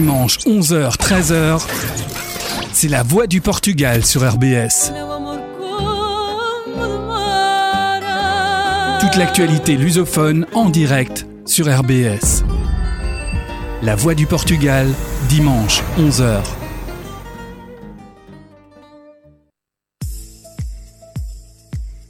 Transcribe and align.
Dimanches, 0.00 0.38
11h, 0.46 0.96
13h, 0.96 1.60
c'est 2.72 2.88
la 2.88 3.02
voix 3.02 3.26
du 3.26 3.42
Portugal 3.42 4.02
sur 4.02 4.22
RBS. 4.22 4.94
Toute 8.98 9.16
l'actualité 9.16 9.76
lusophone 9.76 10.46
en 10.54 10.70
direct 10.70 11.26
sur 11.44 11.66
RBS. 11.66 12.44
La 13.82 13.94
voix 13.94 14.14
du 14.14 14.24
Portugal, 14.24 14.88
dimanche, 15.28 15.82
11h. 15.98 16.44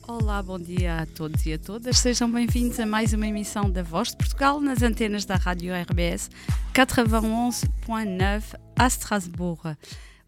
Olá, 0.06 0.42
bom 0.44 0.60
dia 0.60 0.98
a 0.98 1.06
todos 1.06 1.44
e 1.44 1.54
a 1.54 1.58
todas. 1.58 1.98
Sejam 1.98 2.30
bem-vindos 2.30 2.78
a 2.78 2.86
mais 2.86 3.12
uma 3.12 3.26
emissão 3.26 3.68
da 3.68 3.82
Voz 3.82 4.10
de 4.10 4.16
Portugal 4.16 4.60
nas 4.60 4.80
antenas 4.80 5.24
da 5.24 5.34
Rádio 5.34 5.72
RBS 5.74 6.30
91.9 7.90 8.54
a 8.78 8.86
Strasbourg. 8.86 9.76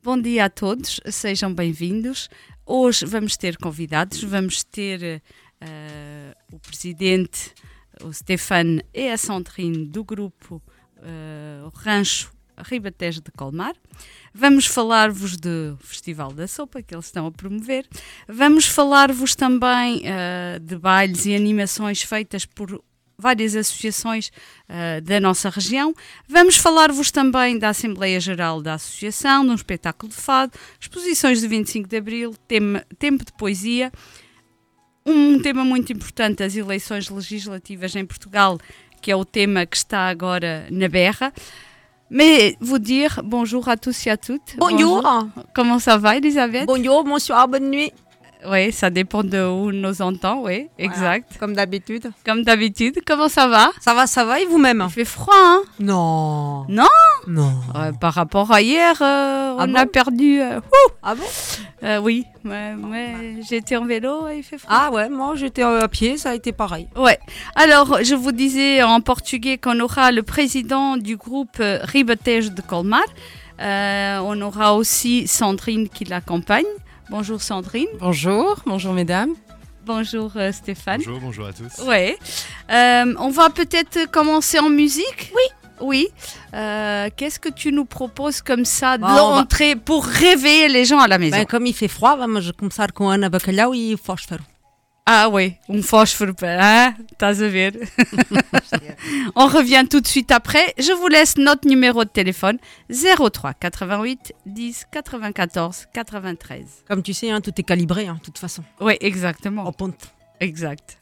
Bom 0.03 0.21
dia 0.21 0.47
a 0.47 0.51
todos, 0.51 1.01
sejam 1.07 1.55
bem-vindos. 1.55 2.29
Hoje 2.67 3.07
vamos 3.07 3.37
ter 3.37 3.57
convidados, 3.57 4.21
vamos 4.25 4.65
ter 4.65 5.23
uh, 5.63 6.57
o 6.57 6.59
presidente, 6.59 7.55
o 8.03 8.13
Stefan 8.13 8.81
e 8.93 9.09
a 9.09 9.17
Sandrine 9.17 9.87
do 9.87 10.03
grupo 10.03 10.61
uh, 10.97 11.71
Rancho 11.73 12.33
Ribatejo 12.59 13.21
de 13.21 13.31
Colmar. 13.31 13.77
Vamos 14.35 14.67
falar-vos 14.67 15.37
do 15.37 15.79
Festival 15.81 16.33
da 16.33 16.49
Sopa 16.49 16.83
que 16.83 16.93
eles 16.93 17.07
estão 17.07 17.27
a 17.27 17.31
promover. 17.31 17.87
Vamos 18.27 18.67
falar-vos 18.67 19.37
também 19.37 19.99
uh, 20.01 20.59
de 20.59 20.77
bailes 20.77 21.27
e 21.27 21.35
animações 21.37 22.03
feitas 22.03 22.45
por 22.45 22.83
várias 23.23 23.55
associações 23.55 24.29
uh, 24.69 25.01
da 25.01 25.21
nossa 25.21 25.49
região. 25.49 25.95
Vamos 26.29 26.57
falar-vos 26.57 27.11
também 27.11 27.59
da 27.59 27.69
Assembleia 27.69 28.19
Geral 28.19 28.61
da 28.61 28.75
Associação, 28.75 29.45
de 29.45 29.53
um 29.53 29.55
espetáculo 29.55 30.11
de 30.11 30.19
fado, 30.19 30.53
exposições 30.81 31.41
de 31.41 31.47
25 31.47 31.89
de 31.89 31.97
Abril, 31.97 32.35
tema, 32.49 32.85
tempo 32.99 33.25
de 33.25 33.33
poesia. 33.33 33.93
Um 35.07 35.41
tema 35.41 35.65
muito 35.65 35.93
importante, 35.93 36.43
as 36.43 36.57
eleições 36.57 37.09
legislativas 37.09 37.95
em 37.95 38.05
Portugal, 38.05 38.59
que 39.01 39.11
é 39.11 39.17
o 39.17 39.25
tema 39.25 39.65
que 39.65 39.77
está 39.77 40.09
agora 40.09 40.67
na 40.71 40.89
berra. 40.89 41.33
Mais 42.11 42.57
vous 42.61 42.79
dire 42.79 43.23
bonjour 43.25 43.69
à 43.71 43.77
tous 43.77 44.07
et 44.07 44.11
à 44.11 44.19
toutes. 44.19 44.57
Bonjour. 44.59 45.03
bonjour. 45.03 45.29
Comment 45.55 45.79
ça 45.79 45.97
va, 45.97 46.17
Elisabeth 46.17 46.67
Bonjour, 46.67 47.05
bonsoir, 47.05 47.49
bonne 47.49 47.71
nuit. 47.71 47.93
Oui, 48.45 48.73
ça 48.73 48.91
dépend 48.91 49.23
de 49.23 49.41
où 49.47 49.71
nous 49.71 50.03
entend, 50.03 50.43
oui, 50.43 50.69
exact. 50.77 51.37
Comme 51.39 51.55
d'habitude. 51.55 52.11
Comme 52.27 52.43
d'habitude. 52.43 52.99
Comment 53.07 53.29
ça 53.29 53.47
va? 53.47 53.71
Ça 53.81 53.95
va, 53.95 54.07
ça 54.09 54.25
va, 54.25 54.41
et 54.41 54.47
vous-même? 54.47 54.83
Il 54.89 54.93
fait 54.93 55.05
froid, 55.05 55.33
hein? 55.37 55.63
Non. 55.79 56.65
Non? 56.69 56.89
Non. 57.29 57.53
Euh, 57.77 57.93
par 57.93 58.15
rapport 58.15 58.51
à 58.51 58.61
hier, 58.61 58.97
euh, 59.01 59.55
Ah 59.57 59.65
on 59.65 59.67
bon? 59.69 59.75
a 59.77 59.87
perdu. 59.87 60.41
euh, 60.41 60.59
Ah 61.05 61.15
bon? 61.15 61.23
Oui, 62.03 62.25
mais, 62.43 62.75
mais 62.75 63.43
j'étais 63.49 63.77
en 63.77 63.85
vélo 63.85 64.27
et 64.29 64.39
il 64.39 64.43
fait 64.43 64.59
froid. 64.59 64.73
Ah 64.77 64.91
ouais, 64.91 65.09
moi 65.09 65.35
j'étais 65.37 65.63
à 65.63 65.87
pied, 65.89 66.17
ça 66.17 66.31
a 66.31 66.35
été 66.35 66.51
pareil. 66.53 66.89
Ouais. 66.97 67.19
Alors, 67.55 67.99
je 68.03 68.15
vous 68.15 68.33
disais 68.33 68.83
en 68.83 69.01
portugais 69.01 69.59
qu'on 69.59 69.79
aura 69.81 70.11
le 70.11 70.23
président 70.23 70.97
du 70.97 71.17
groupe 71.17 71.61
Ribatejo 71.61 72.51
de 72.51 72.61
Colmar. 72.63 73.05
On 73.61 74.41
aura 74.43 74.75
aussi 74.75 75.29
Sandrine 75.29 75.89
qui 75.89 76.05
l'accompagne. 76.05 76.65
Bonjour 77.13 77.43
Sandrine. 77.43 77.89
Bonjour, 78.01 78.61
bonjour 78.65 78.93
mesdames. 78.95 79.35
Bonjour 79.85 80.33
euh, 80.37 80.51
Stéphane. 80.51 81.03
Bonjour, 81.05 81.21
bonjour 81.21 81.47
à 81.47 81.53
tous. 81.53 81.85
Ouais. 81.87 82.17
Euh, 82.71 83.15
on 83.19 83.29
va 83.29 83.51
peut-être 83.51 84.11
commencer 84.11 84.59
en 84.59 84.71
musique? 84.71 85.31
Oui. 85.35 85.43
Oui. 85.83 86.09
Euh, 86.55 87.11
Qu'est-ce 87.15 87.39
que 87.39 87.51
tu 87.51 87.71
nous 87.73 87.85
proposes 87.85 88.41
comme 88.41 88.65
ça 88.65 88.97
Bah, 88.97 89.09
on 89.25 89.35
va- 89.35 89.41
d'entrée 89.43 89.77
pour 89.77 90.07
réveiller 90.07 90.69
les 90.69 90.87
gens 90.87 91.01
à 91.01 91.07
la 91.09 91.19
maison? 91.19 91.37
Ben, 91.37 91.45
comme 91.45 91.67
il 91.67 91.75
fait 91.75 91.89
froid, 91.89 92.17
vamos 92.17 92.51
começar 92.57 92.93
com 92.95 93.09
Ana 93.09 93.29
Bacalhau 93.29 93.75
e 93.75 93.95
Fósforo. 94.03 94.41
Ah 95.05 95.29
oui, 95.29 95.57
um 95.69 95.83
fósforo, 95.83 96.33
hein 96.43 96.95
Estás 97.11 97.43
a 97.43 97.49
ver 97.49 97.73
On 99.35 99.49
revient 99.49 99.85
tout 99.91 100.01
de 100.01 100.07
suite 100.07 100.31
après. 100.31 100.75
Je 100.79 100.93
vous 100.93 101.09
laisse 101.09 101.37
notre 101.39 101.67
numéro 101.69 102.05
de 102.05 102.09
téléphone 102.09 102.59
03 102.89 103.55
88 103.55 104.33
10 104.47 104.87
94 104.93 105.87
93. 105.93 106.85
Comme 106.87 107.03
tu 107.03 107.15
sais, 107.15 107.31
hein, 107.31 107.41
tout 107.41 107.53
est 107.59 107.65
calibré, 107.65 108.07
hein, 108.07 108.19
de 108.21 108.25
toute 108.25 108.39
façon. 108.39 108.63
Oui, 108.81 108.97
exactement. 109.01 109.65
Au 109.67 109.73
ponte. 109.73 110.15
Exact. 110.39 110.99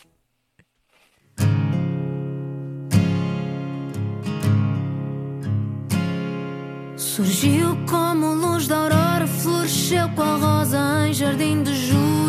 Surgiu 6.97 7.77
como 7.87 8.35
luz 8.35 8.67
da 8.67 8.85
aurora, 8.85 9.27
floresceu 9.27 10.09
qual 10.17 10.41
rosa 10.41 11.07
em 11.07 11.13
jardim 11.13 11.63
de 11.63 11.75
julho. 11.75 12.20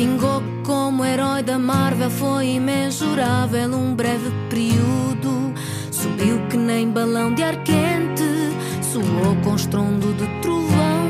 Vingou 0.00 0.42
como 0.64 1.04
herói 1.04 1.42
da 1.42 1.58
Marvel, 1.58 2.08
foi 2.08 2.54
imensurável 2.54 3.68
um 3.74 3.94
breve 3.94 4.30
período. 4.48 5.52
Subiu 5.90 6.38
que 6.48 6.56
nem 6.56 6.88
balão 6.90 7.34
de 7.34 7.42
ar 7.42 7.62
quente, 7.64 8.24
soou 8.80 9.36
com 9.44 9.54
estrondo 9.56 10.14
de 10.14 10.26
trovão. 10.40 11.06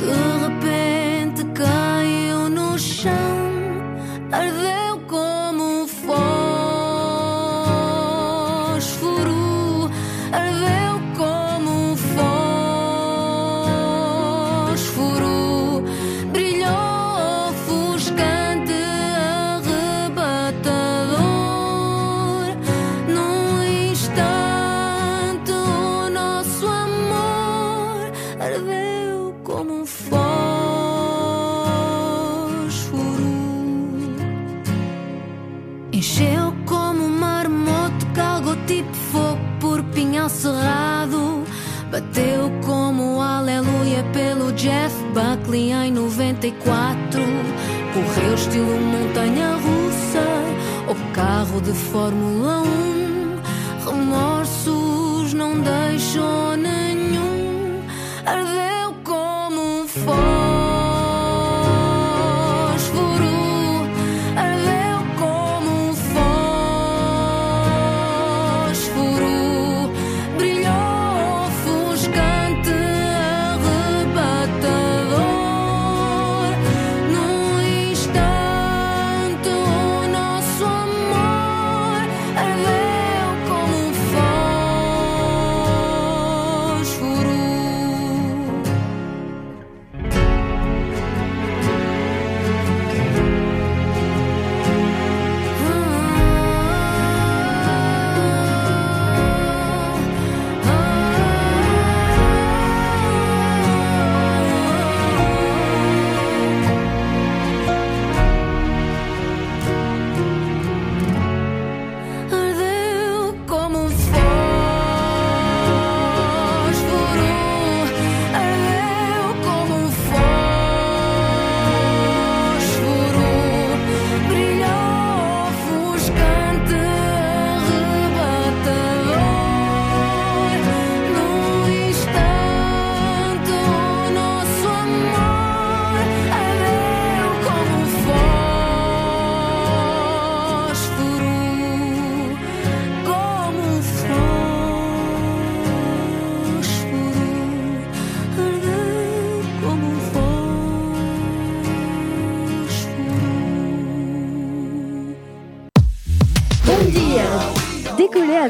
De 0.00 0.10
repente 0.42 1.44
caiu 1.54 2.50
no 2.50 2.76
chão, 2.76 3.12
cerrado. 40.44 41.44
Bateu 41.90 42.50
como 42.66 43.22
aleluia 43.22 44.04
pelo 44.12 44.52
Jeff 44.52 44.94
Buckley 45.14 45.72
em 45.72 45.90
94. 45.90 47.22
Correu 47.94 48.34
estilo 48.34 48.78
montanha 48.80 49.54
russa 49.54 50.26
ou 50.86 50.96
carro 51.14 51.60
de 51.62 51.72
Fórmula 51.72 52.62
1. 52.62 53.90
Remorsos 53.90 55.32
não 55.32 55.60
deixou 55.60 56.56
nenhum. 56.56 56.83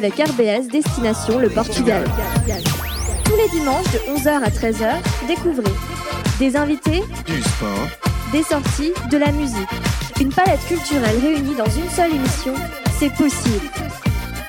Avec 0.05 0.19
RBS 0.19 0.69
Destination 0.71 1.39
le 1.39 1.49
Portugal. 1.49 2.05
Tous 3.25 3.37
les 3.37 3.49
dimanches 3.49 3.91
de 3.91 3.99
11h 4.15 4.43
à 4.43 4.51
13h, 4.51 4.97
découvrez 5.27 5.73
des 6.39 6.56
invités, 6.56 7.03
du 7.25 7.41
sport, 7.41 7.89
des 8.31 8.43
sorties, 8.43 8.93
de 9.11 9.17
la 9.17 9.33
musique. 9.33 9.69
Une 10.21 10.29
palette 10.29 10.61
culturelle 10.69 11.19
réunie 11.23 11.55
dans 11.55 11.71
une 11.71 11.89
seule 11.89 12.15
émission, 12.15 12.53
c'est 12.99 13.15
possible. 13.15 13.67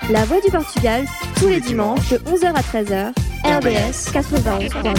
La 0.09 0.25
Voix 0.25 0.41
du 0.41 0.51
Portugal, 0.51 1.05
tous 1.37 1.47
les 1.47 1.61
dimanches 1.61 2.09
de 2.09 2.17
11h 2.17 2.53
à 2.53 2.61
13h, 2.61 3.13
RBS 3.45 4.11
91.9. 4.11 4.93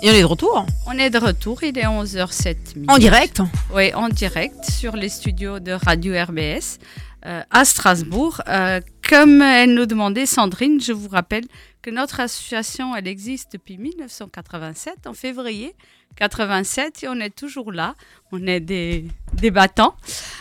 Et 0.00 0.10
on 0.10 0.14
est 0.14 0.20
de 0.20 0.26
retour 0.26 0.64
On 0.86 0.92
est 0.92 1.10
de 1.10 1.18
retour, 1.18 1.62
il 1.64 1.76
est 1.76 1.82
11h07 1.82 2.56
en 2.88 2.98
direct. 2.98 3.42
Oui, 3.74 3.92
en 3.94 4.08
direct 4.08 4.64
sur 4.64 4.94
les 4.94 5.08
studios 5.08 5.58
de 5.58 5.72
Radio 5.72 6.14
RBS 6.14 6.78
à 7.22 7.64
Strasbourg. 7.64 8.40
Euh, 8.48 8.80
comme 9.08 9.42
elle 9.42 9.74
nous 9.74 9.86
demandait, 9.86 10.26
Sandrine, 10.26 10.80
je 10.80 10.92
vous 10.92 11.08
rappelle 11.08 11.44
que 11.82 11.90
notre 11.90 12.20
association, 12.20 12.94
elle 12.96 13.06
existe 13.08 13.52
depuis 13.52 13.78
1987, 13.78 15.06
en 15.06 15.14
février 15.14 15.74
87, 16.16 17.04
et 17.04 17.08
on 17.08 17.14
est 17.20 17.34
toujours 17.34 17.72
là. 17.72 17.94
On 18.32 18.46
est 18.46 18.60
des, 18.60 19.04
des 19.34 19.50
battants. 19.50 19.94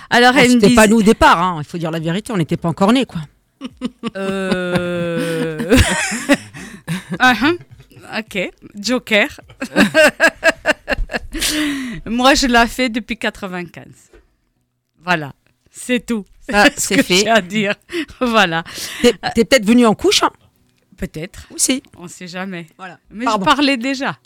Alors, 0.09 0.33
Ah, 0.35 0.41
elle 0.43 0.51
C'était 0.51 0.67
disait- 0.67 0.75
pas 0.75 0.87
nous 0.87 0.97
au 0.97 1.03
départ, 1.03 1.41
hein. 1.41 1.57
il 1.59 1.65
faut 1.67 1.77
dire 1.77 1.91
la 1.91 1.99
vérité, 1.99 2.31
on 2.33 2.37
n'était 2.37 2.57
pas 2.57 2.69
encore 2.69 2.91
nés 2.93 3.05
quoi. 3.05 3.21
Euh... 4.15 5.75
uh-huh. 7.19 7.57
Ok, 8.19 8.51
Joker. 8.75 9.41
Moi, 12.05 12.33
je 12.35 12.47
l'ai 12.47 12.67
fait 12.67 12.89
depuis 12.89 13.17
95. 13.17 13.85
Voilà, 15.03 15.33
c'est 15.71 16.05
tout. 16.05 16.25
Ce 16.53 16.69
c'est 16.77 16.95
que 16.97 17.03
fait. 17.03 17.17
j'ai 17.17 17.29
à 17.29 17.41
dire. 17.41 17.75
Voilà, 18.21 18.63
T'es 19.01 19.13
t'es 19.35 19.45
peut-être 19.45 19.65
venu 19.65 19.85
en 19.85 19.93
couche 19.95 20.23
hein? 20.23 20.31
Peut-être. 20.97 21.47
aussi. 21.53 21.83
On 21.97 22.03
ne 22.03 22.07
sait 22.07 22.27
jamais. 22.27 22.67
Voilà. 22.77 22.99
Mais 23.11 23.25
Pardon. 23.25 23.43
je 23.45 23.45
parlais 23.45 23.77
déjà. 23.77 24.17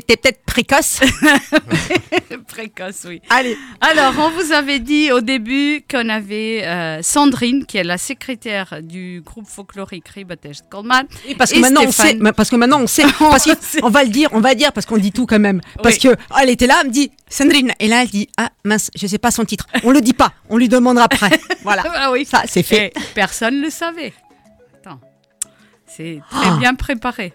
T'étais 0.00 0.16
peut-être 0.18 0.42
précoce. 0.44 1.00
Précoce, 2.48 3.04
oui. 3.06 3.22
Allez. 3.30 3.56
Alors, 3.80 4.12
on 4.18 4.30
vous 4.30 4.52
avait 4.52 4.78
dit 4.78 5.10
au 5.10 5.20
début 5.20 5.82
qu'on 5.90 6.08
avait 6.08 6.64
euh, 6.66 7.02
Sandrine, 7.02 7.64
qui 7.64 7.78
est 7.78 7.84
la 7.84 7.96
secrétaire 7.98 8.80
du 8.82 9.22
groupe 9.24 9.46
folklorique 9.46 10.06
Ribatej 10.08 10.58
de 10.62 10.68
Colmar. 10.68 11.04
Oui, 11.26 11.34
parce 11.34 11.50
que 11.52 11.56
Et 11.56 11.60
maintenant 11.60 11.82
on 11.86 11.90
sait, 11.90 12.18
parce 12.36 12.50
que 12.50 12.56
maintenant 12.56 12.80
on 12.82 12.86
sait, 12.86 13.04
parce 13.18 13.48
on 13.82 13.88
va 13.90 14.04
le 14.04 14.10
dire, 14.10 14.28
on 14.32 14.40
va 14.40 14.54
dire 14.54 14.72
parce 14.72 14.84
qu'on 14.86 14.98
dit 14.98 15.12
tout 15.12 15.24
quand 15.26 15.38
même. 15.38 15.60
Parce 15.82 15.96
Oui. 15.96 16.00
que 16.02 16.08
oh, 16.30 16.34
elle 16.40 16.50
était 16.50 16.66
là, 16.66 16.78
elle 16.82 16.88
me 16.88 16.92
dit 16.92 17.10
Sandrine, 17.28 17.72
et 17.80 17.88
là 17.88 18.02
elle 18.02 18.08
dit 18.10 18.28
ah 18.36 18.50
mince, 18.64 18.90
je 18.94 19.06
sais 19.06 19.18
pas 19.18 19.30
son 19.30 19.44
titre. 19.44 19.66
On 19.82 19.90
le 19.92 20.00
dit 20.02 20.14
pas, 20.14 20.32
on 20.50 20.58
lui 20.58 20.68
demandera 20.68 21.04
après. 21.04 21.30
Voilà, 21.62 21.84
Ah 21.94 22.12
oui, 22.12 22.24
ça 22.26 22.42
c'est 22.46 22.62
fait. 22.62 22.86
Et 22.86 22.92
personne 23.14 23.56
ne 23.58 23.62
le 23.62 23.70
savait. 23.70 24.12
Attends, 24.76 25.00
c'est 25.86 26.20
très 26.30 26.48
Ah. 26.48 26.56
bien 26.58 26.74
préparé. 26.74 27.32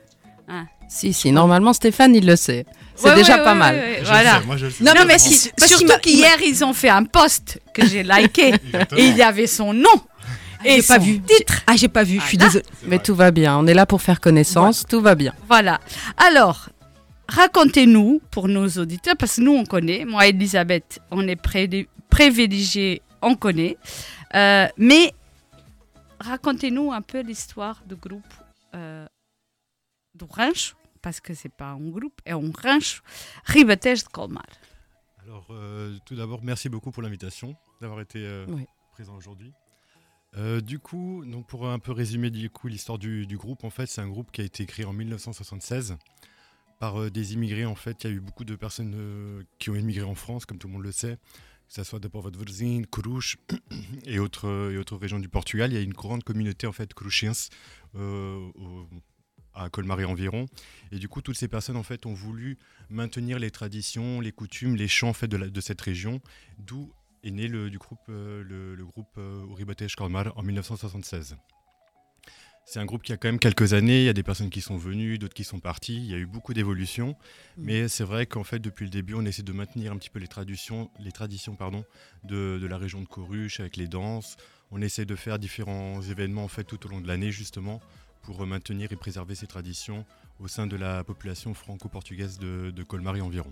Si, 0.94 1.14
si, 1.14 1.32
normalement 1.32 1.72
Stéphane, 1.74 2.14
il 2.16 2.26
le 2.26 2.36
sait. 2.36 2.66
C'est 2.96 3.10
Ouais, 3.10 3.16
déjà 3.16 3.38
ouais, 3.38 3.44
pas 3.46 3.54
ouais, 3.54 3.60
mal. 3.60 3.76
ouais, 3.76 3.82
ouais, 3.82 3.94
Je 3.96 4.00
le 4.02 4.06
voilà. 4.08 4.40
sais, 4.42 4.46
moi, 4.46 4.58
je 4.58 4.66
le 4.66 4.72
sais. 4.72 4.84
Non, 4.84 4.92
Non, 4.94 5.06
mais 5.08 5.18
si- 5.18 5.50
surtout 5.58 5.98
qu'hier, 6.02 6.38
ils 6.46 6.64
ont 6.66 6.74
fait 6.74 6.90
un 6.90 7.06
post 7.06 7.60
que 7.74 7.86
j'ai 7.86 8.04
liké 8.04 8.50
et 8.98 9.06
il 9.06 9.16
y 9.16 9.24
avait 9.24 9.48
son 9.48 9.74
nom 9.74 9.88
et 10.66 10.76
J'ai 10.82 10.84
pas 10.84 10.98
son 11.00 11.06
vu. 11.06 11.20
titre. 11.22 11.62
Ah 11.66 11.76
j'ai 11.78 11.88
pas 11.88 12.04
vu, 12.04 12.20
je 12.20 12.26
suis 12.28 12.38
désolée. 12.38 12.66
Mais 12.86 13.00
tout 13.00 13.16
va 13.16 13.32
bien. 13.32 13.58
On 13.58 13.66
est 13.68 13.74
là 13.74 13.86
pour 13.86 14.02
faire 14.02 14.20
connaissance. 14.20 14.86
Tout 14.88 15.00
va 15.02 15.16
bien. 15.16 15.34
Voilà. 15.48 15.80
Alors, 16.18 16.68
racontez-nous 17.30 18.22
pour 18.30 18.48
nos 18.50 18.68
auditeurs, 18.68 19.16
parce 19.18 19.38
que 19.38 19.42
nous, 19.42 19.54
on 19.54 19.66
connaît. 19.66 20.04
Moi, 20.06 20.28
Elisabeth, 20.28 21.00
on 21.10 21.26
est 21.28 21.38
pré- 21.38 21.88
privilégiés, 22.10 23.02
on 23.22 23.36
connaît. 23.36 23.78
Euh, 24.36 24.68
mais 24.78 25.14
racontez-nous 26.20 26.92
un 26.92 27.02
peu 27.02 27.22
l'histoire 27.22 27.82
du 27.88 27.96
groupe 27.96 28.34
euh, 28.76 29.06
do 30.14 30.28
Rancho, 30.30 30.76
parce 31.02 31.20
que 31.20 31.34
c'est 31.34 31.50
pas 31.54 31.72
un 31.72 31.90
groupe, 31.90 32.22
et 32.26 32.32
un 32.32 32.52
Rancho 32.64 33.02
Ribatejo 33.46 34.04
de 34.04 34.10
Colmar. 34.10 34.46
Alors, 35.24 35.48
euh, 35.52 35.98
tout 36.06 36.16
d'abord, 36.16 36.44
merci 36.44 36.68
beaucoup 36.70 36.92
pour 36.92 37.04
l'invitation, 37.04 37.56
d'avoir 37.80 38.02
été 38.02 38.20
euh, 38.20 38.46
Oui. 38.50 38.66
présent 38.92 39.16
aujourd'hui. 39.16 39.54
Euh, 40.38 40.62
du 40.62 40.80
coup, 40.80 41.24
donc 41.26 41.46
pour 41.48 41.68
un 41.70 41.78
peu 41.80 41.92
résumer 41.92 42.30
du 42.30 42.50
coup 42.50 42.68
l'histoire 42.68 42.98
du, 42.98 43.28
du 43.28 43.38
groupe, 43.38 43.64
en 43.64 43.70
fait, 43.70 43.86
c'est 43.86 44.02
un 44.02 44.08
groupe 44.08 44.32
qui 44.32 44.42
a 44.42 44.44
été 44.46 44.66
créé 44.66 44.86
en 44.86 44.94
1976 44.94 45.98
par 46.80 47.12
des 47.12 47.34
immigrés. 47.34 47.66
En 47.66 47.76
fait, 47.76 48.04
il 48.04 48.10
y 48.10 48.14
a 48.14 48.16
eu 48.16 48.20
beaucoup 48.22 48.46
de 48.46 48.56
personnes 48.56 49.44
qui 49.60 49.70
ont 49.70 49.76
immigré 49.76 50.04
en 50.04 50.16
France, 50.16 50.46
comme 50.46 50.58
tout 50.58 50.68
le 50.68 50.74
monde 50.74 50.84
le 50.84 50.92
sait, 50.94 51.18
que 51.68 51.74
ce 51.76 51.84
soit 51.84 52.00
de 52.00 52.08
Porto-Vorzin, 52.08 52.84
Coruche 52.90 53.38
et 54.06 54.20
autres 54.20 54.72
et 54.74 54.78
autres 54.78 54.96
régions 54.98 55.20
du 55.20 55.30
Portugal. 55.30 55.72
Il 55.72 55.76
y 55.76 55.78
a 55.78 55.82
une 55.82 55.94
grande 55.94 56.24
communauté 56.24 56.66
en 56.66 56.72
fait 56.72 56.94
coruchiens 56.94 57.34
au- 57.94 58.88
à 59.54 59.70
Colmar 59.70 60.00
et 60.00 60.06
environ. 60.06 60.46
Et 60.92 61.00
du 61.00 61.08
coup, 61.08 61.22
toutes 61.22 61.38
ces 61.38 61.48
personnes 61.48 61.78
en 61.78 61.84
fait 61.84 62.06
ont 62.06 62.14
voulu 62.14 62.58
maintenir 62.90 63.40
les 63.40 63.52
traditions, 63.52 64.20
les 64.22 64.32
coutumes, 64.32 64.76
les 64.76 64.88
chants 64.88 65.10
en 65.10 65.14
fait, 65.14 65.28
de, 65.28 65.38
la- 65.38 65.48
de 65.50 65.62
cette 65.62 65.82
région, 65.82 66.22
d'où 66.60 66.92
est 67.24 67.32
né 67.32 67.48
le, 67.48 67.70
du 67.70 67.78
groupe, 67.78 68.00
euh, 68.10 68.44
le, 68.44 68.76
le 68.76 68.86
groupe 68.86 69.08
euh, 69.18 69.46
Uribatesh 69.52 69.96
Kalmar 69.96 70.34
en 70.38 70.44
1976. 70.44 71.36
C'est 72.64 72.80
un 72.80 72.86
groupe 72.86 73.02
qui 73.04 73.12
a 73.12 73.18
quand 73.18 73.28
même 73.28 73.40
quelques 73.40 73.74
années, 73.74 74.02
il 74.02 74.06
y 74.06 74.10
a 74.10 74.14
des 74.14 74.24
personnes 74.24 74.50
qui 74.50 74.62
sont 74.62 74.78
venues, 74.78 75.18
d'autres 75.18 75.34
qui 75.34 75.44
sont 75.44 75.60
parties, 75.60 75.98
il 75.98 76.06
y 76.06 76.14
a 76.14 76.18
eu 76.18 76.26
beaucoup 76.28 76.54
d'évolutions, 76.54 77.18
mais 77.58 77.88
c'est 77.90 78.04
vrai 78.04 78.28
qu'en 78.28 78.44
fait 78.44 78.60
depuis 78.60 78.86
le 78.86 78.92
début 78.92 79.14
on 79.16 79.26
essaie 79.26 79.42
de 79.44 79.52
maintenir 79.52 79.92
un 79.92 79.98
petit 79.98 80.10
peu 80.12 80.20
les 80.20 80.28
traditions, 80.28 80.90
les 81.00 81.12
traditions 81.12 81.56
pardon, 81.56 81.84
de, 82.24 82.60
de 82.62 82.68
la 82.68 82.78
région 82.78 83.02
de 83.02 83.08
Coruche 83.08 83.60
avec 83.60 83.78
les 83.78 83.88
danses, 83.88 84.38
on 84.70 84.82
essaie 84.82 85.06
de 85.06 85.16
faire 85.16 85.38
différents 85.38 86.02
événements 86.02 86.44
en 86.46 86.48
fait 86.48 86.64
tout 86.64 86.86
au 86.86 86.90
long 86.90 87.02
de 87.02 87.08
l'année 87.08 87.32
justement 87.32 87.82
pour 88.24 88.42
euh, 88.42 88.46
maintenir 88.46 88.92
et 88.92 88.96
préserver 88.96 89.36
ces 89.36 89.48
traditions 89.48 90.06
au 90.40 90.48
sein 90.48 90.68
de 90.68 90.76
la 90.76 91.04
population 91.04 91.54
franco-portugaise 91.54 92.40
de, 92.40 92.72
de 92.72 92.84
Colmar 92.84 93.16
et 93.16 93.22
environ. 93.22 93.52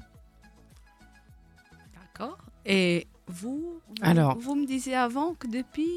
D'accord. 2.01 2.37
Et 2.65 3.07
vous, 3.27 3.79
vous, 3.87 3.93
Alors. 4.01 4.37
vous 4.39 4.55
me 4.55 4.65
disiez 4.65 4.95
avant 4.95 5.33
que 5.33 5.47
depuis 5.47 5.89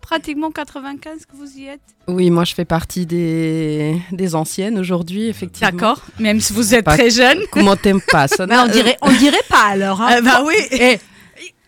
pratiquement 0.00 0.50
95 0.50 1.26
que 1.26 1.36
vous 1.36 1.58
y 1.58 1.66
êtes. 1.66 1.80
Oui, 2.08 2.30
moi, 2.30 2.44
je 2.44 2.54
fais 2.54 2.64
partie 2.64 3.06
des, 3.06 4.00
des 4.10 4.34
anciennes 4.34 4.78
aujourd'hui, 4.78 5.28
effectivement. 5.28 5.70
D'accord. 5.70 6.02
Même 6.18 6.40
si 6.40 6.52
vous 6.52 6.74
êtes 6.74 6.84
Pas- 6.84 6.96
très 6.96 7.10
jeune. 7.10 7.38
Comment 7.52 7.76
t'aimes 7.76 8.00
pas 8.10 8.26
ça 8.26 8.46
Bah, 8.48 8.64
on 8.66 8.70
dirait, 8.72 8.96
on 9.02 9.12
dirait 9.12 9.36
pas 9.48 9.64
alors. 9.68 10.00
Hein. 10.02 10.20
bah 10.24 10.42
oui. 10.44 10.54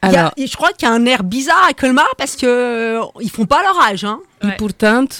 A- 0.03 0.09
Alors, 0.09 0.33
je 0.37 0.55
crois 0.57 0.73
qu'il 0.73 0.89
y 0.89 0.91
a 0.91 0.95
un 0.95 1.07
air 1.07 1.23
bizarre 1.23 1.65
à 1.69 1.73
Colmar 1.75 2.09
parce 2.19 2.35
que 2.37 2.45
euh, 2.47 3.05
ils 3.21 3.31
font 3.31 3.47
pas 3.47 3.63
leur 3.63 3.81
âge. 3.81 4.05
Hein. 4.05 4.21
Ouais. 4.49 4.57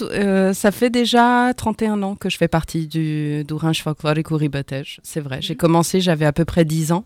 euh, 0.01 0.53
ça 0.53 0.71
fait 0.71 0.89
déjà 0.89 1.53
31 1.55 2.03
ans 2.03 2.15
que 2.15 2.29
je 2.29 2.37
fais 2.37 2.47
partie 2.47 2.87
du 2.87 3.43
d'Orange 3.43 3.81
Folklorique 3.81 4.27
Ribatej. 4.29 4.99
C'est 5.03 5.21
vrai. 5.21 5.39
J'ai 5.41 5.55
commencé, 5.55 6.01
j'avais 6.01 6.25
à 6.25 6.33
peu 6.33 6.45
près 6.45 6.65
10 6.65 6.91
ans. 6.91 7.05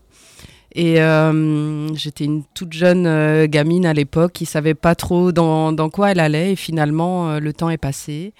Et 0.72 1.00
euh, 1.00 1.92
j'étais 1.94 2.24
une 2.24 2.44
toute 2.54 2.72
jeune 2.72 3.06
euh, 3.06 3.46
gamine 3.46 3.86
à 3.86 3.92
l'époque 3.92 4.32
qui 4.32 4.46
savait 4.46 4.74
pas 4.74 4.94
trop 4.94 5.32
dans, 5.32 5.72
dans 5.72 5.90
quoi 5.90 6.12
elle 6.12 6.20
allait. 6.20 6.52
Et 6.52 6.56
finalement, 6.56 7.30
euh, 7.30 7.40
le 7.40 7.52
temps 7.52 7.70
est 7.70 7.78
passé. 7.78 8.32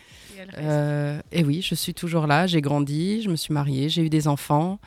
Et 1.33 1.45
oui, 1.45 1.63
je 1.63 1.75
suis 1.75 1.95
toujours 1.95 2.27
là. 2.27 2.47
J'ai 2.47 2.61
grandi, 2.61 3.23
je 3.23 3.31
me 3.31 3.37
suis 3.37 3.53
mariée, 3.53 3.89
j'ai 3.89 4.03
eu 4.03 4.09
des 4.09 4.27
enfants. 4.29 4.79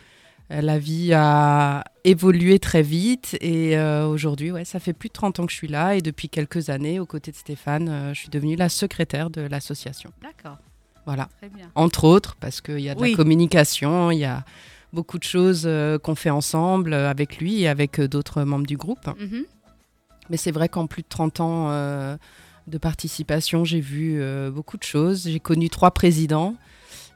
Euh, 0.52 0.62
la 0.62 0.78
vie 0.78 1.14
a 1.14 1.84
évolué 2.04 2.60
très 2.60 2.82
vite. 2.82 3.38
Et 3.42 3.78
euh, 3.78 4.06
aujourd'hui, 4.08 4.52
ouais, 4.52 4.66
ça 4.66 4.80
fait 4.80 4.94
plus 4.94 5.10
de 5.10 5.14
30 5.14 5.40
ans 5.40 5.46
que 5.46 5.52
je 5.52 5.58
suis 5.58 5.68
là. 5.68 5.96
Et 5.96 6.02
depuis 6.02 6.30
quelques 6.30 6.70
années, 6.70 7.00
aux 7.00 7.06
côtés 7.06 7.32
de 7.32 7.38
Stéphane, 7.38 7.90
euh, 7.90 8.14
je 8.14 8.20
suis 8.20 8.30
devenue 8.30 8.56
la 8.56 8.70
secrétaire 8.70 9.30
de 9.30 9.42
l'association. 9.42 10.12
D'accord. 10.22 10.58
Voilà. 11.06 11.30
Très 11.40 11.50
bien. 11.50 11.70
Entre 11.76 12.06
autres, 12.06 12.36
parce 12.40 12.62
qu'il 12.62 12.80
y 12.80 12.90
a 12.90 12.96
de 12.96 13.02
Oui. 13.02 13.12
la 13.12 13.18
communication, 13.18 14.12
il 14.12 14.20
y 14.20 14.26
a 14.26 14.46
beaucoup 14.94 15.18
de 15.18 15.24
choses 15.24 15.64
euh, 15.66 15.98
qu'on 15.98 16.16
fait 16.16 16.30
ensemble 16.30 16.94
avec 16.94 17.38
lui 17.38 17.62
et 17.62 17.68
avec 17.68 18.00
d'autres 18.00 18.44
membres 18.44 18.68
du 18.68 18.78
groupe. 18.78 19.08
Mhm. 19.20 19.46
Mais 20.30 20.38
c'est 20.38 20.52
vrai 20.52 20.70
qu'en 20.70 20.88
plus 20.88 21.02
de 21.04 21.08
30 21.10 21.40
ans 21.42 21.70
de 22.68 22.78
participation, 22.78 23.66
j'ai 23.66 23.82
vu 23.82 24.22
beaucoup 24.52 24.78
de 24.78 24.84
choses. 24.84 25.28
J'ai 25.28 25.42
connu 25.42 25.70
trois 25.70 25.92
présidents 25.92 26.56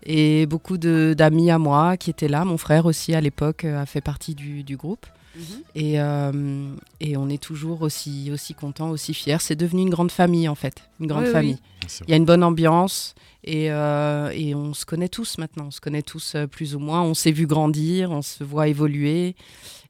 et 0.08 0.46
beaucoup 0.48 0.78
de- 0.78 1.14
d'amis 1.16 1.52
à 1.52 1.60
moi 1.60 1.98
qui 1.98 2.10
étaient 2.10 2.28
là. 2.30 2.44
Mon 2.46 2.58
frère 2.58 2.86
aussi, 2.88 3.14
à 3.14 3.22
l'époque, 3.22 3.66
euh, 3.66 3.80
a 3.82 3.86
fait 3.86 4.02
partie 4.02 4.34
du, 4.34 4.64
du 4.64 4.76
groupe. 4.78 5.06
Mhm. 5.36 5.44
Et, 5.76 6.02
euh, 6.02 6.74
et 7.00 7.16
on 7.16 7.30
est 7.30 7.42
toujours 7.42 7.84
aussi, 7.84 8.32
aussi 8.32 8.56
content, 8.56 8.90
aussi 8.90 9.14
fiers. 9.14 9.38
C'est 9.40 9.56
devenu 9.56 9.84
une 9.84 9.92
grande 9.92 10.10
famille, 10.12 10.48
en 10.50 10.56
fait. 10.56 10.82
Une 11.00 11.06
grande 11.06 11.26
Oui, 11.26 11.32
famille. 11.32 11.58
C'est 11.88 12.04
Il 12.06 12.10
y 12.10 12.14
a 12.14 12.18
une 12.18 12.26
bonne 12.26 12.44
ambiance 12.44 13.14
et, 13.44 13.72
euh, 13.72 14.32
et 14.34 14.56
on 14.56 14.74
se 14.74 14.86
connaît 14.86 15.10
tous 15.10 15.38
maintenant. 15.38 15.68
On 15.68 15.72
se 15.72 15.80
connaît 15.80 16.02
tous 16.02 16.34
euh, 16.34 16.48
plus 16.48 16.74
ou 16.76 16.80
moins. 16.80 17.04
On 17.04 17.14
s'est 17.14 17.32
vu 17.32 17.46
grandir, 17.46 18.10
on 18.10 18.24
se 18.24 18.44
voit 18.44 18.68
évoluer. 18.68 19.36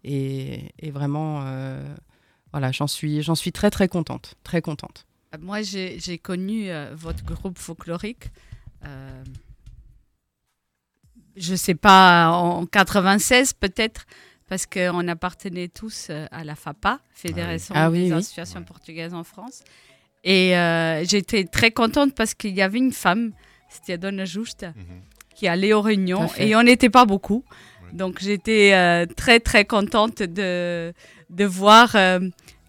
Et, 0.03 0.71
et 0.79 0.91
vraiment, 0.91 1.41
euh, 1.45 1.81
voilà, 2.51 2.71
j'en 2.74 2.88
suis, 2.88 3.21
j'en 3.21 3.36
suis 3.36 3.53
très, 3.53 3.69
très 3.71 3.88
contente. 3.88 4.36
Très 4.43 4.62
contente. 4.62 5.05
Moi, 5.41 5.62
j'ai 5.62 5.97
j'ai 6.00 6.17
connu 6.17 6.69
euh, 6.69 6.91
votre 6.95 7.24
groupe 7.24 7.57
folklorique. 7.57 8.31
Je 11.38 11.56
sais 11.56 11.75
pas, 11.75 12.29
en 12.29 12.65
96 12.65 13.53
peut-être, 13.53 14.06
parce 14.48 14.65
qu'on 14.65 15.08
appartenait 15.08 15.67
tous 15.67 16.08
euh, 16.10 16.25
à 16.32 16.44
la 16.44 16.56
FAPA, 16.56 17.00
Fédération 17.13 17.74
Ah 17.77 17.89
oui, 17.89 18.06
des 18.06 18.12
oui. 18.13 18.17
associations 18.20 18.63
portugaises 18.63 19.13
en 19.13 19.24
France. 19.24 19.62
Et 20.24 20.58
euh, 20.58 21.03
j'étais 21.06 21.44
très 21.46 21.72
contente 21.72 22.13
parce 22.15 22.34
qu'il 22.34 22.56
y 22.56 22.62
avait 22.62 22.79
une 22.79 22.91
femme, 22.94 23.32
c'était 23.70 23.98
Donna 23.98 24.25
Justa, 24.25 24.70
Mhm. 24.70 25.01
qui 25.36 25.48
allait 25.48 25.74
aux 25.74 25.82
réunions 25.82 26.27
et 26.38 26.56
on 26.56 26.63
n'était 26.63 26.89
pas 26.89 27.06
beaucoup. 27.06 27.44
Donc 27.94 28.20
j'étais 28.22 28.72
euh, 28.74 29.06
très 29.06 29.39
très 29.39 29.63
contente 29.65 30.22
de, 30.22 30.94
de 31.29 31.46
voir 31.46 31.96
euh, 31.96 32.20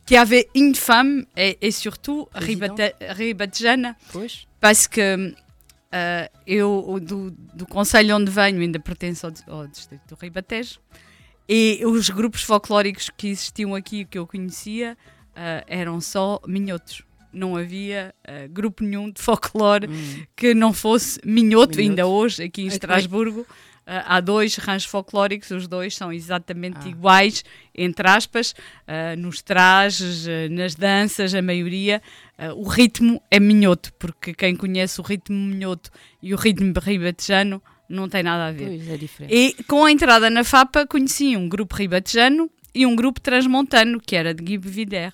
qu'il 0.07 0.15
y 0.15 0.19
avait 0.19 0.49
une 0.55 0.75
femme 0.75 1.25
et, 1.37 1.59
et 1.61 1.71
surtout 1.71 2.29
Pois. 4.13 4.23
parce 4.61 4.87
que 4.89 5.35
eh, 5.93 6.31
eu 6.47 6.99
do, 7.03 7.31
do 7.31 7.67
Conselho 7.67 8.17
onde 8.17 8.31
venho 8.31 8.61
ainda 8.61 8.79
pertenço 8.81 9.27
ao, 9.27 9.33
ao 9.61 9.67
distrito 9.67 10.03
do 10.15 10.19
Ribatejo 10.21 10.79
e 11.49 11.81
os 11.85 12.11
grupos 12.11 12.43
folclóricos 12.43 13.11
que 13.17 13.29
existiam 13.29 13.75
aqui 13.75 14.05
que 14.05 14.19
eu 14.19 14.27
conhecia 14.27 14.97
eh, 15.35 15.65
eram 15.67 16.01
só 16.01 16.41
minhotos. 16.47 17.03
Não 17.33 17.57
havia 17.57 18.15
eh, 18.25 18.49
grupo 18.49 18.83
nenhum 18.83 19.11
de 19.11 19.21
folclore 19.21 19.87
Hum. 19.89 20.23
que 20.35 20.55
não 20.55 20.73
fosse 20.73 21.21
minhoto, 21.25 21.77
Minhoto. 21.77 21.81
ainda 21.81 22.07
hoje, 22.07 22.43
aqui 22.43 22.63
em 22.63 22.67
Estrasburgo. 22.67 23.47
Há 24.07 24.21
dois 24.21 24.57
ranchos 24.57 24.89
folclóricos, 24.91 25.51
os 25.51 25.67
dois 25.67 25.95
são 25.97 26.13
exatamente 26.13 26.79
Ah. 26.85 26.89
iguais, 26.89 27.45
entre 27.75 28.09
aspas, 28.09 28.55
eh, 28.87 29.17
nos 29.17 29.41
trajes, 29.43 30.27
eh, 30.29 30.49
nas 30.49 30.75
danças, 30.75 31.35
a 31.35 31.41
maioria. 31.43 32.03
eh, 32.37 32.53
o 32.53 32.63
ritmo 32.63 33.21
é 33.31 33.41
minhoto, 33.41 33.93
porque 33.99 34.33
quem 34.35 34.55
conhece 34.55 35.01
o 35.01 35.03
ritmo 35.05 35.37
minhoto 35.37 35.91
e 36.23 36.33
o 36.33 36.37
ritmo 36.37 36.73
ribatejano 36.81 37.61
não 37.89 38.09
tem 38.09 38.23
nada 38.23 38.47
a 38.49 38.53
ver. 38.53 38.67
Pois, 38.69 38.89
é 38.89 38.97
diferente. 38.97 39.35
E 39.35 39.63
com 39.65 39.85
a 39.85 39.91
entrada 39.91 40.29
na 40.31 40.45
FAPA 40.45 40.87
conheci 40.87 41.37
um 41.37 41.49
grupo 41.49 41.75
ribatejano 41.75 42.49
e 42.75 42.85
um 42.87 42.95
grupo 42.95 43.21
transmontano, 43.21 43.99
que 43.99 44.15
era 44.15 44.33
de 44.35 44.45
Guy 44.45 44.59
Vider. 44.59 45.13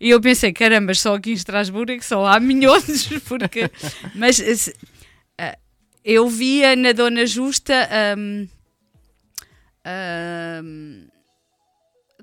E 0.00 0.10
eu 0.10 0.20
pensei, 0.20 0.52
caramba, 0.52 0.94
só 0.94 1.14
aqui 1.16 1.30
em 1.30 1.32
Estrasburgo 1.32 1.90
é 1.90 1.96
que 1.98 2.04
só 2.04 2.24
há 2.26 2.38
minhotos, 2.38 3.08
porque... 3.26 3.68
Mas 4.14 4.36
se- 4.36 4.76
eu 6.04 6.28
via 6.28 6.74
na 6.76 6.92
Dona 6.92 7.26
Justa 7.26 7.88
hum, 8.16 8.48
hum, 10.64 11.06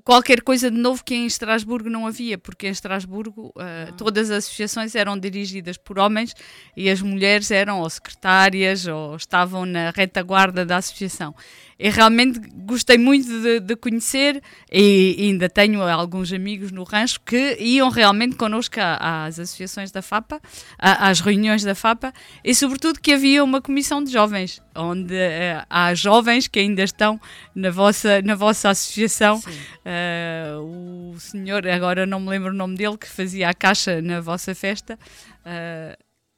qualquer 0.08 0.40
coisa 0.40 0.70
de 0.70 0.78
novo 0.78 1.04
que 1.04 1.14
em 1.14 1.26
Estrasburgo 1.26 1.90
não 1.90 2.06
havia, 2.06 2.38
porque 2.38 2.66
em 2.66 2.70
Estrasburgo 2.70 3.52
eh, 3.58 3.92
todas 3.98 4.30
as 4.30 4.44
associações 4.44 4.94
eram 4.94 5.18
dirigidas 5.18 5.76
por 5.76 5.98
homens 5.98 6.34
e 6.74 6.88
as 6.88 7.02
mulheres 7.02 7.50
eram 7.50 7.80
ou 7.80 7.90
secretárias 7.90 8.86
ou 8.86 9.16
estavam 9.16 9.66
na 9.66 9.90
retaguarda 9.90 10.64
da 10.64 10.78
associação. 10.78 11.34
E 11.78 11.90
realmente 11.90 12.40
gostei 12.68 12.98
muito 12.98 13.28
de, 13.40 13.60
de 13.60 13.76
conhecer 13.76 14.42
e 14.70 15.16
ainda 15.20 15.48
tenho 15.48 15.80
alguns 15.82 16.32
amigos 16.32 16.72
no 16.72 16.82
rancho 16.82 17.20
que 17.24 17.56
iam 17.60 17.88
realmente 17.88 18.36
connosco 18.36 18.76
às 18.98 19.38
associações 19.38 19.92
da 19.92 20.02
FAPA, 20.02 20.40
às 20.78 21.20
reuniões 21.20 21.62
da 21.62 21.74
FAPA 21.74 22.12
e 22.44 22.54
sobretudo 22.54 23.00
que 23.00 23.12
havia 23.12 23.44
uma 23.44 23.62
comissão 23.62 24.02
de 24.02 24.10
jovens, 24.10 24.60
onde 24.74 25.14
eh, 25.14 25.64
há 25.70 25.94
jovens 25.94 26.48
que 26.48 26.58
ainda 26.58 26.82
estão 26.82 27.20
na 27.54 27.70
vossa, 27.70 28.20
na 28.22 28.34
vossa 28.34 28.70
associação. 28.70 29.40
Eh, 29.84 30.52
o 30.60 31.14
senhor, 31.18 31.66
agora 31.66 32.04
não 32.04 32.20
me 32.20 32.28
lembro 32.28 32.50
o 32.50 32.54
nome 32.54 32.76
dele, 32.76 32.98
que 32.98 33.08
fazia 33.08 33.48
a 33.48 33.54
caixa 33.54 34.02
na 34.02 34.20
vossa 34.20 34.54
festa, 34.54 34.98
eh, 35.44 35.96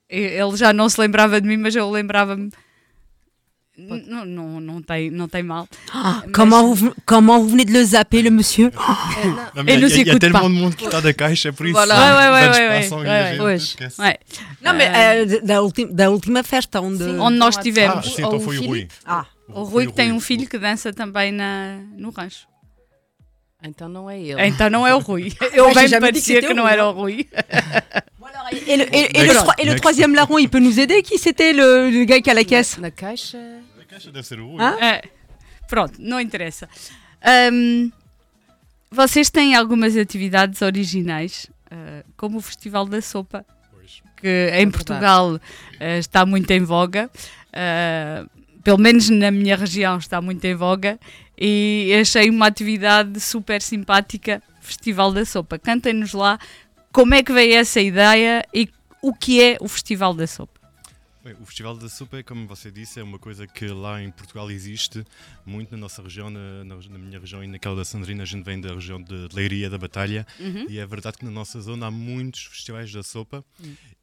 ele 0.08 0.56
já 0.56 0.72
não 0.72 0.88
se 0.88 1.00
lembrava 1.00 1.40
de 1.40 1.48
mim, 1.48 1.56
mas 1.56 1.74
eu 1.74 1.90
lembrava-me. 1.90 2.50
N- 3.88 4.04
Não, 4.06 4.24
não, 4.26 4.60
não, 4.60 4.82
tem, 4.82 5.10
não 5.10 5.26
tem 5.28 5.42
mal. 5.42 5.66
Ah, 5.92 6.22
Mas- 6.24 6.32
comment, 6.32 6.74
vous, 6.74 6.92
comment 7.06 7.40
vous 7.40 7.48
venez 7.48 7.64
de 7.64 7.72
le 7.72 7.82
zapper, 7.84 8.22
le 8.22 8.30
monsieur 8.30 8.70
mais 9.64 9.76
nous 9.78 9.88
il 9.88 9.96
y, 9.96 10.00
a- 10.00 10.02
il 10.02 10.06
y 10.08 10.10
a 10.10 10.18
tellement 10.18 10.40
pas. 10.40 10.48
de 10.48 10.52
monde 10.54 10.74
qui 10.74 10.86
caixa, 11.16 11.52
por 11.52 11.66
isso. 11.66 11.72
Voilà. 11.74 11.94
Ouais, 11.94 12.12
ouais, 12.12 12.30
ouais, 12.30 12.48
ouais, 12.50 13.38
ouais, 13.40 13.58
ouais. 13.98 14.18
Non, 14.62 14.72
mais 14.74 14.88
Euh, 14.88 15.24
euh, 15.26 15.40
da, 15.42 15.62
ulti- 15.62 15.86
da 15.90 16.10
última 16.10 16.42
festa, 16.42 16.80
onde... 16.80 17.02
Onde 17.04 17.38
nós 17.38 17.56
Ah, 17.56 17.62
tivemos. 17.62 18.04
sim, 18.06 18.22
então 18.22 18.38
foi 18.40 18.58
o 18.58 18.66
Rui. 18.66 18.88
Ah, 19.06 19.24
O 19.48 19.62
Rui 19.64 19.86
que 19.86 19.92
tem 19.94 20.12
um 20.12 20.20
filho 20.20 20.46
que 20.48 20.58
dança 20.58 20.92
também 20.92 21.32
na, 21.32 21.78
no 21.96 22.10
rancho. 22.10 22.46
Então 23.62 23.88
não 23.90 24.08
é 24.08 24.18
ele. 24.18 24.46
Então 24.46 24.70
não 24.70 24.86
é 24.86 24.94
o 24.94 24.98
Rui. 25.00 25.32
Eu 25.52 25.72
Mas 25.74 25.90
bem 25.90 26.00
parecia 26.00 26.40
que 26.40 26.54
não 26.54 26.66
era 26.66 26.86
o 26.86 26.92
Rui. 26.92 27.28
Et 28.66 28.76
le, 28.76 28.84
et- 28.84 29.10
et 29.14 29.22
le 29.22 29.26
Next. 29.26 29.42
troi- 29.44 29.54
et 29.58 29.64
le 29.64 29.70
Next. 29.72 29.80
troisième 29.82 30.14
larron, 30.14 30.38
il 30.38 30.48
peut 30.48 30.60
nous 30.60 30.78
aider? 30.80 31.02
Qui 31.02 31.18
c'était 31.18 31.52
le, 31.52 31.90
le 31.90 32.04
gars 32.04 32.20
qui 32.20 32.30
a 32.30 32.34
la 32.34 32.44
caisse? 32.44 32.78
Caixa 33.90 34.10
deve 34.12 34.26
ser 34.26 34.38
o 34.40 34.52
Rui. 34.52 34.62
Hã? 34.62 34.76
É. 34.80 35.02
Pronto, 35.68 35.94
não 35.98 36.20
interessa. 36.20 36.68
Ahm, 37.22 37.90
vocês 38.90 39.30
têm 39.30 39.54
algumas 39.54 39.96
atividades 39.96 40.62
originais, 40.62 41.46
ah, 41.70 42.02
como 42.16 42.38
o 42.38 42.40
Festival 42.40 42.86
da 42.86 43.00
Sopa, 43.02 43.44
Pois. 43.72 44.02
que 44.16 44.50
em 44.54 44.70
Portugal 44.70 45.40
ah, 45.78 45.98
está 45.98 46.24
muito 46.24 46.50
em 46.50 46.60
voga. 46.64 47.10
ah, 47.52 48.24
pelo 48.62 48.78
menos 48.78 49.08
na 49.08 49.30
minha 49.30 49.56
região 49.56 49.96
está 49.96 50.20
muito 50.20 50.44
em 50.44 50.54
voga 50.54 51.00
e 51.38 51.90
achei 51.98 52.28
uma 52.28 52.46
atividade 52.46 53.18
super 53.18 53.62
simpática, 53.62 54.42
Festival 54.60 55.12
da 55.12 55.24
Sopa. 55.24 55.58
Cantem-nos 55.58 56.12
lá 56.12 56.38
como 56.92 57.14
é 57.14 57.22
que 57.22 57.32
veio 57.32 57.54
essa 57.54 57.80
ideia 57.80 58.44
e 58.52 58.68
o 59.00 59.14
que 59.14 59.42
é 59.42 59.56
o 59.60 59.66
Festival 59.68 60.12
da 60.12 60.26
Sopa. 60.26 60.59
O 61.40 61.46
Festival 61.46 61.76
da 61.76 61.88
Sopa, 61.88 62.22
como 62.22 62.46
você 62.46 62.70
disse, 62.70 62.98
é 62.98 63.02
uma 63.02 63.18
coisa 63.18 63.46
que 63.46 63.66
lá 63.68 64.02
em 64.02 64.10
Portugal 64.10 64.50
existe 64.50 65.04
muito 65.46 65.70
na 65.72 65.76
nossa 65.76 66.02
região, 66.02 66.30
na, 66.30 66.64
na, 66.64 66.76
na 66.76 66.98
minha 66.98 67.18
região 67.20 67.44
e 67.44 67.46
naquela 67.46 67.76
da 67.76 67.84
Sandrina. 67.84 68.22
A 68.22 68.26
gente 68.26 68.44
vem 68.44 68.60
da 68.60 68.74
região 68.74 69.00
de 69.02 69.28
Leiria, 69.32 69.68
da 69.70 69.78
Batalha, 69.78 70.26
e 70.68 70.78
é 70.78 70.86
verdade 70.86 71.18
que 71.18 71.24
na 71.24 71.30
nossa 71.30 71.60
zona 71.60 71.86
há 71.86 71.90
muitos 71.90 72.44
festivais 72.44 72.92
da 72.92 73.02
sopa. 73.02 73.44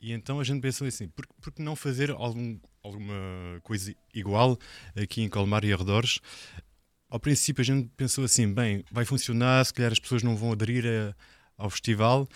E 0.02 0.12
então 0.14 0.40
a 0.40 0.44
gente 0.44 0.62
pensou 0.62 0.88
assim: 0.88 1.08
por, 1.10 1.26
por 1.42 1.52
que 1.52 1.62
não 1.62 1.76
fazer 1.76 2.12
algum, 2.12 2.58
alguma 2.84 3.60
coisa 3.64 3.94
igual 4.14 4.58
aqui 4.96 5.22
em 5.22 5.30
Colmar 5.30 5.66
e 5.66 5.74
arredores? 5.74 6.20
Ao 7.10 7.20
princípio 7.20 7.62
a 7.62 7.66
gente 7.66 7.90
pensou 7.96 8.24
assim: 8.24 8.54
bem, 8.54 8.84
vai 8.92 9.06
funcionar, 9.06 9.66
se 9.66 9.74
calhar 9.74 9.92
as 9.92 10.00
pessoas 10.00 10.24
não 10.24 10.36
vão 10.36 10.52
aderir 10.52 10.86
a- 10.86 11.16
ao 11.58 11.70
festival. 11.70 12.28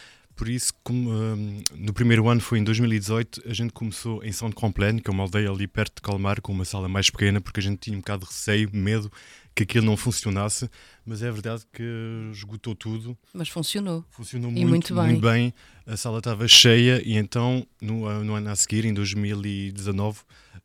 Por 0.41 0.49
isso, 0.49 0.73
como, 0.83 1.11
hum, 1.11 1.61
no 1.75 1.93
primeiro 1.93 2.27
ano 2.27 2.41
foi 2.41 2.57
em 2.57 2.63
2018, 2.63 3.43
a 3.45 3.53
gente 3.53 3.71
começou 3.73 4.23
em 4.23 4.31
São 4.31 4.49
de 4.49 4.55
Complaine, 4.55 4.99
que 4.99 5.07
é 5.07 5.13
uma 5.13 5.21
aldeia 5.21 5.51
ali 5.51 5.67
perto 5.67 5.97
de 5.97 6.01
Calmar, 6.01 6.41
com 6.41 6.51
uma 6.51 6.65
sala 6.65 6.87
mais 6.89 7.11
pequena, 7.11 7.39
porque 7.39 7.59
a 7.59 7.63
gente 7.63 7.77
tinha 7.77 7.95
um 7.95 7.99
bocado 7.99 8.25
de 8.25 8.31
receio, 8.31 8.67
medo 8.73 9.11
que 9.53 9.61
aquilo 9.61 9.85
não 9.85 9.95
funcionasse. 9.95 10.67
Mas 11.05 11.21
é 11.21 11.29
verdade 11.31 11.61
que 11.71 11.83
esgotou 12.31 12.73
tudo, 12.73 13.15
Mas 13.31 13.49
funcionou. 13.49 14.03
funcionou 14.09 14.49
muito, 14.49 14.67
muito 14.67 14.95
bem. 14.95 15.03
muito 15.05 15.21
bem. 15.21 15.53
A 15.85 15.95
sala 15.95 16.17
estava 16.17 16.47
cheia 16.47 16.99
e 17.07 17.15
então, 17.17 17.63
no, 17.79 18.23
no 18.23 18.33
ano 18.33 18.49
a 18.49 18.55
seguir, 18.55 18.83
em 18.83 18.95
2019, 18.95 20.21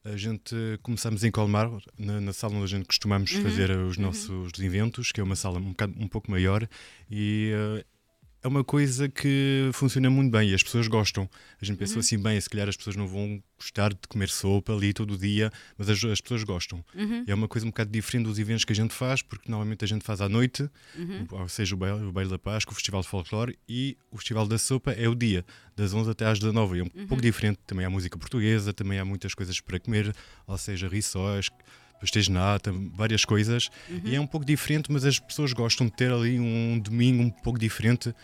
a 0.07 0.17
gente 0.17 0.55
começamos 0.83 1.23
em 1.23 1.31
Colmar, 1.31 1.71
na, 1.99 2.19
na 2.19 2.33
sala 2.33 2.55
onde 2.55 2.65
a 2.65 2.79
gente 2.79 2.87
costumamos 2.87 3.31
fazer 3.31 3.71
ah, 3.71 3.85
os 3.85 3.99
nossos 3.99 4.59
eventos, 4.59 5.13
que 5.13 5.21
é 5.21 5.23
uma 5.23 5.37
sala 5.37 5.59
um, 5.59 5.69
bocado- 5.73 5.95
um 5.99 6.09
pouco 6.09 6.31
maior, 6.31 6.67
e 7.11 7.53
ah, 7.55 7.85
é 8.47 8.49
uma 8.49 8.63
coisa 8.63 9.09
que 9.09 9.69
funciona 9.73 10.09
muito 10.09 10.31
bem 10.31 10.51
e 10.51 10.55
as 10.55 10.63
pessoas 10.63 10.87
gostam. 10.87 11.29
A 11.61 11.65
gente 11.65 11.77
pensou 11.79 11.99
assim, 11.99 12.17
bem, 12.17 12.41
se 12.41 12.49
calhar 12.49 12.69
as 12.69 12.77
pessoas 12.77 12.95
não 12.95 13.09
vão 13.09 13.43
gostar 13.59 13.91
de 13.93 13.99
comer 14.09 14.29
sopa 14.29 14.73
ali 14.73 14.93
todo 14.93 15.19
dia, 15.19 15.51
mas 15.77 15.91
as, 15.91 16.03
as 16.05 16.21
pessoas 16.21 16.45
gostam. 16.45 16.85
E 17.27 17.31
é 17.31 17.35
uma 17.35 17.49
coisa 17.49 17.67
um 17.67 17.71
bocado 17.71 17.91
diferente 17.91 18.27
dos 18.27 18.39
eventos 18.39 18.65
que 18.65 18.73
a 18.73 18.77
gente 18.77 18.95
faz, 18.95 19.21
porque 19.21 19.51
normalmente 19.51 19.85
a 19.85 19.89
gente 19.89 20.05
faz 20.05 20.21
à 20.21 20.29
noite, 20.29 20.71
ou 21.33 21.49
seja, 21.49 21.75
o 21.75 21.79
baile, 21.79 22.05
o 22.05 22.13
baile 22.13 22.31
da 22.31 22.39
Páscoa, 22.39 22.71
o 22.71 22.75
Festival 22.77 23.03
de 23.03 23.09
Folclore, 23.09 23.59
e 23.69 23.99
o 24.13 24.17
Festival 24.17 24.47
da 24.47 24.59
Sopa 24.59 24.93
é 24.93 25.09
o 25.09 25.15
dia, 25.17 25.45
das 25.75 25.93
11 25.93 26.11
até 26.11 26.27
às 26.27 26.39
19. 26.39 26.79
É 26.79 26.83
um 26.85 26.89
pouco 27.09 27.21
diferente, 27.21 27.59
também 27.67 27.85
há 27.85 27.91
música 27.91 28.17
portuguesa, 28.17 28.73
também 28.73 29.01
há 29.01 29.05
muitas 29.05 29.35
coisas 29.35 29.61
para 29.61 29.81
comer, 29.81 30.15
ou 30.47 30.57
seja, 30.57 30.87
rissóis, 30.87 31.51
pastéis 32.01 32.27
de 32.27 32.33
nata, 32.33 32.73
várias 32.95 33.25
coisas. 33.25 33.71
E 34.05 34.15
é 34.15 34.21
um 34.21 34.27
pouco 34.27 34.47
diferente, 34.47 34.91
mas 34.91 35.05
as 35.05 35.19
pessoas 35.19 35.53
gostam 35.53 35.87
de 35.87 35.93
ter 35.93 36.13
ali 36.13 36.39
um 36.39 36.79
domingo 36.79 37.23
um 37.23 37.31
pouco 37.31 37.59
diferente. 37.59 38.15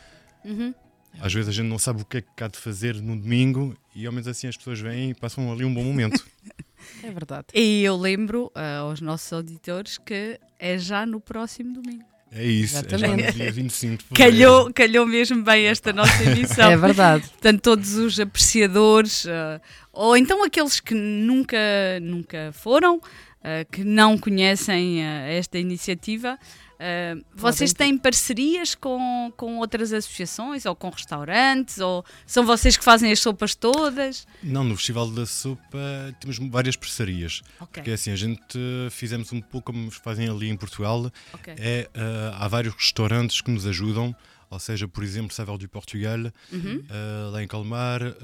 Às 1.20 1.32
vezes 1.32 1.48
a 1.48 1.52
gente 1.52 1.66
não 1.66 1.78
sabe 1.78 2.02
o 2.02 2.04
que 2.04 2.18
é 2.18 2.20
que 2.22 2.44
há 2.44 2.48
de 2.48 2.58
fazer 2.58 2.94
no 2.94 3.16
domingo 3.16 3.76
e 3.94 4.06
ao 4.06 4.12
menos 4.12 4.26
assim 4.26 4.46
as 4.46 4.56
pessoas 4.56 4.80
vêm 4.80 5.10
e 5.10 5.14
passam 5.14 5.52
ali 5.52 5.64
um 5.64 5.72
bom 5.72 5.84
momento. 5.84 6.24
É 7.00 7.10
verdade. 7.12 7.46
E 7.54 7.84
eu 7.84 7.96
lembro 7.96 8.50
ah, 8.56 8.78
aos 8.78 9.00
nossos 9.00 9.32
auditores 9.32 9.98
que 9.98 10.40
é 10.58 10.76
já 10.76 11.06
no 11.06 11.20
próximo 11.20 11.74
domingo. 11.74 12.04
É 12.32 12.44
isso, 12.44 12.76
é 12.78 12.88
já 12.88 12.96
Exatamente. 12.96 13.26
no 13.26 13.32
dia 13.34 13.52
25 13.52 13.96
de 13.96 14.04
fevereiro. 14.08 14.16
Calhou, 14.16 14.72
calhou 14.72 15.06
mesmo 15.06 15.44
bem 15.44 15.66
esta 15.66 15.92
nossa 15.92 16.24
emissão. 16.24 16.72
É 16.72 16.76
verdade. 16.76 17.28
Portanto, 17.28 17.60
todos 17.60 17.94
os 17.94 18.18
apreciadores, 18.18 19.26
ah, 19.28 19.60
ou 19.92 20.16
então 20.16 20.42
aqueles 20.42 20.80
que 20.80 20.94
nunca, 20.94 21.56
nunca 22.00 22.50
foram, 22.52 23.00
ah, 23.42 23.64
que 23.70 23.84
não 23.84 24.16
conhecem 24.18 25.04
ah, 25.04 25.28
esta 25.28 25.58
iniciativa, 25.58 26.38
Uh, 26.82 27.24
vocês 27.32 27.72
têm 27.72 27.96
parcerias 27.96 28.74
com, 28.74 29.32
com 29.36 29.58
outras 29.58 29.92
associações 29.92 30.66
ou 30.66 30.74
com 30.74 30.90
restaurantes? 30.90 31.78
Ou 31.78 32.04
são 32.26 32.44
vocês 32.44 32.76
que 32.76 32.82
fazem 32.82 33.12
as 33.12 33.20
sopas 33.20 33.54
todas? 33.54 34.26
Não, 34.42 34.64
no 34.64 34.74
Festival 34.76 35.08
da 35.12 35.24
Sopa 35.24 35.78
temos 36.18 36.38
várias 36.50 36.74
parcerias. 36.74 37.40
Ok. 37.60 37.74
Porque 37.74 37.92
assim, 37.92 38.10
a 38.10 38.16
gente 38.16 38.58
eh, 38.58 38.90
fizemos 38.90 39.32
um 39.32 39.40
pouco 39.40 39.72
como 39.72 39.92
fazem 39.92 40.28
ali 40.28 40.48
em 40.48 40.56
Portugal. 40.56 41.08
Ok. 41.32 41.54
É, 41.56 41.88
eh, 41.94 42.32
há 42.34 42.48
vários 42.48 42.74
restaurantes 42.74 43.40
que 43.40 43.52
nos 43.52 43.64
ajudam. 43.64 44.12
Ou 44.52 44.58
seja, 44.58 44.86
por 44.86 45.02
exemplo, 45.02 45.32
Savoir 45.32 45.56
du 45.56 45.66
Portugal, 45.68 46.18
Uhum. 46.52 46.84
eh, 46.90 47.30
lá 47.32 47.42
em 47.42 47.48
Calmar, 47.48 48.02
eh, 48.02 48.14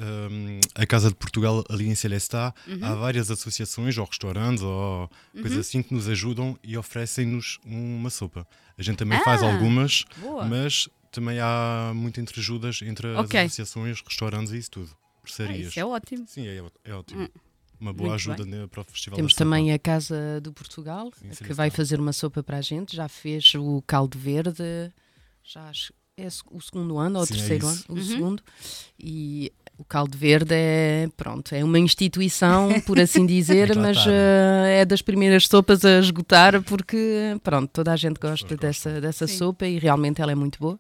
a 0.75 0.87
Casa 0.87 1.09
de 1.09 1.14
Portugal 1.14 1.64
ali 1.71 1.88
em 1.88 1.95
Celestá. 1.95 2.53
Uhum. 2.67 2.85
Há 2.85 2.95
várias 2.95 3.31
associações 3.31 3.97
ou 3.97 4.05
restaurantes 4.05 4.62
ou 4.62 5.11
coisas 5.41 5.59
assim 5.59 5.83
que 5.83 5.95
nos 5.95 6.07
ajudam 6.07 6.59
e 6.62 6.77
oferecem-nos 6.77 7.59
uma 7.64 8.11
sopa. 8.11 8.47
A 8.77 8.83
gente 8.83 8.97
também 8.99 9.19
faz 9.25 9.43
Ah, 9.43 9.51
algumas, 9.53 10.05
Boa. 10.19 10.45
mas 10.45 10.88
também 11.11 11.41
há 11.41 11.93
muita 11.95 12.21
entreajudas 12.21 12.81
entre 12.83 13.09
Ok. 13.14 13.41
as 13.41 13.47
associações, 13.47 14.03
restaurantes 14.03 14.53
e 14.53 14.59
isso 14.59 14.71
tudo. 14.71 14.91
Ah, 14.93 15.21
Parcerias. 15.23 15.69
isso 15.71 15.81
é 15.81 15.85
ótimo. 15.85 16.25
Sim, 16.29 16.47
é, 16.47 16.62
é 16.85 16.95
ótimo. 16.95 17.23
Hum. 17.23 17.29
Uma 17.81 17.93
boa 17.93 18.11
Muito 18.11 18.14
ajuda 18.33 18.45
né, 18.45 18.67
para 18.67 18.81
o 18.81 18.85
Festival 18.85 19.17
Temos 19.17 19.35
também 19.35 19.73
a 19.73 19.79
Casa 19.79 20.41
do 20.43 20.53
Portugal, 20.53 21.11
Sim, 21.17 21.45
que 21.45 21.55
vai 21.55 21.71
fazer 21.71 21.99
uma 22.01 22.12
sopa 22.12 22.43
para 22.43 22.57
a 22.59 22.61
gente. 22.61 22.95
Já 22.97 23.09
fez 23.09 23.55
o 23.55 23.81
caldo 23.87 24.19
verde, 24.19 24.62
já 25.45 25.69
acho, 25.69 25.93
é 26.19 26.29
o 26.51 26.61
segundo 26.61 26.99
ano 26.99 27.17
ou 27.19 27.23
o 27.23 27.27
Sim, 27.27 27.35
é 27.35 27.37
terceiro 27.37 27.67
ano, 27.67 27.77
isso. 27.77 27.85
o 27.93 27.95
Uhum. 27.95 28.03
segundo. 28.03 28.43
E 28.99 29.53
o 29.79 29.85
caldo 29.85 30.19
verde 30.19 30.53
é, 30.55 31.09
pronto, 31.17 31.55
é 31.55 31.63
uma 31.63 31.79
instituição, 31.79 32.81
por 32.81 32.99
assim 32.99 33.25
dizer, 33.27 33.77
mas 33.77 33.97
eh, 34.09 34.81
é 34.81 34.85
das 34.85 35.01
primeiras 35.01 35.47
sopas 35.47 35.85
a 35.85 36.01
esgotar 36.01 36.61
porque, 36.65 37.37
pronto, 37.45 37.71
toda 37.73 37.93
a 37.93 37.97
gente 37.97 38.19
gosta 38.19 38.57
dessa, 38.57 39.01
dessa 39.01 39.27
Sim. 39.29 39.37
sopa 39.39 39.67
e 39.67 39.79
realmente 39.79 40.21
ela 40.21 40.33
é 40.33 40.35
muito 40.35 40.59
boa. 40.59 40.79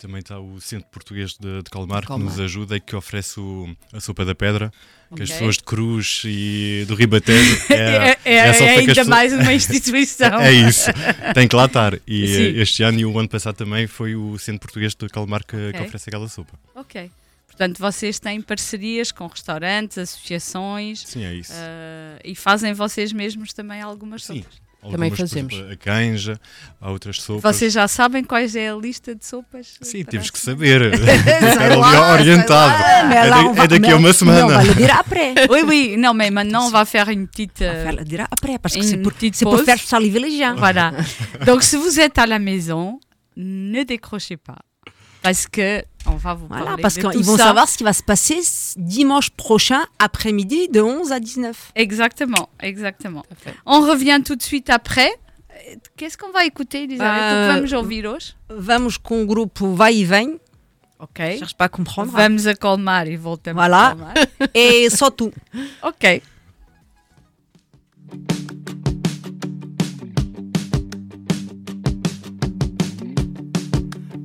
Também 0.00 0.20
está 0.20 0.40
o 0.40 0.58
Centro 0.60 0.88
Português 0.90 1.34
de, 1.38 1.62
de 1.62 1.70
Calmar, 1.70 2.06
Calmar. 2.06 2.26
que 2.26 2.30
nos 2.32 2.40
ajuda 2.40 2.76
e 2.76 2.80
que 2.80 2.96
oferece 2.96 3.38
o- 3.38 3.68
a 3.92 4.00
sopa 4.00 4.24
da 4.24 4.34
pedra, 4.34 4.72
que 5.14 5.22
as 5.22 5.30
pessoas 5.30 5.56
de 5.58 5.62
Cruz 5.64 6.22
e 6.24 6.84
do 6.88 6.94
Ribatejo 6.94 7.60
é, 7.70 8.16
É, 8.24 8.30
é- 8.32 8.48
é 8.48 8.52
que 8.54 8.62
ainda 8.64 8.86
pessoas- 8.86 9.06
mais 9.08 9.32
uma 9.34 9.52
instituição. 9.52 10.40
É 10.40 10.50
isso, 10.52 10.90
tem 11.34 11.46
que 11.46 11.54
lá 11.54 11.66
estar. 11.66 11.94
E 12.06 12.26
Sim. 12.26 12.42
eh, 12.58 12.62
este 12.62 12.82
ano 12.82 12.98
e 12.98 13.04
o 13.04 13.18
ano 13.18 13.28
passado 13.28 13.56
também 13.56 13.86
foi 13.86 14.14
o 14.16 14.38
Centro 14.38 14.60
Português 14.60 14.94
de 14.94 15.06
Calmar 15.08 15.44
que, 15.44 15.56
que 15.56 15.68
Ok. 15.76 15.80
oferece 15.82 16.08
aquela 16.08 16.28
sopa. 16.28 16.58
Ok. 16.74 17.10
Portanto, 17.46 17.78
vocês 17.78 18.18
têm 18.18 18.40
parcerias 18.40 19.12
com 19.12 19.26
restaurantes, 19.26 19.98
associações 19.98 21.00
Sim, 21.06 21.24
é 21.24 21.34
isso. 21.34 21.52
ah, 21.54 22.18
e 22.24 22.34
fazem 22.34 22.72
vocês 22.72 23.12
mesmos 23.12 23.52
também 23.52 23.82
algumas 23.82 24.24
Sim. 24.24 24.38
sopas. 24.42 24.60
Algumas, 24.82 25.08
por 25.10 25.18
fazemos. 25.18 25.52
exemplo, 25.52 25.72
A 25.72 25.76
canja, 25.76 26.40
há 26.80 26.90
outras 26.90 27.20
sopas. 27.20 27.42
Vocês 27.56 27.72
já 27.72 27.86
sabem 27.86 28.24
quais 28.24 28.56
é 28.56 28.70
a 28.70 28.74
lista 28.74 29.14
de 29.14 29.26
sopas? 29.26 29.76
Sim, 29.82 30.04
temos 30.04 30.30
que 30.30 30.38
semana? 30.38 30.58
saber. 30.60 30.94
Estar 30.94 31.72
ali 31.72 31.76
lá, 31.80 32.12
orientado. 32.14 32.78
mais 33.08 33.26
É, 33.26 33.30
da- 33.30 33.64
é 33.64 33.68
daqui 33.68 33.90
a 33.92 33.96
uma 33.96 34.12
semana. 34.12 34.46
on 34.46 34.48
va 34.48 34.62
le 34.62 34.74
dire 34.74 34.90
après. 34.90 35.34
Oui, 35.50 35.62
oui. 35.66 35.96
Non, 35.98 36.14
mais 36.14 36.30
maintenant, 36.30 36.66
on 36.66 36.70
va 36.70 36.84
faire 36.86 37.08
une 37.10 37.26
petite... 37.28 37.60
On 37.60 37.64
va 37.84 37.90
euh, 37.90 37.96
le 37.98 38.04
dire 38.04 38.26
après, 38.30 38.58
parce 38.58 38.74
que 38.74 38.82
c'est 38.82 38.96
pour, 38.96 39.12
pour 39.42 39.60
faire 39.60 39.78
saliver 39.78 40.18
les 40.20 40.38
gens. 40.38 40.54
Voilà. 40.56 40.92
Donc, 41.46 41.62
si 41.62 41.76
vous 41.76 42.00
êtes 42.00 42.16
à 42.18 42.26
la 42.26 42.38
maison, 42.38 42.98
ne 43.36 43.82
décrochez 43.84 44.36
pas. 44.38 44.56
Parce 45.22 45.46
que 45.46 45.82
on 46.06 46.16
va 46.16 46.32
vous 46.34 46.46
Voilà, 46.46 46.64
parler 46.64 46.82
parce 46.82 46.94
de 46.96 47.08
qu'ils 47.10 47.22
vont 47.24 47.36
ça. 47.36 47.44
savoir 47.44 47.68
ce 47.68 47.76
qui 47.76 47.84
va 47.84 47.92
se 47.92 48.02
passer 48.02 48.38
dimanche 48.76 49.30
prochain 49.30 49.82
après-midi 49.98 50.68
de 50.68 50.80
11 50.80 51.12
à 51.12 51.20
19. 51.20 51.72
Exactement, 51.74 52.48
exactement. 52.60 53.24
On 53.66 53.80
revient 53.82 54.20
tout 54.24 54.34
de 54.36 54.42
suite 54.42 54.70
après. 54.70 55.10
Qu'est-ce 55.96 56.16
qu'on 56.16 56.30
va 56.32 56.46
écouter, 56.46 56.84
Elisabeth? 56.84 57.22
Euh, 57.22 57.48
vamos 57.54 57.72
ouvir 57.74 58.06
hoje? 58.06 58.34
Vamos 58.48 58.96
com 58.98 59.22
o 59.22 59.26
grupo 59.26 59.74
Vai 59.74 60.00
e 60.00 60.04
Vem, 60.04 60.38
Ok. 60.98 61.18
cherche 61.38 61.54
pas 61.54 61.66
à 61.66 61.68
comprendre. 61.68 62.10
Vamos 62.12 62.46
a 62.46 62.54
colmar 62.54 63.06
e 63.06 63.16
voltamos 63.16 63.60
Voilà. 63.60 63.88
a 63.88 63.90
colmar. 63.94 64.14
Et 64.54 64.88
só 64.90 65.10
tu. 65.10 65.30
Ok. 65.82 66.22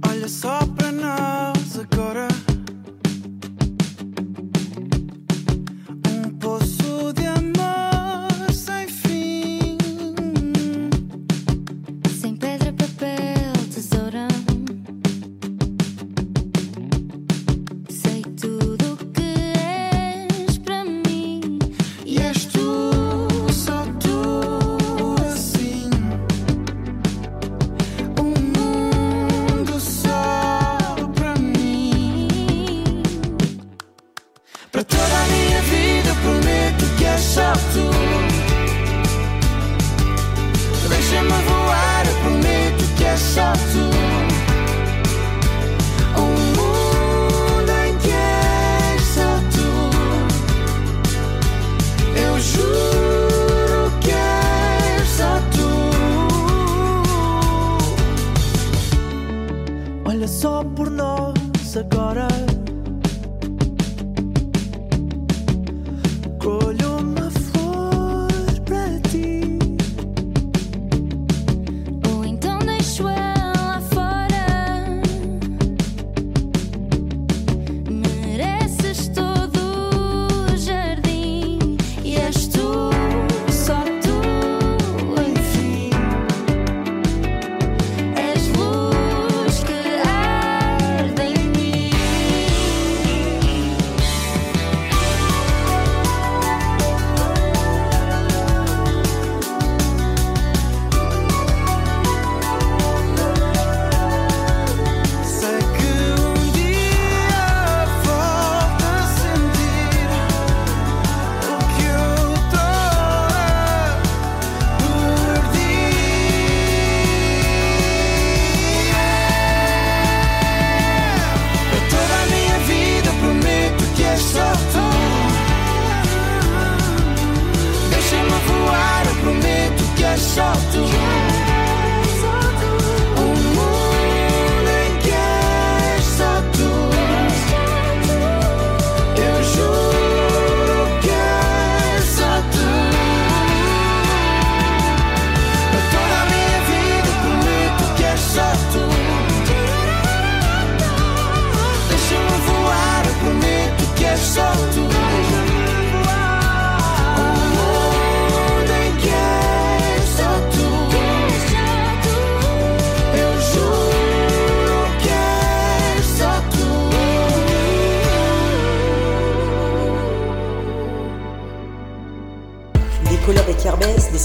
Olha 0.07 0.27
só 0.29 0.59
para 0.85 0.91
nós 0.91 1.79
agora. 1.79 2.34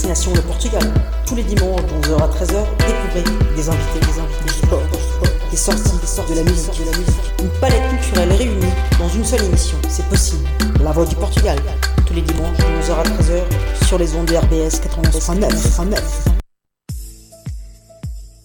Destination 0.01 0.33
le 0.33 0.41
Portugal. 0.41 0.81
Tous 1.27 1.35
les 1.35 1.43
dimanches 1.43 1.81
de 1.83 2.07
11h 2.07 2.23
à 2.23 2.27
13h, 2.27 2.65
découvrez 2.79 3.55
des 3.55 3.69
invités, 3.69 3.99
des 3.99 4.19
invités, 4.19 4.43
du 4.45 4.53
sport, 4.53 4.81
des 5.51 5.57
sorties, 5.57 5.97
des 6.01 6.07
sorties, 6.07 6.31
de 6.33 6.37
la 6.39 6.43
musique, 6.43 6.79
de 6.79 6.91
la 6.91 6.97
musique. 6.97 7.21
Une 7.39 7.49
palette 7.59 7.87
culturelle 7.89 8.31
réunie 8.33 8.73
dans 8.97 9.09
une 9.09 9.23
seule 9.23 9.43
émission. 9.43 9.77
C'est 9.89 10.07
possible. 10.09 10.43
La 10.83 10.91
voix 10.91 11.05
du 11.05 11.15
Portugal. 11.15 11.59
Tous 12.07 12.15
les 12.15 12.23
dimanches 12.23 12.57
de 12.57 12.63
11h 12.63 12.93
à 12.93 13.03
13h 13.03 13.85
sur 13.87 13.99
les 13.99 14.15
ondes 14.15 14.25
de 14.25 14.35
RBS 14.37 14.81
89.9. 14.81 15.39
89. 15.51 16.25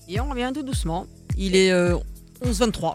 Et 0.08 0.20
on 0.20 0.28
revient 0.28 0.50
tout 0.54 0.62
doucement. 0.62 1.06
Il 1.38 1.56
est 1.56 1.72
euh, 1.72 1.96
11h23. 2.44 2.94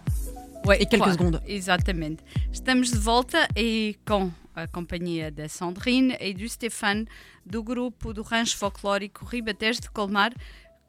Ouais, 0.66 0.78
E 0.80 0.84
quelques 0.88 1.02
qua- 1.02 1.12
secondes. 1.12 1.40
Exatamente. 1.48 2.20
Estamos 2.52 2.92
de 2.92 2.98
volta 2.98 3.48
e 3.56 3.96
com 4.06 4.30
a 4.54 4.66
companhia 4.66 5.30
da 5.30 5.48
Sandrine 5.48 6.16
e 6.20 6.34
do 6.34 6.48
Stefano 6.48 7.06
do 7.44 7.62
grupo 7.62 8.12
do 8.12 8.22
Rancho 8.22 8.56
Folclórico 8.56 9.24
Ribatejo 9.24 9.80
de 9.80 9.90
Colmar 9.90 10.32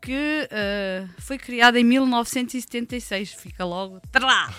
que 0.02 0.48
eh, 0.52 1.06
foi 1.18 1.38
criado 1.38 1.78
em 1.78 1.84
1976. 1.86 3.32
Fica 3.34 3.64
logo 3.64 4.02
trá, 4.12 4.54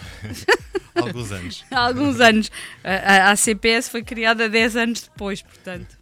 alguns 0.96 1.30
anos. 1.32 1.64
alguns 1.70 2.18
anos. 2.20 2.50
A, 2.82 3.30
a- 3.30 3.36
CPS 3.36 3.90
foi 3.90 4.02
criada 4.02 4.48
10 4.48 4.76
anos 4.76 5.02
depois, 5.02 5.42
portanto. 5.42 5.98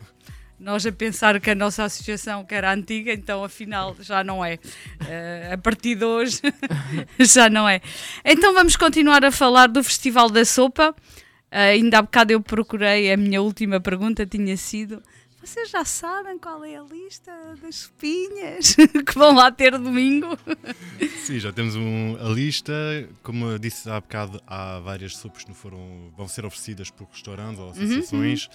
Nós 0.60 0.86
a 0.86 0.92
pensar 0.92 1.40
que 1.40 1.50
a 1.50 1.56
nossa 1.56 1.82
associação 1.82 2.44
que 2.44 2.54
era 2.54 2.72
antiga, 2.72 3.12
então 3.12 3.42
afinal 3.42 3.96
já 3.98 4.22
não 4.22 4.44
é. 4.44 4.60
Eh, 5.08 5.50
a 5.52 5.58
partir 5.58 5.96
de 5.96 6.04
hoje 6.04 6.40
já 7.18 7.50
não 7.50 7.68
é. 7.68 7.80
Então 8.24 8.54
vamos 8.54 8.76
continuar 8.76 9.24
a 9.24 9.32
falar 9.32 9.66
do 9.66 9.82
Festival 9.82 10.30
da 10.30 10.44
Sopa. 10.44 10.94
Eh, 11.52 11.72
ainda 11.72 11.98
há 11.98 12.02
bocado 12.02 12.32
eu 12.32 12.40
procurei, 12.40 13.12
a 13.12 13.16
minha 13.16 13.42
última 13.42 13.78
pergunta 13.78 14.24
tinha 14.24 14.56
sido: 14.56 15.02
vocês 15.38 15.68
já 15.68 15.84
sabem 15.84 16.38
qual 16.38 16.64
é 16.64 16.76
a 16.76 16.82
lista 16.82 17.30
das 17.60 17.74
sopinhas 17.76 18.74
que 19.06 19.14
vão 19.18 19.34
lá 19.34 19.50
ter 19.52 19.72
domingo? 19.76 20.28
Sim, 21.26 21.38
já 21.38 21.52
temos 21.52 21.76
um- 21.76 22.16
a 22.20 22.28
lista. 22.30 22.72
Como 23.22 23.46
eu 23.46 23.58
disse 23.58 23.90
há 23.90 24.00
bocado, 24.00 24.40
há 24.46 24.78
várias 24.80 25.16
sopas 25.16 25.42
que 25.42 25.48
não 25.50 25.54
foram, 25.54 26.10
vão 26.16 26.26
ser 26.26 26.44
oferecidas 26.46 26.90
por 26.90 27.06
restaurantes 27.12 27.58
ou 27.60 27.70
associações. 27.70 28.48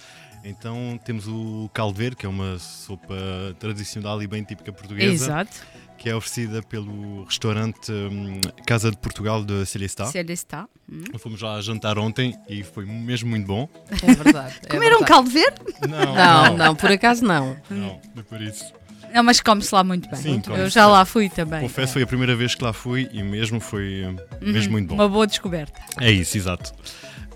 Então 0.44 0.98
temos 1.04 1.28
o 1.28 1.70
caldeiro, 1.74 2.16
que 2.16 2.26
é 2.26 2.28
uma 2.28 2.58
sopa 2.58 3.14
tradicional 3.58 4.20
e 4.22 4.26
bem 4.26 4.42
típica 4.42 4.72
portuguesa, 4.72 5.12
Exato. 5.12 5.62
Que 5.98 6.08
é 6.08 6.14
oferecida 6.14 6.62
pelo 6.62 7.24
restaurante 7.24 7.90
hum, 7.92 8.40
Casa 8.66 8.90
de 8.90 8.96
Portugal 8.96 9.44
de 9.44 9.66
Celestá. 9.66 10.06
Se 10.06 10.16
ele 10.18 10.32
está. 10.32 10.66
Hum. 10.90 11.02
Fomos 11.18 11.42
lá 11.42 11.60
jantar 11.60 11.98
ontem 11.98 12.34
e 12.48 12.62
foi 12.62 12.86
mesmo 12.86 13.28
muito 13.28 13.46
bom. 13.46 13.68
É 14.02 14.14
verdade. 14.14 14.54
é 14.64 14.68
Comeram 14.68 14.96
um 14.96 15.00
verdade. 15.00 15.04
caldo 15.06 15.30
verde? 15.30 15.56
Não, 15.88 16.14
Não, 16.14 16.56
não, 16.56 16.74
por 16.76 16.90
acaso 16.90 17.24
não. 17.24 17.56
Não, 17.68 18.00
não 18.14 18.20
é 18.20 18.22
por 18.22 18.40
isso. 18.40 18.72
Não, 19.12 19.22
mas 19.22 19.40
come-se 19.40 19.74
lá 19.74 19.82
muito 19.82 20.08
bem. 20.10 20.20
Sim, 20.20 20.36
eu 20.36 20.42
come-se 20.42 20.70
já 20.70 20.84
bem. 20.84 20.92
lá 20.92 21.04
fui 21.04 21.28
também. 21.28 21.60
Confesso, 21.62 21.94
foi 21.94 22.02
a 22.02 22.06
primeira 22.06 22.36
vez 22.36 22.54
que 22.54 22.62
lá 22.62 22.72
fui 22.72 23.08
e 23.12 23.22
mesmo 23.22 23.58
foi 23.58 24.04
hum, 24.06 24.16
mesmo 24.40 24.72
muito 24.72 24.88
bom. 24.88 24.94
Uma 24.94 25.08
boa 25.08 25.26
descoberta. 25.26 25.80
É 26.00 26.10
isso, 26.10 26.36
exato. 26.36 26.72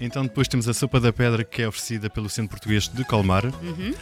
Então 0.00 0.22
depois 0.24 0.48
temos 0.48 0.68
a 0.68 0.74
sopa 0.74 0.98
da 1.00 1.12
pedra 1.12 1.44
que 1.44 1.62
é 1.62 1.68
oferecida 1.68 2.10
pelo 2.10 2.28
Centro 2.28 2.50
Português 2.50 2.88
de 2.88 3.04
Colmar, 3.04 3.44
Uhum. 3.46 3.94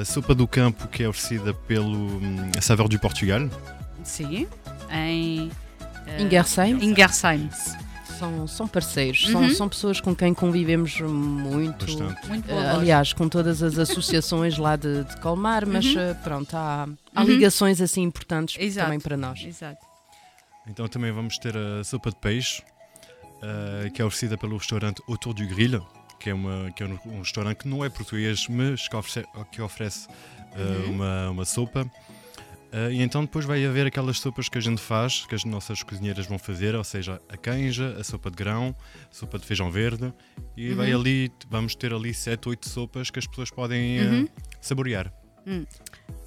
a 0.00 0.04
sopa 0.04 0.34
do 0.34 0.48
campo 0.48 0.88
que 0.88 1.02
é 1.02 1.08
oferecida 1.08 1.52
pelo 1.52 2.20
Saveur 2.62 2.88
du 2.88 2.98
Portugal, 2.98 3.40
Sim. 4.04 4.46
Em. 4.90 5.50
eh, 6.06 6.22
Ingersheim 6.22 6.78
Ingersheim. 6.84 7.48
são, 8.18 8.46
são 8.46 8.68
parceiros, 8.68 9.24
Uhum. 9.26 9.32
são, 9.32 9.54
são 9.54 9.68
pessoas 9.68 10.00
com 10.00 10.14
quem 10.14 10.32
convivemos 10.34 11.00
muito. 11.00 11.84
bastante. 11.86 12.28
Muito 12.28 12.46
boa 12.46 12.62
voz. 12.62 12.74
aliás, 12.76 13.12
com 13.12 13.28
todas 13.28 13.62
as 13.62 13.78
associações 13.78 14.56
lá 14.58 14.76
de, 14.76 15.04
de 15.04 15.16
Colmar, 15.20 15.66
mas 15.66 15.84
Uhum. 15.86 15.98
eh, 16.00 16.14
pronto, 16.22 16.54
há, 16.54 16.86
há 17.14 17.20
Uhum. 17.20 17.26
ligações 17.26 17.80
assim 17.80 18.02
importantes 18.02 18.56
Exato. 18.60 18.86
também 18.86 19.00
para 19.00 19.16
nós. 19.16 19.42
Exato. 19.44 19.84
Então 20.68 20.86
também 20.88 21.10
vamos 21.12 21.36
ter 21.38 21.54
a 21.56 21.82
sopa 21.84 22.10
de 22.10 22.16
peixe, 22.16 22.62
uh, 23.42 23.90
que 23.92 24.00
é 24.00 24.04
oferecida 24.04 24.38
pelo 24.38 24.56
restaurante 24.56 25.02
Autour 25.08 25.34
du 25.34 25.46
Grill, 25.46 25.84
que 26.18 26.30
é, 26.30 26.34
uma, 26.34 26.70
que 26.72 26.82
é 26.82 26.86
um, 26.86 26.98
um 27.06 27.18
restaurante 27.18 27.58
que 27.58 27.68
não 27.68 27.84
é 27.84 27.88
português, 27.90 28.46
mas 28.48 28.88
que 28.88 28.96
oferece, 28.96 29.28
que 29.52 29.60
oferece 29.60 30.06
uh, 30.08 30.86
Uhum. 30.86 30.90
uma, 30.94 31.30
uma 31.30 31.44
sopa. 31.44 31.84
Uh, 32.74 32.90
e 32.90 33.02
então 33.02 33.22
depois 33.24 33.44
vai 33.44 33.64
haver 33.64 33.86
aquelas 33.86 34.18
sopas 34.18 34.48
que 34.48 34.58
a 34.58 34.60
gente 34.60 34.80
faz, 34.80 35.24
que 35.26 35.34
as 35.34 35.44
nossas 35.44 35.82
cozinheiras 35.84 36.26
vão 36.26 36.38
fazer, 36.38 36.74
ou 36.74 36.82
seja, 36.82 37.20
a 37.28 37.36
canja, 37.36 37.96
a 38.00 38.02
sopa 38.02 38.30
de 38.30 38.36
grão, 38.36 38.74
a 39.08 39.14
sopa 39.14 39.38
de 39.38 39.46
feijão 39.46 39.70
verde, 39.70 40.12
e 40.56 40.72
vai 40.74 40.92
Uhum. 40.92 41.00
ali, 41.00 41.30
vamos 41.48 41.76
ter 41.76 41.92
ali 41.94 42.12
7, 42.12 42.48
8 42.48 42.68
sopas 42.68 43.10
que 43.10 43.18
as 43.20 43.26
pessoas 43.28 43.48
podem 43.50 44.00
uh, 44.00 44.10
Uhum. 44.10 44.28
saborear. 44.60 45.12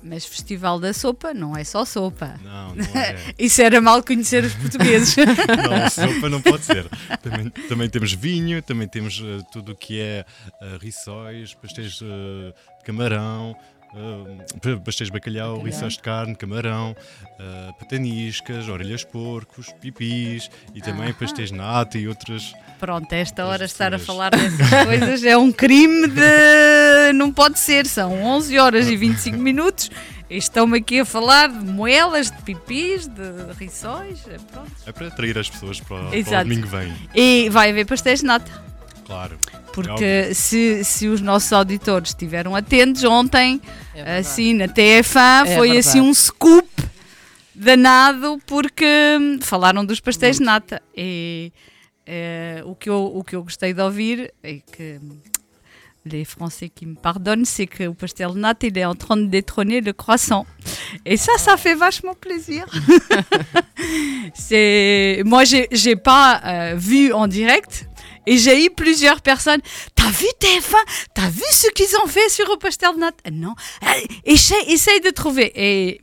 Mas 0.03 0.25
Festival 0.27 0.79
da 0.79 0.93
Sopa 0.93 1.33
não 1.33 1.57
é 1.57 1.63
só 1.63 1.83
sopa. 1.83 2.39
Não, 2.43 2.75
não 2.75 2.86
é. 3.01 3.15
Isso 3.38 3.63
era 3.63 3.81
mal 3.81 4.03
conhecer 4.03 4.43
os 4.43 4.53
portugueses. 4.53 5.15
Não, 5.17 5.89
sopa 5.89 6.29
não 6.29 6.39
pode 6.39 6.63
ser. 6.63 6.88
Também, 7.23 7.49
também 7.67 7.89
temos 7.89 8.13
vinho, 8.13 8.62
também 8.62 8.88
temos 8.88 9.19
eh, 9.23 9.41
tudo 9.51 9.71
o 9.71 9.75
que 9.75 9.99
é 9.99 10.23
uh, 10.62 10.77
rissóis, 10.77 11.55
pastéis 11.55 11.99
eh, 12.03 12.53
de 12.77 12.83
camarão, 12.86 13.55
uh, 13.93 14.80
pastéis 14.82 15.08
de 15.10 15.13
bacalhau, 15.13 15.54
Bacalhau. 15.58 15.65
rissóis 15.65 15.93
de 15.93 16.00
carne, 16.00 16.36
camarão, 16.36 16.95
uh, 17.39 17.73
pataniscas, 17.80 18.67
orelhas 18.69 19.02
de 19.02 19.08
porcos, 19.08 19.67
pipis 19.82 20.50
e 20.76 20.82
também 20.82 21.10
Aham. 21.10 21.13
pastéis 21.13 21.50
de 21.52 21.56
nata 21.58 21.97
e 21.97 22.08
outras. 22.08 22.54
Pronto, 22.80 23.12
esta 23.13 23.45
hora 23.45 23.65
estar 23.65 23.93
a 23.93 24.00
falar 24.00 24.32
dessas 24.32 24.69
coisas 24.86 25.23
é 25.23 25.38
um 25.38 25.52
crime 25.52 26.08
de. 26.08 27.13
Não 27.15 27.32
pode 27.32 27.58
ser. 27.60 27.86
São 27.88 28.21
11 28.23 28.58
horas 28.60 28.88
e 28.88 28.95
25 28.95 29.38
minutos. 29.38 29.89
e 30.30 30.38
Estão-me 30.38 30.78
aqui 30.78 31.00
a 31.00 31.06
falar 31.06 31.47
de 31.50 31.65
moelas, 31.65 32.30
de 32.30 32.38
pipis, 32.43 33.08
de 33.08 33.54
rissóis. 33.58 34.28
é, 34.28 34.38
Pronto. 34.52 34.71
É 34.86 34.91
para 34.91 35.08
atrair 35.08 35.38
as 35.38 35.50
pessoas 35.50 35.80
para, 35.80 35.97
para 36.10 36.39
o 36.41 36.43
domingo 36.43 36.63
que 36.63 36.67
vem, 36.76 36.93
E 37.15 37.50
vai 37.50 37.71
haver 37.71 37.86
pastéis 37.86 38.19
de 38.19 38.26
nata. 38.26 38.67
Claro. 39.08 39.38
Porque 39.74 40.34
se, 40.34 40.84
se 40.84 41.08
os 41.08 41.22
nossos 41.22 41.52
auditores 41.54 42.10
estiveram 42.10 42.56
atentos, 42.56 43.04
ontem, 43.04 43.60
É 43.96 44.17
assim, 44.20 44.54
na 44.54 44.67
TF1, 44.67 45.46
É 45.48 45.56
foi 45.56 45.72
verdade. 45.72 45.78
assim 45.80 46.02
um 46.02 46.13
scoop 46.13 46.70
danado, 47.56 48.39
porque 48.46 48.86
hum, 49.20 49.39
falaram 49.41 49.84
dos 49.86 50.00
pastéis 50.00 50.38
de 50.38 50.43
nata. 50.43 50.82
E 50.96 51.52
eh, 52.06 52.62
o, 52.65 52.76
que 52.76 52.89
eu, 52.89 53.12
o 53.15 53.24
que 53.24 53.36
eu 53.36 53.43
gostei 53.43 53.74
de 53.74 53.82
ouvir 53.82 54.32
é 54.43 54.60
que. 54.72 55.00
hum, 55.02 55.17
Les 56.10 56.24
Français 56.24 56.70
qui 56.74 56.86
me 56.86 56.96
pardonnent, 56.96 57.43
c'est 57.46 57.67
que 57.67 57.86
o 57.86 57.93
pastel 57.93 58.32
de 58.32 58.39
nata, 58.39 58.65
il 58.65 58.78
est 58.78 58.86
en 58.86 58.96
train 58.96 59.17
de 59.17 59.26
détrôner 59.26 59.82
le 59.82 59.91
croissant. 59.91 60.46
Et 61.04 61.17
ça, 61.17 61.38
ça 61.38 61.58
fait 61.58 61.76
vachement 61.76 62.13
plaisir. 62.13 62.65
c'est 64.34 65.22
moi, 65.26 65.43
j'ai 65.43 65.67
j'ai 65.72 65.96
pas 65.96 66.41
euh, 66.46 66.76
vu 66.78 67.12
en 67.13 67.28
direct, 67.28 67.87
et 68.28 68.38
j'ai 68.38 68.66
eu 68.66 68.70
plusieurs 68.70 69.22
personnes. 69.22 69.62
T'as 69.96 70.10
vu 70.10 70.28
TF1? 70.40 70.76
T'as 71.16 71.30
vu 71.30 71.42
ce 71.52 71.70
qu'ils 71.72 71.96
ont 72.04 72.08
fait 72.08 72.30
sur 72.30 72.46
le 72.48 72.58
de 72.94 73.00
nata 73.00 73.32
Non. 73.32 73.56
Allez, 73.82 74.08
Essaye, 74.26 74.72
essaye 74.72 75.02
de 75.02 75.10
trouver. 75.10 75.52
Et 75.56 76.02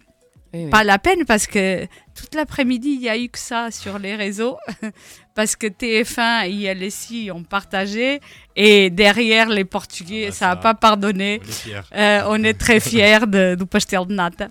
Oui, 0.53 0.65
oui. 0.65 0.71
pas 0.71 0.83
la 0.85 0.99
peine 0.99 1.25
parce 1.25 1.47
que 1.47 1.87
toute 2.15 2.35
l'après-midi, 2.35 2.91
il 2.99 3.03
y 3.03 3.09
a 3.09 3.17
eu 3.19 3.29
que 3.29 3.39
ça 3.39 3.71
sur 3.71 3.99
les 3.99 4.15
réseaux. 4.17 4.57
parce 5.35 5.57
que 5.57 5.67
TF1 5.67 6.49
et 6.49 6.73
LSI 6.75 7.31
ont 7.33 7.43
partagé. 7.43 8.21
Et 8.57 8.89
derrière, 8.91 9.49
les 9.49 9.65
Portugais, 9.65 10.27
Ah 10.27 10.31
bah 10.31 10.35
ça 10.37 10.47
n'a 10.49 10.57
pas 10.57 10.75
pardonné. 10.75 11.41
On 11.43 11.49
est 11.49 11.53
fiers. 11.53 11.81
Euh, 11.95 12.23
on 12.29 12.45
est 12.45 12.55
très 12.55 12.81
fiers 12.81 13.27
de- 13.27 13.57
du 13.59 13.67
de 14.07 14.15
nata. 14.15 14.49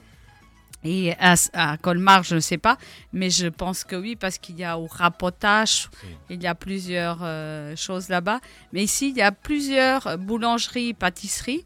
Et 0.84 1.14
à, 1.20 1.36
à 1.54 1.78
Colmar, 1.78 2.24
je 2.24 2.36
ne 2.36 2.40
sais 2.40 2.58
pas, 2.58 2.78
mais 3.14 3.30
je 3.30 3.48
pense 3.48 3.84
que 3.84 3.96
oui, 3.96 4.16
parce 4.16 4.38
qu'il 4.38 4.58
y 4.58 4.64
a 4.64 4.78
au 4.78 4.88
rapotage, 4.88 5.90
il 6.30 6.42
y 6.42 6.48
a 6.48 6.56
plusieurs 6.56 7.20
euh, 7.22 7.76
choses 7.76 8.10
là-bas. 8.10 8.40
Mais 8.74 8.84
ici, 8.84 9.10
il 9.10 9.18
y 9.18 9.22
a 9.22 9.32
plusieurs 9.32 10.18
boulangeries, 10.18 10.94
pâtisseries 10.94 11.66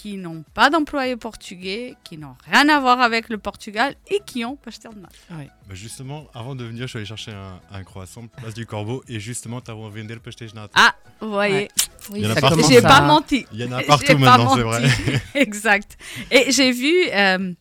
qui 0.00 0.16
n'ont 0.16 0.44
pas 0.54 0.70
d'employés 0.70 1.14
portugais, 1.16 1.94
qui 2.04 2.16
n'ont 2.16 2.34
rien 2.50 2.70
à 2.70 2.80
voir 2.80 3.02
avec 3.02 3.28
le 3.28 3.36
Portugal 3.36 3.94
et 4.08 4.20
qui 4.24 4.46
ont 4.46 4.56
pastel 4.56 4.92
de 4.94 5.00
nata. 5.00 5.14
Bah, 5.28 5.74
justement, 5.74 6.26
avant 6.32 6.54
de 6.54 6.64
venir, 6.64 6.84
je 6.84 6.86
suis 6.86 6.96
allé 7.00 7.04
chercher 7.06 7.32
un, 7.32 7.60
un 7.70 7.84
croissant, 7.84 8.26
place 8.26 8.54
du 8.54 8.64
Corbeau, 8.64 9.04
et 9.08 9.20
justement, 9.20 9.60
tu 9.60 9.70
as 9.70 9.74
vendre 9.74 9.94
le 9.94 10.54
nata. 10.54 10.70
Ah, 10.74 10.94
vous 11.20 11.28
voyez, 11.28 11.68
Il 12.14 12.22
y 12.22 12.26
en 12.26 12.30
a 12.30 12.34
ça 12.34 12.40
partout. 12.40 12.56
commence 12.56 12.72
j'ai 12.72 12.80
pas 12.80 13.02
menti. 13.02 13.44
Il 13.52 13.60
y 13.60 13.64
en 13.64 13.72
a 13.72 13.82
partout 13.82 14.06
pas 14.14 14.18
maintenant, 14.18 14.56
c'est 14.56 14.62
vrai. 14.62 14.88
exact. 15.34 15.98
Et 16.30 16.50
j'ai 16.50 16.72
vu 16.72 16.94
euh, 17.12 17.52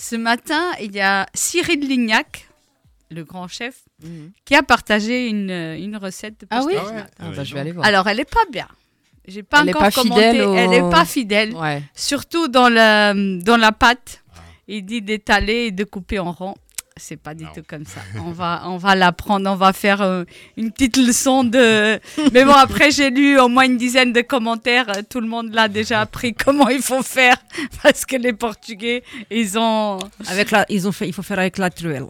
ce 0.00 0.16
matin, 0.16 0.72
il 0.80 0.92
y 0.94 1.00
a 1.00 1.26
Cyril 1.34 1.86
Lignac, 1.86 2.48
le 3.10 3.22
grand 3.24 3.48
chef, 3.48 3.82
Mhm. 4.02 4.30
qui 4.44 4.54
a 4.54 4.62
partagé 4.62 5.28
une, 5.28 5.50
une 5.50 5.96
recette 5.96 6.40
de 6.40 6.46
Ah 6.50 6.62
oui 6.64 6.74
Ah 6.78 6.84
ouais. 6.86 6.92
nata. 6.94 7.10
Ah, 7.18 7.24
bah, 7.36 7.44
je 7.44 7.54
vais 7.54 7.60
aller 7.60 7.72
voir. 7.72 7.86
Alors, 7.86 8.08
elle 8.08 8.20
est 8.20 8.30
pas 8.30 8.46
bien. 8.50 8.68
J'ai 9.28 9.42
pas 9.42 9.60
Elle 9.60 9.68
est 9.68 9.74
encore 9.76 9.82
pas 9.82 9.90
commenté. 10.02 10.30
fidèle 10.30 10.42
au- 10.42 10.54
Elle 10.54 10.72
est 10.72 10.90
pas 10.90 11.04
fidèle, 11.04 11.54
Ouais. 11.54 11.82
surtout 11.94 12.48
dans 12.48 12.68
la 12.70 13.12
dans 13.14 13.58
la 13.58 13.72
pâte. 13.72 14.22
Ah. 14.34 14.40
Il 14.68 14.84
dit 14.86 15.02
d'étaler 15.02 15.66
et 15.66 15.70
de 15.70 15.84
couper 15.84 16.18
en 16.18 16.32
rond. 16.32 16.54
C'est 17.00 17.16
pas 17.16 17.34
du 17.34 17.44
Non. 17.44 17.50
tout 17.54 17.62
comme 17.66 17.84
ça. 17.86 18.00
On 18.26 18.30
va, 18.32 18.62
on 18.66 18.76
va 18.76 18.94
l'apprendre, 18.94 19.50
on 19.50 19.56
va 19.56 19.72
faire 19.72 20.02
euh, 20.02 20.24
une 20.56 20.70
petite 20.70 20.96
leçon 20.96 21.42
de. 21.44 21.98
Mais 22.32 22.44
bon, 22.44 22.52
après, 22.52 22.90
j'ai 22.90 23.10
lu 23.10 23.38
au 23.40 23.48
moins 23.48 23.64
une 23.64 23.76
dizaine 23.78 24.12
de 24.12 24.20
commentaires. 24.20 24.88
euh, 24.90 25.02
Tout 25.08 25.20
le 25.20 25.26
monde 25.26 25.52
l'a 25.52 25.68
déjà 25.68 26.00
appris 26.02 26.34
comment 26.44 26.68
il 26.68 26.82
faut 26.82 27.02
faire 27.02 27.36
parce 27.82 28.04
que 28.06 28.16
les 28.16 28.32
Portugais, 28.32 29.02
ils 29.30 29.58
ont. 29.58 29.98
Avec 30.28 30.50
la, 30.50 30.64
ils 30.68 30.86
ont 30.86 30.92
fait, 30.92 31.08
il 31.08 31.12
faut 31.14 31.22
faire 31.22 31.38
avec 31.38 31.58
la 31.58 31.70
truelle. 31.70 32.04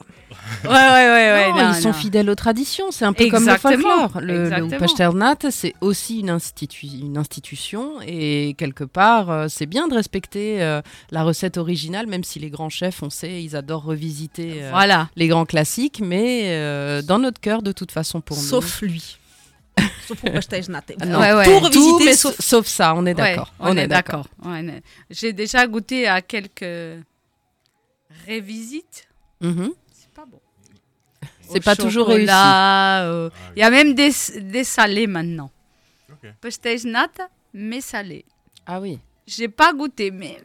Ouais, 0.64 0.68
ouais, 0.70 0.74
ouais, 0.74 1.32
ouais. 1.32 1.48
Non, 1.52 1.56
non, 1.68 1.72
ils 1.74 1.82
sont 1.82 1.92
fidèles 1.92 2.30
aux 2.30 2.34
traditions, 2.34 2.90
c'est 2.90 3.04
un 3.04 3.12
peu 3.12 3.28
comme 3.28 3.46
le 3.46 3.56
folklore. 3.56 4.20
Le, 4.20 4.48
le. 4.48 4.78
Pasternat, 4.78 5.36
c'est 5.50 5.74
aussi 5.80 6.20
une, 6.20 6.30
institu- 6.30 7.00
une 7.00 7.16
institution 7.18 8.00
et 8.06 8.54
quelque 8.56 8.84
part, 8.84 9.30
euh, 9.30 9.46
c'est 9.48 9.66
bien 9.66 9.88
de 9.88 9.94
respecter 9.94 10.62
euh, 10.62 10.82
la 11.10 11.24
recette 11.24 11.56
originale, 11.56 12.06
même 12.06 12.22
si 12.24 12.38
les 12.38 12.50
grands 12.50 12.68
chefs, 12.70 13.02
on 13.02 13.10
sait, 13.10 13.42
ils 13.42 13.56
adorent 13.56 13.82
revisiter 13.84 14.62
euh, 14.62 14.70
Voilà. 14.70 15.08
les 15.16 15.26
grands 15.28 15.46
classiques, 15.46 16.00
mais 16.04 16.44
euh, 16.46 17.02
dans 17.02 17.18
notre 17.18 17.40
cœur, 17.40 17.62
de 17.62 17.72
toute 17.72 17.90
façon, 17.90 18.20
pour 18.20 18.36
nous. 18.36 18.42
Sauf 18.42 18.82
lui. 18.82 19.16
Sauf 20.06 20.18
pour 20.20 20.30
Pasternat. 20.32 20.82
Ah 21.00 21.06
non, 21.06 21.18
Ouais, 21.20 21.32
ouais. 21.32 21.44
Tout 21.44 21.68
tout, 21.70 21.84
revisiter, 21.96 22.04
mais 22.04 22.14
sauf- 22.14 22.34
sauf... 22.36 22.44
sauf 22.46 22.66
ça, 22.66 22.94
on 22.94 23.06
est 23.06 23.10
Ouais, 23.10 23.14
d'accord. 23.34 23.52
on, 23.58 23.76
est 23.76 23.88
d'accord. 23.88 24.26
J'ai 25.10 25.32
déjà 25.32 25.66
goûté 25.66 26.06
à 26.06 26.20
quelques 26.22 26.64
révisites. 28.26 29.08
Mhm. 29.40 29.70
C'est 29.89 29.89
pas 30.14 30.24
bon. 30.26 30.40
C'est 31.52 31.64
pas 31.64 31.74
toujours 31.76 32.06
réussi. 32.08 32.30
euh, 32.30 32.32
Ah 32.32 33.30
oui. 33.34 33.52
Il 33.56 33.60
y 33.60 33.62
a 33.62 33.70
même 33.70 33.94
des, 33.94 34.10
des 34.40 34.64
salés 34.64 35.06
maintenant. 35.06 35.50
Ok. 36.10 36.30
Pastéis 36.40 36.86
nata, 36.86 37.28
mais 37.52 37.80
salés. 37.80 38.24
Ah 38.66 38.80
oui. 38.80 38.98
J'ai 39.26 39.48
pas 39.48 39.72
goûté, 39.72 40.10
mais 40.12 40.40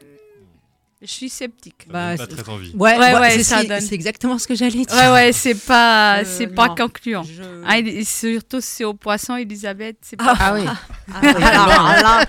je 1.00 1.06
suis 1.06 1.28
sceptique. 1.28 1.84
Ça 1.86 1.92
Bah, 1.92 2.14
pas 2.16 2.26
c'est- 2.26 2.36
très 2.42 2.50
envie. 2.52 2.72
Ouais, 2.74 2.98
Ouais, 2.98 3.14
ouais, 3.18 3.30
c'est- 3.30 3.42
ça 3.44 3.60
c'est 3.60 3.66
donne. 3.68 3.80
c'est 3.80 3.94
exactement 3.94 4.38
ce 4.38 4.48
que 4.48 4.54
j'allais 4.56 4.84
dire. 4.84 4.86
Ouais, 4.96 5.12
ouais, 5.12 5.32
c'est 5.32 5.54
pas, 5.54 6.20
Euh, 6.20 6.24
c'est 6.26 6.48
pas 6.48 6.68
non. 6.68 6.74
concluant. 6.74 7.22
Je- 7.22 7.42
Ah, 7.64 7.78
et 7.78 8.04
surtout 8.04 8.60
si 8.60 8.68
c'est 8.68 8.84
au 8.84 8.94
poisson, 8.94 9.36
Elisabeth, 9.36 9.98
c'est 10.02 10.16
Ah. 10.20 10.24
pas. 10.24 10.36
Ah 10.40 10.54
oui. 10.54 10.64
Ah 11.14 11.20
oui, 11.22 11.28
alors 11.44 11.68
là, 11.68 12.24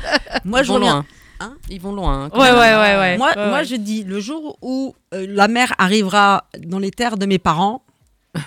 moi 0.46 0.62
je 0.64 0.72
reviens. 0.72 1.06
Hein 1.40 1.56
Ils 1.70 1.80
vont 1.82 1.94
loin. 1.94 2.26
hein, 2.26 2.30
Ouais, 2.34 2.52
ouais, 2.52 2.58
ouais, 2.76 2.98
ouais. 2.98 3.18
Moi, 3.18 3.30
ouais, 3.36 3.48
moi 3.50 3.58
ouais. 3.60 3.66
je 3.66 3.76
dis, 3.76 4.04
le 4.04 4.20
jour 4.20 4.58
où 4.62 4.96
euh, 5.14 5.26
la 5.30 5.48
mer 5.48 5.74
arrivera 5.78 6.46
dans 6.60 6.80
les 6.80 6.92
terres 6.92 7.18
de 7.18 7.26
mes 7.26 7.38
parents, 7.40 7.84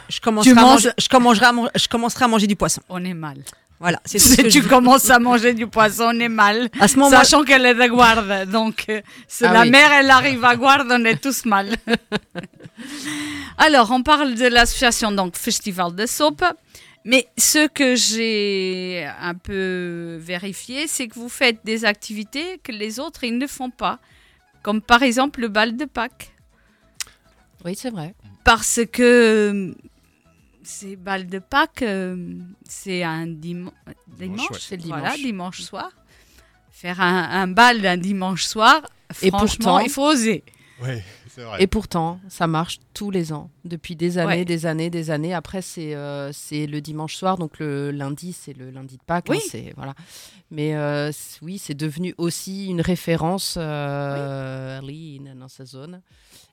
je 0.09 0.21
commencerai, 0.21 0.53
à, 0.53 0.55
manger, 0.63 0.91
je, 0.99 1.09
commencerai 1.09 1.47
à, 1.47 1.53
man- 1.53 1.71
je 1.75 1.89
commencerai 1.89 2.25
à 2.25 2.29
manger 2.29 2.47
du 2.47 2.57
poisson. 2.57 2.81
On 2.89 3.05
est 3.05 3.15
mal. 3.15 3.39
Voilà, 3.81 3.99
c'est 4.05 4.19
ce 4.21 4.29
Si 4.35 4.43
tu 4.49 4.63
je- 4.63 4.69
commences 4.69 5.09
à 5.09 5.19
manger 5.19 5.55
du 5.55 5.67
poisson, 5.67 6.11
on 6.15 6.21
est 6.21 6.29
mal. 6.29 6.69
À 6.79 6.87
ce 6.89 6.97
moment 6.99 7.11
Sachant 7.11 7.45
qu'elle 7.45 7.65
est 7.65 7.75
de 7.75 7.87
guarde. 7.89 8.51
Donc, 8.51 8.85
euh, 8.89 9.01
si 9.27 9.45
Ah 9.47 9.53
la 9.53 9.63
oui. 9.63 9.71
mère, 9.71 9.91
elle 9.93 10.11
arrive 10.11 10.45
à 10.45 10.55
guarde, 10.57 10.89
on 10.91 11.05
est 11.05 11.17
tous 11.21 11.45
mal. 11.47 11.77
Alors, 13.59 13.91
on 13.91 14.03
parle 14.03 14.35
de 14.35 14.47
l'association 14.47 15.13
donc 15.13 15.37
Festival 15.37 15.95
de 15.95 16.07
Soupe. 16.07 16.45
Mais 17.05 17.27
ce 17.39 17.67
que 17.69 17.95
j'ai 17.97 19.07
un 19.21 19.35
peu 19.35 20.17
vérifié, 20.21 20.87
c'est 20.87 21.09
que 21.09 21.15
vous 21.15 21.29
faites 21.31 21.65
des 21.65 21.85
activités 21.85 22.59
que 22.63 22.73
les 22.73 23.01
autres, 23.01 23.25
ils 23.25 23.37
ne 23.39 23.47
font 23.47 23.71
pas. 23.71 23.99
Comme 24.63 24.83
par 24.83 25.03
exemple 25.03 25.41
le 25.41 25.49
bal 25.49 25.77
de 25.77 25.87
Pâques. 25.87 26.33
Oui, 27.65 27.75
c'est 27.75 27.91
vrai. 27.91 28.15
Parce 28.45 28.81
que 28.93 29.03
euh, 29.73 29.75
ces 30.63 30.97
balles 30.97 31.27
de 31.27 31.39
Pâques, 31.39 31.83
euh, 31.83 32.35
c'est 32.69 33.03
un 33.03 33.27
diman- 33.27 33.73
dimanche, 34.07 34.51
ouais. 34.51 34.57
C'est 34.61 34.77
le 34.77 34.83
voilà, 34.83 35.03
dimanche. 35.15 35.21
dimanche 35.23 35.61
soir. 35.63 35.91
Faire 36.71 37.01
un, 37.01 37.25
un 37.43 37.49
bal 37.49 37.85
un 37.87 37.97
dimanche 37.97 38.45
soir, 38.45 38.83
Et 39.23 39.29
franchement, 39.29 39.47
pourtant- 39.73 39.79
il 39.81 39.91
faut 39.91 40.05
oser. 40.07 40.45
Vrai. 40.79 41.03
Et 41.59 41.67
pourtant, 41.67 42.21
ça 42.29 42.47
marche 42.47 42.79
tous 42.95 43.11
les 43.11 43.33
ans, 43.33 43.51
depuis 43.65 43.97
des 43.97 44.19
années, 44.19 44.27
Ouais. 44.41 44.45
des 44.45 44.67
années, 44.67 44.91
des 44.91 45.11
années. 45.11 45.33
Après, 45.35 45.63
c'est 45.63 45.95
euh, 45.95 46.33
c'est 46.33 46.67
le 46.67 46.81
dimanche 46.81 47.15
soir, 47.17 47.39
donc 47.39 47.59
le 47.59 47.91
lundi, 47.91 48.33
c'est 48.33 48.53
le 48.53 48.71
lundi 48.71 48.97
de 48.97 49.03
Pâques. 49.03 49.27
Oui. 49.29 49.39
hein, 49.39 49.49
c'est 49.51 49.73
voilà. 49.77 49.95
Mais 50.51 50.75
euh, 50.75 51.11
oui, 51.43 51.59
c'est 51.59 51.75
devenu 51.75 52.15
aussi 52.19 52.67
une 52.69 52.81
référence 52.81 53.55
euh, 53.59 54.81
dans 55.37 55.49
sa 55.49 55.65
zone, 55.65 56.03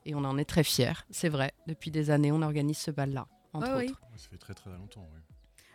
et 0.06 0.14
on 0.14 0.24
en 0.24 0.38
est 0.38 0.44
très 0.44 0.64
fiers. 0.64 0.92
C'est 1.10 1.28
vrai. 1.28 1.52
Depuis 1.66 1.90
des 1.90 2.10
années, 2.10 2.32
on 2.32 2.42
organise 2.42 2.78
ce 2.78 2.90
bal-là, 2.90 3.26
entre 3.52 3.68
Ouais, 3.76 3.86
oui. 3.86 3.90
autres. 3.90 4.00
Ça 4.16 4.28
fait 4.30 4.36
très 4.38 4.54
très 4.54 4.70
longtemps. 4.70 5.06
oui. 5.14 5.20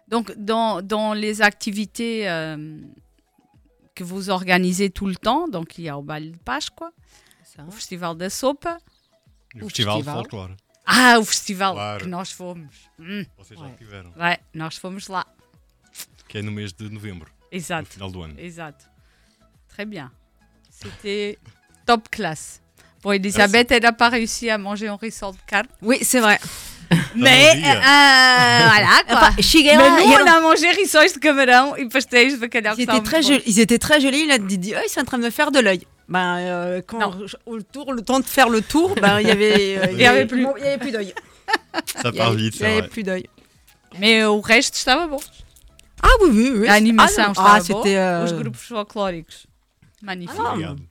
Donc, 0.10 0.34
dans, 0.38 0.82
dans 0.82 1.14
les 1.14 1.42
activités 1.42 2.30
euh, 2.30 2.78
que 3.96 4.04
vous 4.04 4.30
organisez 4.30 4.90
tout 4.90 5.06
le 5.08 5.16
temps, 5.16 5.48
donc 5.48 5.78
il 5.78 5.86
y 5.86 5.90
a 5.90 5.98
au 5.98 6.02
bal 6.02 6.32
de 6.32 6.38
Pâques, 6.38 6.70
quoi, 6.76 6.92
o 7.68 7.72
Festival 7.72 8.18
da 8.18 8.30
Sopa. 8.30 8.80
O 9.62 9.66
O 9.66 9.70
Festival 9.70 10.02
de. 10.02 10.56
Ah, 10.86 11.18
o 11.20 11.24
festival 11.26 11.74
Claro. 11.76 12.04
que 12.04 12.10
nós 12.10 12.32
fomos. 12.32 12.76
Hum, 13.00 13.26
Vocês 13.38 13.60
já 13.60 13.66
Ouais. 13.66 13.76
tiveram. 13.78 14.12
ouais, 14.18 14.40
nós 14.54 14.78
fomos 14.78 15.08
lá. 15.08 15.26
Que 16.28 16.40
é 16.40 16.42
no 16.42 16.52
mês 16.52 16.74
de 16.74 16.90
novembro, 16.90 17.32
no 17.52 17.86
final 17.86 18.12
do 18.12 18.22
ano. 18.24 18.34
Exato. 18.38 18.86
Très 19.70 19.86
bien. 19.86 20.12
C'était 20.70 21.38
top 21.86 22.10
classe. 22.10 22.62
Bon, 23.02 23.12
Elisabeth, 23.14 23.72
elle 23.72 23.84
n'a 23.84 23.94
pas 23.94 24.10
réussi 24.10 24.50
à 24.50 24.58
manger 24.58 24.88
un 24.88 24.96
rissol 24.96 25.34
de 25.34 25.42
carne. 25.46 25.68
Oui, 25.82 26.00
c'est 26.04 26.20
vrai. 26.20 26.40
Mais, 27.16 27.56
dia. 27.56 27.76
euh, 27.76 28.68
voilà 28.68 29.04
quoi. 29.08 29.18
Enfin, 29.18 29.36
Mais 29.38 30.06
nous, 30.06 30.12
on 30.24 30.28
a 30.28 30.42
mangé 30.42 30.70
rissoles 30.72 31.12
de 31.14 31.20
camarão 31.20 31.76
et 31.76 31.88
pastéis 31.88 32.34
de 32.34 32.38
bacalhau. 32.38 32.76
ils, 32.78 32.84
étaient 32.84 33.02
très 33.02 33.22
jolis, 33.22 33.44
ils 33.46 33.60
étaient 33.60 33.80
très 33.80 34.00
jolis. 34.02 34.24
Il 34.26 34.32
a 34.32 34.38
dit, 34.38 34.74
oh, 34.76 34.80
ils 34.86 34.90
sont 34.90 35.02
en 35.02 35.06
train 35.06 35.18
de 35.18 35.24
me 35.24 35.30
faire 35.30 35.52
de 35.52 35.60
l'œil. 35.60 35.86
Ben, 36.10 36.38
euh, 36.40 36.82
quand 36.86 37.00
Non. 37.00 37.26
je- 37.26 37.38
au 37.46 37.62
tour, 37.62 37.94
le 37.94 38.02
temps 38.02 38.20
de 38.20 38.26
faire 38.26 38.50
le 38.50 38.62
tour, 38.62 38.94
ben, 38.96 39.20
il 39.22 39.28
y 39.28 39.32
avait, 39.32 39.78
euh, 39.78 39.88
Il 39.92 40.00
y 40.00 40.06
avait 40.06 40.26
plus. 40.26 40.46
Il 40.58 40.64
y 40.64 40.68
avait 40.68 40.78
plus 40.78 40.92
d'œil. 40.92 41.14
Ça 41.86 42.12
part 42.12 42.28
avait- 42.28 42.36
vite, 42.38 42.56
Il 42.56 42.58
y 42.58 42.60
c'est 42.60 42.66
avait 42.66 42.80
vrai. 42.82 42.90
plus 42.90 43.04
d'œil. 43.04 43.26
Mais 44.00 44.24
o 44.26 44.42
resto 44.42 44.76
estava 44.78 45.08
bom. 45.08 45.20
Ah 46.02 46.10
oui, 46.22 46.30
oui, 46.34 46.52
oui. 46.62 46.68
A 46.68 46.74
animação 46.74 47.28
ah, 47.38 47.60
estava 47.60 47.80
Ah, 47.80 47.84
boa. 47.84 47.88
euh, 47.88 48.24
Os 48.26 48.32
grupos 48.34 48.62
folclóricos. 48.68 49.46
Magnifique. 50.02 50.40
Ah, 50.44 50.52
Obrigado. 50.54 50.82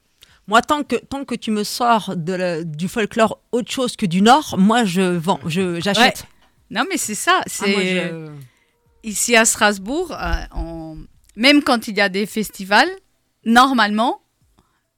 Moi, 0.46 0.62
tant 0.62 0.82
que, 0.82 0.96
tant 0.96 1.24
que 1.24 1.34
tu 1.36 1.50
me 1.50 1.62
sors 1.64 2.14
de 2.16 2.32
la- 2.32 2.64
du 2.64 2.88
folklore 2.88 3.38
autre 3.52 3.70
chose 3.70 3.96
que 3.96 4.06
du 4.06 4.22
Nord, 4.22 4.54
moi, 4.58 4.84
je 4.84 5.02
vends, 5.02 5.38
je, 5.46 5.78
j'achète. 5.80 6.24
Non, 6.70 6.84
mais 6.88 6.96
c'est 6.96 7.14
ça. 7.14 7.40
Ah, 7.40 7.44
C'est 7.46 7.70
moi, 7.70 7.82
je- 7.82 8.30
ici 9.04 9.36
à 9.36 9.44
Strasbourg, 9.44 10.10
euh, 10.12 10.32
on- 10.56 10.96
même 11.36 11.62
quand 11.62 11.86
il 11.88 11.96
y 11.96 12.00
a 12.00 12.08
des 12.08 12.24
festivals, 12.26 12.90
normalement, 13.44 14.21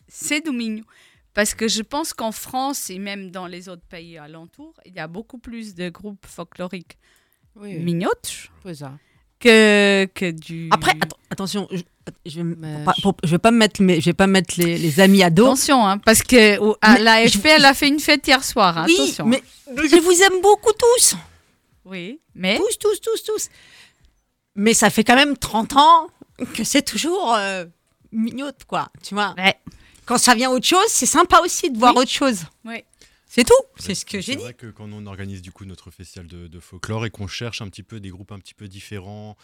c'est 0.09 0.41
Domingo. 0.45 0.85
Parce 1.33 1.55
que 1.55 1.67
je 1.67 1.83
pense 1.83 2.13
qu'en 2.13 2.31
France 2.31 2.91
et 2.91 2.99
même 3.01 3.31
dans 3.33 3.47
les 3.49 3.69
autres 3.69 3.83
pays 3.89 4.19
alentours, 4.19 4.75
il 4.87 4.95
y 4.95 5.01
a 5.01 5.09
beaucoup 5.09 5.39
plus 5.39 5.75
de 5.75 5.89
groupes 5.89 6.25
folkloriques 6.27 6.97
Oui, 7.57 7.75
oui. 7.77 7.83
mignotes 7.83 8.51
Oui, 8.65 8.77
ça. 8.77 8.93
que, 9.41 10.05
que 10.15 10.31
du. 10.31 10.69
Après, 10.71 10.93
atten- 10.93 11.11
attention, 11.31 11.67
je, 11.73 11.79
je, 12.25 12.41
je 13.25 13.31
vais 13.31 13.39
pas 13.39 13.51
me 13.51 13.57
mettre, 13.59 13.83
mes, 13.83 14.01
je 14.01 14.05
vais 14.07 14.13
pas 14.15 14.29
mettre 14.29 14.55
les, 14.59 14.79
les 14.79 15.01
amis 15.01 15.25
à 15.25 15.31
dos. 15.31 15.47
Attention, 15.47 15.85
hein, 15.85 15.99
parce 15.99 16.23
que 16.23 16.57
au- 16.61 16.77
à 16.81 16.95
Mais 16.95 17.01
la 17.01 17.27
je- 17.27 17.37
FP, 17.39 17.47
elle 17.47 17.65
a 17.65 17.75
fait 17.75 17.89
une 17.89 17.99
fête 17.99 18.25
hier 18.29 18.45
soir. 18.45 18.79
hein, 18.79 18.85
oui, 18.87 18.95
attention. 18.95 19.27
mais, 19.27 19.43
mais 19.75 19.89
je 19.89 19.97
vous 19.97 20.23
aime 20.23 20.41
beaucoup 20.41 20.73
tous, 20.79 21.17
Oui, 21.85 22.21
mais. 22.37 22.59
tous, 22.59 22.79
tous, 22.79 23.01
tous, 23.01 23.23
tous. 23.25 23.49
Mais 24.55 24.73
ça 24.73 24.89
fait 24.89 25.03
quand 25.03 25.17
même 25.17 25.37
30 25.37 25.73
ans 25.77 26.07
que 26.55 26.63
c'est 26.63 26.83
toujours 26.83 27.35
euh, 27.35 27.65
mignote, 28.13 28.65
quoi. 28.69 28.89
Tu 29.03 29.15
vois. 29.15 29.35
Ouais. 29.37 29.57
Quand 30.07 30.19
ça 30.19 30.35
vient 30.35 30.51
autre 30.51 30.67
chose, 30.67 30.87
c'est 30.89 31.07
sympa 31.07 31.41
aussi 31.41 31.71
de 31.71 31.79
voir 31.79 31.95
Oui. 31.95 32.03
autre 32.03 32.11
chose. 32.11 32.45
Oui. 32.65 32.83
C'est 33.27 33.45
tout. 33.45 33.53
C'est 33.79 33.95
ce 33.95 34.05
que 34.05 34.21
j'ai 34.21 34.33
C'est 34.33 34.37
dit. 34.37 34.43
vrai 34.43 34.55
que 34.55 34.67
quand 34.69 34.89
on 34.93 35.07
organise 35.07 35.43
du 35.43 35.51
coup 35.51 35.65
notre 35.65 35.91
festival 35.91 36.27
de, 36.29 36.47
de 36.47 36.61
folklore 36.61 37.05
et 37.07 37.11
qu'on 37.11 37.27
cherche 37.27 37.63
un 37.63 37.69
petit 37.69 37.83
peu 37.83 37.99
des 38.01 38.11
groupes 38.11 38.31
un 38.33 38.39
petit 38.39 38.55
peu 38.55 38.69
différents, 38.69 39.37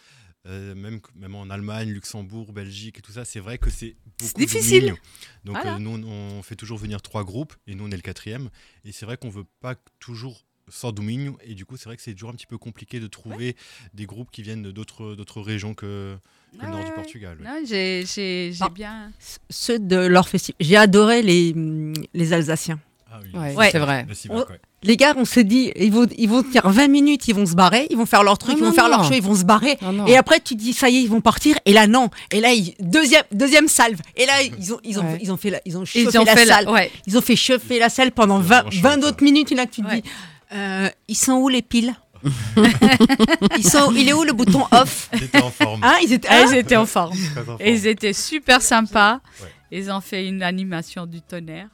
euh, 0.47 0.75
même, 0.75 1.01
même 1.17 1.35
en 1.35 1.51
Allemagne, 1.51 1.91
Luxembourg, 1.91 2.53
Belgique 2.53 2.99
et 2.99 3.03
tout 3.03 3.13
ça, 3.13 3.25
c'est 3.25 3.41
vrai 3.41 3.59
que 3.59 3.69
c'est 3.69 3.97
beaucoup 4.21 4.39
difficile. 4.39 4.81
Domingo. 4.81 4.99
Donc 5.45 5.57
Voilà. 5.57 5.75
euh, 5.75 5.79
nous, 5.79 6.07
on 6.09 6.43
fait 6.43 6.57
toujours 6.57 6.79
venir 6.79 7.03
trois 7.03 7.25
groupes 7.25 7.55
et 7.67 7.75
nous, 7.75 7.85
on 7.87 7.91
est 7.91 7.97
le 7.97 8.03
quatrième. 8.03 8.49
Et 8.85 8.93
c'est 8.93 9.07
vrai 9.07 9.17
qu'on 9.17 9.29
veut 9.31 9.47
pas 9.61 9.75
toujours 9.99 10.45
sans 10.69 10.93
Domingo. 10.93 11.37
Et 11.43 11.55
du 11.55 11.67
coup, 11.67 11.77
c'est 11.77 11.87
vrai 11.87 11.97
que 11.97 12.03
c'est 12.03 12.13
toujours 12.13 12.31
un 12.31 12.35
petit 12.35 12.47
peu 12.47 12.59
compliqué 12.59 13.01
de 13.01 13.09
trouver 13.09 13.57
des 13.93 14.07
groupes 14.07 14.31
qui 14.31 14.43
viennent 14.43 14.71
d'autres 14.71 15.17
d'autres 15.17 15.41
régions 15.41 15.75
que, 15.75 16.17
que 16.59 16.63
Ah 16.63 16.67
le 16.67 16.71
nord 16.73 16.81
ouais, 16.81 16.87
du. 16.87 16.93
Portugal. 16.93 17.37
ouais. 17.41 17.47
Non, 17.47 17.57
j'ai 17.67 18.05
j'ai- 18.07 18.53
j'ai 18.53 18.65
Ah. 18.65 18.69
bien. 18.69 19.11
Ceux 19.51 19.79
de 19.79 19.97
leur 19.97 20.29
festival. 20.29 20.57
J'ai 20.61 20.77
adoré 20.77 21.23
les, 21.23 21.53
hum, 21.55 21.93
les 22.15 22.33
Alsaciens. 22.33 22.79
Ah 23.13 23.19
oui, 23.23 23.57
Ouais, 23.57 23.71
c'est 23.73 23.79
vrai. 23.81 24.07
le 24.09 24.15
Cibac, 24.15 24.37
On- 24.37 24.53
ouais. 24.53 24.61
Les 24.83 24.97
gars, 24.97 25.13
on 25.17 25.25
s'est 25.27 25.45
dit, 25.45 25.73
ils 25.77 25.93
vont, 25.93 26.07
ils 26.17 26.29
vont 26.29 26.43
tenir 26.43 26.67
20 26.71 26.87
minutes, 26.89 27.27
ils 27.29 27.35
vont 27.35 27.45
se 27.45 27.55
barrer, 27.55 27.87
ils 27.91 27.97
vont 27.97 28.07
faire 28.07 28.23
leur 28.23 28.39
truc, 28.39 28.53
Ah 28.55 28.57
ils 28.59 28.63
vont 28.63 28.69
non, 28.71 28.73
faire 28.75 28.85
non. 28.85 28.97
leur 28.99 29.05
show, 29.05 29.13
ils 29.15 29.23
vont 29.23 29.35
se 29.35 29.45
barrer. 29.45 29.77
Non, 29.83 29.93
non. 29.93 30.07
Et 30.07 30.17
après, 30.17 30.39
tu 30.41 30.55
dis, 30.55 30.73
ça 30.73 30.89
y 30.89 30.97
est, 30.99 31.03
ils 31.03 31.09
vont 31.11 31.21
partir. 31.21 31.57
Et 31.67 31.73
là, 31.73 31.87
non. 31.87 32.09
Et 32.31 32.41
là, 32.41 32.53
ils- 32.53 32.75
deuxième, 32.81 33.25
deuxième 33.33 33.69
salve. 33.69 34.01
Et 34.17 34.25
là, 34.27 34.35
ils 34.59 34.73
ont, 34.73 34.79
ils 34.85 34.99
ont, 34.99 35.03
Ouais. 35.03 35.19
ils 35.21 35.33
ont 35.33 35.37
fait, 35.37 35.51
la, 35.51 35.61
ils 35.67 35.77
ont 35.77 35.83
Ils 35.83 36.05
chauffé 36.05 36.19
ont 36.19 36.25
la 36.25 36.37
fait 36.37 36.47
salle. 36.47 36.65
la. 36.67 36.73
Ouais. 36.73 36.91
Ils 37.07 37.19
ont 37.19 37.21
fait 37.21 37.37
chauffer 37.37 37.79
la 37.81 37.89
salle 37.91 38.13
pendant 38.13 38.41
C'est 38.41 38.49
20, 38.49 38.55
vraiment 38.63 38.71
chouette, 38.71 38.83
20 38.83 39.01
ça. 39.03 39.09
autres 39.09 39.25
minutes. 39.25 39.53
Et 39.53 39.55
là, 39.57 39.67
tu 39.67 39.83
te 39.83 39.87
Ouais. 39.89 40.01
dis, 40.01 40.09
euh, 40.55 40.89
ils 41.09 41.17
sont 41.17 41.33
où 41.35 41.49
les 41.49 41.63
piles? 41.63 41.95
ils 43.59 43.65
sont, 43.67 43.93
Il 43.93 44.09
est 44.09 44.13
où 44.13 44.23
le 44.25 44.33
bouton 44.33 44.65
off 44.73 45.09
Ils 45.15 45.25
étaient 45.25 45.43
en 45.43 45.51
forme. 45.51 45.81
hein, 45.83 45.95
Ils 46.03 46.13
étaient. 46.13 46.29
Ah, 46.31 46.45
ils 46.51 46.57
étaient 46.57 46.77
en 46.77 46.87
forme. 46.87 47.13
Très 47.33 47.41
en 47.41 47.45
forme. 47.45 47.57
Et 47.61 47.73
ils 47.73 47.87
étaient 47.87 48.13
super 48.13 48.63
sympas. 48.63 49.21
Ouais. 49.43 49.49
Ils 49.73 49.91
ont 49.91 50.01
fait 50.01 50.27
une 50.27 50.43
animation 50.43 51.07
du 51.07 51.21
tonnerre. 51.23 51.69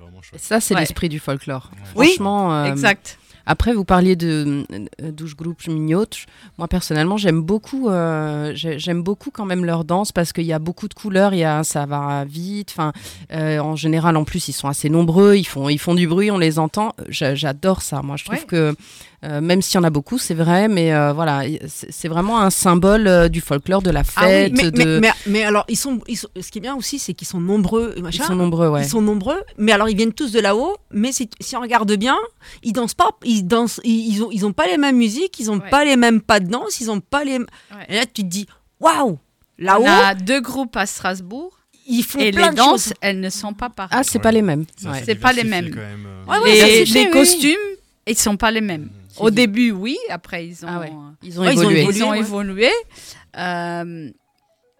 Vraiment 0.00 0.22
chouette. 0.22 0.40
ça, 0.42 0.60
c'est 0.60 0.74
Ouais. 0.74 0.80
l'esprit 0.80 1.08
du 1.08 1.18
folklore. 1.20 1.70
Ouais. 1.94 2.16
Oui, 2.18 2.26
euh, 2.26 2.64
exact. 2.64 3.18
Après, 3.46 3.74
vous 3.74 3.84
parliez 3.84 4.16
de 4.16 4.64
euh, 5.02 5.10
douche 5.12 5.36
groupes 5.36 5.66
minhotes. 5.68 6.24
Moi, 6.58 6.66
personnellement, 6.66 7.16
j'aime 7.18 7.42
beaucoup, 7.42 7.90
euh, 7.90 8.52
j'aime 8.54 9.02
beaucoup 9.02 9.30
quand 9.30 9.44
même 9.44 9.64
leur 9.66 9.84
danse 9.84 10.12
parce 10.12 10.32
qu'il 10.32 10.44
y 10.46 10.52
a 10.52 10.58
beaucoup 10.58 10.88
de 10.88 10.94
couleurs, 10.94 11.32
il 11.34 11.40
y 11.40 11.44
a, 11.44 11.62
ça 11.62 11.84
va 11.86 12.24
vite. 12.24 12.70
Enfin, 12.72 12.92
euh, 13.32 13.58
en 13.60 13.76
général, 13.76 14.16
en 14.16 14.24
plus, 14.24 14.48
ils 14.48 14.52
sont 14.54 14.66
assez 14.68 14.88
nombreux, 14.88 15.36
ils 15.36 15.44
font, 15.44 15.68
ils 15.68 15.78
font 15.78 15.94
du 15.94 16.08
bruit, 16.08 16.30
on 16.30 16.38
les 16.38 16.58
entend. 16.58 16.94
J'a- 17.08 17.34
J'adore 17.34 17.82
ça. 17.82 18.00
Moi, 18.02 18.16
je 18.16 18.24
trouve 18.24 18.38
Ouais. 18.38 18.44
que 18.46 18.74
euh, 19.24 19.40
même 19.40 19.62
s'il 19.62 19.76
y 19.76 19.78
en 19.78 19.84
a 19.84 19.90
beaucoup, 19.90 20.18
c'est 20.18 20.34
vrai, 20.34 20.68
mais 20.68 20.92
euh, 20.94 21.12
voilà, 21.12 21.42
c'est 21.66 22.08
vraiment 22.08 22.40
un 22.40 22.50
symbole 22.50 23.06
euh, 23.08 23.28
du 23.28 23.40
folklore, 23.40 23.82
de 23.82 23.90
la 23.90 24.02
Ah 24.16 24.22
oui, 24.26 24.28
fête. 24.30 24.52
mais, 24.52 24.62
mais- 24.64 24.70
de... 24.84 24.98
mais- 25.00 25.12
mais 25.26 25.42
alors, 25.44 25.64
ils 25.68 25.76
sont, 25.76 26.00
ils 26.06 26.16
sont- 26.16 26.28
ce 26.40 26.50
qui 26.50 26.58
est 26.58 26.60
bien 26.60 26.74
aussi, 26.76 26.98
c'est 26.98 27.14
qu'ils 27.14 27.26
sont 27.28 27.40
nombreux. 27.40 27.94
Ils 27.96 28.12
sont 28.22 28.36
nombreux, 28.36 28.68
ouais. 28.68 28.82
Ils 28.82 28.88
sont 28.88 29.02
nombreux, 29.02 29.40
mais 29.58 29.72
alors 29.72 29.88
ils 29.88 29.96
viennent 29.96 30.12
tous 30.12 30.30
de 30.32 30.40
là-haut. 30.40 30.76
Mais 30.92 31.10
si, 31.12 31.28
si 31.40 31.56
on 31.56 31.60
regarde 31.60 31.92
bien, 31.96 32.16
ils 32.62 32.72
dansent 32.72 32.94
pas, 32.94 33.10
ils 33.24 33.42
dansent, 33.46 33.80
ils, 33.84 34.14
ils 34.14 34.22
ont, 34.22 34.28
ils 34.30 34.44
ont 34.46 34.52
pas 34.52 34.66
les 34.66 34.76
mêmes 34.76 34.96
musiques, 34.96 35.38
ils 35.40 35.50
ont 35.50 35.58
Ouais. 35.60 35.70
pas 35.70 35.84
les 35.84 35.96
mêmes 35.96 36.20
pas 36.20 36.40
de 36.40 36.48
danse, 36.48 36.80
ils 36.80 36.90
ont 36.90 37.00
pas 37.00 37.24
les. 37.24 37.38
Ouais. 37.38 37.46
Et 37.88 37.94
là, 37.96 38.02
tu 38.06 38.22
te 38.22 38.28
dis, 38.28 38.46
waouh, 38.80 39.18
On 39.60 39.64
là-haut, 39.64 39.84
a 39.86 40.14
deux 40.14 40.40
groupes 40.40 40.76
à 40.76 40.86
Strasbourg 40.86 41.52
ils 41.86 42.02
font 42.02 42.18
et 42.18 42.30
plein 42.30 42.46
les 42.46 42.50
de 42.52 42.56
danses, 42.56 42.84
choses. 42.84 42.94
elles 43.02 43.20
ne 43.20 43.28
sont 43.28 43.52
pas 43.52 43.68
pareilles. 43.68 43.98
Ah, 44.00 44.02
c'est 44.02 44.16
Ouais. 44.16 44.22
pas 44.22 44.32
les 44.32 44.40
mêmes. 44.40 44.64
C'est 44.74 44.86
Ouais. 44.88 44.96
assez 44.96 45.04
C'est 45.04 45.14
pas 45.16 45.34
les 45.34 45.44
mêmes. 45.44 45.68
quand 45.68 45.76
même, 45.80 46.06
euh. 46.06 46.30
Ouais, 46.32 46.38
ouais, 46.38 46.48
les, 46.48 46.54
diversifié, 46.54 47.00
les 47.02 47.06
oui, 47.08 47.12
costumes, 47.12 47.56
ils 48.06 48.16
sont 48.18 48.36
pas 48.38 48.50
les 48.50 48.62
mêmes. 48.62 48.88
Au 49.18 49.30
début, 49.30 49.70
oui. 49.70 49.96
Après, 50.10 50.46
ils 50.46 50.64
ont, 50.64 50.68
Ah 50.70 50.80
ouais. 50.80 50.92
Ils 51.22 51.38
ont 51.40 51.42
Ouais, 51.44 51.54
ils 51.54 51.58
ont 51.58 51.70
évolué. 51.70 51.96
ils 51.98 52.04
ont 52.04 52.14
évolué. 52.14 52.70
Euh, 53.36 54.10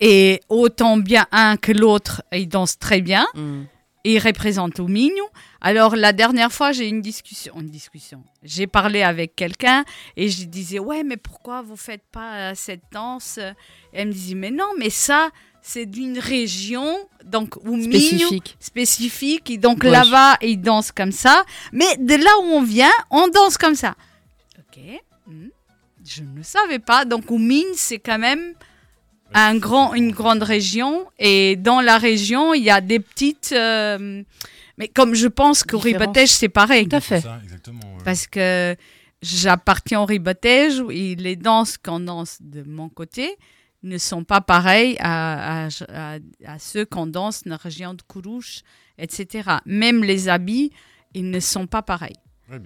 et 0.01 0.40
autant 0.49 0.97
bien 0.97 1.27
un 1.33 1.57
que 1.57 1.73
l'autre, 1.73 2.23
ils 2.33 2.49
dansent 2.49 2.79
très 2.79 3.01
bien. 3.01 3.27
Mm. 3.35 3.62
Et 4.07 4.14
ils 4.14 4.18
représentent 4.18 4.81
au 4.81 4.87
mignon. 4.87 5.25
Alors, 5.62 5.97
la 5.97 6.12
dernière 6.12 6.53
fois, 6.53 6.73
j'ai 6.73 6.85
eu 6.87 6.90
une 6.90 7.01
discussion. 7.01 7.55
Une 7.59 7.70
discussion. 7.70 8.23
J'ai 8.42 8.66
parlé 8.66 9.03
avec 9.03 9.35
quelqu'un 9.35 9.83
et 10.18 10.29
je 10.29 10.44
disais 10.44 10.79
Ouais, 10.79 11.03
mais 11.05 11.16
pourquoi 11.16 11.62
vous 11.62 11.77
faites 11.77 12.03
pas 12.12 12.51
euh, 12.51 12.53
cette 12.55 12.83
danse 12.92 13.38
Et 13.38 13.53
Elle 13.94 14.09
me 14.09 14.12
disait 14.12 14.35
Mais 14.35 14.51
non, 14.51 14.68
mais 14.79 14.90
ça, 14.90 15.31
c'est 15.62 15.87
d'une 15.87 16.18
région, 16.18 16.94
donc 17.25 17.55
Spécifique. 17.83 18.57
spécifique. 18.61 19.49
Et 19.51 19.57
donc 19.57 19.83
là-bas, 19.85 20.37
ils 20.42 20.61
dansent 20.61 20.92
comme 20.92 21.12
ça. 21.12 21.42
Mais 21.73 21.97
de 21.99 22.14
là 22.16 22.31
où 22.42 22.57
on 22.59 22.62
vient, 22.62 22.92
on 23.11 23.29
danse 23.29 23.57
comme 23.57 23.75
ça. 23.75 23.94
Ok. 24.77 24.83
hmm, 25.27 25.49
Je 26.05 26.23
ne 26.23 26.43
savais 26.43 26.79
pas. 26.79 27.05
Donc, 27.05 27.31
au 27.31 27.39
Mine, 27.39 27.65
c'est 27.75 27.99
quand 27.99 28.19
même 28.19 28.55
un 29.33 29.57
grand, 29.57 29.95
une 29.95 30.11
grande 30.13 30.43
région. 30.43 31.07
Et 31.19 31.57
dans 31.57 31.81
la 31.81 31.99
région, 31.99 32.55
il 32.55 32.63
y 32.63 32.71
a 32.71 32.81
des 32.81 33.01
petites. 33.01 33.53
euh, 33.53 34.23
mais 34.79 34.89
comme 34.89 35.15
je 35.15 35.29
pense 35.29 35.63
qu'au. 35.63 35.79
Ribotège, 35.79 36.31
c'est 36.31 36.49
pareil. 36.49 36.89
Tout 36.89 36.97
à 36.97 37.01
fait. 37.01 37.21
C'est 37.21 37.27
ça, 37.29 37.41
exactement. 37.43 37.81
ouais. 37.97 38.03
Parce 38.05 38.27
que 38.27 38.75
j'appartiens 39.23 40.01
au 40.01 40.05
Ribotège 40.05 40.83
et 40.91 41.14
les 41.14 41.37
danses 41.37 41.79
qu'on 41.79 42.01
danse 42.01 42.39
de 42.41 42.62
mon 42.64 42.89
côté 42.89 43.37
ne 43.85 43.99
sont 43.99 44.25
pas 44.25 44.41
pareilles 44.41 44.97
à, 44.99 45.66
à, 45.66 45.68
à- 45.89 46.18
à 46.47 46.59
ceux 46.59 46.85
qu'on 46.85 47.07
danse 47.07 47.45
dans 47.45 47.51
la 47.53 47.57
région 47.57 47.95
de 47.95 48.03
Kourouche, 48.03 48.62
etc. 48.99 49.49
Même 49.66 50.03
les 50.03 50.29
habits, 50.29 50.72
ils 51.14 51.31
ne 51.31 51.39
sont 51.41 51.66
pas 51.66 51.83
pareils. 51.83 52.16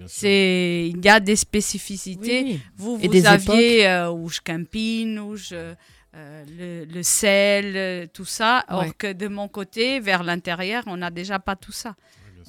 C'est, 0.07 0.89
il 0.93 1.03
y 1.03 1.09
a 1.09 1.19
des 1.19 1.35
spécificités. 1.35 2.43
Oui. 2.43 2.59
Vous, 2.77 2.97
vous 2.97 3.07
des 3.07 3.25
aviez 3.25 3.87
euh, 3.87 4.11
où 4.11 4.29
je 4.29 4.39
campine, 4.41 5.19
où 5.19 5.35
je, 5.35 5.73
euh, 6.15 6.45
le, 6.57 6.85
le 6.85 7.03
sel, 7.03 7.73
euh, 7.75 8.05
tout 8.11 8.25
ça. 8.25 8.65
Ouais. 8.69 8.75
Or 8.75 8.97
que 8.97 9.13
de 9.13 9.27
mon 9.27 9.47
côté, 9.47 9.99
vers 9.99 10.23
l'intérieur, 10.23 10.83
on 10.87 10.97
n'a 10.97 11.11
déjà 11.11 11.39
pas 11.39 11.55
tout 11.55 11.71
ça. 11.71 11.95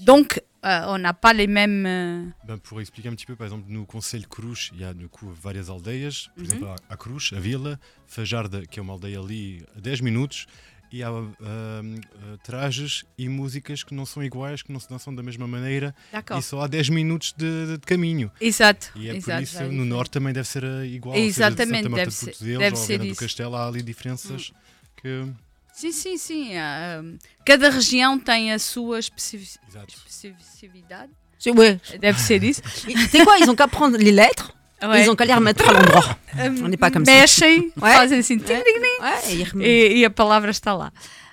Donc, 0.02 0.40
euh, 0.64 0.82
on 0.86 0.98
n'a 0.98 1.12
pas 1.12 1.32
les 1.34 1.46
mêmes. 1.46 1.84
euh, 1.86 2.24
Ben, 2.46 2.58
pour 2.58 2.80
expliquer 2.80 3.08
un 3.10 3.14
petit 3.14 3.26
peu, 3.26 3.36
par 3.36 3.46
exemple, 3.46 3.64
no 3.68 3.84
Conselho 3.84 4.22
de 4.22 4.28
Cruz, 4.28 4.70
il 4.74 4.80
y 4.80 4.84
a 4.84 4.94
du 4.94 5.08
coup, 5.08 5.28
várias 5.42 5.68
aldeias. 5.68 6.28
Por 6.34 6.38
Uhum. 6.38 6.44
exemplo, 6.44 6.68
há 6.68 6.94
a 6.94 6.96
Cruz, 6.96 7.32
a 7.36 7.40
Vila, 7.40 7.78
Fajarda, 8.06 8.64
que 8.66 8.78
é 8.78 8.82
uma 8.82 8.94
aldeia 8.94 9.18
ali 9.20 9.62
a 9.76 9.80
10 9.80 10.00
minutos, 10.00 10.46
e 10.92 11.02
há 11.02 11.08
ah, 11.08 11.22
ah, 11.42 12.36
trajes 12.42 13.04
e 13.16 13.28
músicas 13.28 13.82
que 13.82 13.94
não 13.94 14.04
são 14.04 14.22
iguais, 14.22 14.62
que 14.62 14.72
não 14.72 14.80
se 14.80 14.88
dançam 14.88 15.14
da 15.14 15.22
mesma 15.22 15.46
maneira, 15.46 15.94
e 16.36 16.42
só 16.42 16.60
há 16.60 16.66
10 16.66 16.88
minutos 16.88 17.34
de, 17.36 17.76
de 17.76 17.78
caminho. 17.78 18.30
Exato. 18.40 18.92
E 18.96 19.08
é 19.08 19.12
por 19.12 19.18
exato. 19.18 19.42
isso, 19.42 19.62
no 19.64 19.84
Norte 19.84 20.10
também 20.10 20.32
deve 20.32 20.48
ser 20.48 20.64
ah, 20.64 20.84
igual. 20.84 21.16
Exatamente, 21.16 21.56
seja, 21.56 21.66
deve 21.66 21.80
de 21.80 21.82
Santa 21.82 21.88
Marta 21.96 22.10
ser- 22.10 22.26
Porto 22.26 22.44
deve 22.44 22.70
ou 22.70 22.76
ser 22.76 22.86
Viana 22.86 23.04
do 23.04 23.10
isso. 23.10 23.20
Castelo, 23.20 23.56
há 23.56 23.66
ali 23.66 23.82
diferenças 23.82 24.52
que... 24.96 25.26
Sim, 25.72 25.92
sim, 25.92 26.18
sim. 26.18 26.56
euh, 26.56 27.16
cada 27.44 27.70
região 27.70 28.18
tem 28.18 28.52
a 28.52 28.58
sua 28.58 28.98
especificidade. 28.98 29.94
C'est-. 31.40 31.98
Deve 31.98 32.20
ser 32.20 32.44
isso. 32.44 32.60
Tu 32.84 33.08
sais 33.08 33.24
quoi, 33.24 33.38
ils 33.38 33.48
ont 33.48 33.56
qu'à 33.56 33.66
prendre 33.66 33.96
les 33.96 34.12
lettres, 34.12 34.52
Ouais. 34.82 35.04
ils 35.04 35.10
ont 35.10 35.14
qu'à 35.14 35.24
les 35.26 35.34
remettre 35.34 35.68
à 35.68 35.72
l'endroit. 35.72 36.04
Euh, 36.38 36.50
on 36.64 36.68
n'est 36.68 36.76
pas 36.76 36.90
comme 36.90 37.04
ça. 37.04 37.12
Mexem, 37.12 37.70
fazem 37.78 38.20
assim. 38.20 38.38
et 39.30 39.34
ils 39.36 39.44
remettent- 39.44 39.66
e, 39.66 40.00
e 40.02 40.04
a 40.06 40.10
palavra 40.10 40.50
está 40.50 40.72
lá. 40.74 40.90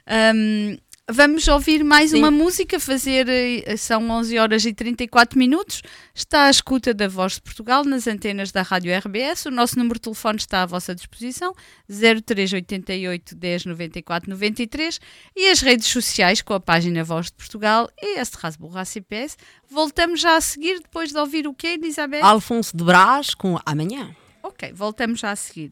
Ahm, 0.09 0.77
vamos 1.09 1.47
ouvir 1.47 1.83
mais 1.83 2.11
Sim. 2.11 2.17
uma 2.17 2.29
música, 2.29 2.79
fazer, 2.79 3.27
eh, 3.29 3.77
são 3.77 4.09
11 4.09 4.37
horas 4.37 4.65
e 4.65 4.73
34 4.73 5.39
minutos. 5.39 5.81
Está 6.13 6.45
à 6.45 6.49
escuta 6.49 6.93
da 6.93 7.07
Voz 7.07 7.33
de 7.33 7.41
Portugal 7.41 7.83
nas 7.85 8.07
antenas 8.07 8.51
da 8.51 8.61
Rádio 8.61 8.95
RBS. 8.97 9.45
O 9.45 9.51
nosso 9.51 9.77
número 9.77 9.95
de 9.95 10.01
telefone 10.01 10.37
está 10.37 10.63
à 10.63 10.65
vossa 10.65 10.93
disposição, 10.93 11.53
0388 11.89 13.35
10 13.35 13.65
94 13.65 14.29
93 14.29 14.99
e 15.35 15.49
as 15.49 15.61
redes 15.61 15.87
sociais 15.87 16.41
com 16.41 16.53
a 16.53 16.59
página 16.59 17.03
Voz 17.03 17.27
de 17.27 17.33
Portugal 17.33 17.89
e 18.01 18.19
a 18.19 18.21
Strasbourg 18.21 18.77
ACPS. 18.77 19.37
Voltamos 19.69 20.19
já 20.19 20.35
a 20.35 20.41
seguir 20.41 20.79
depois 20.81 21.11
de 21.11 21.17
ouvir 21.17 21.47
o 21.47 21.53
quê, 21.53 21.77
Elizabeth? 21.81 22.21
Alphonse 22.21 22.75
de 22.75 22.83
Brás 22.83 23.33
com 23.33 23.57
Amanhã. 23.65 24.15
Ok, 24.43 24.71
voltamos 24.73 25.19
já 25.19 25.31
a 25.31 25.35
seguir. 25.35 25.71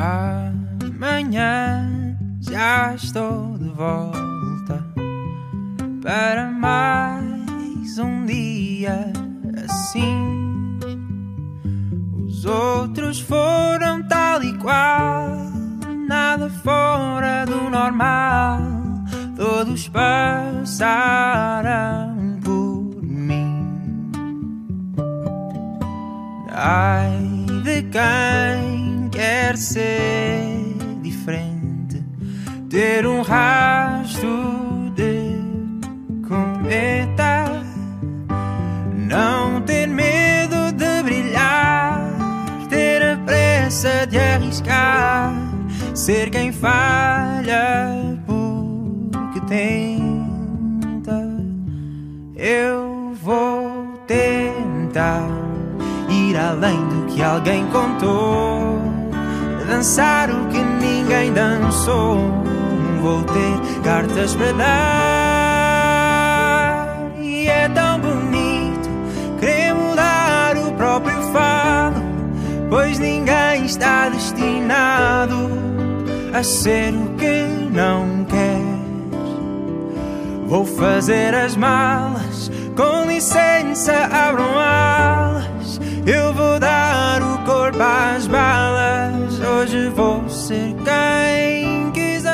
Amanhã 0.00 1.90
já 2.40 2.94
estou 2.94 3.58
de 3.58 3.68
volta 3.70 4.86
para 6.00 6.52
mais 6.52 7.98
um 7.98 8.24
dia 8.24 9.12
assim. 9.64 10.78
Os 12.28 12.44
outros 12.44 13.18
foram 13.18 14.04
tal 14.04 14.40
e 14.44 14.56
qual, 14.58 15.36
nada 16.06 16.48
fora 16.48 17.44
do 17.44 17.68
normal. 17.68 18.60
Todos 19.34 19.88
passaram 19.88 20.78
por 22.44 23.02
mim. 23.02 24.12
Ai 26.52 27.18
de 27.64 27.82
quem 27.90 28.87
quer 29.18 29.56
ser 29.56 30.76
diferente, 31.02 32.00
ter 32.70 33.04
um 33.04 33.20
rastro 33.20 34.92
de 34.94 35.34
cometa, 36.28 37.60
não 38.94 39.60
ter 39.62 39.88
medo 39.88 40.70
de 40.70 41.02
brilhar, 41.02 42.00
ter 42.68 43.02
a 43.02 43.16
pressa 43.16 44.06
de 44.06 44.18
arriscar, 44.20 45.34
ser 45.96 46.30
quem 46.30 46.52
falha 46.52 47.90
porque 48.24 49.40
tenta. 49.48 51.28
Eu 52.36 53.14
vou 53.20 54.00
tentar 54.06 55.26
ir 56.08 56.36
além 56.36 56.78
do 56.88 57.06
que 57.06 57.20
alguém 57.20 57.66
contou, 57.66 58.87
dançar 59.68 60.30
o 60.30 60.46
que 60.46 60.58
ninguém 60.58 61.32
dançou. 61.32 62.18
Vou 63.00 63.22
ter 63.22 63.60
cartas 63.84 64.34
para 64.34 64.52
dar, 64.52 64.66
e 67.20 67.46
é 67.46 67.68
tão 67.68 68.00
bonito 68.00 68.88
querer 69.38 69.72
mudar 69.74 70.56
o 70.56 70.72
próprio 70.72 71.22
fado, 71.32 72.02
pois 72.68 72.98
ninguém 72.98 73.66
está 73.66 74.08
destinado 74.08 75.48
a 76.34 76.42
ser 76.42 76.92
o 76.92 77.14
que 77.16 77.46
não 77.70 78.24
quer. 78.24 78.66
Vou 80.48 80.64
fazer 80.64 81.34
as 81.34 81.54
malas, 81.54 82.50
com 82.74 83.04
licença, 83.06 83.92
abram 84.10 84.58
alas. 84.58 85.78
Eu 86.04 86.32
vou 86.32 86.58
dar 86.58 86.97
para 87.72 88.16
as 88.16 88.26
balas. 88.26 89.40
Hoje 89.40 89.88
vou 89.90 90.28
ser 90.28 90.74
quem 90.84 91.90
quiser. 91.92 92.28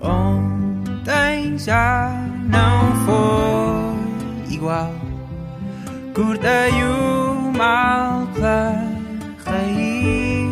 Ontem 0.00 1.58
já 1.58 2.10
não 2.48 2.94
foi 3.04 4.54
igual. 4.54 5.07
Cortei 6.18 6.72
o 6.82 7.52
mal 7.56 8.26
pela 8.34 8.74
raiz. 9.46 10.48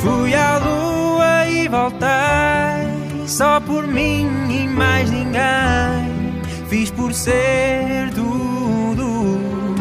Fui 0.00 0.32
à 0.32 0.58
lua 0.58 1.48
e 1.48 1.66
voltei 1.66 3.26
só 3.26 3.58
por 3.58 3.84
mim 3.88 4.28
e 4.48 4.68
mais 4.68 5.10
ninguém. 5.10 6.40
Fiz 6.68 6.92
por 6.92 7.12
ser 7.12 8.12
tudo 8.14 9.08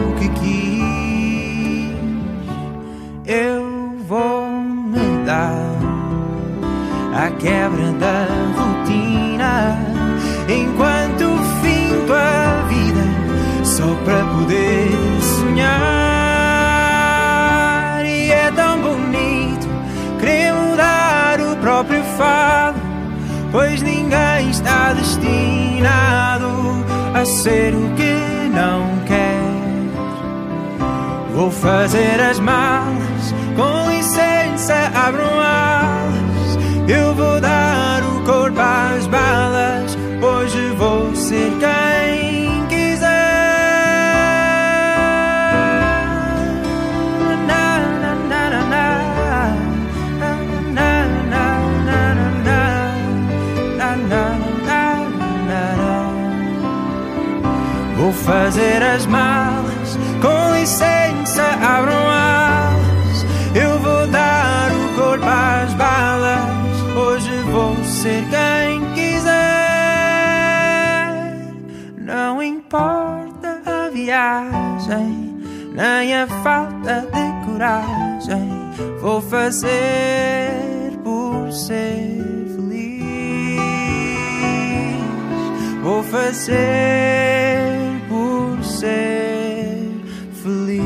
o 0.10 0.16
que 0.18 0.28
quis. 0.40 1.96
Eu 3.28 3.96
vou 4.08 4.50
me 4.50 5.24
dar 5.24 5.54
à 7.14 7.30
quebra 7.30 7.92
da 8.00 8.41
poder 14.52 14.92
sonhar. 15.22 15.72
E 18.06 18.32
é 18.32 18.52
tão 18.52 18.82
bonito 18.82 19.68
querer 20.20 20.54
mudar 20.54 21.40
o 21.40 21.56
próprio 21.58 22.04
fado, 22.18 22.78
pois 23.52 23.82
ninguém 23.82 24.50
está 24.50 24.92
destinado 24.94 26.52
a 27.14 27.24
ser 27.24 27.74
o 27.74 27.94
que 27.96 28.50
não 28.54 29.00
quer. 29.06 29.40
Vou 31.34 31.50
fazer 31.50 32.20
as 32.20 32.40
malas, 32.40 33.34
com 33.56 33.90
licença, 33.90 34.92
abram 34.94 35.40
alas. 35.40 36.58
Eu 36.90 37.16
vou 37.16 37.40
dar 37.40 38.04
o 38.04 38.22
corpo 38.26 38.60
às 38.60 39.08
balas. 39.08 39.98
Hoje 40.22 40.76
vou 40.78 41.16
ser 41.16 41.52
quem 41.60 41.91
fazer 58.26 58.82
as 58.84 59.06
malas, 59.06 59.98
com 60.22 60.56
licença, 60.56 61.44
abram 61.62 62.10
alas. 62.10 63.26
Eu 63.56 63.80
vou 63.80 64.08
dar 64.08 64.72
o 64.72 64.96
corpo 64.96 65.26
às 65.26 65.74
balas. 65.74 66.42
Hoje 66.96 67.32
vou 67.52 67.76
ser 67.84 68.24
quem 68.30 68.94
quiser. 68.94 69.32
Não 71.98 72.42
importa 72.42 73.62
a 73.66 73.90
viagem, 73.90 75.42
nem 75.74 76.16
a 76.16 76.28
falta 76.44 77.08
de 77.12 77.46
coragem. 77.46 78.50
Vou 79.02 79.22
fazer 79.22 79.72
por 81.04 81.52
ser 81.52 82.48
feliz. 82.56 83.62
Vou 85.82 86.04
fazer 86.04 87.61
feliz. 88.82 90.82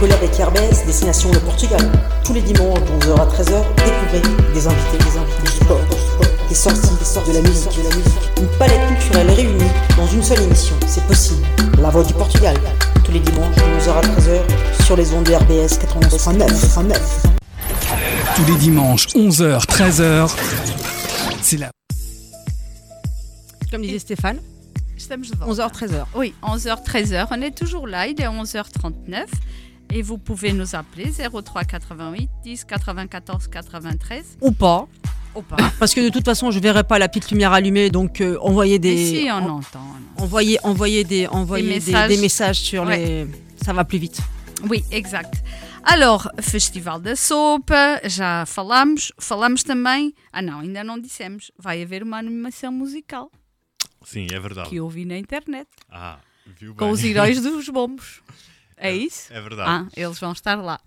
Avec 0.00 0.36
RBS, 0.36 0.86
destination 0.86 1.28
le 1.32 1.40
Portugal. 1.40 1.80
Tous 2.24 2.32
les 2.32 2.40
dimanches 2.40 2.80
de 2.80 2.86
11h 3.04 3.20
à 3.20 3.26
13h, 3.26 3.62
découvrez 3.76 4.22
des 4.54 4.66
invités, 4.66 4.96
des 4.98 5.18
invités, 5.18 5.42
du 5.42 5.50
sport, 5.50 5.80
des 6.48 6.54
sorties, 6.54 6.94
des 6.98 7.04
sorties, 7.04 7.30
de 7.30 7.36
la 7.36 7.42
musique, 7.42 7.76
de 7.76 7.82
la 7.88 7.94
musique. 7.96 8.30
Une 8.38 8.48
palette 8.58 8.86
culturelle 8.86 9.30
réunie 9.30 9.70
dans 9.96 10.06
une 10.06 10.22
seule 10.22 10.40
émission. 10.42 10.76
C'est 10.86 11.04
possible. 11.04 11.44
La 11.80 11.90
voix 11.90 12.04
du 12.04 12.14
Portugal. 12.14 12.56
Tous 13.04 13.12
les 13.12 13.20
dimanches 13.20 13.56
de 13.56 13.62
11h 13.62 13.90
à 13.90 14.00
13h 14.00 14.40
sur 14.84 14.96
les 14.96 15.12
ondes 15.12 15.24
de 15.24 15.34
RBS 15.34 15.78
91.9. 15.78 17.28
Tous 18.38 18.44
les 18.52 18.56
dimanches, 18.58 19.06
11h, 19.08 19.66
13h, 19.66 20.30
c'est 21.42 21.56
la 21.56 21.70
Comme 23.70 23.82
disait 23.82 23.98
Stéphane, 23.98 24.38
Estamos 24.96 25.24
de 25.24 25.36
volta. 25.36 25.66
11h, 25.66 25.72
13h. 25.90 26.04
Oui, 26.14 26.34
11h, 26.44 26.84
13h. 26.86 27.26
On 27.32 27.42
est 27.42 27.50
toujours 27.50 27.88
là, 27.88 28.06
il 28.06 28.20
est 28.20 28.26
11h39. 28.26 29.24
Et 29.92 30.02
vous 30.02 30.18
pouvez 30.18 30.52
nous 30.52 30.76
appeler 30.76 31.10
03 31.10 31.64
88 31.64 32.28
10 32.44 32.64
94 32.64 33.48
93 33.48 34.24
Ou 34.42 34.52
pas, 34.52 34.86
ou 35.34 35.42
pas. 35.42 35.56
parce 35.80 35.92
que 35.94 36.00
de 36.00 36.08
toute 36.10 36.24
façon, 36.24 36.52
je 36.52 36.60
verrai 36.60 36.84
pas 36.84 36.98
la 37.00 37.08
petite 37.08 37.30
lumière 37.32 37.52
allumée, 37.52 37.90
donc 37.90 38.20
euh, 38.20 38.38
envoyez 38.40 38.78
des. 38.78 38.92
Et 38.92 39.22
si 39.24 39.28
on 39.30 39.34
en- 39.34 39.48
entend. 39.58 39.80
on 40.18 40.22
envoyez, 40.24 40.58
envoyez 40.62 41.02
des, 41.04 41.26
envoyez 41.26 41.66
des, 41.66 41.74
messages. 41.74 42.08
des 42.08 42.16
messages 42.18 42.60
sur 42.60 42.84
Ouais. 42.84 42.96
les. 42.98 43.26
Ça 43.64 43.72
va 43.72 43.82
plus 43.84 43.98
vite. 43.98 44.20
Oui, 44.68 44.84
exact. 44.92 45.42
Alors, 45.82 46.28
Festival 46.42 47.00
da 47.00 47.16
Sopa, 47.16 48.00
já 48.04 48.44
falamos. 48.46 49.12
Falamos 49.18 49.62
também. 49.62 50.14
Ah, 50.32 50.42
não, 50.42 50.60
ainda 50.60 50.84
não 50.84 50.98
dissemos. 50.98 51.50
Vai 51.58 51.82
haver 51.82 52.02
uma 52.02 52.18
animação 52.18 52.70
musical 52.72 53.30
Sim, 54.04 54.26
é 54.32 54.38
verdade. 54.38 54.68
que 54.68 54.76
eu 54.76 54.84
ouvi 54.84 55.04
na 55.04 55.16
internet 55.16 55.68
Ah, 55.90 56.18
viu 56.46 56.74
com 56.74 56.84
bem. 56.86 56.92
os 56.94 57.02
heróis 57.04 57.40
dos 57.42 57.68
bombos. 57.68 58.20
É 58.76 58.92
isso? 58.94 59.32
É 59.32 59.40
verdade. 59.40 59.70
Ah, 59.70 59.88
eles 59.96 60.18
vão 60.18 60.32
estar 60.32 60.56
lá. 60.56 60.80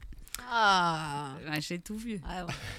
Ah, 0.54 1.36
Mais 1.47 1.62
j'ai 1.62 1.80
tout 1.80 1.95
vu. 1.95 2.20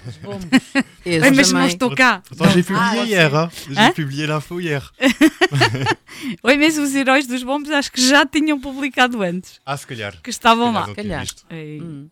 os 0.07 0.17
bombos. 0.17 0.45
Et 1.05 1.19
Oui, 1.19 1.31
mais 1.31 1.43
je 1.43 1.53
mange 1.55 1.75
ton 1.79 1.89
cas. 1.89 2.21
Pourtant, 2.27 2.49
j'ai 2.51 2.61
publié 2.61 2.99
Ah, 2.99 3.03
hier. 3.05 3.35
hein. 3.35 3.49
J'ai 3.67 3.79
Hein 3.79 3.91
publié 3.93 4.27
l'info 4.27 4.59
hier. 4.59 4.91
Oui, 6.43 6.55
mas 6.57 6.77
os 6.77 6.93
heróis 6.95 7.25
dos 7.27 7.43
bombos 7.43 7.71
acho 7.71 7.91
que 7.91 7.99
já 8.07 8.25
tinham 8.25 8.59
publicado 8.59 9.21
antes. 9.23 9.59
Ah, 9.65 9.75
se 9.75 9.87
calhar. 9.87 10.13
Que 10.21 10.29
estavam 10.29 10.67
Se 10.67 10.73
calhar 10.73 10.85
lá. 10.85 10.95
calhar. 10.95 11.25
Hum. 11.51 12.07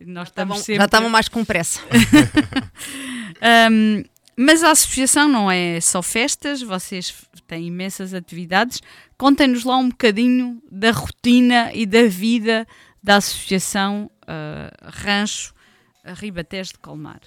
nós 0.00 0.28
Estavam- 0.28 0.56
estamos 0.56 0.58
sempre... 0.58 0.76
Já 0.80 0.84
estavam 0.86 1.08
mais 1.08 1.28
com 1.28 1.44
pressa. 1.44 1.80
Um, 3.70 4.02
mas 4.36 4.62
a 4.62 4.70
associação 4.70 5.28
não 5.28 5.50
é 5.50 5.80
só 5.80 6.00
festas, 6.02 6.62
vocês 6.62 7.14
têm 7.46 7.66
imensas 7.66 8.14
atividades. 8.14 8.80
Contem-nos 9.18 9.64
lá 9.64 9.76
um 9.76 9.88
bocadinho 9.90 10.62
da 10.70 10.90
rotina 10.92 11.70
e 11.74 11.84
da 11.84 12.04
vida 12.06 12.66
da 13.04 13.16
associação 13.16 14.10
uh, 14.22 14.90
Rancho 14.90 15.52
Ribatejo 16.16 16.72
de 16.72 16.78
Colmar. 16.78 17.20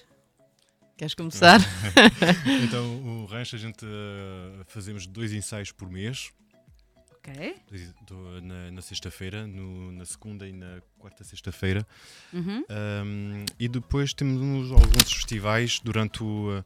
Queres 0.97 1.13
começar? 1.13 1.59
Então, 2.63 2.83
o 3.23 3.25
rancho 3.25 3.55
a 3.55 3.59
gente 3.59 3.85
eh, 3.85 4.63
fazemos 4.65 5.05
dois 5.05 5.31
ensaios 5.31 5.71
por 5.71 5.87
mês. 5.87 6.31
Ok? 7.11 7.55
na, 8.41 8.71
na 8.71 8.81
sexta-feira, 8.81 9.45
na 9.45 10.05
segunda 10.05 10.47
e 10.47 10.53
na 10.53 10.81
quarta 10.97 11.23
sexta-feira. 11.23 11.85
Uhum. 12.33 12.63
Um, 13.03 13.45
e 13.59 13.67
depois 13.67 14.11
temos 14.13 14.41
uns- 14.41 14.71
alguns 14.71 15.11
festivais 15.13 15.79
durante 15.79 16.23
o, 16.23 16.57
uh, 16.59 16.65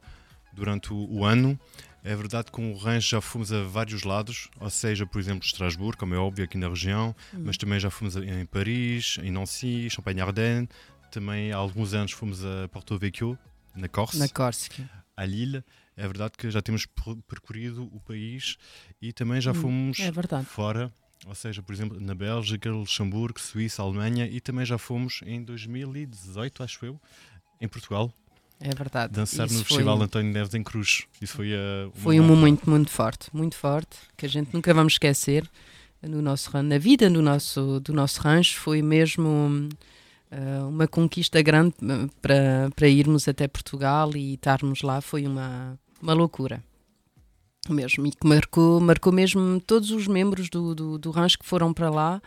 durante 0.54 0.94
o, 0.94 0.96
o 1.10 1.24
ano. 1.26 1.60
É 2.04 2.16
verdade 2.16 2.46
que 2.46 2.52
com 2.52 2.72
o 2.72 2.76
rancho 2.76 3.10
já 3.10 3.20
fomos 3.20 3.52
a 3.52 3.62
vários 3.62 4.02
lados, 4.02 4.48
ou 4.58 4.68
seja, 4.68 5.06
por 5.06 5.20
exemplo, 5.20 5.44
Estrasburgo, 5.46 5.98
como 5.98 6.14
é 6.14 6.18
óbvio 6.18 6.44
aqui 6.44 6.58
na 6.58 6.68
região, 6.68 7.14
mas 7.32 7.56
também 7.56 7.78
já 7.78 7.90
fomos 7.90 8.16
em 8.16 8.44
Paris, 8.46 9.18
em 9.22 9.30
Nancy, 9.30 9.88
Champagne-Ardenne. 9.88 10.68
Também 11.12 11.52
há 11.52 11.56
alguns 11.56 11.94
anos 11.94 12.10
fomos 12.12 12.44
a 12.44 12.66
Porto 12.72 12.98
Vecchio, 12.98 13.38
na 13.76 13.86
Corse, 13.88 14.18
Na 14.18 14.28
Córcega. 14.28 14.90
a 15.16 15.24
Lille. 15.24 15.62
É 15.96 16.02
verdade 16.06 16.32
que 16.36 16.50
já 16.50 16.60
temos 16.60 16.86
per- 16.86 17.16
percorrido 17.28 17.84
o 17.94 18.00
país 18.00 18.56
e 19.00 19.12
também 19.12 19.40
já 19.40 19.52
Hum, 19.52 19.54
fomos 19.54 20.00
É 20.00 20.10
verdade. 20.10 20.46
fora, 20.46 20.92
ou 21.26 21.34
seja, 21.36 21.62
por 21.62 21.72
exemplo, 21.72 22.00
na 22.00 22.14
Bélgica, 22.14 22.68
Luxemburgo, 22.70 23.38
Suíça, 23.38 23.82
Alemanha 23.82 24.26
e 24.26 24.40
também 24.40 24.64
já 24.64 24.76
fomos 24.78 25.20
em 25.24 25.40
2018, 25.44 26.62
acho 26.64 26.84
eu, 26.84 27.00
em 27.60 27.68
Portugal, 27.68 28.12
É 28.64 28.74
verdade. 28.74 29.12
dançar 29.12 29.46
Isso 29.46 29.58
no 29.58 29.64
foi- 29.64 29.76
Festival 29.76 30.00
António 30.02 30.32
Neves 30.32 30.54
em 30.54 30.62
Cruz. 30.62 31.04
Isso 31.20 31.34
foi, 31.34 31.52
uh, 31.52 31.86
uma 31.86 31.92
Foi 31.94 32.20
um 32.20 32.24
momento 32.24 32.70
muito 32.70 32.90
forte, 32.90 33.28
muito 33.32 33.56
forte, 33.56 33.96
que 34.16 34.24
a 34.24 34.28
gente 34.28 34.54
nunca 34.54 34.72
vamos 34.72 34.94
esquecer 34.94 35.48
no 36.00 36.22
nosso 36.22 36.50
na 36.62 36.78
vida 36.78 37.10
do 37.10 37.20
nosso 37.20 37.80
do 37.80 37.92
nosso 37.92 38.20
rancho. 38.20 38.58
Foi 38.60 38.80
mesmo 38.80 39.68
ah, 40.30 40.66
uma 40.66 40.86
conquista 40.88 41.42
grande 41.42 41.74
hum, 41.82 42.08
para 42.20 42.70
para 42.74 42.88
irmos 42.88 43.26
até 43.28 43.46
Portugal 43.48 44.16
e 44.16 44.34
estarmos 44.34 44.82
lá. 44.82 45.00
Foi 45.00 45.26
uma 45.26 45.78
uma 46.00 46.12
loucura 46.12 46.62
mesmo. 47.68 48.06
E 48.06 48.10
que 48.10 48.26
marcou 48.26 48.80
marcou 48.80 49.12
mesmo 49.12 49.60
todos 49.60 49.90
os 49.90 50.06
membros 50.06 50.48
do, 50.48 50.74
do, 50.74 50.98
do 50.98 51.10
rancho 51.10 51.38
que 51.38 51.46
foram 51.46 51.72
para 51.72 51.90
lá 51.90 52.22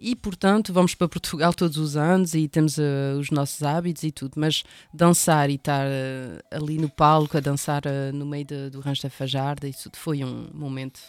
e 0.00 0.16
portanto 0.16 0.72
vamos 0.72 0.94
para 0.94 1.08
Portugal 1.08 1.52
todos 1.52 1.76
os 1.76 1.96
anos 1.96 2.34
e 2.34 2.48
temos 2.48 2.78
ah, 2.78 3.16
os 3.18 3.30
nossos 3.30 3.62
hábitos 3.62 4.02
e 4.02 4.10
tudo. 4.10 4.32
Mas 4.36 4.62
dançar 4.92 5.50
e 5.50 5.54
estar 5.56 5.86
ah, 5.86 6.56
ali 6.56 6.78
no 6.78 6.88
palco 6.88 7.36
a 7.36 7.40
dançar 7.40 7.82
ah, 7.86 8.10
no 8.12 8.24
meio 8.24 8.44
de- 8.46 8.70
do 8.70 8.80
rancho 8.80 9.02
da 9.02 9.10
Fajarda 9.10 9.68
isso 9.68 9.90
foi 9.94 10.24
um 10.24 10.48
momento 10.54 11.00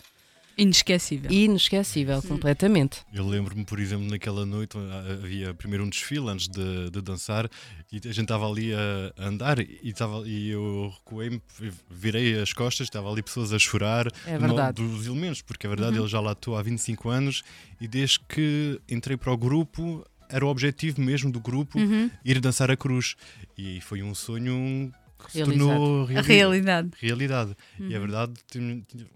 Inesquecível. 0.58 1.32
Inesquecível, 1.32 2.22
completamente. 2.22 3.00
Eu 3.14 3.28
lembro-me, 3.28 3.64
por 3.66 3.80
exemplo, 3.80 4.06
naquela 4.10 4.46
noite 4.46 4.78
havia 5.22 5.54
primeiro 5.54 5.84
um 5.84 5.90
desfile 5.90 6.30
antes 6.30 6.48
de, 6.48 6.90
de 6.90 7.02
dançar 7.02 7.50
e 7.92 7.98
a 7.98 8.12
gente 8.12 8.22
estava 8.22 8.48
ali 8.50 8.74
a, 8.74 9.14
andar 9.28 9.60
e, 9.60 9.94
tava, 9.94 10.24
e 10.28 10.50
eu 10.50 10.94
recuei-me, 11.00 11.42
virei 11.90 12.40
as 12.40 12.54
costas, 12.54 12.88
estava 12.88 13.10
ali 13.12 13.22
pessoas 13.24 13.54
a 13.54 13.60
chorar 13.60 14.08
É 14.26 14.38
no- 14.38 14.74
dos 14.74 15.08
elementos, 15.08 15.42
porque 15.42 15.66
é 15.66 15.70
verdade, 15.70 15.98
Uhum. 15.98 16.04
eu 16.04 16.08
já 16.08 16.20
lá 16.20 16.34
estou 16.34 16.56
há 16.58 16.62
25 16.62 17.10
anos 17.10 17.44
e 17.80 17.88
desde 17.88 18.20
que 18.20 18.80
entrei 18.90 19.18
para 19.18 19.32
o 19.32 19.38
grupo 19.38 20.06
era 20.30 20.46
o 20.46 20.50
objetivo 20.50 21.02
mesmo 21.02 21.30
do 21.32 21.42
grupo 21.42 21.78
Uhum. 21.78 22.10
ir 22.24 22.40
dançar 22.40 22.72
a 22.72 22.78
cruz 22.78 23.16
e 23.58 23.82
foi 23.82 24.02
um 24.02 24.16
sonho 24.16 24.92
que 25.26 25.32
se 25.34 25.44
tornou 25.44 26.04
A 26.04 26.08
reali- 26.08 26.28
realidade. 26.28 26.90
realidade. 27.00 27.56
E 27.80 27.84
é 27.94 27.98
Uhum. 27.98 28.02
verdade, 28.02 28.34
tinha- 28.52 28.82
tinha- 28.88 29.08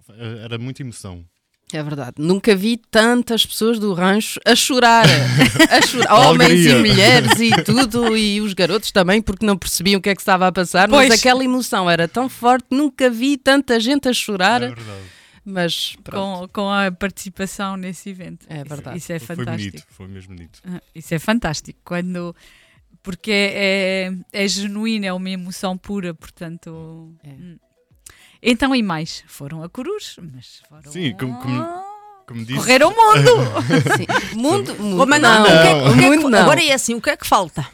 era 0.43 0.57
muita 0.57 0.81
emoção. 0.81 1.23
É 1.73 1.81
verdade. 1.81 2.13
Nunca 2.19 2.55
vi 2.55 2.77
tantas 2.77 3.43
pessoas 3.45 3.79
do 3.79 3.91
rancho 3.93 4.39
a 4.45 4.55
chorar. 4.55 5.03
a 5.69 5.81
chorar. 5.81 6.13
Homens 6.29 6.63
e 6.65 6.75
mulheres 6.75 7.39
e 7.39 7.63
tudo. 7.63 8.15
E 8.15 8.39
os 8.39 8.53
garotos 8.53 8.91
também, 8.91 9.19
porque 9.21 9.45
não 9.45 9.57
percebiam 9.57 9.97
o 9.97 10.01
que 10.01 10.09
é 10.09 10.15
que 10.15 10.21
estava 10.21 10.47
a 10.47 10.51
passar. 10.51 10.87
Pois. 10.87 11.09
Mas 11.09 11.19
aquela 11.19 11.43
emoção 11.43 11.89
era 11.89 12.07
tão 12.07 12.29
forte. 12.29 12.67
Nunca 12.69 13.09
vi 13.09 13.35
tanta 13.35 13.79
gente 13.79 14.07
a 14.07 14.13
chorar. 14.13 14.61
É 14.61 14.67
verdade. 14.67 15.01
Mas. 15.43 15.95
Com, 16.09 16.47
com 16.53 16.69
a 16.71 16.91
participação 16.91 17.75
nesse 17.75 18.09
evento. 18.11 18.45
É 18.47 18.57
Isso- 18.57 18.65
verdade. 18.69 18.97
Isso, 18.99 19.11
é 19.13 19.19
Foi 19.19 19.35
fantástico. 19.35 19.71
bonito, 19.71 19.85
foi 19.89 20.07
mesmo 20.07 20.35
bonito. 20.35 20.59
Ah, 20.65 20.81
Isso 20.93 21.13
é 21.15 21.19
fantástico. 21.19 21.79
Quando. 21.83 22.35
Porque 23.05 23.31
é, 23.31 24.11
é, 24.33 24.43
é 24.43 24.47
genuíno, 24.47 25.05
é 25.05 25.13
uma 25.13 25.29
emoção 25.29 25.77
pura, 25.77 26.13
portanto. 26.13 27.13
É. 27.23 27.29
hum. 27.29 27.57
Então, 28.43 28.75
e 28.75 28.83
mais? 28.83 29.23
Foram 29.27 29.63
a 29.63 29.69
Corus, 29.69 30.17
mas 30.33 30.61
foram. 30.67 30.91
Sim, 30.91 31.15
como- 31.17 31.39
como- 31.39 31.65
Como 32.27 32.43
disse, 32.43 32.57
Correram 32.59 32.89
o 32.91 32.95
mundo! 32.95 33.31
Sim. 33.97 34.35
Mundo, 34.37 34.75
mundo 34.75 35.01
Oh, 35.01 35.05
mas 35.05 35.21
não. 35.21 35.43
não, 35.43 35.43
o 35.43 35.45
que 35.45 35.51
é 35.51 35.73
que- 35.73 35.79
o 35.89 35.93
que 35.93 35.99
é 35.99 36.09
que- 36.09 36.15
Mundo 36.17 36.29
não. 36.29 36.39
Agora 36.39 36.63
é 36.63 36.73
assim, 36.73 36.93
o 36.95 37.01
que 37.01 37.09
é 37.11 37.15
que 37.17 37.25
falta? 37.27 37.65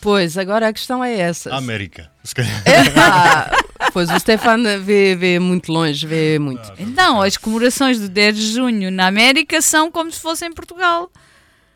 Pois, 0.00 0.36
agora 0.38 0.66
a 0.68 0.72
questão 0.72 1.04
é 1.04 1.14
essa. 1.16 1.52
a 1.54 1.58
América. 1.58 2.10
Se 2.24 2.34
calhar. 2.34 2.62
Ah, 2.96 3.50
pois 3.92 4.10
o 4.10 4.18
Stefan 4.18 4.78
vê, 4.80 5.14
vê 5.14 5.38
muito 5.38 5.70
longe, 5.70 6.06
vê 6.06 6.38
muito. 6.38 6.72
Então, 6.78 7.20
as 7.22 7.36
comemorações 7.36 8.00
do 8.00 8.08
10 8.08 8.36
de 8.36 8.52
junho 8.52 8.90
na 8.90 9.06
América 9.06 9.60
são 9.62 9.90
como 9.92 10.10
se 10.10 10.18
fossem 10.20 10.48
em 10.48 10.52
Portugal. 10.52 11.10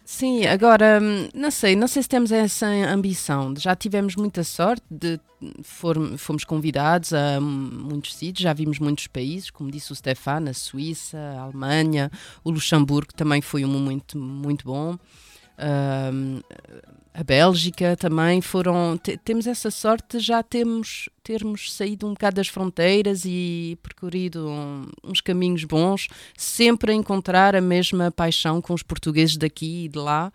Sim, 0.06 0.44
agora 0.44 0.98
hum, 1.02 1.28
não 1.34 1.50
sei, 1.50 1.74
não 1.74 1.88
sei 1.88 2.02
se 2.02 2.08
temos 2.08 2.30
essa 2.30 2.66
ambição. 2.66 3.54
Já 3.56 3.74
tivemos 3.74 4.14
muita 4.16 4.44
sorte 4.44 4.84
de 4.90 5.18
fomos 6.18 6.44
convidados 6.44 7.12
a 7.12 7.40
muitos 7.40 8.14
sítios, 8.14 8.42
já 8.42 8.52
vimos 8.52 8.78
muitos 8.78 9.06
países, 9.06 9.50
como 9.50 9.70
disse 9.70 9.92
o 9.92 9.94
Stefan, 9.94 10.44
a 10.48 10.54
Suíça, 10.54 11.18
a 11.18 11.40
Alemanha, 11.40 12.10
o 12.42 12.50
Luxemburgo 12.50 13.14
também 13.14 13.40
foi 13.40 13.64
um 13.64 13.68
momento 13.68 14.18
muito 14.18 14.66
bom. 14.66 14.98
Hum, 16.12 16.40
a 17.16 17.22
Bélgica 17.22 17.96
também 17.96 18.40
foram. 18.40 18.98
te- 19.00 19.16
temos 19.18 19.46
essa 19.46 19.70
sorte 19.70 20.18
de 20.18 20.24
já 20.24 20.42
temos, 20.42 21.08
termos 21.22 21.72
saído 21.72 22.06
um 22.08 22.10
bocado 22.12 22.36
das 22.36 22.48
fronteiras 22.48 23.22
e 23.24 23.78
percorrido 23.82 24.48
um- 24.48 24.86
uns 25.04 25.20
caminhos 25.20 25.62
bons, 25.62 26.08
sempre 26.36 26.90
a 26.90 26.94
encontrar 26.94 27.54
a 27.54 27.60
mesma 27.60 28.10
paixão 28.10 28.60
com 28.60 28.74
os 28.74 28.82
portugueses 28.82 29.36
daqui 29.36 29.84
e 29.84 29.88
de 29.88 29.96
lá. 29.98 30.32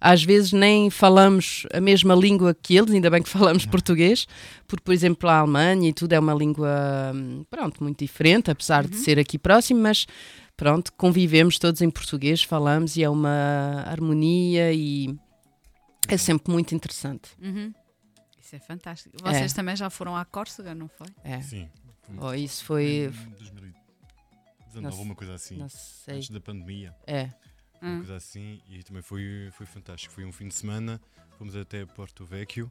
Às 0.00 0.24
vezes 0.24 0.52
nem 0.52 0.88
falamos 0.88 1.66
a 1.72 1.80
mesma 1.82 2.14
língua 2.14 2.56
que 2.60 2.76
eles, 2.78 2.90
ainda 2.92 3.10
bem 3.10 3.22
que 3.22 3.28
falamos 3.28 3.66
português, 3.66 4.26
porque, 4.66 4.82
por 4.84 4.94
exemplo, 4.94 5.28
a 5.28 5.38
Alemanha 5.40 5.90
e 5.90 5.92
tudo 5.92 6.14
é 6.14 6.18
uma 6.18 6.32
língua, 6.34 7.12
hum, 7.14 7.44
pronto, 7.50 7.82
muito 7.84 7.98
diferente, 7.98 8.50
apesar 8.50 8.86
de 8.86 8.96
ser 8.96 9.18
aqui 9.18 9.38
próximo, 9.38 9.80
mas 9.82 10.06
pronto, 10.56 10.90
convivemos 10.96 11.58
todos 11.58 11.82
em 11.82 11.90
português, 11.90 12.42
falamos 12.42 12.96
e 12.96 13.02
é 13.02 13.10
uma 13.10 13.84
harmonia 13.86 14.72
e 14.72 15.14
é 16.08 16.16
sempre 16.16 16.52
muito 16.52 16.74
interessante. 16.74 17.30
Uhum. 17.40 17.72
Isso 18.40 18.56
é 18.56 18.58
fantástico. 18.58 19.16
Vocês 19.22 19.52
É. 19.52 19.54
também 19.54 19.76
já 19.76 19.88
foram 19.88 20.16
à 20.16 20.24
Córcega, 20.24 20.74
não 20.74 20.88
foi? 20.88 21.06
É. 21.24 21.40
Sim. 21.40 21.68
Oh, 22.20 22.34
isso 22.34 22.64
foi. 22.64 23.06
Em 23.06 23.30
2019, 23.30 24.96
Não 24.96 25.02
uma 25.02 25.14
coisa 25.14 25.34
assim. 25.34 25.56
Não 25.56 25.68
sei. 25.68 26.16
Antes 26.16 26.30
da 26.30 26.40
pandemia. 26.40 26.94
É. 27.06 27.30
Uma 27.80 27.94
Ah. 27.94 27.96
coisa 27.98 28.16
assim. 28.16 28.60
E 28.68 28.82
também 28.82 29.02
foi, 29.02 29.50
foi 29.52 29.66
fantástico. 29.66 30.12
Foi 30.14 30.24
um 30.24 30.32
fim 30.32 30.48
de 30.48 30.54
semana. 30.54 31.00
Fomos 31.38 31.56
até 31.56 31.84
Porto 31.86 32.24
Vecchio. 32.24 32.70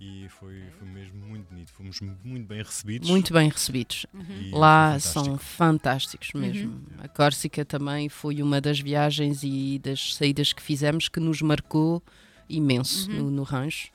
E 0.00 0.28
foi, 0.28 0.62
foi 0.78 0.86
mesmo 0.88 1.26
muito 1.26 1.48
bonito. 1.48 1.72
Fomos 1.72 2.00
muito 2.00 2.46
bem 2.46 2.62
recebidos. 2.62 3.08
Muito 3.10 3.32
bem 3.32 3.48
recebidos. 3.48 4.06
e 4.40 4.50
Lá 4.50 4.92
foi 4.92 5.00
são 5.00 5.24
fantástico. 5.38 5.44
fantásticos 5.56 6.32
mesmo. 6.34 6.86
A 6.98 7.08
Córcega 7.08 7.64
também 7.64 8.08
foi 8.08 8.40
uma 8.40 8.60
das 8.60 8.78
viagens 8.78 9.42
e 9.42 9.80
das 9.80 10.14
saídas 10.14 10.52
que 10.52 10.62
fizemos 10.62 11.08
que 11.08 11.18
nos 11.18 11.42
marcou 11.42 12.00
imenso 12.48 13.10
no, 13.10 13.30
no 13.30 13.42
rancho. 13.42 13.90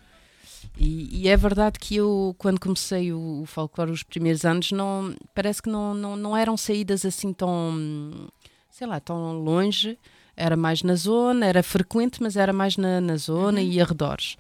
E, 0.78 1.22
e 1.22 1.28
é 1.28 1.38
verdade 1.38 1.78
que 1.78 1.96
eu, 1.96 2.36
quando 2.38 2.60
comecei 2.60 3.12
o, 3.14 3.42
o 3.42 3.46
folclore, 3.46 3.92
os 3.92 4.04
primeiros 4.04 4.46
anos, 4.46 4.72
não, 4.72 5.16
parece 5.36 5.62
que 5.62 5.70
não, 5.70 5.94
não, 5.94 6.16
não 6.16 6.36
eram 6.36 6.58
saídas 6.58 7.06
assim 7.06 7.32
tão, 7.32 8.30
sei 8.70 8.88
lá, 8.88 9.00
tão 9.00 9.34
longe. 9.34 9.98
Era 10.36 10.58
mais 10.58 10.82
na 10.82 10.96
zona, 10.96 11.46
era 11.46 11.62
frequente, 11.62 12.22
mas 12.22 12.36
era 12.36 12.52
mais 12.52 12.76
na, 12.76 13.00
na 13.00 13.18
zona 13.18 13.62
e 13.62 13.80
arredores. 13.80 14.36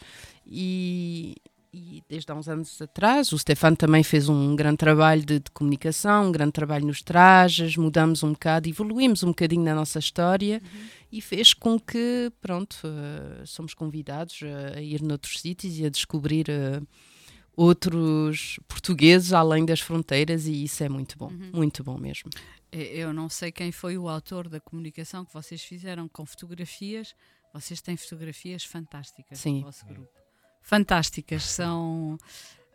E, 0.48 1.36
e 1.74 2.04
desde 2.08 2.32
há 2.32 2.36
uns 2.36 2.48
anos 2.48 2.80
atrás, 2.80 3.32
o 3.32 3.40
Stefano 3.40 3.76
também 3.76 4.04
fez 4.04 4.30
um 4.30 4.56
grande 4.56 4.78
trabalho 4.78 5.26
de, 5.26 5.40
de 5.40 5.50
comunicação, 5.52 6.28
um 6.28 6.32
grande 6.32 6.52
trabalho 6.52 6.86
nos 6.86 7.02
trajes, 7.02 7.76
mudamos 7.76 8.22
um 8.22 8.34
bocado, 8.34 8.70
evoluímos 8.70 9.24
um 9.24 9.30
bocadinho 9.30 9.64
na 9.64 9.74
nossa 9.74 9.98
história 9.98 10.62
e 11.12 11.20
fez 11.20 11.52
com 11.52 11.80
que, 11.80 12.32
pronto, 12.40 12.78
eh, 12.86 13.44
somos 13.46 13.74
convidados 13.74 14.40
a, 14.76 14.80
ir 14.82 15.02
noutros 15.02 15.42
sítios 15.42 15.80
e 15.80 15.86
a 15.86 15.90
descobrir 15.90 16.48
eh, 16.48 16.80
outros 17.58 18.60
portugueses 18.68 19.34
além 19.34 19.66
das 19.66 19.80
fronteiras 19.80 20.46
e 20.46 20.64
isso 20.64 20.84
é 20.84 20.90
muito 20.90 21.18
bom, 21.18 21.32
muito 21.52 21.84
bom 21.84 21.98
mesmo. 21.98 22.30
Eu 22.72 23.12
não 23.12 23.30
sei 23.30 23.52
quem 23.52 23.72
foi 23.72 23.98
o 23.98 24.08
autor 24.08 24.48
da 24.48 24.60
comunicação 24.60 25.26
que 25.26 25.34
vocês 25.34 25.64
fizeram 25.64 26.08
com 26.08 26.24
fotografias. 26.26 27.16
Vocês 27.52 27.82
têm 27.82 27.98
fotografias 27.98 28.64
fantásticas 28.64 29.40
Sim. 29.40 29.58
no 29.58 29.66
vosso 29.66 29.86
grupo. 29.86 30.23
Fantásticas, 30.64 31.44
são. 31.44 32.18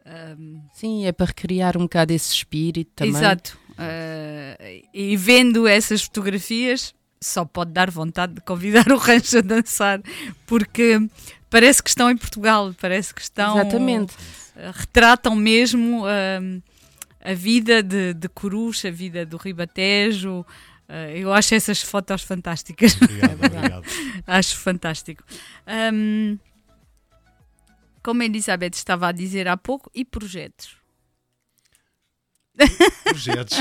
ahm, 0.07 0.61
Sim, 0.75 1.07
é 1.07 1.13
para 1.13 1.27
recriar 1.27 1.77
um 1.77 1.81
bocado 1.83 2.13
esse 2.13 2.33
espírito 2.33 2.91
também. 2.95 3.17
Exato. 3.17 3.59
Eh, 3.79 4.83
e 4.93 5.17
vendo 5.17 5.67
essas 5.67 6.03
fotografias, 6.03 6.95
só 7.21 7.45
pode 7.45 7.73
dar 7.73 7.91
vontade 7.91 8.35
de 8.35 8.41
convidar 8.43 8.87
o 8.93 8.97
rancho 8.97 9.39
a 9.39 9.41
dançar, 9.41 10.01
porque 10.47 11.01
parece 11.51 11.83
que 11.83 11.89
estão 11.89 12.11
em 12.11 12.17
Portugal, 12.17 12.75
parece 12.81 13.13
que 13.15 13.21
estão. 13.23 13.59
Exatamente. 13.59 14.15
eh, 14.57 14.71
retratam 14.75 15.35
mesmo 15.35 16.05
ahm, 16.07 16.61
a 17.25 17.35
vida 17.35 17.83
de, 17.83 18.15
de 18.15 18.29
Corus, 18.29 18.85
a 18.85 18.91
vida 18.91 19.25
do 19.27 19.37
Ribatejo. 19.37 20.45
Eh, 20.89 21.19
eu 21.19 21.33
acho 21.33 21.55
essas 21.55 21.81
fotos 21.83 22.23
fantásticas. 22.23 22.97
Obrigado, 23.01 23.35
obrigado. 23.45 23.85
acho 24.27 24.57
fantástico. 24.57 25.23
Ahm, 25.67 26.39
como 28.09 28.23
a 28.23 28.25
Elizabeth 28.25 28.71
estava 28.75 29.09
a 29.09 29.13
dizer 29.13 29.47
há 29.49 29.55
pouco, 29.55 29.91
e 29.95 30.03
projetos? 30.03 30.79
Projetos. 33.05 33.59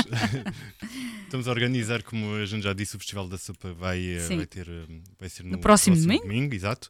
Estamos 1.24 1.46
a 1.46 1.50
organizar, 1.50 2.02
como 2.02 2.34
a 2.36 2.46
gente 2.46 2.62
já 2.62 2.72
disse, 2.72 2.96
o 2.96 2.98
Festival 2.98 3.28
da 3.28 3.36
Sopa 3.36 3.74
vai, 3.74 4.02
eh, 4.02 4.20
Sim. 4.20 4.38
vai, 4.38 4.46
ter, 4.46 4.66
eh, 4.66 4.86
vai 5.20 5.28
ser 5.28 5.42
no, 5.42 5.50
No 5.50 5.58
próximo 5.58 5.94
domingo? 5.96 6.54
exato. 6.54 6.88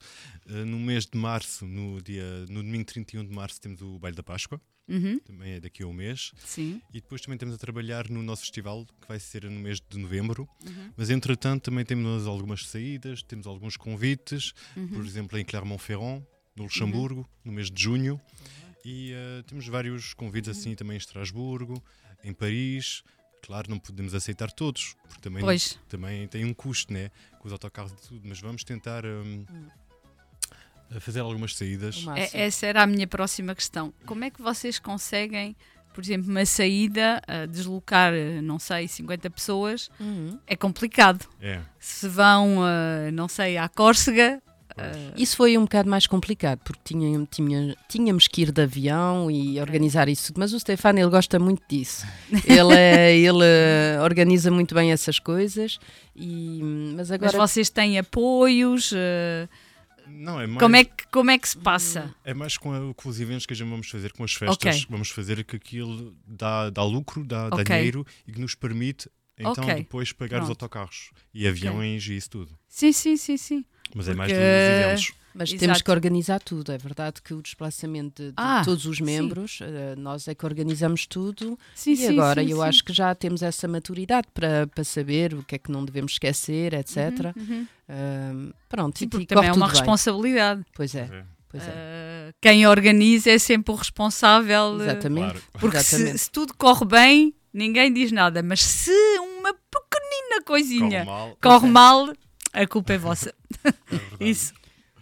Eh, 0.48 0.64
No 0.64 0.78
mês 0.78 1.04
de 1.04 1.18
março, 1.18 1.66
no, 1.66 2.00
dia, 2.00 2.46
no 2.48 2.62
domingo 2.62 2.84
31 2.84 3.24
de 3.24 3.34
março, 3.34 3.60
temos 3.60 3.82
o 3.82 3.98
Baile 3.98 4.16
da 4.16 4.22
Páscoa. 4.22 4.60
Uhum, 4.86 5.18
Também 5.18 5.54
é 5.54 5.60
daqui 5.60 5.82
a 5.82 5.86
um 5.88 5.92
mês. 5.92 6.30
sim. 6.44 6.80
E 6.94 7.00
depois 7.00 7.20
também 7.20 7.34
estamos 7.34 7.56
a 7.56 7.58
trabalhar 7.58 8.08
no 8.08 8.22
nosso 8.22 8.42
festival, 8.42 8.86
que 9.00 9.08
vai 9.08 9.18
ser 9.18 9.42
no 9.50 9.58
mês 9.60 9.80
de 9.80 9.98
novembro. 9.98 10.48
Uhum. 10.64 10.92
Mas 10.96 11.10
entretanto 11.10 11.64
também 11.64 11.84
temos 11.84 12.24
algumas 12.24 12.64
saídas, 12.68 13.20
temos 13.24 13.46
alguns 13.48 13.76
convites, 13.76 14.52
Uhum. 14.76 14.86
por 14.88 15.04
exemplo 15.04 15.36
em 15.36 15.44
Clermont-Ferrand, 15.44 16.22
no 16.58 16.64
Luxemburgo, 16.64 17.28
no 17.44 17.52
mês 17.52 17.70
de 17.70 17.82
junho. 17.82 18.20
E 18.84 19.12
eh, 19.12 19.42
temos 19.46 19.66
vários 19.66 20.12
convites 20.14 20.52
Uhum. 20.54 20.60
assim 20.60 20.74
também 20.74 20.94
em 20.94 20.98
Estrasburgo, 20.98 21.82
em 22.24 22.32
Paris. 22.32 23.02
Claro, 23.42 23.70
não 23.70 23.78
podemos 23.78 24.14
aceitar 24.14 24.50
todos, 24.50 24.94
porque 25.06 25.20
também, 25.20 25.40
Pois. 25.42 25.78
também 25.88 26.26
tem 26.26 26.44
um 26.44 26.52
custo, 26.52 26.92
né? 26.92 27.10
Com 27.38 27.46
os 27.46 27.52
autocarros 27.52 27.92
e 27.92 28.08
tudo. 28.08 28.20
Mas 28.28 28.40
vamos 28.40 28.64
tentar 28.64 29.04
hum, 29.06 29.44
a 30.94 31.00
fazer 31.00 31.20
algumas 31.20 31.54
saídas. 31.56 32.04
É- 32.16 32.42
essa 32.46 32.66
era 32.66 32.82
a 32.82 32.86
minha 32.86 33.06
próxima 33.06 33.54
questão. 33.54 33.92
Como 34.06 34.24
é 34.24 34.30
que 34.30 34.40
vocês 34.42 34.78
conseguem, 34.78 35.54
por 35.94 36.02
exemplo, 36.02 36.30
uma 36.30 36.44
saída, 36.46 37.20
a 37.26 37.46
deslocar, 37.46 38.12
eh, 38.14 38.40
não 38.40 38.58
sei, 38.58 38.88
50 38.88 39.28
pessoas? 39.30 39.88
Uhum. 40.00 40.38
É 40.46 40.56
complicado. 40.56 41.28
É. 41.40 41.60
Se 41.78 42.08
vão, 42.08 42.66
eh, 42.66 43.10
não 43.12 43.28
sei, 43.28 43.56
à 43.58 43.68
Córcega, 43.68 44.42
Uh, 44.78 45.12
Isso 45.16 45.36
foi 45.36 45.58
um 45.58 45.62
bocado 45.62 45.90
mais 45.90 46.06
complicado, 46.06 46.60
porque 46.64 46.80
tinha, 46.84 47.26
tinha, 47.30 47.76
tínhamos 47.88 48.28
que 48.28 48.42
ir 48.42 48.52
de 48.52 48.62
avião 48.62 49.30
e 49.30 49.60
organizar 49.60 50.08
isso 50.08 50.28
tudo. 50.28 50.38
Mas 50.38 50.52
o 50.52 50.60
Stefano, 50.60 50.98
ele 51.00 51.10
gosta 51.10 51.38
muito 51.38 51.62
disso. 51.68 52.06
Ele, 52.44 52.74
é- 52.76 53.16
ele 53.18 53.40
eh, 53.42 53.98
organiza 54.02 54.50
muito 54.50 54.74
bem 54.74 54.92
essas 54.92 55.18
coisas. 55.18 55.78
E, 56.14 56.60
mas 56.96 57.10
agora. 57.10 57.32
mas 57.38 57.50
vocês 57.50 57.68
têm 57.70 57.98
apoios? 57.98 58.92
uh, 58.92 59.48
Não, 60.06 60.40
é 60.40 60.46
mais, 60.46 60.58
como, 60.58 60.76
é 60.76 60.84
que, 60.84 61.06
como 61.10 61.30
é 61.30 61.38
que 61.38 61.48
se 61.48 61.58
passa? 61.58 62.14
é 62.24 62.32
mais 62.32 62.56
com, 62.56 62.72
a- 62.72 62.94
com 62.94 63.08
os 63.08 63.20
eventos 63.20 63.46
que 63.46 63.52
a 63.52 63.56
gente 63.56 63.68
vamos 63.68 63.88
fazer, 63.88 64.12
com 64.12 64.24
as 64.24 64.32
festas. 64.32 64.76
Ok. 64.76 64.86
Vamos 64.88 65.10
fazer 65.10 65.42
que 65.44 65.56
aquilo 65.56 66.14
dá, 66.26 66.70
dá 66.70 66.82
lucro, 66.84 67.24
dá, 67.24 67.48
dá 67.48 67.56
Ok. 67.56 67.64
dinheiro 67.64 68.06
e 68.26 68.32
que 68.32 68.40
nos 68.40 68.54
permite 68.54 69.08
então 69.38 69.64
Ok. 69.64 69.74
depois 69.76 70.12
pagar 70.12 70.38
os 70.40 70.46
Pronto. 70.46 70.50
autocarros 70.50 71.10
e 71.32 71.46
aviões 71.46 72.06
e 72.08 72.16
isso 72.16 72.30
tudo. 72.30 72.58
Sim, 72.68 72.92
sim, 72.92 73.16
sim, 73.16 73.36
sim. 73.36 73.64
Mas 73.94 74.08
é 74.08 74.14
mais 74.14 74.30
Porque- 74.32 74.44
dos 74.44 74.86
eventos. 74.86 75.18
Mas 75.34 75.50
Exato. 75.50 75.60
temos 75.60 75.82
que 75.82 75.90
organizar 75.92 76.40
tudo. 76.40 76.72
É 76.72 76.78
verdade 76.78 77.22
que 77.22 77.32
o 77.32 77.40
desplaçamento 77.40 78.20
de, 78.22 78.28
de 78.30 78.34
Ah, 78.36 78.62
todos 78.64 78.86
os 78.86 78.98
membros, 79.00 79.60
eh, 79.62 79.94
nós 79.96 80.26
é 80.26 80.34
que 80.34 80.44
organizamos 80.44 81.06
tudo. 81.06 81.56
sim 81.76 81.92
e 81.92 81.96
sim, 81.96 82.08
agora 82.08 82.42
sim, 82.42 82.50
eu 82.50 82.56
sim. 82.56 82.62
acho 82.64 82.82
que 82.84 82.92
já 82.92 83.14
temos 83.14 83.40
essa 83.42 83.68
maturidade 83.68 84.26
para, 84.34 84.66
para 84.66 84.82
saber 84.82 85.34
o 85.34 85.44
que 85.44 85.54
é 85.54 85.58
que 85.58 85.70
não 85.70 85.84
devemos 85.84 86.12
esquecer, 86.12 86.74
etc. 86.74 86.96
Uhum. 87.36 87.66
Ahm, 87.88 88.50
pronto, 88.68 88.98
Sim, 88.98 89.04
e, 89.04 89.08
porque 89.08 89.24
e 89.24 89.26
também 89.26 89.48
é 89.48 89.52
uma 89.52 89.66
bem. 89.66 89.76
responsabilidade. 89.76 90.64
Pois 90.74 90.94
é, 90.96 91.02
É, 91.12 91.24
pois 91.48 91.62
é. 91.62 91.68
Uh, 91.68 92.34
quem 92.40 92.66
organiza 92.66 93.30
é 93.30 93.38
sempre 93.38 93.72
o 93.72 93.76
responsável. 93.76 94.72
uh, 94.76 94.82
Exatamente. 94.82 95.24
claro. 95.30 95.42
Porque 95.60 95.78
se, 95.80 95.94
Exatamente. 95.96 96.18
se 96.18 96.30
tudo 96.32 96.54
corre 96.54 96.84
bem, 96.84 97.34
ninguém 97.52 97.92
diz 97.92 98.12
nada. 98.12 98.42
Mas 98.42 98.60
se 98.62 98.90
uma 99.18 99.52
pequenina 99.54 100.42
coisinha 100.44 101.04
Corre 101.04 101.06
mal. 101.06 101.38
corre 101.42 101.68
mal, 101.68 102.12
a 102.52 102.66
culpa 102.66 102.92
é 102.92 102.98
vossa. 102.98 103.34
é. 104.20 104.24
Isso. 104.24 104.52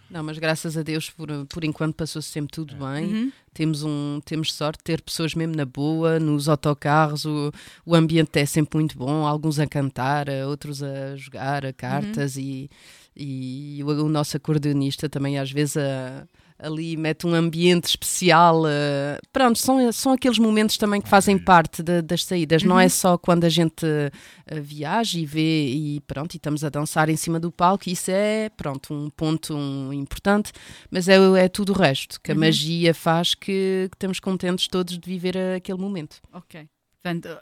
Não, 0.09 0.23
mas 0.23 0.37
graças 0.37 0.77
a 0.77 0.83
Deus, 0.83 1.09
por, 1.09 1.27
por 1.49 1.65
enquanto 1.65 1.95
passou-se 1.95 2.29
sempre 2.29 2.51
tudo 2.53 2.73
bem. 2.75 3.05
Uhum. 3.13 3.31
Temos, 3.53 3.83
um, 3.83 4.21
temos 4.23 4.53
sorte 4.53 4.77
de 4.77 4.83
ter 4.85 5.01
pessoas 5.01 5.33
mesmo 5.33 5.53
na 5.55 5.65
boa, 5.65 6.17
nos 6.19 6.47
autocarros, 6.47 7.25
o, 7.25 7.51
o 7.85 7.93
ambiente 7.93 8.37
é 8.39 8.45
sempre 8.45 8.77
muito 8.77 8.97
bom, 8.97 9.25
alguns 9.25 9.59
a 9.59 9.67
cantar, 9.67 10.27
outros 10.47 10.81
a 10.81 11.15
jogar 11.17 11.65
a 11.65 11.73
cartas 11.73 12.37
e, 12.37 12.69
e 13.15 13.81
o, 13.83 13.87
o 14.05 14.07
nosso 14.07 14.37
acordeonista 14.37 15.09
também 15.09 15.37
às 15.39 15.51
vezes 15.51 15.75
a- 15.75 16.25
ali 16.59 16.97
mete 16.97 17.27
um 17.27 17.33
ambiente 17.33 17.85
especial. 17.85 18.63
eh, 18.67 19.19
pronto, 19.31 19.59
são, 19.59 19.91
são 19.91 20.13
aqueles 20.13 20.39
momentos 20.39 20.77
também 20.77 20.99
que 21.01 21.07
fazem 21.09 21.37
parte 21.37 21.83
da- 21.83 22.01
das 22.01 22.23
saídas, 22.23 22.63
não 22.63 22.79
é 22.79 22.89
só 22.89 23.17
quando 23.17 23.43
a 23.43 23.49
gente 23.49 23.85
eh, 23.85 24.59
viaja 24.61 25.19
e 25.19 25.25
vê 25.25 25.67
e 25.67 25.99
pronto, 26.01 26.33
e 26.33 26.37
estamos 26.37 26.63
a 26.63 26.69
dançar 26.69 27.09
em 27.09 27.15
cima 27.15 27.39
do 27.39 27.51
palco, 27.51 27.89
isso 27.89 28.09
é 28.11 28.49
pronto, 28.49 28.93
um 28.93 29.09
ponto 29.09 29.53
um, 29.55 29.93
importante, 29.93 30.51
mas 30.89 31.07
é, 31.07 31.15
é 31.39 31.47
tudo 31.47 31.73
o 31.73 31.75
resto, 31.75 32.19
que 32.21 32.31
a 32.31 32.35
magia 32.35 32.93
faz 32.93 33.35
que, 33.35 33.87
que 33.91 33.95
estamos 33.95 34.19
contentes 34.19 34.67
todos 34.67 34.97
de 34.97 35.07
viver 35.09 35.37
aquele 35.55 35.79
momento. 35.79 36.17
Ok. 36.33 36.67
Portanto, 37.01 37.37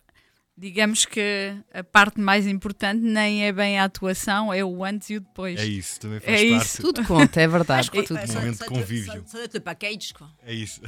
digamos 0.57 1.05
que 1.05 1.53
a 1.73 1.83
parte 1.83 2.19
mais 2.19 2.47
importante 2.47 3.01
nem 3.01 3.43
é 3.45 3.51
bem 3.51 3.77
a 3.77 3.83
atuação, 3.83 4.53
é 4.53 4.63
o 4.63 4.83
antes 4.85 5.09
e 5.09 5.17
o 5.17 5.19
depois. 5.19 5.59
É 5.59 5.65
isso, 5.65 5.99
também 5.99 6.19
faz 6.21 6.41
É 6.41 6.49
parte. 6.49 6.65
isso. 6.65 6.81
Tudo 6.81 7.03
conta, 7.05 7.41
é 7.41 7.47
verdade. 7.47 7.91
Crois 7.91 8.07
tudo 8.07 8.19
que 8.19 8.27
ça- 8.27 8.39
momento 8.39 8.59
de 8.59 8.65
convívio. 8.65 9.25
Package. 9.63 10.13
É 10.45 10.53
isso. 10.53 10.79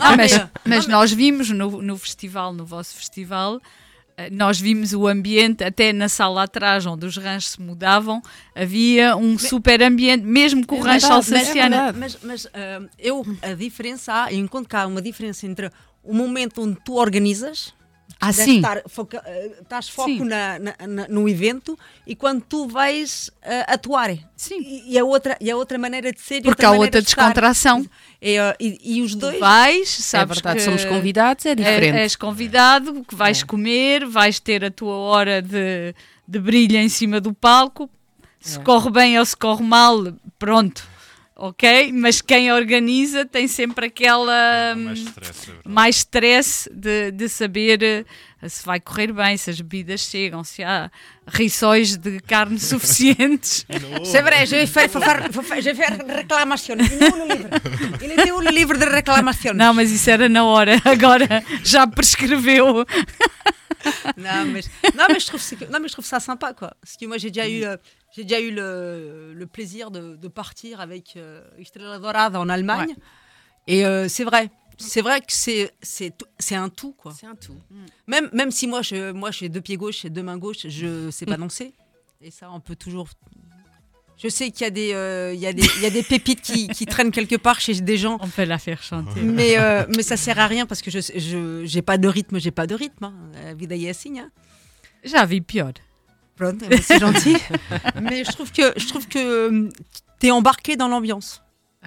Ah, 0.00 0.16
mas, 0.16 0.32
mais, 0.32 0.48
mas 0.64 0.84
ah, 0.86 0.88
nós 0.90 1.12
vimos 1.12 1.50
no, 1.50 1.82
no 1.82 1.98
festival, 1.98 2.52
no 2.52 2.64
vosso 2.64 2.94
festival, 2.94 3.60
eh, 4.16 4.30
nós 4.30 4.60
vimos 4.60 4.92
o 4.92 5.08
ambiente, 5.08 5.64
até 5.64 5.92
na 5.92 6.08
sala 6.08 6.44
atrás, 6.44 6.86
onde 6.86 7.04
os 7.04 7.16
ranchos 7.16 7.52
se 7.52 7.60
mudavam, 7.60 8.22
havia 8.54 9.16
um 9.16 9.36
super 9.36 9.82
ambiente, 9.82 10.24
mesmo 10.24 10.64
com 10.64 10.76
o 10.76 10.82
rancho 10.82 11.08
mas 11.08 11.32
é 11.32 11.36
alsaciano. 11.36 11.70
verdade. 11.76 11.98
Mas, 11.98 12.18
mas 12.22 12.46
ah, 12.54 12.80
eu, 12.96 13.24
a 13.42 13.54
diferença 13.54 14.12
há, 14.24 14.32
eu 14.32 14.38
encontro 14.38 14.68
que 14.68 14.76
há 14.76 14.86
uma 14.86 15.02
diferença 15.02 15.46
entre 15.46 15.68
o 16.02 16.14
momento 16.14 16.62
onde 16.62 16.78
tu 16.84 16.94
organizas, 16.94 17.74
Ah, 18.18 18.32
sim. 18.32 18.56
estar 18.56 18.82
foca- 18.88 19.22
ah, 19.24 19.46
estás 19.62 19.88
foco 19.88 20.08
Sim. 20.10 20.24
na, 20.24 20.58
na- 20.58 21.08
no 21.08 21.28
evento 21.28 21.78
e 22.06 22.14
quando 22.16 22.42
tu 22.42 22.66
vais 22.66 23.30
ah, 23.42 23.74
atuar. 23.74 24.10
Sim. 24.36 24.60
E, 24.60 24.92
e 24.94 24.98
a 24.98 25.04
outra, 25.04 25.36
e 25.40 25.50
a 25.50 25.56
outra 25.56 25.78
maneira 25.78 26.12
de 26.12 26.20
ser 26.20 26.36
e 26.38 26.42
Porque 26.42 26.64
há 26.64 26.70
outra 26.72 27.00
de 27.00 27.06
descontração. 27.06 27.86
É, 28.20 28.38
ah, 28.38 28.56
e, 28.60 28.78
e 28.98 29.02
os 29.02 29.12
Tu 29.14 29.18
dois. 29.20 29.38
vais, 29.38 29.98
É 29.98 30.02
sabes 30.02 30.36
verdade, 30.38 30.58
que 30.58 30.64
somos 30.64 30.84
convidados, 30.84 31.46
é 31.46 31.50
é- 31.50 31.54
diferente. 31.54 31.96
és 31.98 32.16
convidado, 32.16 33.04
que 33.04 33.14
vais 33.14 33.42
É. 33.42 33.44
comer, 33.46 34.06
vais 34.06 34.38
ter 34.40 34.64
a 34.64 34.70
tua 34.70 34.94
hora 34.94 35.40
de, 35.40 35.94
de 36.26 36.38
brilho 36.38 36.76
em 36.76 36.88
cima 36.88 37.20
do 37.20 37.32
palco. 37.32 37.88
Se 38.40 38.58
É. 38.58 38.62
corre 38.62 38.90
bem 38.90 39.18
ou 39.18 39.24
se 39.24 39.36
corre 39.36 39.62
mal, 39.62 40.12
pronto. 40.38 40.82
Ok? 41.42 41.90
Mas 41.94 42.20
quem 42.20 42.52
organiza 42.52 43.24
tem 43.24 43.48
sempre 43.48 43.86
aquela. 43.86 44.74
Mais 44.76 44.98
hum, 45.00 45.04
stress, 45.06 45.50
é 45.50 45.68
mais 45.68 45.96
stress 45.96 46.68
de, 46.70 47.10
de 47.12 47.28
saber 47.30 47.82
eh, 47.82 48.04
se 48.48 48.62
vai 48.66 48.78
correr 48.78 49.10
bem, 49.10 49.38
se 49.38 49.48
as 49.48 49.58
bebidas 49.58 50.02
chegam, 50.02 50.44
se 50.44 50.62
há 50.62 50.90
riçóis 51.26 51.96
de 51.96 52.20
carne 52.20 52.58
suficientes. 52.72 53.64
Vrai, 54.22 54.44
je 54.44 54.56
vais 54.56 54.66
faire, 54.66 54.90
faut 54.90 55.00
faire, 55.00 55.32
faut 55.32 55.42
faire- 55.42 55.62
je 55.62 55.70
vais 55.70 55.74
faire 55.76 55.96
réclamation. 56.14 56.76
Il 56.78 56.92
est 57.02 57.10
où 57.10 57.16
le 57.16 57.34
livre 57.34 57.48
Il 58.02 58.12
était 58.12 58.32
où 58.32 58.40
le 58.40 58.50
livre 58.50 58.76
de 58.76 58.84
réclamation 58.84 59.54
Não, 59.54 59.72
mas 59.72 59.90
isso 59.90 60.10
era 60.10 60.28
na 60.28 60.44
hora, 60.44 60.76
agora 60.84 61.42
já 61.64 61.86
prescreveu. 61.86 62.84
Non, 64.16 64.44
mais, 64.52 64.68
non, 64.94 65.06
mais 65.08 65.20
je 65.20 65.26
trouve, 65.26 65.42
que- 65.58 65.64
non, 65.72 65.80
mais 65.80 65.88
je 65.88 65.94
trouve 65.94 66.04
ça 66.04 66.20
sympa, 66.20 66.52
quoi. 66.52 66.74
Parce 66.82 66.96
que 66.98 67.06
moi, 67.06 67.16
j'ai 67.16 67.30
déjà 67.30 67.48
eu, 67.48 67.64
j'ai 68.14 68.24
déjà 68.24 68.40
eu 68.40 68.50
le, 68.50 69.32
le 69.34 69.46
plaisir 69.46 69.90
de, 69.90 70.16
de 70.16 70.28
partir 70.28 70.80
avec 70.80 71.14
euh, 71.16 71.42
en 72.34 72.48
Allemagne. 72.48 72.94
Et 73.66 73.84
euh, 73.86 74.08
c'est 74.08 74.24
vrai. 74.24 74.50
C'est 74.78 75.02
vrai 75.02 75.20
que 75.20 75.26
c'est, 75.28 75.70
c'est, 75.82 76.16
tout- 76.16 76.24
c'est 76.38 76.54
un 76.54 76.70
tout, 76.70 76.92
quoi. 76.92 77.12
C'est 77.12 77.26
un 77.26 77.34
tout. 77.34 77.56
Même, 78.06 78.30
même 78.32 78.50
si 78.50 78.66
moi, 78.66 78.80
je, 78.80 79.12
moi, 79.12 79.30
j'ai 79.30 79.50
deux 79.50 79.60
pieds 79.60 79.76
gauches 79.76 80.06
et 80.06 80.10
deux 80.10 80.22
mains 80.22 80.38
gauches, 80.38 80.66
je 80.68 81.10
sais 81.10 81.26
pas 81.26 81.36
danser. 81.36 81.74
Et 82.22 82.30
ça, 82.30 82.50
on 82.50 82.60
peut 82.60 82.76
toujours. 82.76 83.08
Je 84.16 84.28
sais 84.28 84.50
qu'il 84.50 84.62
y 84.62 84.66
a 84.66 84.70
des, 84.70 84.92
euh, 84.94 85.32
il 85.34 85.40
y 85.40 85.46
a 85.46 85.52
des, 85.52 85.62
il 85.76 85.82
y 85.82 85.86
a 85.86 85.90
des 85.90 86.02
pépites 86.02 86.40
qui, 86.42 86.68
qui 86.68 86.84
traînent 86.86 87.10
quelque 87.10 87.36
part 87.36 87.60
chez 87.60 87.74
des 87.80 87.96
gens. 87.98 88.18
On 88.20 88.28
peut 88.28 88.44
la 88.44 88.58
faire 88.58 88.82
chanter. 88.82 89.20
Mais, 89.20 89.58
euh, 89.58 89.84
mais 89.94 90.02
ça 90.02 90.16
sert 90.16 90.38
à 90.38 90.46
rien 90.46 90.66
parce 90.66 90.82
que 90.82 90.90
je 90.90 91.00
je 91.00 91.62
j'ai 91.64 91.82
pas 91.82 91.96
de 91.98 92.08
rythme, 92.08 92.38
j'ai 92.38 92.50
pas 92.50 92.66
de 92.66 92.74
rythme. 92.74 93.04
Hein. 93.04 93.14
La 93.44 93.54
vida 93.54 93.76
assim, 93.88 94.18
hein. 94.18 94.30
Já 95.04 95.24
ben, 96.40 96.80
c'est 96.82 96.98
gentil. 97.00 97.36
mais 98.02 98.24
je 98.24 98.32
trouve 98.32 98.50
que 98.52 98.72
je 98.76 98.86
trouve 98.88 99.06
que 99.08 99.68
tu 100.20 100.26
es 100.26 100.30
embarqué 100.30 100.76
dans 100.76 100.88
l'ambiance. 100.88 101.42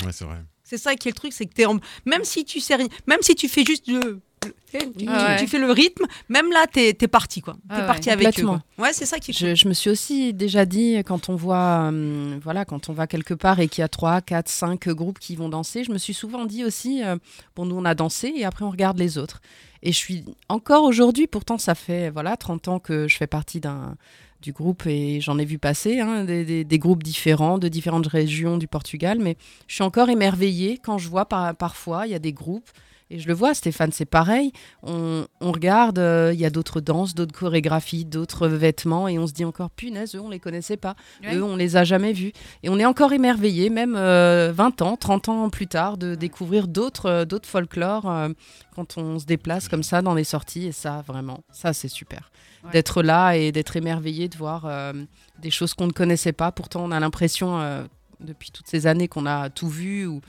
Ouais, 0.06 0.12
c'est 0.12 0.26
vrai. 0.26 0.38
C'est 0.64 0.78
ça 0.78 0.96
qui 0.96 1.08
est 1.10 1.12
le 1.12 1.16
truc, 1.16 1.34
c'est 1.34 1.46
que 1.46 1.54
t'es 1.54 1.66
en... 1.66 1.78
même 2.06 2.24
si 2.24 2.46
tu 2.46 2.60
sais 2.60 2.76
rien, 2.76 2.88
même 3.06 3.20
si 3.22 3.36
tu 3.36 3.48
fais 3.48 3.64
juste 3.64 3.88
le, 3.88 4.20
tu, 4.42 4.78
tu- 4.98 5.06
Ah 5.08 5.28
ouais. 5.28 5.40
tu 5.40 5.46
fais 5.48 5.60
le 5.60 5.70
rythme, 5.72 6.06
même 6.30 6.50
là 6.52 6.66
t'es 6.72 6.98
es 7.00 7.08
parti 7.08 7.42
quoi. 7.42 7.54
T'es 7.54 7.60
Ah 7.70 7.80
ouais, 7.82 7.86
parti 7.86 8.10
avec 8.10 8.40
eux. 8.40 8.46
quoi. 8.46 8.64
Ouais, 8.80 8.92
c'est 8.92 9.06
ça 9.06 9.20
qui 9.20 9.32
est 9.32 9.34
Je, 9.38 9.54
je 9.56 9.68
me 9.68 9.74
suis 9.74 9.90
aussi 9.92 10.34
déjà 10.34 10.66
dit, 10.66 10.96
quand 11.06 11.30
on 11.30 11.36
voit, 11.36 11.86
hum, 11.90 12.40
voilà, 12.44 12.66
quand 12.66 12.90
on 12.90 12.94
va 12.94 13.06
quelque 13.08 13.34
part 13.36 13.60
et 13.60 13.68
qu'il 13.68 13.82
y 13.82 13.86
a 13.86 13.88
3, 13.88 14.22
4, 14.22 14.50
5 14.50 14.90
groupes 14.90 15.20
qui 15.20 15.36
vont 15.36 15.50
danser, 15.50 15.84
je 15.84 15.92
me 15.92 15.98
suis 16.00 16.14
souvent 16.14 16.46
dit 16.46 16.64
aussi, 16.66 17.04
euh, 17.04 17.18
bon, 17.56 17.66
nous 17.66 17.76
on 17.76 17.86
a 17.86 17.94
dansé 17.94 18.34
et 18.36 18.44
après 18.46 18.66
on 18.66 18.72
regarde 18.72 18.98
les 18.98 19.18
autres. 19.20 19.42
Et 19.84 19.92
je 19.92 19.98
suis 19.98 20.24
encore 20.50 20.86
aujourd'hui, 20.86 21.28
pourtant 21.28 21.58
ça 21.60 21.76
fait 21.76 22.10
voilà 22.10 22.36
30 22.38 22.68
ans 22.70 22.80
que 22.80 23.08
je 23.08 23.16
fais 23.18 23.28
partie 23.28 23.60
d'un 23.60 23.96
du 24.44 24.52
groupe 24.52 24.86
et 24.86 25.20
j'en 25.22 25.40
ai 25.40 25.46
vu 25.46 25.58
passer 25.58 26.00
hein, 26.02 26.26
des, 26.26 26.46
des- 26.46 26.64
des 26.64 26.80
groupes 26.80 27.02
différents 27.02 27.58
de 27.58 27.68
différentes 27.70 28.06
régions 28.08 28.58
du 28.58 28.68
Portugal, 28.68 29.18
mais 29.20 29.38
je 29.68 29.76
suis 29.76 29.84
encore 29.84 30.10
émerveillée 30.10 30.78
quand 30.78 30.98
je 31.00 31.10
vois 31.10 31.26
par- 31.26 31.56
parfois 31.56 32.06
il 32.06 32.12
y 32.12 32.16
a 32.16 32.20
des 32.20 32.34
groupes 32.34 32.70
et 33.14 33.20
je 33.20 33.28
le 33.28 33.36
vois, 33.36 33.54
Stéphane, 33.54 33.92
c'est 33.92 34.06
pareil. 34.06 34.52
On, 34.82 35.28
on 35.40 35.52
regarde, 35.52 36.00
euh, 36.00 36.32
il 36.34 36.40
y 36.40 36.46
a 36.46 36.50
d'autres 36.50 36.82
danses, 36.82 37.14
d'autres 37.14 37.38
chorégraphies, 37.38 38.06
d'autres 38.06 38.48
vêtements, 38.48 39.08
et 39.08 39.20
on 39.20 39.28
se 39.28 39.34
dit 39.34 39.46
encore, 39.46 39.70
punaise, 39.70 40.16
eux, 40.16 40.20
on 40.20 40.30
les 40.30 40.40
connaissait 40.40 40.78
pas. 40.78 40.96
Ouais. 41.24 41.36
Eux, 41.36 41.44
on 41.44 41.56
les 41.56 41.76
a 41.76 41.84
jamais 41.84 42.12
vus. 42.12 42.34
Et 42.64 42.70
on 42.70 42.80
est 42.80 42.86
encore 42.86 43.14
émerveillé, 43.14 43.70
même 43.70 43.96
euh, 43.96 44.52
20 44.52 44.82
ans, 44.82 44.98
30 44.98 45.30
ans 45.30 45.50
plus 45.52 45.68
tard, 45.68 45.98
de 45.98 46.16
découvrir 46.16 46.68
d'autres 46.68 47.06
euh, 47.06 47.26
d'autres 47.26 47.48
folklores 47.48 48.10
euh, 48.10 48.30
quand 48.76 48.98
on 48.98 49.20
se 49.20 49.26
déplace 49.26 49.68
comme 49.68 49.84
ça 49.84 50.02
dans 50.02 50.16
les 50.16 50.24
sorties. 50.24 50.66
Et 50.66 50.72
ça, 50.72 51.04
vraiment, 51.06 51.44
ça, 51.52 51.72
c'est 51.74 51.88
super. 51.88 52.32
Ouais. 52.64 52.72
D'être 52.72 53.04
là 53.04 53.34
et 53.36 53.52
d'être 53.52 53.76
émerveillé, 53.76 54.28
de 54.28 54.38
voir 54.38 54.66
euh, 54.66 54.94
des 55.40 55.52
choses 55.52 55.74
qu'on 55.74 55.88
ne 55.88 55.92
connaissait 55.92 56.34
pas. 56.34 56.52
Pourtant, 56.52 56.84
on 56.84 56.92
a 56.92 57.00
l'impression, 57.00 57.60
euh, 57.60 57.84
depuis 58.24 58.52
toutes 58.52 58.68
ces 58.68 58.88
années, 58.88 59.08
qu'on 59.08 59.26
a 59.26 59.50
tout 59.50 59.70
vu. 59.70 60.06
Ou... 60.08 60.22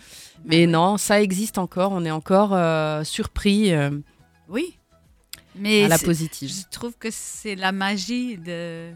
Mais 0.44 0.66
non, 0.66 0.96
ça 0.98 1.22
existe 1.22 1.58
encore. 1.58 1.92
On 1.92 2.04
est 2.04 2.10
encore 2.10 2.54
euh, 2.54 3.04
surpris 3.04 3.72
euh, 3.72 3.90
Oui. 4.48 4.76
Mais 5.56 5.84
à 5.84 5.88
la 5.88 5.98
positive. 5.98 6.50
je 6.50 6.62
trouve 6.70 6.96
que 6.98 7.08
c'est 7.12 7.54
la 7.54 7.70
magie 7.70 8.36
de, 8.38 8.90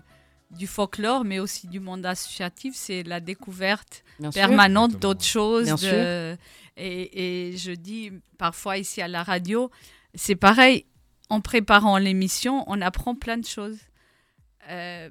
du 0.51 0.66
folklore, 0.66 1.24
mais 1.24 1.38
aussi 1.38 1.68
du 1.68 1.78
monde 1.78 2.05
associatif, 2.05 2.74
c'est 2.74 3.05
la 3.05 3.20
découverte 3.20 4.03
Bien 4.18 4.30
permanente 4.30 4.99
d'autres 4.99 5.24
choses. 5.24 5.66
Bien 5.66 5.76
de- 5.76 6.36
et, 6.76 7.51
et 7.53 7.57
je 7.57 7.72
dis 7.72 8.11
parfois 8.38 8.76
ici 8.78 9.01
à 9.01 9.07
la 9.09 9.22
radio, 9.22 9.70
c'est 10.14 10.36
pareil, 10.36 10.84
en 11.28 11.40
préparant 11.40 11.96
l'émission, 11.99 12.64
on 12.66 12.80
apprend 12.80 13.14
plein 13.14 13.36
de 13.36 13.46
choses. 13.46 13.78
Euh, 14.68 15.11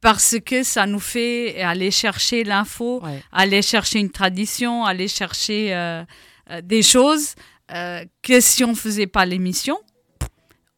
parce 0.00 0.36
que 0.44 0.62
ça 0.62 0.86
nous 0.86 1.00
fait 1.00 1.60
aller 1.62 1.90
chercher 1.90 2.44
l'info, 2.44 3.00
Ouais. 3.02 3.22
aller 3.32 3.62
chercher 3.62 3.98
une 4.00 4.10
tradition, 4.10 4.84
aller 4.84 5.08
chercher 5.08 5.74
euh, 5.74 6.04
euh, 6.50 6.60
des 6.60 6.82
choses 6.82 7.34
euh, 7.72 8.04
que 8.22 8.40
si 8.40 8.62
on 8.64 8.74
faisait 8.74 9.06
pas 9.08 9.24
l'émission, 9.26 9.78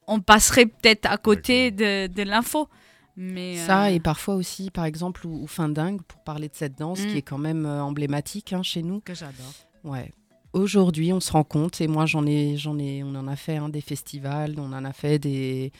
on 0.07 0.21
passerait 0.21 0.66
peut-être 0.66 1.07
à 1.07 1.16
côté 1.19 1.71
de, 1.71 2.07
de 2.07 2.23
l'info. 2.23 2.69
Mais 3.16 3.57
Ça, 3.57 3.87
euh, 3.87 3.89
et 3.89 4.01
parfois 4.01 4.37
aussi, 4.37 4.71
par 4.71 4.85
exemple, 4.85 5.27
ou, 5.27 5.43
ou 5.43 5.47
Fin 5.47 5.69
dingue, 5.69 6.01
pour 6.03 6.23
parler 6.23 6.49
de 6.49 6.55
cette 6.55 6.79
danse 6.79 7.01
Mm. 7.01 7.07
qui 7.09 7.16
est 7.19 7.23
quand 7.23 7.37
même 7.39 7.66
euh, 7.66 7.83
emblématique 7.83 8.53
hein, 8.53 8.62
chez 8.62 8.83
nous. 8.83 9.01
que 9.01 9.12
j'adore. 9.14 9.53
Ouais. 9.85 10.12
Aujourd'hui, 10.55 11.12
on 11.12 11.21
se 11.21 11.31
rend 11.33 11.45
compte, 11.45 11.81
et 11.83 11.89
moi 11.89 12.07
j'en 12.07 12.25
ai, 12.27 12.57
j'en 12.57 12.79
ai, 12.79 13.03
on 13.03 13.14
en 13.16 13.27
a 13.29 13.37
fait 13.37 13.57
hein, 13.57 13.69
des 13.69 13.83
festivals, 13.83 14.55
on 14.59 14.73
en 14.73 14.85
a 14.85 14.93
fait 14.95 15.19
des, 15.19 15.73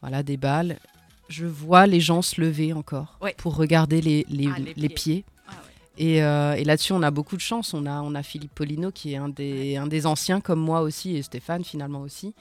voilà, 0.00 0.22
des 0.24 0.36
balles. 0.36 0.78
Je 1.28 1.46
vois 1.46 1.86
les 1.86 2.00
gens 2.00 2.22
se 2.22 2.40
lever 2.40 2.72
encore 2.72 3.18
Ouais. 3.20 3.34
pour 3.38 3.56
regarder 3.56 4.00
les, 4.00 4.24
les, 4.28 4.48
Ah, 4.54 4.58
les 4.58 4.74
les 4.74 4.88
pieds. 4.88 4.88
pieds. 4.88 5.24
Ah 5.48 5.52
ouais. 5.52 6.04
Et, 6.04 6.22
euh, 6.22 6.54
et 6.54 6.64
là-dessus, 6.64 6.92
on 6.92 7.02
a 7.02 7.10
beaucoup 7.10 7.36
de 7.36 7.40
chance. 7.40 7.74
On 7.74 7.86
a, 7.86 8.00
on 8.02 8.14
a 8.14 8.22
Philippe 8.22 8.54
Polino 8.54 8.90
qui 8.92 9.14
est 9.14 9.16
un 9.16 9.28
des, 9.28 9.76
un 9.76 9.86
des 9.86 10.06
anciens 10.06 10.40
comme 10.40 10.60
moi 10.60 10.80
aussi, 10.82 11.16
et 11.16 11.22
Stéphane 11.22 11.64
finalement 11.64 12.00
aussi. 12.02 12.34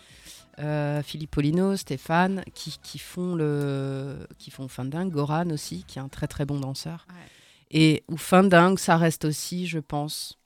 Euh, 0.59 1.01
Philippe 1.03 1.31
Polino, 1.31 1.75
Stéphane, 1.75 2.43
qui, 2.53 2.77
qui 2.81 2.97
font 2.97 3.35
le, 3.35 4.25
qui 4.37 4.51
font 4.51 4.67
Findingue, 4.69 5.11
Goran 5.11 5.49
aussi, 5.49 5.83
qui 5.87 5.99
est 5.99 6.01
un 6.01 6.07
très 6.07 6.27
très 6.27 6.45
bon 6.45 6.59
danseur. 6.59 7.05
Et 7.71 8.03
où 8.07 8.15
Findingue, 8.17 8.77
ça 8.79 8.95
reste 8.95 9.25
aussi, 9.25 9.67
je 9.67 9.79
pense, 9.79 10.37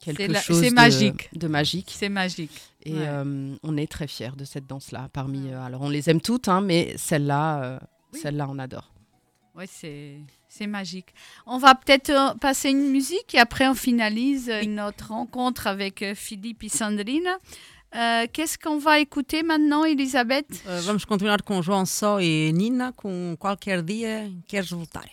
quelque 0.00 0.22
C'est 0.22 0.28
la- 0.28 0.40
chose 0.40 0.60
c'est 0.60 0.70
de, 0.70 0.74
magique. 0.74 1.28
de 1.34 1.48
magique. 1.48 1.92
C'est 1.96 2.08
magique. 2.08 2.60
Et 2.84 2.92
Ouais. 2.94 3.00
euh, 3.06 3.54
on 3.62 3.76
est 3.76 3.90
très 3.90 4.06
fiers 4.06 4.30
de 4.36 4.44
cette 4.44 4.66
danse-là. 4.66 5.08
Parmi, 5.12 5.50
euh, 5.50 5.60
alors 5.62 5.82
on 5.82 5.88
les 5.88 6.08
aime 6.08 6.20
toutes, 6.20 6.48
hein, 6.48 6.60
mais 6.60 6.94
celle-là, 6.96 7.62
euh, 7.62 7.78
Oui. 8.12 8.20
celle-là, 8.20 8.46
on 8.48 8.58
adore. 8.58 8.92
Oui, 9.56 9.64
c'est 9.68 10.16
c'est 10.48 10.66
magique. 10.68 11.12
On 11.46 11.58
va 11.58 11.74
peut-être 11.74 12.36
passer 12.38 12.70
une 12.70 12.90
musique 12.90 13.34
et 13.34 13.38
après 13.38 13.66
on 13.68 13.74
finalise 13.74 14.50
notre 14.66 15.08
rencontre 15.08 15.66
avec 15.66 16.04
Philippe 16.14 16.62
et 16.64 16.68
Sandrine. 16.68 17.28
Euh, 17.96 18.26
Qu'est-ce 18.32 18.56
qu'on 18.58 18.78
va 18.78 19.00
écouter 19.00 19.42
maintenant, 19.42 19.84
Elisabeth? 19.84 20.62
Vamos 20.84 21.04
continuar 21.04 21.42
com 21.42 21.60
João 21.62 21.84
Só 21.86 22.20
e 22.20 22.52
Nina 22.52 22.92
com 22.92 23.36
Qualquer 23.36 23.82
Dia 23.82 24.28
Queres 24.46 24.70
Voltar. 24.70 25.06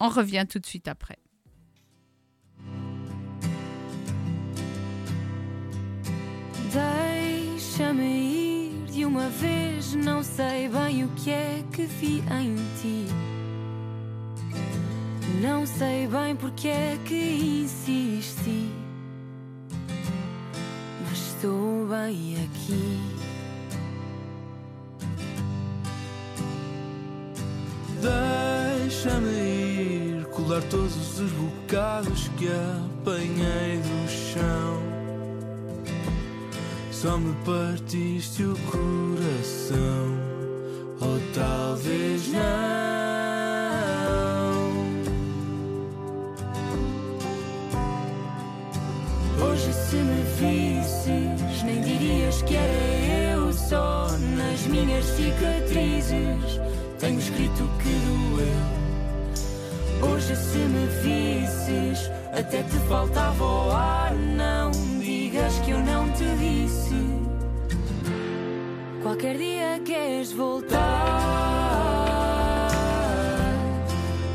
On 0.00 0.08
revient 0.08 0.44
tout 0.48 0.58
de 0.58 0.66
suite 0.66 0.88
après. 0.88 1.18
Deixa-me 6.72 8.02
ir 8.02 8.84
de 8.90 9.04
uma 9.04 9.28
vez, 9.28 9.94
não 9.94 10.22
sei 10.22 10.70
bem 10.70 11.04
o 11.04 11.08
que 11.08 11.30
é 11.30 11.62
que 11.70 11.82
vi 11.84 12.24
em 12.30 12.56
ti. 12.80 13.06
Não 15.42 15.66
sei 15.66 16.06
bem 16.06 16.34
porque 16.34 16.68
é 16.68 16.98
que 17.04 17.64
insisti, 17.64 18.70
mas 21.02 21.18
estou 21.18 21.86
bem 21.88 22.36
aqui. 22.44 22.98
Deixa-me 28.00 29.28
ir 29.28 30.24
colar 30.26 30.62
todos 30.70 31.20
os 31.20 31.32
bocados 31.32 32.28
que 32.38 32.48
apanhei 32.48 33.78
do 33.78 34.08
chão. 34.08 35.01
Só 37.02 37.18
me 37.18 37.34
partiste 37.44 38.44
o 38.44 38.56
coração, 38.70 40.06
ou 41.00 41.18
talvez 41.34 42.28
não. 42.28 42.40
Hoje, 49.44 49.72
se 49.72 49.96
me 49.96 50.22
visses, 50.38 51.62
nem 51.64 51.80
dirias 51.80 52.40
que 52.42 52.54
era 52.54 53.32
eu 53.32 53.52
só 53.52 54.06
nas 54.36 54.64
minhas 54.68 55.04
cicatrizes. 55.04 56.60
Tenho 57.00 57.18
escrito 57.18 57.68
que 57.82 57.90
doeu. 58.06 58.72
Hoje, 60.08 60.36
se 60.36 60.58
me 60.58 60.86
visses, 61.02 62.08
até 62.32 62.62
te 62.62 62.78
faltava 62.88 63.44
o 63.44 63.72
ar. 63.72 64.14
Não 64.14 64.70
digas 65.00 65.58
que 65.64 65.72
eu 65.72 65.80
não 65.80 65.91
Qualquer 69.02 69.36
dia 69.36 69.80
queres 69.84 70.32
voltar. 70.32 70.78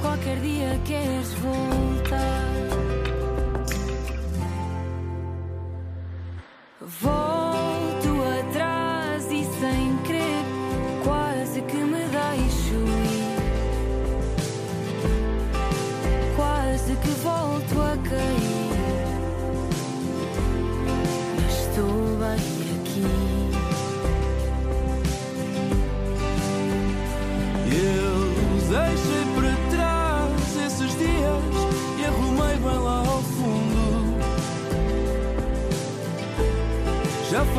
Qualquer 0.02 0.38
dia 0.42 0.80
queres 0.86 1.34
voltar. 1.36 2.48
Volto 6.82 7.27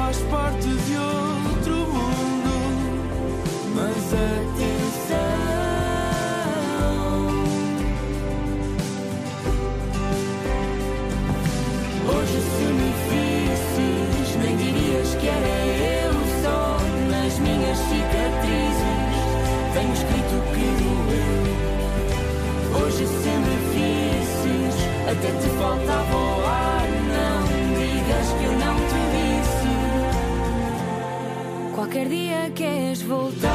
faz 0.08 0.22
parte 0.30 0.66
de 0.66 0.96
outro 0.96 1.74
mundo, 1.92 2.54
mas 3.74 4.14
atenção. 4.14 5.28
Hoje 12.08 12.38
se 12.40 12.66
me 12.78 12.90
visses, 13.10 14.28
nem 14.42 14.54
dirias 14.56 15.10
que 15.20 15.28
era 15.28 15.54
eu 16.06 16.14
só 16.42 16.78
nas 17.10 17.38
minhas 17.40 17.76
cicatrizes. 17.76 19.18
Tenho 19.74 19.92
escrito 19.92 20.36
que 20.54 20.66
doeu. 20.80 21.44
Hoje 22.82 23.04
se 23.06 23.32
me 23.44 23.56
visses, 23.74 24.76
até 25.06 25.30
te 25.32 25.48
faltava 25.58 26.37
Qualquer 31.88 32.08
dia 32.10 32.52
queres 32.54 33.00
voltar. 33.00 33.48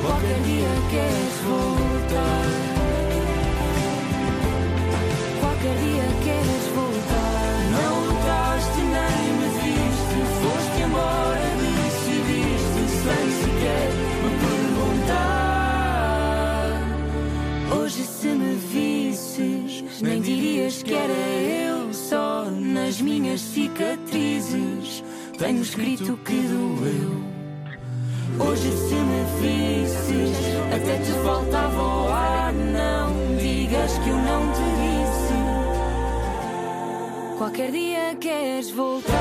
Qualquer 0.00 0.40
dia 0.44 0.68
queres 0.92 1.34
voltar. 1.42 2.46
Qualquer 5.40 5.74
dia 5.74 6.06
queres 6.22 6.66
voltar. 6.72 7.50
Não 7.72 7.94
lutaste 8.06 8.80
nem 8.94 9.26
me 9.40 9.48
viste, 9.58 10.18
foste 10.40 10.78
embora, 10.84 11.48
decidiste 11.82 12.82
sem 13.02 13.26
sequer 13.42 13.90
me 14.22 14.30
perguntar. 14.46 15.66
Hoje 17.76 18.02
se 18.04 18.28
me 18.28 18.54
visses, 18.54 20.00
nem 20.00 20.20
dirias 20.20 20.80
que 20.84 20.94
era 20.94 21.12
eu 21.12 21.65
nas 22.86 23.00
minhas 23.00 23.40
cicatrizes. 23.40 25.02
Tenho 25.36 25.60
escrito 25.60 26.16
que 26.24 26.40
doeu. 26.40 27.20
Hoje 28.38 28.70
se 28.70 28.94
me 28.94 29.24
visses, 29.40 30.36
até 30.72 30.98
te 30.98 31.10
faltava 31.24 31.82
o 31.82 32.08
ar. 32.08 32.52
Não 32.52 33.36
digas 33.38 33.98
que 33.98 34.08
eu 34.08 34.16
não 34.16 34.52
te 34.52 34.62
disse. 34.82 35.34
Qualquer 37.38 37.72
dia 37.72 38.14
queres 38.20 38.70
voltar. 38.70 39.12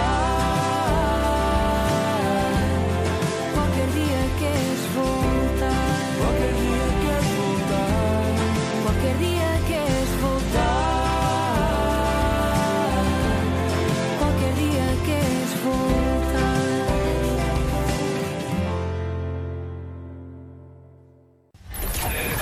Qualquer 3.55 3.87
dia 3.97 4.29
queres 4.41 4.85
voltar. 4.93 5.73
Qualquer 6.19 6.53
dia 6.61 6.85
queres 7.01 7.29
voltar. 7.41 8.29
Qualquer 8.83 9.15
dia 9.17 9.64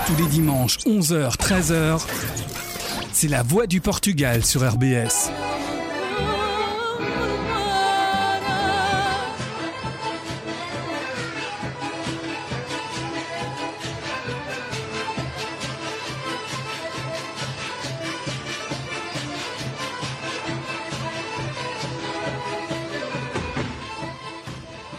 Tous 0.05 0.15
les 0.17 0.25
dimanches, 0.27 0.79
11h, 0.79 1.37
13h, 1.37 2.01
c'est 3.13 3.29
la 3.29 3.41
voix 3.41 3.67
du 3.67 3.79
Portugal 3.79 4.43
sur 4.43 4.69
RBS. 4.69 5.31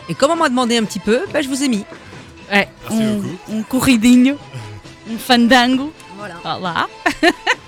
Et 0.09 0.15
comme 0.15 0.31
on 0.31 0.37
m'a 0.37 0.49
demandé 0.49 0.79
un 0.79 0.85
petit 0.85 0.99
peu, 0.99 1.21
bah, 1.33 1.43
je 1.43 1.49
vous 1.49 1.63
ai 1.63 1.69
mis. 1.69 1.85
Ouais, 2.51 2.69
on, 2.91 3.23
beaucoup 3.49 3.81
um 5.09 5.19
fandango. 5.19 5.93
Voilà. 6.17 6.37
Olá, 6.45 6.89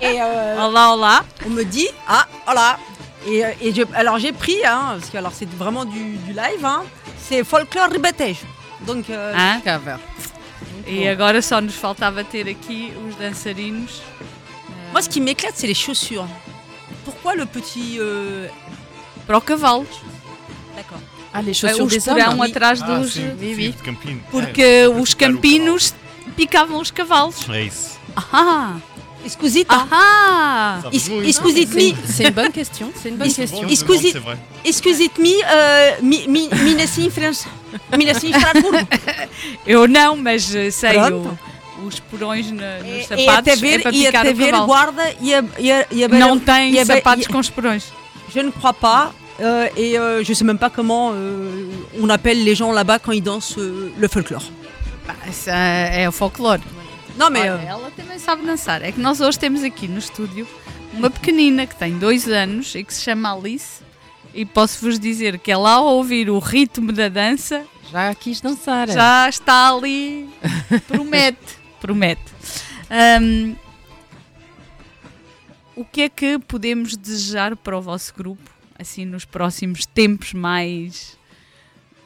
Et 0.01 0.21
euh, 0.21 0.55
on 1.45 1.49
me 1.49 1.63
dit, 1.63 1.87
ah, 2.07 2.25
voilà. 2.45 2.79
Et, 3.27 3.43
euh, 3.45 3.51
et 3.61 3.73
je- 3.73 3.81
alors 3.93 4.19
j'ai 4.19 4.31
pris, 4.31 4.57
hein, 4.65 4.95
parce 4.97 5.09
que 5.09 5.17
alors 5.17 5.33
c'est 5.33 5.49
vraiment 5.53 5.85
du, 5.85 6.15
du 6.17 6.31
live, 6.33 6.63
hein, 6.63 6.83
c'est 7.21 7.43
folklore 7.43 7.89
ribetej. 7.91 8.37
Donc, 8.85 9.09
euh, 9.09 9.33
Hã? 9.35 9.59
Cover. 9.61 9.97
E 10.87 11.07
agora 11.09 11.41
só 11.41 11.59
nos 11.59 11.73
faltava 11.73 12.23
ter 12.23 12.47
aqui 12.47 12.93
os 13.07 13.15
dançarinos. 13.17 14.01
moi 14.93 15.01
ce 15.01 15.09
qui 15.09 15.19
m'éclate, 15.19 15.55
c'est 15.57 15.67
les 15.67 15.73
chaussures. 15.73 16.27
Pourquoi 17.03 17.35
le 17.35 17.45
petit. 17.45 17.97
euh, 17.99 18.47
Para 19.25 19.37
o 19.39 19.41
cavalo. 19.41 19.85
D'accord. 20.75 20.99
Ah, 21.33 21.41
les 21.41 21.51
É, 21.51 21.53
chaussures 21.53 21.87
des 21.87 22.07
hommes. 22.07 22.17
esporão 22.17 22.41
atrás 22.41 22.81
Ah, 22.81 22.85
dos. 22.99 23.11
sim, 23.13 23.73
Campino. 23.83 24.21
Porque 24.31 24.87
os 24.87 25.13
campinos 25.13 25.93
picavam 26.37 26.79
os 26.79 26.91
cavalos. 26.91 27.35
cavalo. 27.39 27.57
É 27.59 27.63
isso. 27.63 27.97
Ah! 28.15 28.75
Excusez-moi. 29.25 29.87
Ah! 29.91 30.79
Is- 30.93 31.07
va 31.09 31.15
muito. 31.15 31.29
excusez-moi. 31.29 31.95
C'est 32.07 32.23
une 32.27 32.33
bonne 32.33 32.51
question. 32.51 32.91
C'est 32.95 33.09
une 33.09 33.17
bonne 33.17 33.33
question. 33.33 33.67
c'est 33.99 34.19
vrai. 34.19 34.37
Excusez-moi, 34.63 35.33
euh, 35.51 35.91
mi, 36.01 36.27
mi, 36.29 36.47
mi 36.63 36.75
nasci 36.75 37.05
em 37.07 37.09
França. 37.09 37.49
Mi 37.97 38.05
nasci 38.05 38.27
em 38.27 38.31
Estrasburgo. 38.31 38.87
Eu 39.67 39.87
não, 39.87 40.15
mas 40.15 40.53
eh, 40.55 40.71
sei 40.71 40.93
Pronto. 40.93 41.37
o- 41.81 41.85
os 41.87 41.99
porões 41.99 42.49
na- 42.51 42.77
nos 42.79 42.87
E, 42.87 42.99
e 43.01 43.03
sapatos 43.03 43.29
até 43.37 43.51
é 43.51 43.81
para 44.11 44.29
e 44.29 44.33
ver 44.33 44.51
cavalo. 44.51 44.65
guarda 44.67 45.13
e 45.21 45.33
a, 45.33 45.43
e 45.59 45.71
a, 45.71 45.85
e 45.91 46.03
a 46.03 46.07
Não 46.07 46.39
tem 46.39 46.73
e 46.73 46.79
a- 46.79 46.85
sapatos 46.85 47.25
e- 47.25 47.29
com 47.29 47.39
esperões. 47.41 47.83
Je 48.33 48.39
ne 48.41 48.51
crois 48.51 48.73
pas. 48.73 49.11
euh, 49.39 49.69
et 49.77 49.95
euh, 49.99 50.23
je 50.23 50.33
sais 50.33 50.43
même 50.43 50.57
pas 50.57 50.69
comment 50.71 51.11
euh, 51.13 51.69
on 52.01 52.09
appelle 52.09 52.43
les 52.43 52.55
gens 52.55 52.71
là-bas 52.71 52.97
quand 52.97 53.11
ils 53.11 53.21
dansent 53.21 53.55
euh, 53.59 53.91
le 53.95 54.07
folklore. 54.07 54.41
Isso 55.29 55.49
é, 55.49 56.03
é 56.03 56.09
o 56.09 56.11
folclore. 56.11 56.61
Olha, 57.19 57.53
euh, 57.53 57.65
ela 57.65 57.91
também 57.91 58.19
sabe 58.19 58.45
dançar. 58.45 58.81
É 58.81 58.91
que 58.91 58.99
nós 58.99 59.19
hoje 59.19 59.39
temos 59.39 59.63
aqui 59.63 59.87
no 59.87 59.97
estúdio 59.97 60.47
uma 60.93 61.09
pequenina 61.09 61.65
que 61.65 61.75
tem 61.75 61.97
dois 61.97 62.27
anos 62.27 62.75
e 62.75 62.83
que 62.83 62.93
se 62.93 63.01
chama 63.01 63.33
Alice. 63.33 63.81
E 64.33 64.45
posso-vos 64.45 64.99
dizer 64.99 65.39
que 65.39 65.51
ela, 65.51 65.71
ao 65.71 65.85
ouvir 65.95 66.29
o 66.29 66.37
ritmo 66.37 66.91
da 66.91 67.09
dança, 67.09 67.65
Já 67.91 68.13
quis 68.13 68.39
dançar. 68.39 68.87
já 68.87 69.27
está 69.27 69.69
ali. 69.73 70.29
Promete, 70.87 71.57
promete. 71.81 72.21
Ahm, 72.89 73.55
o 75.75 75.83
que 75.83 76.01
é 76.01 76.09
que 76.09 76.37
podemos 76.39 76.95
desejar 76.95 77.55
para 77.55 77.77
o 77.77 77.81
vosso 77.81 78.13
grupo, 78.15 78.49
assim, 78.77 79.05
nos 79.05 79.25
próximos 79.25 79.85
tempos 79.85 80.33
mais, 80.33 81.17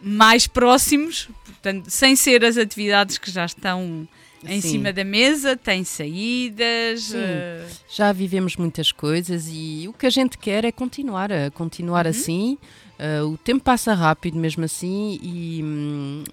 mais 0.02 0.47
próximos? 0.47 1.28
Portanto, 1.62 1.89
sem 1.89 2.16
ser 2.16 2.43
as 2.43 2.57
atividades 2.57 3.18
que 3.20 3.30
já 3.30 3.45
estão 3.45 4.07
em 4.43 4.59
Sim. 4.59 4.70
cima 4.70 4.91
da 4.91 5.03
mesa, 5.03 5.55
tem 5.55 5.84
saídas. 5.84 7.14
Eh, 7.14 7.68
Já 7.88 8.12
vivemos 8.12 8.55
muitas 8.55 8.91
coisas 8.91 9.47
e 9.47 9.86
o 9.88 9.93
que 9.93 10.07
a 10.07 10.09
gente 10.09 10.38
quer 10.39 10.66
é 10.66 10.72
continuar, 10.72 11.32
a 11.32 11.51
continuar 11.51 12.07
assim. 12.07 12.57
Uh, 12.99 13.28
o 13.34 13.38
tempo 13.38 13.64
passa 13.64 13.93
rápido 13.93 14.38
mesmo 14.38 14.64
assim 14.64 15.20
e 15.22 15.62
hum, 15.64 16.24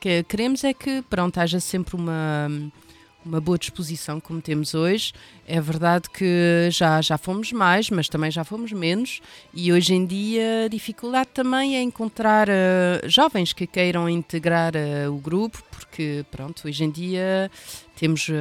que 0.00 0.22
queremos 0.24 0.62
é 0.64 0.72
que 0.72 1.02
pronto, 1.02 1.38
haja 1.38 1.58
sempre 1.60 1.96
uma, 1.96 2.48
uma 3.28 3.40
boa 3.40 3.58
disposição 3.58 4.18
como 4.18 4.40
temos 4.40 4.74
hoje. 4.74 5.12
É 5.46 5.60
verdade 5.60 6.08
que 6.10 6.68
já, 6.70 7.00
já 7.02 7.18
fomos 7.18 7.52
mais, 7.52 7.90
mas 7.90 8.08
também 8.08 8.30
já 8.30 8.42
fomos 8.42 8.72
menos 8.72 9.20
e 9.52 9.72
hoje 9.72 9.94
em 9.94 10.04
dia 10.06 10.64
a 10.64 10.68
dificuldade 10.68 11.28
também 11.32 11.76
é 11.76 11.82
encontrar 11.82 12.48
uh, 12.48 13.08
jovens 13.08 13.52
que 13.52 13.66
queiram 13.66 14.08
integrar 14.08 14.72
uh, 14.74 15.12
o 15.12 15.18
grupo, 15.18 15.62
porque 15.70 16.24
pronto, 16.30 16.66
hoje 16.66 16.84
em 16.84 16.90
dia 16.90 17.50
temos 17.96 18.28
uh, 18.28 18.32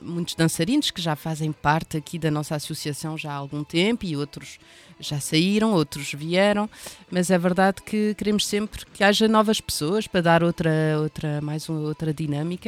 muitos 0.00 0.34
dançarinos 0.34 0.90
que 0.90 1.02
já 1.02 1.16
fazem 1.16 1.50
parte 1.50 1.96
aqui 1.96 2.18
da 2.18 2.30
nossa 2.30 2.54
associação 2.54 3.18
já 3.18 3.32
há 3.32 3.36
algum 3.36 3.64
tempo 3.64 4.04
e 4.04 4.16
outros 4.16 4.58
já 5.00 5.20
saíram, 5.20 5.72
outros 5.72 6.12
vieram, 6.12 6.68
mas 7.10 7.30
é 7.30 7.38
verdade 7.38 7.82
que 7.82 8.14
queremos 8.14 8.46
sempre 8.46 8.84
que 8.86 9.04
haja 9.04 9.28
novas 9.28 9.60
pessoas 9.60 10.06
para 10.06 10.20
dar 10.20 10.42
outra, 10.42 10.70
outra 11.00 11.40
mais 11.40 11.68
uma 11.68 11.80
outra 11.80 12.12
dinâmica. 12.12 12.67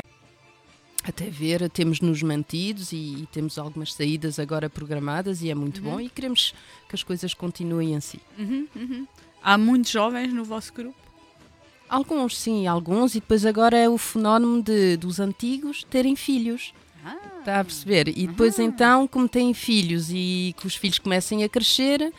Até 1.02 1.30
ver, 1.30 1.68
temos 1.70 2.00
nos 2.00 2.22
mantidos 2.22 2.92
e, 2.92 2.96
e 3.22 3.28
temos 3.32 3.58
algumas 3.58 3.92
saídas 3.92 4.38
agora 4.38 4.68
programadas 4.68 5.42
e 5.42 5.50
é 5.50 5.54
muito 5.54 5.80
bom 5.80 5.98
e 5.98 6.10
queremos 6.10 6.54
que 6.88 6.94
as 6.94 7.02
coisas 7.02 7.32
continuem 7.32 7.96
assim. 7.96 8.18
uhum, 8.38 8.66
uhum. 8.76 9.06
Há 9.42 9.56
muitos 9.56 9.90
jovens 9.90 10.32
no 10.32 10.44
vosso 10.44 10.72
grupo? 10.72 10.94
Alguns, 11.88 12.38
sim, 12.38 12.66
alguns, 12.66 13.14
e 13.14 13.20
depois 13.20 13.44
agora 13.46 13.76
é 13.76 13.88
o 13.88 13.96
fenómeno 13.98 14.62
de, 14.62 14.96
dos 14.96 15.18
antigos 15.18 15.82
terem 15.84 16.14
filhos. 16.14 16.72
Está 17.38 17.60
a 17.60 17.64
perceber? 17.64 18.08
E 18.08 18.26
depois 18.26 18.58
então, 18.58 19.08
como 19.08 19.26
têm 19.28 19.54
filhos 19.54 20.10
e 20.10 20.54
que 20.58 20.66
os 20.66 20.76
filhos 20.76 20.98
comecem 20.98 21.42
a 21.42 21.48
crescer, 21.48 22.12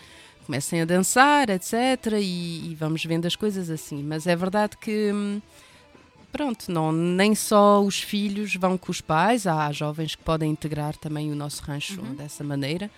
comecem 0.46 0.82
a 0.82 0.86
dançar, 0.86 1.50
etc. 1.50 1.74
E, 2.20 2.72
e 2.72 2.76
vamos 2.78 3.06
vendo 3.06 3.28
as 3.28 3.36
coisas 3.36 3.70
assim. 3.70 4.04
Mas 4.04 4.26
é 4.26 4.36
verdade 4.36 4.76
que, 4.78 5.12
hum, 5.14 5.40
pronto, 6.32 6.72
não, 6.72 6.92
nem 6.92 7.36
só 7.36 7.82
os 7.84 8.00
filhos 8.00 8.56
vão 8.56 8.78
com 8.78 8.92
os 8.92 9.02
pais, 9.02 9.46
há 9.46 9.72
jovens 9.72 10.16
que 10.16 10.24
podem 10.24 10.52
integrar 10.52 10.96
também 10.98 11.32
o 11.32 11.36
nosso 11.36 11.62
rancho 11.64 12.02
dessa 12.16 12.44
maneira. 12.44 12.90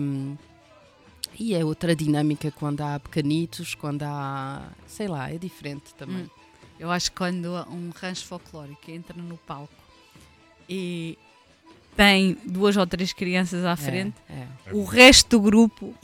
Hum, 0.00 0.36
e 1.38 1.54
é 1.54 1.64
outra 1.64 1.94
dinâmica 1.94 2.50
quando 2.50 2.80
há 2.82 2.98
pequenitos, 2.98 3.74
quando 3.74 4.02
há, 4.02 4.62
sei 4.86 5.08
lá, 5.08 5.30
é 5.30 5.38
diferente 5.38 5.94
também. 5.96 6.24
Hum. 6.24 6.30
Eu 6.78 6.90
acho 6.90 7.10
que 7.10 7.16
quando 7.18 7.46
um 7.70 7.90
rancho 7.94 8.24
folclórico 8.26 8.90
entra 8.90 9.16
no 9.16 9.36
palco 9.36 9.72
e 10.68 11.18
tem 11.96 12.36
duas 12.44 12.76
ou 12.76 12.86
três 12.86 13.12
crianças 13.12 13.64
à 13.64 13.76
frente, 13.76 14.16
É, 14.28 14.46
é. 14.66 14.72
o 14.72 14.84
resto 14.84 15.28
do 15.38 15.40
grupo 15.40 15.94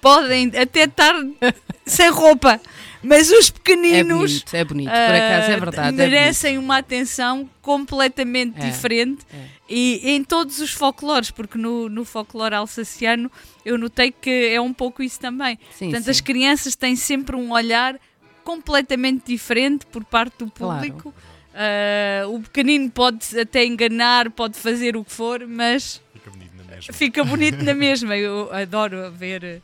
podem 0.00 0.50
até 0.56 0.84
estar 0.84 1.14
sem 1.86 2.10
roupa, 2.10 2.60
mas 3.02 3.30
os 3.30 3.48
É 3.48 3.52
pequeninos 3.52 4.30
bonito, 4.32 4.54
é 4.56 4.64
bonito, 4.64 4.90
por 4.90 4.94
acaso 5.14 5.50
é 5.50 5.54
ah, 5.54 5.58
verdade. 5.58 5.88
é 5.88 6.08
merecem 6.08 6.58
uma 6.58 6.78
atenção 6.78 7.48
completamente 7.62 8.58
É, 8.60 8.68
diferente 8.70 9.24
é. 9.32 9.44
e 9.68 10.00
em 10.10 10.24
todos 10.24 10.58
os 10.60 10.72
folclores, 10.72 11.30
porque 11.30 11.56
no, 11.58 11.88
no 11.88 12.04
folclore 12.04 12.54
alsaciano 12.54 13.30
eu 13.64 13.76
notei 13.78 14.10
que 14.12 14.48
é 14.52 14.60
um 14.60 14.72
pouco 14.72 15.02
isso 15.02 15.20
também. 15.20 15.58
Sim, 15.76 15.86
Portanto, 15.86 16.04
sim. 16.04 16.10
as 16.10 16.20
crianças 16.20 16.74
têm 16.74 16.96
sempre 16.96 17.36
um 17.36 17.52
olhar 17.52 17.98
completamente 18.44 19.26
diferente 19.26 19.84
por 19.86 20.04
parte 20.04 20.38
do 20.38 20.50
Claro. 20.50 20.74
público. 20.76 21.14
Ah, 21.54 22.26
o 22.28 22.40
pequenino 22.40 22.90
pode 22.90 23.38
até 23.38 23.64
enganar, 23.64 24.30
pode 24.30 24.56
fazer 24.58 24.96
o 24.96 25.04
que 25.04 25.12
for, 25.12 25.46
mas 25.46 26.00
Fica 26.14 26.30
bonito 26.30 26.52
na 26.56 26.64
mesma. 26.64 26.92
fica 26.94 27.24
bonito 27.24 27.62
na 27.64 27.74
mesma. 27.74 28.16
Eu 28.16 28.48
adoro 28.52 29.10
ver 29.10 29.60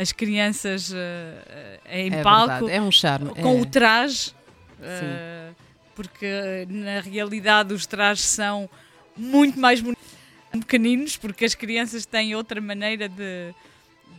as 0.00 0.12
crianças 0.12 0.92
ah, 0.94 1.80
em 1.90 2.12
é 2.14 2.22
palco 2.22 2.46
verdade, 2.48 2.72
é 2.72 2.80
um 2.80 2.90
charme. 2.92 3.30
com 3.30 3.58
é. 3.58 3.60
o 3.60 3.66
traje, 3.66 4.32
ah, 4.80 5.52
porque 5.94 6.66
na 6.70 7.00
realidade 7.00 7.74
os 7.74 7.84
trajes 7.84 8.24
são 8.24 8.70
muito 9.16 9.58
mais 9.58 9.80
bonitos 9.80 10.06
pequeninos, 10.52 11.16
porque 11.16 11.44
as 11.44 11.54
crianças 11.56 12.06
têm 12.06 12.34
outra 12.36 12.60
maneira 12.60 13.08
de, 13.08 13.52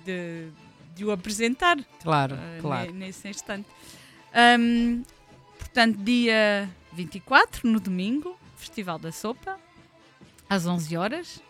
de, 0.04 0.50
de 0.96 1.06
o 1.06 1.12
apresentar 1.12 1.78
Claro, 2.04 2.36
ah, 2.36 2.58
claro. 2.62 2.92
ne- 2.92 3.06
nesse 3.08 3.28
instante. 3.30 3.68
Ahm, 4.34 5.02
portanto, 5.58 5.98
dia 5.98 6.70
24, 6.92 7.68
no 7.70 7.80
domingo, 7.80 8.38
Festival 8.58 9.00
da 9.00 9.12
Sopa, 9.14 9.58
às 10.50 10.66
11 10.68 10.98
horas. 10.98 11.42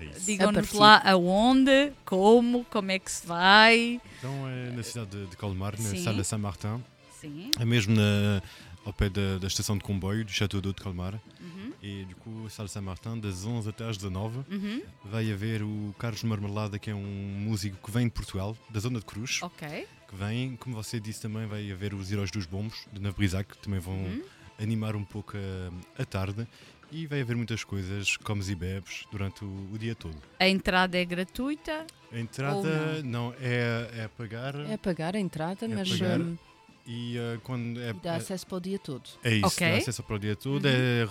É. 0.00 0.06
Digam-nos 0.20 0.66
partir. 0.68 0.76
lá 0.78 1.02
aonde, 1.04 1.92
como, 2.04 2.64
como 2.66 2.90
é 2.90 2.98
que 2.98 3.10
se 3.10 3.26
vai. 3.26 4.00
Então 4.18 4.48
é 4.48 4.70
na 4.70 4.82
cidade 4.82 5.10
de, 5.10 5.26
de 5.26 5.36
Colmar, 5.36 5.80
na 5.80 5.88
Sim. 5.90 6.02
Sala 6.02 6.24
Saint-Martin. 6.24 6.82
Sim. 7.20 7.50
É 7.58 7.64
mesmo 7.64 7.94
na, 7.94 8.42
ao 8.84 8.92
pé 8.92 9.08
da, 9.08 9.38
da 9.38 9.46
estação 9.46 9.78
de 9.78 9.84
comboio 9.84 10.24
do 10.24 10.30
Château 10.30 10.60
d'Eau 10.60 10.74
de 10.74 10.82
Colmar. 10.82 11.14
Uhum, 11.40 11.72
E 11.82 12.04
du 12.06 12.16
coup, 12.16 12.48
Salle 12.50 12.68
Saint-Martin, 12.68 13.18
das 13.20 13.44
11 13.46 13.68
até 13.68 13.84
às 13.88 13.96
19, 13.96 14.38
uhum. 14.50 14.82
vai 15.04 15.30
haver 15.32 15.62
o 15.62 15.94
Carlos 15.98 16.22
Marmelada, 16.24 16.78
que 16.78 16.90
é 16.90 16.94
um 16.94 17.02
músico 17.38 17.76
que 17.82 17.90
vem 17.90 18.06
de 18.06 18.12
Portugal, 18.12 18.56
da 18.70 18.80
zona 18.80 18.98
de 18.98 19.04
Cruz. 19.06 19.40
Ok. 19.42 19.86
Que 20.08 20.14
vem, 20.16 20.56
como 20.56 20.74
você 20.74 20.98
disse 21.00 21.22
também, 21.22 21.46
vai 21.46 21.70
haver 21.70 21.94
os 21.94 22.10
Heróis 22.12 22.30
dos 22.30 22.46
Bombos, 22.46 22.86
de 22.92 23.00
Navrizac, 23.00 23.48
que 23.54 23.58
também 23.58 23.80
vão 23.80 23.94
Uhum. 23.94 24.22
animar 24.58 24.94
um 24.96 25.04
pouco 25.04 25.36
a, 25.36 26.02
a 26.02 26.04
tarde. 26.04 26.46
E 26.94 27.08
vai 27.08 27.22
haver 27.22 27.34
muitas 27.34 27.64
coisas, 27.64 28.16
comes 28.18 28.48
e 28.48 28.54
bebes, 28.54 29.04
durante 29.10 29.44
o, 29.44 29.68
o 29.72 29.76
dia 29.76 29.96
todo. 29.96 30.16
A 30.38 30.46
entrada 30.48 30.96
é 30.96 31.04
gratuita. 31.04 31.84
A 32.12 32.18
entrada 32.20 33.02
não, 33.02 33.34
é, 33.40 33.90
é 34.04 34.08
pagar 34.16 34.54
É 34.54 34.76
pagar 34.76 35.16
a 35.16 35.18
entrada, 35.18 35.64
É 35.66 35.68
mas 35.68 35.90
pagar. 35.90 36.20
hum, 36.20 36.38
e 36.86 37.16
uh, 37.18 37.40
quando 37.40 37.80
é, 37.80 37.90
e 37.90 37.92
dá 37.94 38.12
é, 38.12 38.16
acesso 38.18 38.46
para 38.46 38.58
o 38.58 38.60
dia 38.60 38.78
todo. 38.78 39.02
é 39.24 39.34
isso, 39.34 39.46
Ok. 39.46 39.68
dá 39.68 39.76
acesso 39.76 40.02
para 40.04 40.14
o 40.14 40.18
dia 40.20 40.36
todo. 40.36 40.64
Uhum. 40.66 40.70
É, 40.70 41.08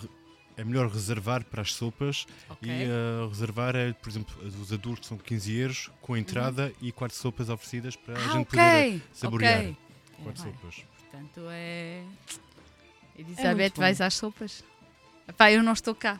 é 0.55 0.63
melhor 0.63 0.87
reservar 0.87 1.43
para 1.43 1.61
as 1.61 1.73
sopas 1.73 2.25
Ok. 2.49 2.71
e 2.71 2.85
uh, 2.85 3.27
reservar, 3.27 3.75
é, 3.75 3.91
por 3.91 4.09
exemplo, 4.09 4.33
os 4.47 4.71
adultos 4.71 5.09
são 5.09 5.17
15 5.17 5.53
euros 5.53 5.91
com 6.01 6.13
a 6.13 6.19
entrada 6.19 6.71
e 6.81 6.93
quatro 6.93 7.17
sopas 7.17 7.49
oferecidas 7.49 7.97
para 7.97 8.13
a 8.17 8.23
ah, 8.23 8.29
gente 8.29 8.45
poder 8.45 8.61
ok. 8.61 9.01
saborear. 9.11 9.59
ok. 9.59 9.77
quatro 10.23 10.43
vai. 10.43 10.53
sopas. 10.53 10.85
Portanto, 11.01 11.41
é. 11.49 12.03
muito 13.15 13.31
Elizabeth, 13.31 13.71
bom. 13.75 13.81
vais 13.81 13.99
às 13.99 14.13
sopas? 14.13 14.63
Epá, 15.27 15.51
eu 15.51 15.63
não 15.63 15.73
estou 15.73 15.93
cá. 15.95 16.19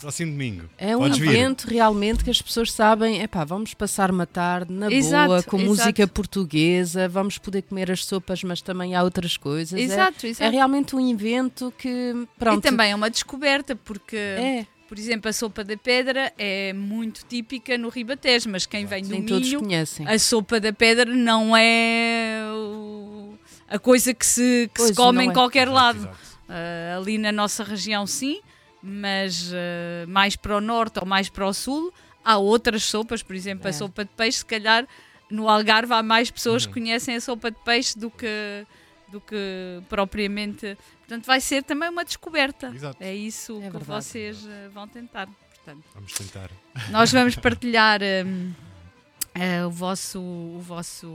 Próximo 0.00 0.32
domingo. 0.32 0.64
É 0.78 0.96
um 0.96 1.00
Podes 1.00 1.18
vir. 1.18 1.28
evento 1.28 1.66
realmente 1.68 2.24
que 2.24 2.30
as 2.30 2.40
pessoas 2.40 2.72
sabem, 2.72 3.20
epá, 3.20 3.44
vamos 3.44 3.74
passar 3.74 4.10
uma 4.10 4.26
tarde 4.26 4.72
na 4.72 4.90
Exato, 4.90 5.26
boa, 5.28 5.42
com 5.42 5.56
exato. 5.58 5.68
música 5.70 6.08
portuguesa, 6.08 7.08
vamos 7.10 7.36
poder 7.36 7.60
comer 7.62 7.90
as 7.90 8.02
sopas, 8.04 8.42
mas 8.42 8.62
também 8.62 8.94
há 8.94 9.02
outras 9.02 9.36
coisas. 9.36 9.78
É- 9.78 9.82
Exato, 9.82 10.26
É, 10.26 10.30
exato. 10.30 10.50
realmente 10.50 10.96
um 10.96 11.10
evento 11.10 11.72
que, 11.76 12.26
pronto, 12.38 12.58
E 12.66 12.70
também 12.70 12.90
é 12.90 12.94
uma 12.94 13.10
descoberta, 13.10 13.76
porque, 13.76 14.16
é, 14.16 14.66
por 14.88 14.98
exemplo, 14.98 15.28
a 15.28 15.32
sopa 15.32 15.62
da 15.62 15.76
pedra 15.76 16.32
é 16.38 16.72
muito 16.72 17.20
típica 17.28 17.76
no 17.76 17.90
Ribatejo, 17.90 18.48
mas 18.48 18.64
quem 18.64 18.86
vem 18.86 19.02
do 19.02 19.10
nem 19.10 19.22
todos 19.26 19.46
Minho, 19.46 19.60
conhecem. 19.60 20.08
a 20.08 20.18
sopa 20.18 20.58
da 20.58 20.72
pedra 20.72 21.04
não 21.14 21.54
é 21.54 22.40
o- 22.50 23.34
a 23.68 23.78
coisa 23.78 24.14
que 24.14 24.24
se, 24.24 24.70
que 24.74 24.80
se 24.82 24.94
come 24.94 25.22
em 25.24 25.28
é. 25.28 25.32
qualquer 25.34 25.68
Exato, 25.68 25.74
lado. 25.76 25.98
exato. 25.98 26.31
Ah, 26.54 26.96
ali 26.98 27.16
na 27.16 27.32
nossa 27.32 27.64
região, 27.64 28.06
sim, 28.06 28.40
mas 28.82 29.50
ah, 29.54 30.04
mais 30.06 30.36
para 30.36 30.56
o 30.56 30.60
norte 30.60 30.98
ou 31.00 31.06
mais 31.06 31.28
para 31.30 31.46
o 31.46 31.52
sul, 31.54 31.92
há 32.22 32.36
outras 32.36 32.82
sopas, 32.84 33.22
por 33.22 33.34
exemplo, 33.34 33.66
a 33.66 33.70
É. 33.70 33.72
sopa 33.72 34.04
de 34.04 34.10
peixe, 34.10 34.38
se 34.38 34.44
calhar 34.44 34.86
no 35.30 35.48
Algarve 35.48 35.94
há 35.94 36.02
mais 36.02 36.30
pessoas 36.30 36.64
Uhum. 36.66 36.72
que 36.72 36.80
conhecem 36.80 37.16
a 37.16 37.20
sopa 37.22 37.50
de 37.50 37.56
peixe 37.64 37.98
do 37.98 38.10
que, 38.10 38.66
do 39.08 39.18
que 39.20 39.82
propriamente. 39.88 40.76
Portanto, 40.98 41.24
vai 41.24 41.40
ser 41.40 41.62
também 41.62 41.88
uma 41.88 42.04
descoberta. 42.04 42.70
Exato. 42.74 42.98
É 43.02 43.14
isso 43.14 43.52
É 43.62 43.66
que 43.66 43.78
verdade. 43.78 43.84
vocês 43.86 44.46
ah, 44.46 44.68
vão 44.74 44.86
tentar. 44.86 45.26
Portanto, 45.54 45.84
Vamos 45.94 46.12
tentar. 46.12 46.50
nós 46.90 47.10
vamos 47.12 47.34
partilhar 47.36 48.00
hum, 48.26 48.52
eh, 49.34 49.64
o, 49.64 49.70
vosso, 49.70 50.20
o 50.20 50.60
vosso 50.60 51.08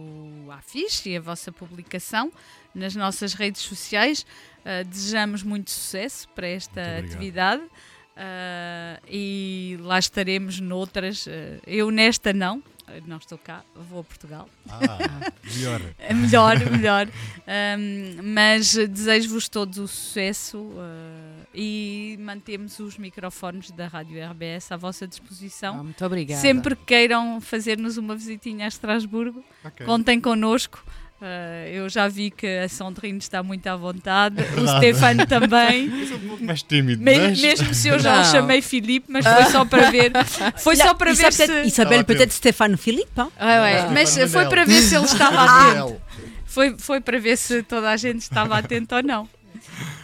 afiche 0.51 1.09
e 1.11 1.17
a 1.17 1.21
vossa 1.21 1.51
publicação 1.51 2.31
nas 2.78 2.95
nossas 2.95 3.34
redes 3.34 3.61
sociais. 3.61 4.25
Uh, 4.61 4.86
desejamos 4.88 5.43
muito 5.43 5.71
sucesso 5.71 6.28
para 6.30 6.47
esta 6.47 6.99
atividade 6.99 7.63
uh, 7.63 9.01
e 9.09 9.78
lá 9.82 9.97
estaremos 9.99 10.59
noutras. 10.59 11.25
uh, 11.25 11.30
eu 11.65 11.89
nesta 11.91 12.34
não, 12.34 12.61
não 13.05 13.17
estou 13.17 13.38
cá, 13.38 13.63
vou 13.75 13.99
a 13.99 14.03
Portugal. 14.03 14.49
Ah, 14.69 14.97
melhor. 15.43 15.82
É 15.99 16.13
melhor, 16.13 16.57
melhor. 16.71 17.07
Um, 17.47 18.23
mas 18.23 18.73
desejo-vos 18.75 19.49
todos 19.49 19.78
o 19.78 19.88
sucesso 19.88 20.57
uh, 20.57 21.47
e 21.53 22.17
mantemos 22.19 22.80
os 22.80 22.97
microfones 22.97 23.71
da 23.71 23.88
Rádio 23.88 24.23
RBS 24.30 24.71
à 24.71 24.78
vossa 24.78 25.05
disposição. 25.05 25.80
Ah, 25.80 25.84
muito 25.84 26.05
obrigada. 26.05 26.41
Sempre 26.41 26.75
que 26.75 26.86
queiram 26.86 27.41
fazer-nos 27.41 27.97
uma 27.97 28.15
visitinha 28.15 28.65
a 28.65 28.67
Estrasburgo, 28.69 29.43
Ok. 29.65 29.86
contem 29.86 30.21
connosco. 30.21 30.84
Uh, 31.20 31.68
eu 31.74 31.89
já 31.89 32.07
vi 32.07 32.30
que 32.30 32.45
a 32.45 32.70
Sondrine 32.70 33.18
está 33.18 33.41
muito 33.41 33.65
à 33.65 33.76
vontade, 33.76 34.36
o. 34.55 34.68
Stefano 34.78 35.26
também. 35.26 35.88
Eu 36.01 36.05
sou 36.07 36.18
um 36.18 36.28
pouco 36.28 36.43
mais 36.43 36.61
tímido, 36.61 37.01
Me- 37.03 37.18
mas... 37.18 37.41
mesmo 37.41 37.74
se 37.74 37.88
eu 37.88 37.97
já 37.97 38.13
o 38.13 38.18
Não. 38.18 38.32
chamei 38.32 38.61
Filipe, 38.61 39.07
mas 39.09 39.26
foi 39.26 39.45
só 39.45 39.65
para 39.65 39.89
ver. 39.89 40.11
Foi 40.61 40.76
só 40.76 40.93
para 40.93 41.13
ver 41.13 41.34
se. 41.34 41.70
s'appelle 41.72 42.01
Ah, 42.01 42.03
peut-être 42.03 42.32
Philippe. 42.78 43.09
hein. 43.20 43.28
Ah, 43.39 43.86
Ah. 43.88 43.89
mas 43.91 44.09
Stefano 44.09 44.30
foi 44.30 44.45
para 44.47 44.63
ver 44.65 44.82
se 44.84 44.95
ele 44.95 45.05
estava 45.05 45.38
Ah. 45.41 45.72
atento. 45.72 46.01
Foi, 46.45 46.76
foi 46.78 47.01
para 47.01 47.20
ver 47.20 47.36
se 47.36 47.63
toda 47.63 47.89
a 47.89 47.97
gente 47.97 48.22
estava 48.22 48.55
atenta 48.57 48.97
ou 48.97 49.03
não. 49.03 49.28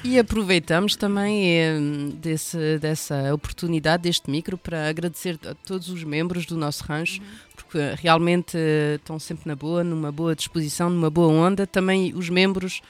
E 0.04 0.20
aproveitamos 0.20 0.98
também 0.98 1.50
eh, 1.50 1.80
desse, 2.16 2.78
dessa 2.78 3.34
oportunidade, 3.34 4.04
deste 4.04 4.30
micro, 4.30 4.58
para 4.58 4.90
agradecer 4.90 5.40
a 5.48 5.56
todos 5.56 5.88
os 5.90 6.04
membros 6.04 6.46
do 6.46 6.58
nosso 6.58 6.84
rancho, 6.84 7.22
porque 7.56 7.78
realmente 7.96 8.58
eh, 8.58 8.96
estão 8.96 9.18
sempre 9.18 9.48
na 9.48 9.56
boa, 9.56 9.82
numa 9.82 10.12
boa 10.12 10.36
disposição, 10.36 10.90
numa 10.90 11.10
boa 11.10 11.30
onda. 11.30 11.66
Também 11.66 12.14
os 12.14 12.30
membros 12.30 12.82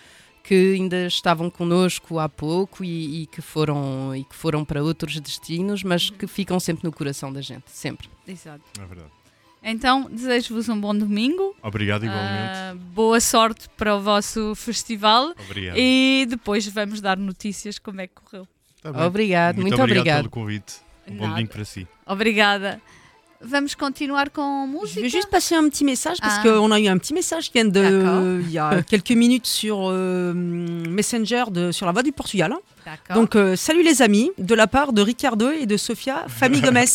que 0.44 0.74
ainda 0.74 1.06
estavam 1.06 1.52
connosco 1.52 2.18
há 2.18 2.28
pouco 2.28 2.84
e, 2.84 3.22
e 3.22 3.26
que 3.28 3.42
foram, 3.42 4.16
e 4.16 4.24
que 4.24 4.36
foram 4.36 4.66
para 4.66 4.84
outros 4.84 5.20
destinos, 5.20 5.84
mas 5.84 6.10
que 6.10 6.26
ficam 6.26 6.60
sempre 6.60 6.84
no 6.84 6.92
coração 6.92 7.32
da 7.32 7.42
gente, 7.42 7.66
sempre. 7.68 8.10
Exato. 8.28 8.64
É 8.82 8.86
verdade. 8.86 9.23
Então, 9.64 10.10
desejo-vos 10.12 10.68
um 10.68 10.80
bom 10.80 10.94
domingo. 10.94 11.56
Obrigado 11.64 12.04
igualmente. 12.06 12.52
Ah, 12.54 12.76
boa 12.94 13.20
sorte 13.22 13.70
para 13.78 13.96
o 13.96 14.02
vosso 14.02 14.54
festival. 14.56 15.34
Obrigado. 15.50 15.76
E 15.78 16.26
depois 16.30 16.68
vamos 16.68 17.00
dar 17.00 17.16
notícias 17.18 17.80
como 17.80 18.02
é 18.02 18.08
que 18.08 18.14
correu. 18.16 18.46
Tá. 18.82 19.06
Obrigado, 19.08 19.62
muito, 19.62 19.74
obrigado 19.76 20.00
obrigado. 20.00 20.18
pelo 20.24 20.30
convite. 20.30 20.74
Um 21.08 21.14
bom 21.16 21.24
Nada. 21.24 21.36
domingo 21.36 21.50
para 21.52 21.64
si. 21.66 21.88
Obrigada. 22.06 22.82
Vamos 23.46 23.76
continuar 23.76 24.30
com 24.30 24.66
Je 24.66 24.72
música? 24.72 25.02
veux 25.02 25.10
juste 25.10 25.30
passer 25.30 25.58
un 25.58 25.70
petit 25.70 25.84
message 25.84 26.18
parce 26.22 26.38
Ah. 26.40 26.44
qu'on 26.44 26.72
a 26.72 26.80
eu 26.80 26.88
un 26.88 26.98
petit 26.98 27.14
message 27.14 27.48
qui 27.52 27.54
vient 27.62 27.66
de 27.70 28.40
il 28.42 28.52
y 28.52 28.58
a 28.58 28.82
quelques 28.88 29.12
minutes 29.12 29.46
sur 29.48 29.78
euh, 29.92 30.34
Messenger 30.34 31.46
de, 31.52 31.72
sur 31.74 31.86
la 31.86 31.92
voix 31.92 32.04
du 32.04 32.14
Portugal. 32.14 32.54
D'accord. 32.86 33.16
Donc 33.16 33.36
euh, 33.36 33.56
salut 33.58 33.84
les 33.84 34.02
amis 34.02 34.32
de 34.38 34.56
la 34.56 34.68
part 34.68 34.94
de 34.94 35.02
Ricardo 35.02 35.52
et 35.52 35.66
de 35.66 35.76
Sofia 35.76 36.26
Famille 36.30 36.62
Gomez. 36.68 36.86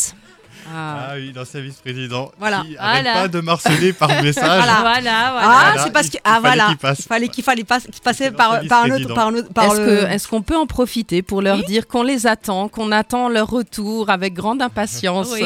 Ah, 0.75 1.09
Ah 1.11 1.13
oui, 1.17 1.33
l'ancien 1.35 1.61
vice-président 1.61 2.31
Voilà. 2.39 2.63
qui 2.67 2.77
arrête 2.77 3.03
Voilà. 3.05 3.21
pas 3.23 3.29
de 3.29 3.41
marceler 3.41 3.93
par 3.93 4.09
message. 4.23 4.45
voilà, 4.45 4.79
voilà. 4.81 5.35
Ah, 5.39 5.41
Voilà, 5.73 5.85
c'est 5.85 5.93
parce 5.93 6.11
que 6.11 6.19
ah 6.25 6.31
fallait 6.35 6.41
voilà, 6.41 6.67
qu'il 6.69 6.77
passe. 6.77 6.99
il 7.01 7.05
fallait 7.05 7.29
qu'il 7.29 7.45
fallait 7.45 7.65
pas 7.65 7.81
qu'il 7.81 7.93
passait 8.03 8.25
C'est 8.27 8.31
par, 8.33 8.61
par 8.69 8.83
un 8.85 8.87
autre 8.87 8.97
vice-président. 8.97 9.15
par 9.15 9.27
un 9.29 9.35
autre 9.35 9.53
par 9.53 9.65
Est-ce 9.65 9.81
le- 9.81 9.87
que- 9.87 10.07
est-ce 10.13 10.29
qu'on 10.29 10.43
peut 10.43 10.57
en 10.57 10.67
profiter 10.67 11.23
pour 11.23 11.43
leur 11.43 11.63
dire 11.65 11.87
qu'on 11.87 12.03
les 12.03 12.27
attend, 12.27 12.69
qu'on 12.69 12.93
attend 12.93 13.29
leur 13.29 13.49
retour 13.49 14.11
avec 14.11 14.35
grande 14.35 14.61
impatience? 14.63 15.29
Oui. 15.33 15.43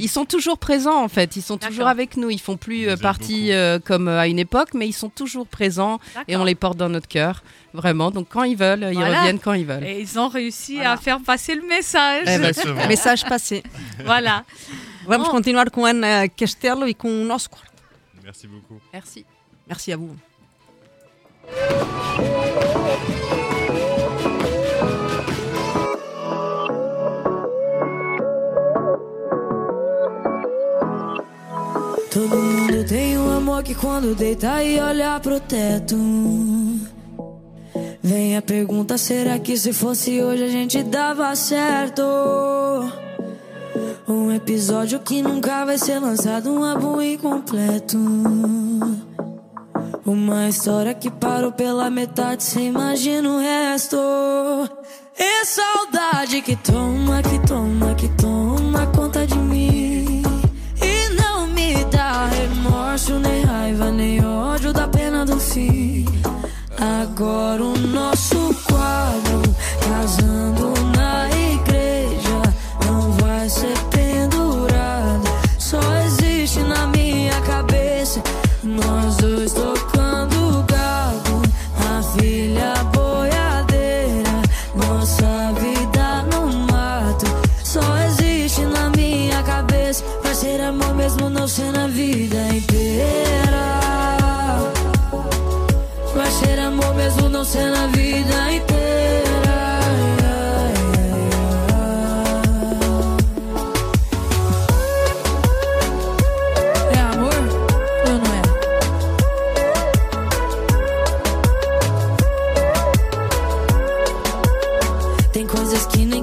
Ils 0.00 0.08
sont 0.08 0.24
toujours 0.24 0.58
présents 0.58 1.02
en 1.02 1.08
fait, 1.08 1.36
ils 1.36 1.42
sont 1.42 1.58
toujours 1.58 1.86
avec 1.88 2.16
nous. 2.16 2.30
Ils 2.30 2.40
font 2.40 2.56
plus 2.56 2.82
Ils 2.82 2.88
euh, 2.90 2.96
partie 2.96 3.52
euh, 3.52 3.78
comme 3.84 4.08
euh, 4.08 4.18
à 4.20 4.26
une 4.26 4.38
époque, 4.38 4.70
mais 4.74 4.86
ils 4.86 4.92
sont 4.92 5.08
toujours 5.08 5.46
présents 5.46 5.98
et 6.28 6.36
on 6.36 6.44
les 6.44 6.54
porte 6.54 6.76
dans 6.76 6.88
notre 6.88 7.08
cœur, 7.08 7.42
vraiment. 7.72 8.10
Donc 8.10 8.28
quand 8.30 8.44
ils 8.44 8.56
veulent, 8.56 8.86
ils 8.90 8.94
Voilà. 8.94 9.18
reviennent 9.20 9.38
quand 9.38 9.52
ils 9.54 9.66
veulent. 9.66 9.84
Et 9.84 10.00
ils 10.00 10.18
ont 10.18 10.28
réussi 10.28 10.76
Voilà. 10.76 10.92
à 10.92 10.96
faire 10.96 11.20
passer 11.20 11.54
le 11.54 11.62
message. 11.62 12.22
Eh 12.26 12.38
ben, 12.38 12.44
Exactement. 12.44 12.86
message 12.86 13.24
passé. 13.24 13.62
voilà. 14.04 14.44
Vamos 15.06 15.26
Bom. 15.26 15.32
continuar 15.32 15.70
com 15.70 15.84
Ana 15.86 16.28
Castelo 16.28 16.86
e 16.86 16.94
com 16.94 17.08
o 17.08 17.24
nosso 17.24 17.48
quarto. 17.50 17.68
Merci 18.22 18.46
beaucoup. 18.46 18.80
Merci. 18.92 19.24
Merci 19.66 19.92
à 19.92 19.96
vous. 19.96 20.14
Todo 32.10 32.36
mundo 32.36 32.84
tem 32.84 33.18
um 33.18 33.30
amor 33.36 33.62
que 33.62 33.74
quando 33.74 34.14
deita 34.14 34.62
e 34.64 34.80
olha 34.80 35.20
pro 35.20 35.38
teto. 35.40 35.96
Vem 38.08 38.38
a 38.38 38.40
pergunta: 38.40 38.96
será 38.96 39.38
que 39.38 39.54
se 39.54 39.70
fosse 39.70 40.22
hoje 40.22 40.42
a 40.42 40.48
gente 40.48 40.82
dava 40.82 41.36
certo? 41.36 42.02
Um 44.08 44.32
episódio 44.32 44.98
que 45.00 45.20
nunca 45.20 45.66
vai 45.66 45.76
ser 45.76 45.98
lançado, 45.98 46.50
um 46.50 46.64
álbum 46.64 47.02
incompleto. 47.02 47.98
Uma 50.06 50.48
história 50.48 50.94
que 50.94 51.10
parou 51.10 51.52
pela 51.52 51.90
metade, 51.90 52.44
cê 52.44 52.62
imagina 52.62 53.28
o 53.28 53.40
resto. 53.40 53.98
E 55.18 55.44
saudade 55.44 56.40
que 56.40 56.56
toma, 56.56 57.20
que 57.22 57.46
toma, 57.46 57.94
que 57.94 58.08
toma 58.16 58.86
conta 58.86 59.26
de 59.26 59.36
mim. 59.36 60.22
E 60.80 61.08
não 61.20 61.46
me 61.48 61.84
dá 61.92 62.24
remorso, 62.24 63.18
nem 63.18 63.44
raiva, 63.44 63.90
nem 63.90 64.24
ódio 64.24 64.37
Agora 66.80 67.64
o 67.64 67.76
nosso 67.76 68.54
quadro, 68.62 69.47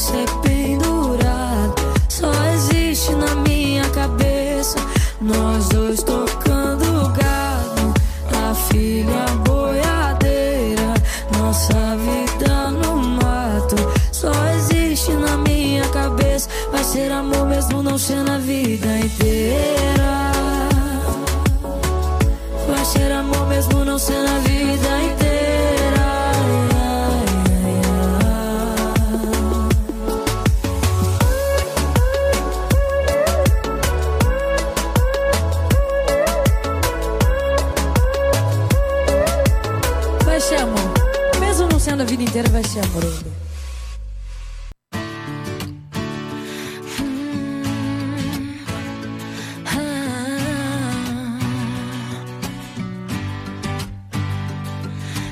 ser 0.00 0.26
pendurado. 0.40 1.74
Só 2.08 2.32
existe 2.54 3.14
na 3.14 3.34
minha 3.36 3.88
cabeça. 3.90 4.78
Nós 5.20 5.69
ainda. 42.40 43.40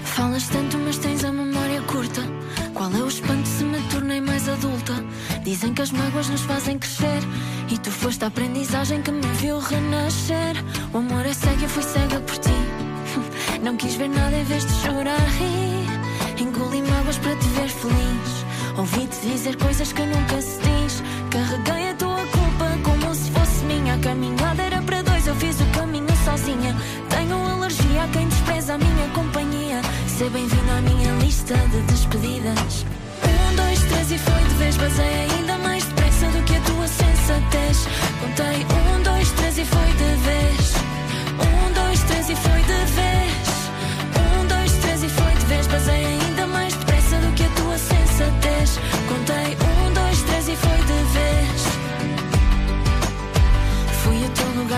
Falas 0.04 0.48
tanto, 0.48 0.78
mas 0.78 0.98
tens 0.98 1.24
a 1.24 1.32
memória 1.32 1.80
curta. 1.82 2.20
Qual 2.74 2.92
é 2.92 3.02
o 3.02 3.08
espanto 3.08 3.48
se 3.48 3.64
me 3.64 3.80
tornei 3.90 4.20
mais 4.20 4.48
adulta? 4.48 4.92
Dizem 5.42 5.72
que 5.72 5.82
as 5.82 5.90
mágoas 5.90 6.28
nos 6.28 6.42
fazem 6.42 6.78
crescer. 6.78 7.22
E 7.70 7.78
tu 7.78 7.90
foste 7.90 8.24
a 8.24 8.28
aprendizagem 8.28 9.00
que 9.02 9.10
me 9.10 9.26
viu 9.40 9.58
renascer. 9.58 10.56
O 10.92 10.98
amor 10.98 11.24
é 11.24 11.32
cego, 11.32 11.62
eu 11.62 11.68
fui 11.68 11.82
cega 11.82 12.20
por 12.20 12.36
ti. 12.38 12.50
Não 13.62 13.76
quis 13.76 13.94
ver 13.94 14.08
nada 14.08 14.36
em 14.36 14.44
vez 14.44 14.66
de 14.66 14.72
chorar, 14.74 15.26
rir. 15.38 15.77
Engoli 16.68 16.82
mágoas 16.82 17.16
para 17.16 17.34
te 17.34 17.48
ver 17.48 17.68
feliz. 17.68 18.44
Ouvi-te 18.76 19.16
dizer 19.26 19.56
coisas 19.56 19.90
que 19.90 20.02
nunca 20.02 20.40
se 20.42 20.60
diz. 20.60 21.02
Carreguei 21.30 21.90
a 21.90 21.94
tua 21.94 22.26
culpa 22.26 22.78
como 22.84 23.14
se 23.14 23.30
fosse 23.30 23.64
minha. 23.64 23.94
A 23.94 23.98
caminhada 23.98 24.62
era 24.62 24.82
para 24.82 25.02
dois, 25.02 25.26
eu 25.26 25.34
fiz 25.36 25.58
o 25.60 25.64
caminho 25.78 26.14
sozinha. 26.26 26.76
Tenho 27.08 27.36
alergia 27.36 28.04
a 28.04 28.08
quem 28.08 28.28
despreza 28.28 28.74
a 28.74 28.78
minha 28.78 29.08
companhia. 29.14 29.80
Seja 30.06 30.28
bem-vindo 30.30 30.70
à 30.70 30.80
minha 30.82 31.12
lista 31.22 31.54
de 31.54 31.80
despedidas. 31.90 32.84
Um, 33.24 33.56
dois, 33.56 33.80
três 33.84 34.12
e 34.12 34.18
foi 34.18 34.42
de 34.42 34.54
vez. 34.56 34.76
Basei 34.76 35.26
ainda 35.38 35.56
mais 35.58 35.84
depressa 35.84 36.26
do 36.26 36.42
que 36.44 36.54
a 36.54 36.60
tua 36.60 36.86
sensatez. 36.86 37.88
Contei 38.20 38.66
um, 38.76 39.02
dois, 39.02 39.30
três 39.32 39.56
e 39.56 39.64
foi 39.64 39.90
de 39.92 40.16
vez. 40.20 40.74
Um, 41.40 41.72
dois, 41.72 42.02
três 42.02 42.28
e 42.28 42.36
foi 42.36 42.60
de 42.60 42.92
vez. 42.92 43.48
Um, 44.20 44.46
dois, 44.46 44.72
três 44.82 45.02
e 45.02 45.08
foi 45.08 45.32
de 45.32 45.46
vez. 45.46 45.66
Basei 45.66 46.17
mais 46.48 46.74
depressa 46.74 47.16
do 47.18 47.32
que 47.34 47.44
a 47.44 47.48
tua 47.50 47.78
sensatez. 47.78 48.78
Contei 49.08 49.56
um, 49.56 49.77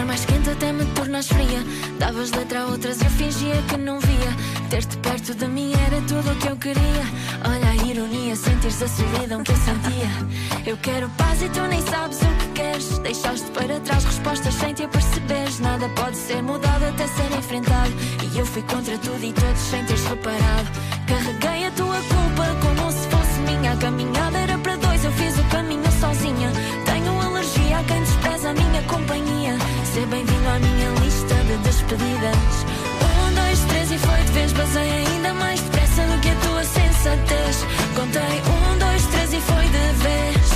lugar 0.01 0.07
mais 0.07 0.25
quente 0.25 0.51
até 0.51 0.73
me 0.73 0.85
tornas 0.95 1.27
fria. 1.27 1.63
Davas 1.99 2.31
letra 2.33 2.63
a 2.63 2.67
outras 2.67 3.01
e 3.01 3.05
eu 3.05 3.11
fingia 3.11 3.63
que 3.69 3.77
não 3.77 3.99
via. 4.01 4.33
Ter-te 4.69 4.97
perto 4.99 5.35
de 5.35 5.47
mim 5.47 5.73
era 5.87 6.01
tudo 6.03 6.31
o 6.33 6.37
que 6.37 6.49
eu 6.49 6.57
queria. 6.57 7.05
Olha 7.45 7.71
a 7.71 7.77
ironia, 7.87 8.37
sentires 8.37 8.83
a 8.83 8.89
solidão 8.89 9.43
que 9.43 9.53
eu 9.53 9.57
sentia. 9.57 10.11
Eu 10.67 10.77
quero 10.79 11.09
paz 11.11 11.43
e 11.43 11.49
tu 11.49 11.61
nem 11.63 11.81
sabes 11.83 12.19
o 12.23 12.27
que 12.39 12.49
queres. 12.55 12.99
Deixaste 12.99 13.51
para 13.51 13.81
trás 13.81 14.05
respostas 14.05 14.55
sem 14.55 14.75
te 14.75 14.85
aperceberes. 14.85 15.61
Nada 15.61 15.89
pode 15.91 16.17
ser 16.17 16.43
mudado 16.43 16.85
até 16.85 17.07
ser 17.07 17.33
enfrentado. 17.37 17.93
E 18.33 18.39
eu 18.39 18.47
fui 18.47 18.63
contra 18.63 18.97
tudo 18.99 19.23
e 19.23 19.33
todos 19.33 19.61
sem 19.71 19.85
teres 19.85 20.05
reparado. 20.07 20.69
Carreguei 21.07 21.67
a 21.67 21.71
tua 21.73 21.97
culpa 21.97 22.47
como 22.63 22.93
se 22.93 23.09
fosse 23.09 23.41
minha. 23.41 23.73
A 23.73 23.77
caminhada 23.77 24.39
era 24.39 24.59
para 24.59 24.77
dois, 24.77 25.05
eu 25.05 25.13
fiz 25.13 25.39
o 25.39 25.45
caminho 25.45 25.91
sozinha. 26.01 26.51
Tenho 26.87 27.21
alergia 27.21 27.79
a 27.79 27.85
quem 27.85 28.01
despreza 28.01 28.51
a 28.51 28.55
minha 28.55 28.83
companhia. 28.85 29.30
Seja 29.93 30.07
bem-vindo 30.07 30.49
à 30.49 30.59
minha 30.61 30.91
lista 31.01 31.35
de 31.35 31.57
despedidas. 31.65 32.65
Um, 33.03 33.35
dois, 33.35 33.59
três 33.65 33.91
e 33.91 33.99
foi 33.99 34.23
de 34.23 34.33
vez. 34.33 34.53
Basei 34.53 34.89
ainda 34.89 35.35
mais 35.35 35.61
depressa 35.61 36.03
do 36.07 36.21
que 36.21 36.29
a 36.29 36.35
tua 36.37 36.63
sensatez. 36.63 37.67
Contei 37.97 38.23
um, 38.23 38.79
dois, 38.79 39.05
três 39.07 39.33
e 39.33 39.41
foi 39.41 39.65
de 39.65 39.93
vez. 40.05 40.53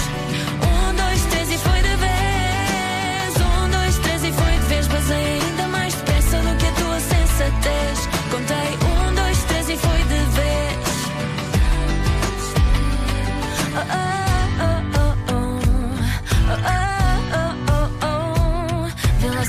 Um, 0.63 0.95
dois, 0.95 1.21
três 1.33 1.51
e 1.51 1.59
foi 1.59 1.83
de 1.83 1.97
vez. 1.97 3.35
Um, 3.43 3.71
dois, 3.71 3.99
três 3.99 4.23
e 4.23 4.33
foi 4.33 4.53
de 4.53 4.67
vez. 4.67 4.87
Basei 4.87 5.41
ainda 5.41 5.67
mais 5.67 5.95
depressa 5.95 6.39
do 6.39 6.57
que 6.57 6.67
a 6.67 6.73
tua 6.73 7.01
sensatez. 7.01 8.09
Contei 8.31 8.79
um, 8.87 9.15
dois, 9.15 9.39
três 9.49 9.69
e 9.69 9.77
foi 9.77 9.99
de 9.99 10.21
vez. 10.31 10.75
Oh, 13.75 13.81
oh, 13.81 14.14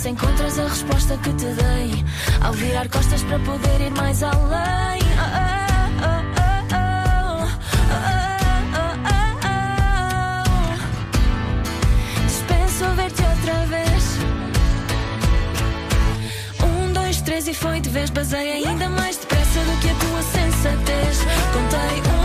se 0.05 0.11
encontras 0.11 0.59
a 0.59 0.67
resposta 0.67 1.17
que 1.17 1.33
te 1.33 1.45
dei. 1.45 2.05
Ao 2.39 2.53
virar 2.53 2.87
costas 2.89 3.23
para 3.23 3.39
poder 3.39 3.81
ir 3.81 3.89
mais 3.89 4.21
além. 4.21 5.01
Oh, 5.17 5.31
oh, 6.05 6.21
oh. 6.75 7.47
Dispenso 12.27 12.85
ver-te 12.95 13.23
outra 13.23 13.65
vez. 13.65 14.19
Um, 16.63 16.93
dois, 16.93 17.21
três 17.23 17.47
e 17.47 17.55
foi 17.55 17.81
de 17.81 17.89
vez. 17.89 18.11
Basei 18.11 18.63
ainda 18.63 18.87
mais 18.89 19.17
depressa 19.17 19.59
do 19.61 19.79
que 19.81 19.89
a 19.89 19.95
tua 19.95 20.21
sensatez. 20.21 21.17
Contei 21.51 22.01
um, 22.11 22.24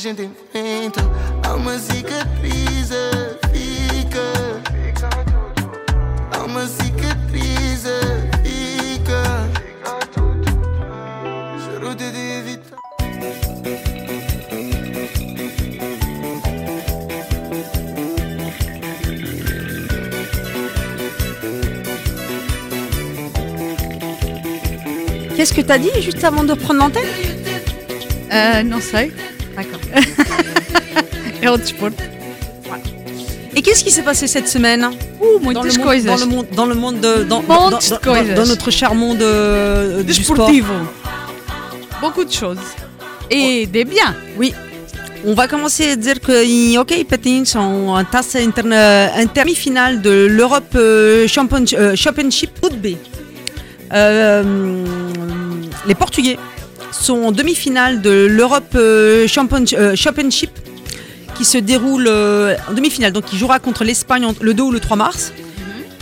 gente 0.00 0.22
enfrenta. 0.22 1.02
Há 1.46 1.54
uma 1.54 1.78
cicatriz, 1.78 2.88
fica. 3.52 4.22
Há 6.32 6.38
uma 6.44 6.66
cicatriz, 6.66 7.84
fica. 8.42 9.22
Juro 11.64 11.94
te 11.94 12.10
de 12.10 12.18
evitar. 12.38 12.78
Qu'est-ce 25.36 25.52
que 25.52 25.60
t'as 25.60 25.78
dit 25.78 25.90
juste 26.00 26.24
avant 26.24 26.44
de 26.44 26.54
prendre 26.54 26.80
l'antenne? 26.80 27.04
Ah, 28.30 28.62
não 28.62 28.80
sei. 28.80 29.12
D'accord. 31.40 31.42
É 31.42 31.50
o 31.50 31.56
desporto. 31.58 32.02
Et 33.54 33.62
qu'est-ce 33.62 33.82
qui 33.82 33.90
s'est 33.90 34.02
passé 34.04 34.26
cette 34.26 34.48
semaine 34.48 34.90
Uh, 35.22 35.52
dans 35.52 35.62
le, 35.62 35.72
monde, 35.72 36.04
dans 36.06 36.16
le 36.16 36.26
monde, 36.26 36.46
dans 36.54 36.66
le 36.66 36.74
monde 36.74 37.00
de, 37.00 37.24
dans, 37.24 37.42
dans- 37.42 37.70
notre 38.46 38.70
cher 38.70 38.94
monde 38.94 39.20
euh, 39.22 40.02
du 40.02 40.14
sport. 40.14 40.36
Desportivo. 40.36 40.72
Beaucoup 42.00 42.24
de 42.24 42.32
choses. 42.32 42.58
Et 43.30 43.66
des 43.66 43.84
biens. 43.84 44.14
Oui. 44.38 44.54
On 45.26 45.34
va 45.34 45.46
commencer 45.48 45.90
à 45.90 45.96
dire 45.96 46.20
que 46.20 46.32
hockey 46.78 47.04
patins 47.04 47.42
en 47.56 48.02
tasse 48.04 48.34
demi-finale 49.34 50.00
de 50.00 50.26
l'Europe 50.30 50.74
euh, 50.76 51.26
euh, 51.26 51.96
Championship. 51.96 52.50
Euh, 53.92 54.84
les 55.86 55.94
Portugais 55.94 56.38
sont 56.92 57.24
en 57.24 57.32
demi-finale 57.32 58.00
de 58.00 58.26
l'Europe 58.30 58.76
Champion- 59.26 59.94
Championship 59.96 60.50
qui 61.40 61.46
se 61.46 61.56
déroule 61.56 62.06
euh, 62.06 62.54
en 62.68 62.74
demi-finale. 62.74 63.12
Donc, 63.12 63.32
ils 63.32 63.38
jouera 63.38 63.58
contre 63.60 63.82
l'Espagne 63.82 64.26
le 64.42 64.52
2 64.52 64.62
ou 64.62 64.70
le 64.72 64.78
3 64.78 64.94
mars. 64.98 65.32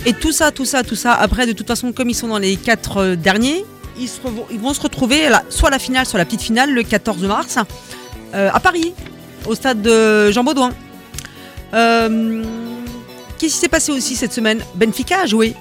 Et 0.05 0.13
tout 0.13 0.33
ça, 0.33 0.51
tout 0.51 0.65
ça, 0.65 0.83
tout 0.83 0.97
ça, 0.97 1.13
après, 1.15 1.47
de 1.47 1.53
toute 1.53 1.69
façon, 1.69 1.93
comme 1.93 2.11
ils 2.11 2.15
sont 2.15 2.27
dans 2.27 2.39
les 2.39 2.57
quatre 2.57 2.97
euh, 2.97 3.15
derniers, 3.15 3.65
ils, 4.01 4.09
se 4.09 4.19
ils 4.51 4.59
vont 4.59 4.75
se 4.75 4.81
retrouver 4.81 5.27
à 5.27 5.31
la- 5.31 5.45
soit 5.49 5.69
à 5.69 5.71
la 5.71 5.79
finale, 5.79 6.07
soit 6.07 6.17
à 6.19 6.23
la 6.23 6.25
petite 6.25 6.43
finale 6.43 6.73
le 6.73 6.83
14 6.83 7.23
mars 7.23 7.57
euh, 8.35 8.51
à 8.53 8.59
Paris, 8.59 8.95
au 9.47 9.55
stade 9.55 9.81
de 9.81 10.33
Jean 10.33 10.43
Baudouin. 10.43 10.73
Euh, 11.75 12.43
Qu'est-ce 13.39 13.55
qui 13.55 13.61
s'est 13.61 13.69
passé 13.69 13.93
aussi 13.93 14.17
cette 14.17 14.33
semaine? 14.33 14.61
Benfica 14.75 15.21
a 15.21 15.27
joué. 15.27 15.55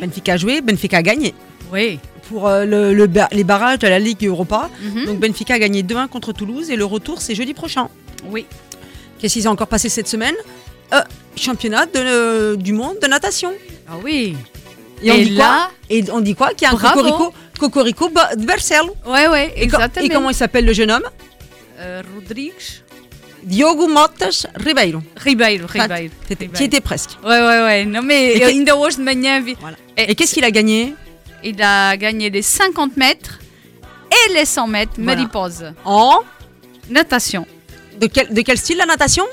Benfica 0.00 0.34
a 0.34 0.36
joué, 0.36 0.60
Benfica 0.60 0.98
a 0.98 1.02
gagné. 1.02 1.34
Oui. 1.72 1.98
Pour 2.28 2.46
euh, 2.46 2.64
le- 2.64 3.08
les 3.32 3.44
barrages 3.44 3.80
de 3.80 3.88
la 3.88 3.98
Ligue 3.98 4.24
Europa. 4.24 4.70
Mhm. 4.80 5.06
Donc 5.06 5.18
Benfica 5.18 5.54
a 5.54 5.58
gagné 5.58 5.82
2-1 5.82 6.06
contre 6.06 6.32
Toulouse 6.32 6.70
et 6.70 6.76
le 6.76 6.84
retour 6.84 7.20
c'est 7.20 7.34
jeudi 7.34 7.54
prochain. 7.54 7.88
Oui. 8.30 8.46
Qu'est-ce 9.24 9.32
qui 9.32 9.40
s'est 9.42 9.48
encore 9.48 9.68
passé 9.68 9.88
cette 9.88 10.06
semaine 10.06 10.34
Euh, 10.92 11.00
Championnat 11.34 11.86
de, 11.86 11.92
euh, 11.96 12.56
du 12.56 12.74
monde 12.74 12.96
de 13.00 13.06
natation. 13.06 13.54
Ah 13.88 13.92
oui. 14.04 14.36
Et, 15.02 15.10
on 15.10 15.14
Et 15.14 15.24
dit 15.24 15.30
là- 15.30 15.44
quoi 15.44 15.70
Et 15.88 16.04
on 16.12 16.20
dit 16.20 16.34
quoi 16.34 16.50
Qu'il 16.50 16.66
y 16.68 16.70
a 16.70 16.72
un 16.72 16.74
Bravo. 16.74 17.00
cocorico, 17.00 17.34
cocorico 17.58 18.08
de 18.36 18.44
Bercel. 18.44 18.82
Ouais, 19.06 19.26
ouais, 19.28 19.54
exactement. 19.56 20.04
et 20.04 20.10
comment 20.10 20.28
il 20.28 20.34
s'appelle 20.34 20.66
le 20.66 20.74
jeune 20.74 20.90
homme 20.90 21.04
Euh, 21.78 22.02
Rodrigues 22.14 22.52
Diogo 23.44 23.88
Motas 23.88 24.44
Ribeiro. 24.56 25.00
Ribeiro, 25.16 25.66
Ribeiro. 25.68 26.12
Tu 26.54 26.62
étais 26.64 26.80
presque. 26.82 27.12
Ouais, 27.24 27.40
ouais, 27.40 27.62
ouais. 27.62 27.84
Non, 27.86 28.02
mais 28.02 28.32
Et 28.32 28.36
eu 28.36 28.40
que- 28.40 28.58
ainda 28.60 28.76
hoje 28.76 28.98
de 28.98 29.02
manhã 29.04 29.40
vi. 29.40 29.56
Et, 29.96 30.10
et 30.10 30.14
qu'est-ce 30.14 30.34
qu'il 30.34 30.44
a 30.44 30.50
gagné 30.50 30.94
Il 31.42 31.62
a 31.62 31.96
gagné 31.96 32.28
les 32.28 32.42
50 32.42 32.94
mètres 32.98 33.38
et 34.28 34.34
les 34.34 34.44
100 34.44 34.66
mètres 34.66 34.92
Voilà. 34.98 35.16
mariposa. 35.16 35.72
En 35.86 36.18
Natation. 36.90 37.46
De 38.00 38.06
quel, 38.06 38.32
de 38.32 38.40
quel 38.42 38.58
style 38.58 38.76
la 38.78 38.86
natation? 38.86 39.24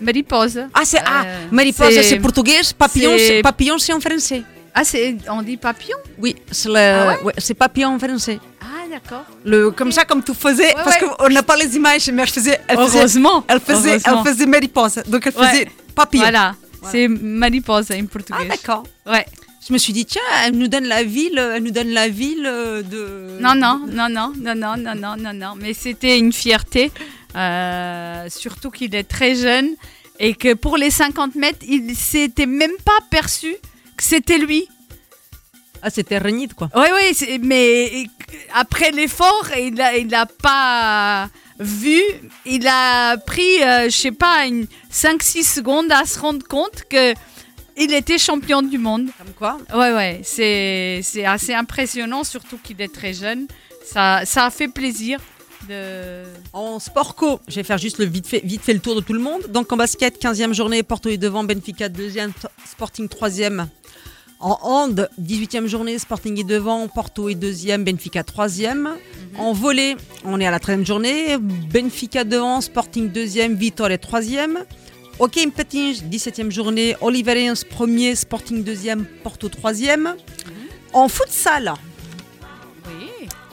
Mariposa. 0.00 0.68
Ah, 0.74 0.82
c'est 0.84 0.98
ah, 1.04 1.24
Euh, 1.24 1.46
mariposa, 1.50 2.02
c'est- 2.02 2.18
portugais, 2.18 2.60
papillon, 2.76 3.12
c'est- 3.16 3.42
papillon, 3.42 3.78
c'est 3.78 3.92
en 3.92 4.00
français. 4.00 4.42
Ah, 4.74 4.84
c'est, 4.84 5.16
on 5.30 5.40
dit 5.42 5.56
papillon? 5.56 5.96
Oui, 6.18 6.36
c'est 6.50 6.68
Ah 6.76 7.08
ouais? 7.08 7.22
ouais, 7.24 7.32
c'est 7.38 7.54
papillon 7.54 7.94
en 7.94 7.98
français. 7.98 8.38
Ah, 8.60 8.84
d'accord. 8.90 9.24
Le, 9.44 9.70
comme 9.70 9.90
ça, 9.90 10.04
comme 10.04 10.22
tu 10.22 10.34
faisais, 10.34 10.66
Ouais, 10.66 10.84
parce 10.84 10.98
qu'on 10.98 11.28
n'a 11.30 11.42
pas 11.42 11.56
les 11.56 11.74
images, 11.76 12.10
mais 12.12 12.22
elle 12.22 12.28
faisait, 12.28 12.60
elle 12.68 12.76
faisait, 12.76 12.98
Heureusement. 12.98 13.44
elle 13.48 13.60
faisait, 13.60 13.88
Heureusement. 13.92 14.22
elle 14.26 14.32
faisait 14.32 14.46
mariposa, 14.46 15.02
donc 15.04 15.26
elle 15.26 15.32
faisait 15.32 15.68
papillon. 15.94 16.24
Voilà. 16.24 16.54
C'est 16.90 17.08
mariposa 17.08 17.94
en 17.96 18.04
portugais. 18.04 18.38
Ah, 18.42 18.44
d'accord. 18.48 18.82
Ouais. 19.06 19.24
Je 19.66 19.72
me 19.72 19.78
suis 19.78 19.92
dit, 19.92 20.04
tiens, 20.06 20.22
elle 20.44 20.52
nous 20.56 20.68
donne 20.68 20.84
la 20.84 21.02
ville, 21.02 21.38
elle 21.38 21.62
nous 21.62 21.72
donne 21.72 21.88
la 21.88 22.08
ville 22.08 22.44
euh, 22.46 22.82
de. 22.82 23.40
Non, 23.40 23.54
non, 23.56 23.80
non, 23.88 24.08
non, 24.08 24.32
non, 24.36 24.52
non, 24.56 24.76
non, 24.76 24.94
non, 24.94 25.16
non, 25.18 25.32
non. 25.32 25.54
Mais 25.60 25.72
c'était 25.74 26.18
une 26.18 26.32
fierté, 26.32 26.92
euh, 27.36 28.28
surtout 28.30 28.70
qu'il 28.70 28.94
est 28.94 29.04
très 29.04 29.34
jeune 29.34 29.68
et 30.18 30.34
que 30.34 30.54
pour 30.54 30.76
les 30.76 30.90
50 30.90 31.34
mètres, 31.34 31.64
il 31.68 31.94
s'était 31.94 32.46
même 32.46 32.76
pas 32.84 32.98
perçu 33.10 33.54
que 33.96 34.02
c'était 34.02 34.38
lui. 34.38 34.66
Ah, 35.82 35.90
c'était 35.90 36.18
Renid, 36.18 36.54
quoi. 36.54 36.70
Oui, 36.74 36.86
oui, 36.94 37.38
mais 37.42 38.06
après 38.54 38.90
l'effort, 38.90 39.50
il 39.58 39.74
n'a 39.74 39.96
il 39.96 40.14
a 40.14 40.26
pas 40.26 41.28
vu, 41.60 42.00
il 42.44 42.66
a 42.66 43.16
pris, 43.18 43.62
euh, 43.62 43.84
je 43.84 43.96
sais 43.96 44.12
pas, 44.12 44.46
une 44.46 44.66
5-6 44.92 45.44
secondes 45.44 45.92
à 45.92 46.04
se 46.04 46.18
rendre 46.18 46.46
compte 46.46 46.84
que 46.88 47.14
il 47.76 47.92
était 47.92 48.18
champion 48.18 48.62
du 48.62 48.78
monde. 48.78 49.10
Comme 49.18 49.34
quoi 49.34 49.58
Ouais, 49.74 49.92
ouais, 49.92 50.20
c'est 50.24 51.00
c'est 51.02 51.26
assez 51.26 51.52
impressionnant, 51.52 52.24
surtout 52.24 52.58
qu'il 52.62 52.80
est 52.80 52.92
très 52.92 53.12
jeune. 53.12 53.46
Ça, 53.84 54.22
ça 54.24 54.46
a 54.46 54.50
fait 54.50 54.68
plaisir 54.68 55.20
de... 55.68 56.24
En 56.52 56.78
sport 56.78 57.14
co, 57.14 57.40
je 57.48 57.56
vais 57.56 57.62
faire 57.62 57.78
juste 57.78 57.98
le 57.98 58.04
vite 58.04 58.26
fait, 58.26 58.40
vite 58.44 58.62
fait 58.62 58.74
le 58.74 58.80
tour 58.80 58.94
de 58.94 59.00
tout 59.00 59.12
le 59.12 59.20
monde. 59.20 59.42
Donc 59.48 59.72
en 59.72 59.76
basket, 59.76 60.20
15e 60.20 60.52
journée, 60.52 60.82
Porto 60.82 61.08
est 61.08 61.16
devant, 61.16 61.44
Benfica 61.44 61.88
deuxième, 61.88 62.32
T- 62.32 62.48
Sporting 62.64 63.08
troisième. 63.08 63.68
En 64.38 64.58
hand, 64.62 65.08
18e 65.20 65.66
journée, 65.66 65.98
Sporting 65.98 66.38
est 66.38 66.44
devant, 66.44 66.86
Porto 66.88 67.28
est 67.30 67.34
deuxième, 67.34 67.84
Benfica 67.84 68.22
troisième. 68.22 68.90
En 69.38 69.52
volley, 69.54 69.96
on 70.24 70.38
est 70.40 70.46
à 70.46 70.50
la 70.50 70.58
13e 70.58 70.84
journée, 70.84 71.38
Benfica 71.38 72.22
devant, 72.24 72.60
Sporting 72.60 73.10
deuxième, 73.10 73.54
Vitor 73.54 73.90
est 73.90 73.98
troisième. 73.98 74.64
Hockey 75.18 75.42
in 75.46 75.48
patins, 75.48 75.92
17e 76.10 76.50
journée, 76.50 76.94
Oliveirense 77.00 77.64
premier, 77.64 78.14
Sporting 78.14 78.62
deuxième, 78.62 79.06
Porto 79.24 79.48
troisième. 79.48 80.14
En 80.92 81.08
futsal. 81.08 81.72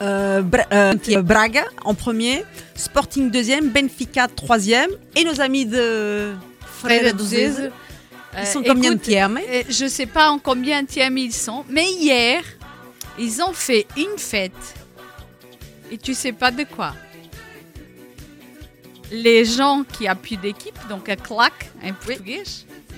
Euh, 0.00 0.42
Bra- 0.42 0.66
euh, 0.72 0.94
Braga 1.22 1.64
en 1.84 1.94
premier, 1.94 2.44
Sporting 2.74 3.30
deuxième, 3.30 3.70
Benfica 3.70 4.28
troisième, 4.28 4.90
et 5.16 5.24
nos 5.24 5.40
amis 5.40 5.66
de 5.66 6.34
Freire 6.60 7.00
Freire 7.00 7.12
dos 7.14 7.18
dos 7.18 7.24
Zez, 7.24 7.50
Zez. 7.52 7.70
ils 8.40 8.46
sont 8.46 8.60
Euh, 8.60 8.64
combien 8.66 8.90
de 8.90 8.94
écoute, 8.96 9.02
tiers 9.02 9.30
euh, 9.30 9.62
Je 9.68 9.86
sais 9.86 10.06
pas 10.06 10.30
en 10.30 10.38
combien 10.38 10.82
de 10.82 10.88
ils 11.18 11.32
sont, 11.32 11.64
mais 11.68 11.86
hier, 11.92 12.42
ils 13.18 13.40
ont 13.42 13.52
fait 13.52 13.86
une 13.96 14.18
fête. 14.18 14.52
Et 15.92 15.98
tu 15.98 16.14
sais 16.14 16.32
pas 16.32 16.50
de 16.50 16.64
quoi. 16.64 16.94
Les 19.12 19.44
gens 19.44 19.84
qui 19.96 20.08
appuient 20.08 20.38
l'équipe, 20.42 20.76
donc 20.88 21.08
à 21.08 21.16
claque 21.16 21.70
en 21.84 21.92
portugais, 21.92 22.42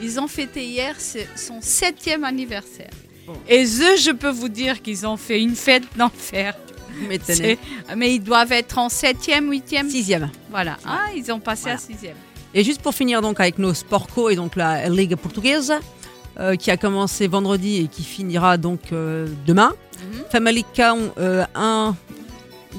ils 0.02 0.18
ont 0.20 0.28
fêté 0.28 0.64
hier 0.64 0.94
son 1.34 1.60
septième 1.60 2.24
anniversaire. 2.24 2.90
Et 3.48 3.64
eux, 3.64 3.96
je 3.98 4.12
peux 4.12 4.30
vous 4.30 4.48
dire 4.48 4.80
qu'ils 4.82 5.04
ont 5.06 5.16
fait 5.16 5.40
une 5.42 5.56
fête 5.56 5.82
d'enfer. 5.96 6.56
Mais 7.96 8.14
ils 8.14 8.20
doivent 8.22 8.52
être 8.52 8.78
en 8.78 8.88
septième, 8.88 9.50
huitième. 9.50 9.88
Sixième. 9.90 10.30
Voilà. 10.50 10.76
Ah, 10.84 11.06
ils 11.16 11.30
ont 11.32 11.40
passé 11.40 11.62
Voilà. 11.62 11.76
à 11.76 11.80
sixième. 11.80 12.16
Et 12.54 12.64
juste 12.64 12.80
pour 12.80 12.94
finir 12.94 13.20
donc 13.20 13.38
avec 13.40 13.58
nos 13.58 13.74
sport 13.74 14.06
co 14.06 14.30
et 14.30 14.36
donc 14.36 14.56
la 14.56 14.88
Ligue 14.88 15.16
portugaise 15.16 15.72
euh, 16.38 16.54
qui 16.56 16.70
a 16.70 16.76
commencé 16.76 17.26
vendredi 17.26 17.82
et 17.82 17.88
qui 17.88 18.02
finira 18.02 18.56
donc 18.56 18.80
euh, 18.92 19.26
demain. 19.46 19.72
Famalicão 20.30 21.12
euh, 21.18 21.44
1 21.54 21.94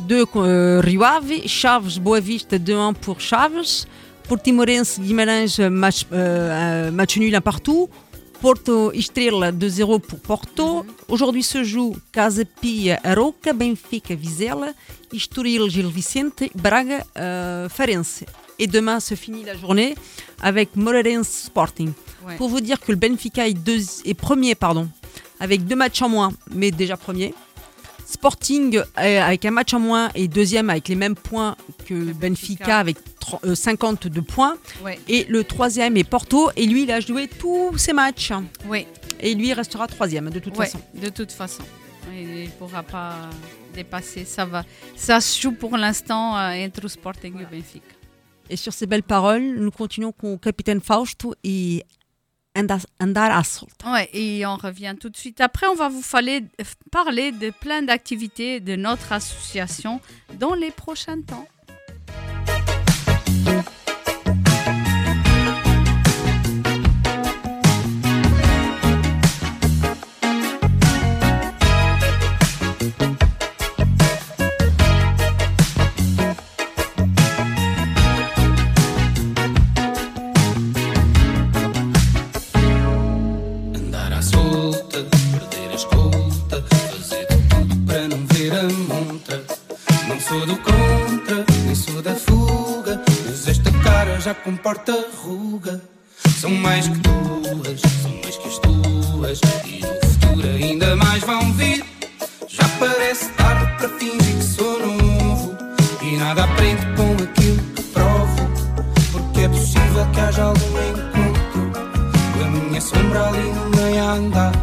2 0.08 0.26
euh, 0.36 0.82
Ave, 1.02 1.48
Chaves 1.48 2.00
Boa 2.00 2.20
Vista 2.20 2.58
2-1 2.58 2.94
pour 2.94 3.20
Chaves, 3.20 3.86
Portimorense 4.28 5.00
Guimarães 5.00 5.60
euh, 5.60 5.70
match, 5.70 6.06
euh, 6.12 6.88
euh, 6.88 6.92
match 6.92 7.18
nul 7.18 7.34
un 7.36 7.42
partout. 7.42 7.90
Porto 8.42 8.92
Estrela 8.92 9.52
2-0 9.52 10.00
pour 10.00 10.20
Porto. 10.20 10.86
Aujourd'hui 11.08 11.44
se 11.44 11.64
joue 11.64 11.96
Casa 12.12 12.44
Pia 12.62 13.00
Aroca, 13.04 13.54
Benfica 13.54 14.14
Vizela, 14.16 14.74
Estoril 15.14 15.70
Gil 15.70 15.88
Vicente, 15.88 16.44
Braga 16.56 17.04
euh, 17.18 17.68
Farense. 17.70 18.24
Et 18.60 18.68
demain 18.68 19.00
se 19.00 19.16
finit 19.16 19.44
la 19.44 19.56
journée 19.58 19.96
avec 20.42 20.76
Moreirense 20.76 21.28
Sporting. 21.30 21.92
Ouais. 22.26 22.36
Pour 22.38 22.50
vous 22.50 22.62
dire 22.62 22.80
que 22.80 22.92
le 22.92 22.98
Benfica 22.98 23.48
est, 23.48 23.54
deux- 23.54 23.82
est 24.06 24.14
premier, 24.14 24.56
pardon, 24.56 24.88
avec 25.40 25.66
deux 25.66 25.76
matchs 25.76 26.02
en 26.02 26.10
moins, 26.10 26.32
mais 26.54 26.72
déjà 26.72 26.98
premier. 26.98 27.34
Sporting 28.10 28.78
euh, 28.78 29.22
avec 29.22 29.44
un 29.46 29.52
match 29.52 29.74
en 29.74 29.80
moins 29.80 30.10
et 30.16 30.28
deuxième 30.30 30.70
avec 30.70 30.88
les 30.88 30.96
mêmes 30.96 31.16
points 31.16 31.56
que 31.86 32.14
Benfica, 32.14 32.80
avec 32.80 32.98
tro- 33.20 33.40
euh, 33.44 33.54
52 33.54 34.22
points. 34.22 34.58
Ouais. 34.84 34.98
Et 35.10 35.26
le 35.26 35.44
troisième 35.44 35.98
est 35.98 36.06
Porto 36.06 36.50
et 36.56 36.66
lui 36.66 36.84
il 36.84 36.92
a 36.92 37.02
joué 37.02 37.28
tous 37.28 37.78
ses 37.78 37.92
matchs. 37.94 38.32
Oui. 38.66 38.86
Et 39.20 39.34
lui, 39.36 39.48
il 39.48 39.54
restera 39.54 39.88
troisième 39.88 40.30
de 40.30 40.40
toute 40.40 40.56
Ouais, 40.58 40.66
façon. 40.68 40.80
de 40.94 41.10
toute 41.10 41.32
façon. 41.32 41.64
Il 42.14 42.44
ne 42.46 42.48
pourra 42.50 42.84
pas 42.84 43.16
dépasser. 43.74 44.26
Ça 44.26 44.46
va. 44.46 44.64
Ça 44.96 45.20
se 45.20 45.42
joue 45.42 45.52
pour 45.52 45.76
l'instant 45.76 46.38
euh, 46.38 46.66
entre 46.66 46.88
Sporting 46.88 47.34
et 47.42 47.46
Benfica. 47.56 47.86
Et 48.50 48.56
sur 48.56 48.72
ces 48.72 48.86
belles 48.86 49.04
paroles, 49.04 49.56
nous 49.60 49.72
continuons 49.72 50.14
com 50.14 50.34
o 50.34 50.38
capitaine 50.38 50.80
Fausto 50.82 51.34
et 51.44 51.84
Et 54.14 54.46
on 54.46 54.56
revient 54.56 54.96
tout 55.00 55.10
de 55.10 55.18
suite. 55.18 55.42
Après, 55.42 55.68
on 55.68 55.76
va 55.76 55.90
vous 55.90 56.02
faller- 56.02 56.44
parler 56.92 57.32
de 57.32 57.50
plein 57.52 57.82
d'activités 57.84 58.60
de 58.60 58.76
notre 58.76 59.12
association 59.12 60.02
dans 60.40 60.54
les 60.56 60.72
prochains 60.72 61.22
temps. 61.22 61.48
Não 90.38 90.46
sou 90.46 90.56
do 90.56 90.58
contra, 90.58 91.46
nem 91.66 91.74
sou 91.74 92.00
da 92.00 92.14
fuga, 92.14 93.02
mas 93.26 93.48
esta 93.48 93.72
cara 93.84 94.20
já 94.20 94.36
comporta 94.36 94.94
ruga. 95.24 95.82
São 96.40 96.52
mais 96.52 96.88
que 96.88 96.98
duas, 97.00 97.82
são 98.04 98.12
mais 98.22 98.38
que 98.38 98.48
as 98.48 98.60
tuas, 98.60 99.42
e 99.66 99.80
no 99.80 100.08
futuro 100.08 100.48
ainda 100.48 100.96
mais 100.96 101.24
vão 101.24 101.52
vir. 101.54 101.84
Já 102.48 102.70
parece 102.80 103.30
tarde 103.30 103.78
para 103.78 103.90
fingir 103.98 104.38
que 104.38 104.44
sou 104.44 104.80
novo, 104.80 105.58
e 106.04 106.18
nada 106.18 106.44
aprendo 106.44 106.96
com 106.96 107.24
aquilo 107.24 107.64
que 107.74 107.82
provo, 107.84 108.52
porque 109.12 109.42
é 109.42 109.50
possível 109.50 110.06
que 110.14 110.20
haja 110.20 110.44
algum 110.44 110.78
encontro. 110.90 111.72
Com 112.34 112.44
a 112.44 112.48
minha 112.48 112.82
sombra 112.82 113.28
ali 113.30 113.52
no 113.54 113.70
meio 113.76 114.04
a 114.04 114.12
andar 114.14 114.57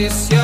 Vou 0.00 0.08
lá 0.08 0.39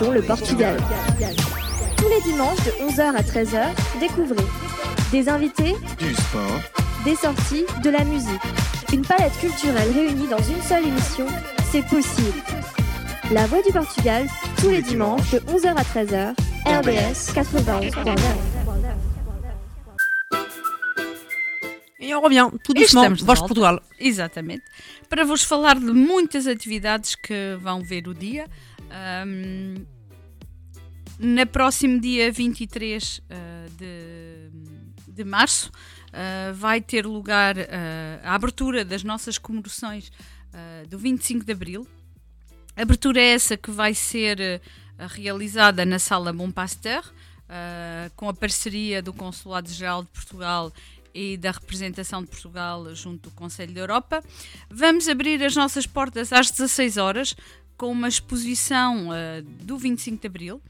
Destination 0.00 0.12
le 0.12 0.22
Portugal. 0.22 0.76
Tous 1.96 2.08
les 2.08 2.20
dimanches 2.22 2.64
de 2.64 2.70
11h 2.90 3.16
à 3.16 3.22
13h, 3.22 3.66
découvrez 4.00 4.46
des 5.12 5.28
invités, 5.28 5.74
Du 5.98 6.14
sport, 6.14 6.60
des 7.04 7.14
sorties, 7.14 7.64
de 7.82 7.90
la 7.90 8.04
musique. 8.04 8.40
Une 8.92 9.02
palette 9.02 9.36
culturelle 9.38 9.90
réunie 9.92 10.28
dans 10.28 10.38
une 10.38 10.62
seule 10.62 10.86
émission, 10.86 11.26
c'est 11.70 11.86
possible. 11.86 12.38
La 13.30 13.46
Voix 13.46 13.62
du 13.62 13.72
Portugal, 13.72 14.26
tous 14.58 14.70
les 14.70 14.82
dimanches 14.82 15.32
de 15.32 15.38
11h 15.40 15.74
à 15.76 15.82
13h, 15.82 16.34
RBS 16.66 17.32
91.9. 17.34 18.16
Et 22.00 22.14
on 22.14 22.20
revient 22.20 22.48
tout 22.64 22.72
E 22.72 22.80
doucement. 22.80 23.08
Voz. 23.24 23.38
Portugal. 23.40 23.80
Exatamente. 23.98 24.62
Para 25.08 25.24
vos 25.24 25.44
falar 25.44 25.78
de 25.78 25.92
muitas 25.92 26.46
atividades 26.46 27.14
que 27.14 27.56
vão 27.60 27.82
ver 27.82 28.08
o 28.08 28.14
dia. 28.14 28.46
Ahm, 28.90 29.86
na 31.22 31.44
próximo 31.44 32.00
dia 32.00 32.32
23 32.32 33.20
ah, 33.28 33.66
de, 33.76 34.50
de 35.06 35.22
março 35.22 35.70
ah, 36.12 36.50
vai 36.54 36.80
ter 36.80 37.04
lugar 37.04 37.56
ah, 37.58 38.20
a 38.24 38.34
abertura 38.34 38.84
das 38.84 39.04
nossas 39.04 39.36
comemorações 39.36 40.10
do 40.88 40.98
25 40.98 41.44
de 41.44 41.52
Abril. 41.52 41.86
Abertura 42.74 43.20
é 43.20 43.34
essa 43.34 43.56
que 43.56 43.70
vai 43.70 43.94
ser 43.94 44.60
realizada 44.98 45.84
na 45.84 45.96
Sala 45.96 46.32
Bom 46.32 46.50
Pasteur, 46.50 47.04
com 48.16 48.28
a 48.28 48.34
parceria 48.34 49.00
do 49.00 49.12
Consulado-Geral 49.12 50.02
de 50.02 50.08
Portugal 50.08 50.72
e 51.14 51.36
da 51.36 51.52
representação 51.52 52.22
de 52.22 52.28
Portugal 52.28 52.92
junto 52.96 53.30
do 53.30 53.36
Conselho 53.36 53.72
da 53.72 53.80
Europa. 53.80 54.24
Vamos 54.68 55.08
abrir 55.08 55.40
as 55.44 55.54
nossas 55.54 55.86
portas 55.86 56.32
às 56.32 56.50
16 56.50 56.96
horas 56.96 57.36
com 57.80 57.90
uma 57.90 58.08
exposição 58.08 59.10
ah, 59.10 59.42
do 59.42 59.78
25 59.78 60.20
de 60.20 60.26
Abril. 60.26 60.60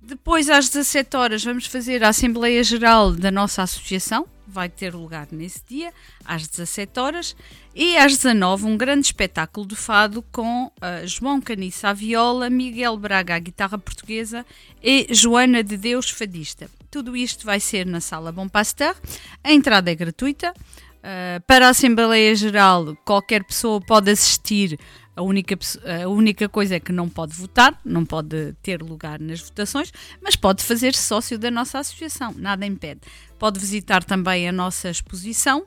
Depois, 0.00 0.50
às 0.50 0.68
17 0.68 1.16
horas, 1.16 1.44
vamos 1.44 1.66
fazer 1.66 2.02
a 2.02 2.08
Assembleia 2.08 2.64
Geral 2.64 3.12
da 3.12 3.30
nossa 3.30 3.62
associação. 3.62 4.26
Vai 4.44 4.68
ter 4.68 4.92
lugar 4.92 5.28
nesse 5.30 5.62
dia, 5.68 5.92
às 6.24 6.48
17 6.48 6.98
horas. 6.98 7.36
E 7.72 7.96
às 7.96 8.16
19 8.16 8.66
um 8.66 8.76
grande 8.76 9.06
espetáculo 9.06 9.64
de 9.64 9.76
fado 9.76 10.20
com 10.32 10.66
uh, 10.66 11.06
João 11.06 11.40
Caniça 11.40 11.90
à 11.90 11.92
viola, 11.92 12.50
Miguel 12.50 12.96
Braga 12.96 13.36
à 13.36 13.38
guitarra 13.38 13.78
portuguesa 13.78 14.44
e 14.82 15.06
Joana 15.10 15.62
de 15.62 15.76
Deus 15.76 16.10
fadista. 16.10 16.68
Tudo 16.90 17.16
isto 17.16 17.46
vai 17.46 17.60
ser 17.60 17.86
na 17.86 18.00
Sala 18.00 18.32
Bom 18.32 18.48
Pasteur. 18.48 18.96
A 19.44 19.52
entrada 19.52 19.92
é 19.92 19.94
gratuita. 19.94 20.52
Uh, 20.52 21.40
para 21.46 21.66
a 21.66 21.70
Assembleia 21.70 22.34
Geral, 22.34 22.96
qualquer 23.04 23.44
pessoa 23.44 23.80
pode 23.80 24.10
assistir. 24.10 24.78
A 25.14 25.22
única, 25.22 25.58
a 26.04 26.08
única 26.08 26.48
coisa 26.48 26.76
é 26.76 26.80
que 26.80 26.90
não 26.90 27.08
pode 27.08 27.34
votar, 27.34 27.78
não 27.84 28.04
pode 28.04 28.54
ter 28.62 28.82
lugar 28.82 29.20
nas 29.20 29.40
votações, 29.40 29.92
mas 30.22 30.36
pode 30.36 30.62
fazer 30.62 30.94
sócio 30.94 31.38
da 31.38 31.50
nossa 31.50 31.78
associação, 31.78 32.34
nada 32.36 32.64
impede. 32.64 33.00
Pode 33.38 33.60
visitar 33.60 34.02
também 34.02 34.48
a 34.48 34.52
nossa 34.52 34.88
exposição, 34.88 35.66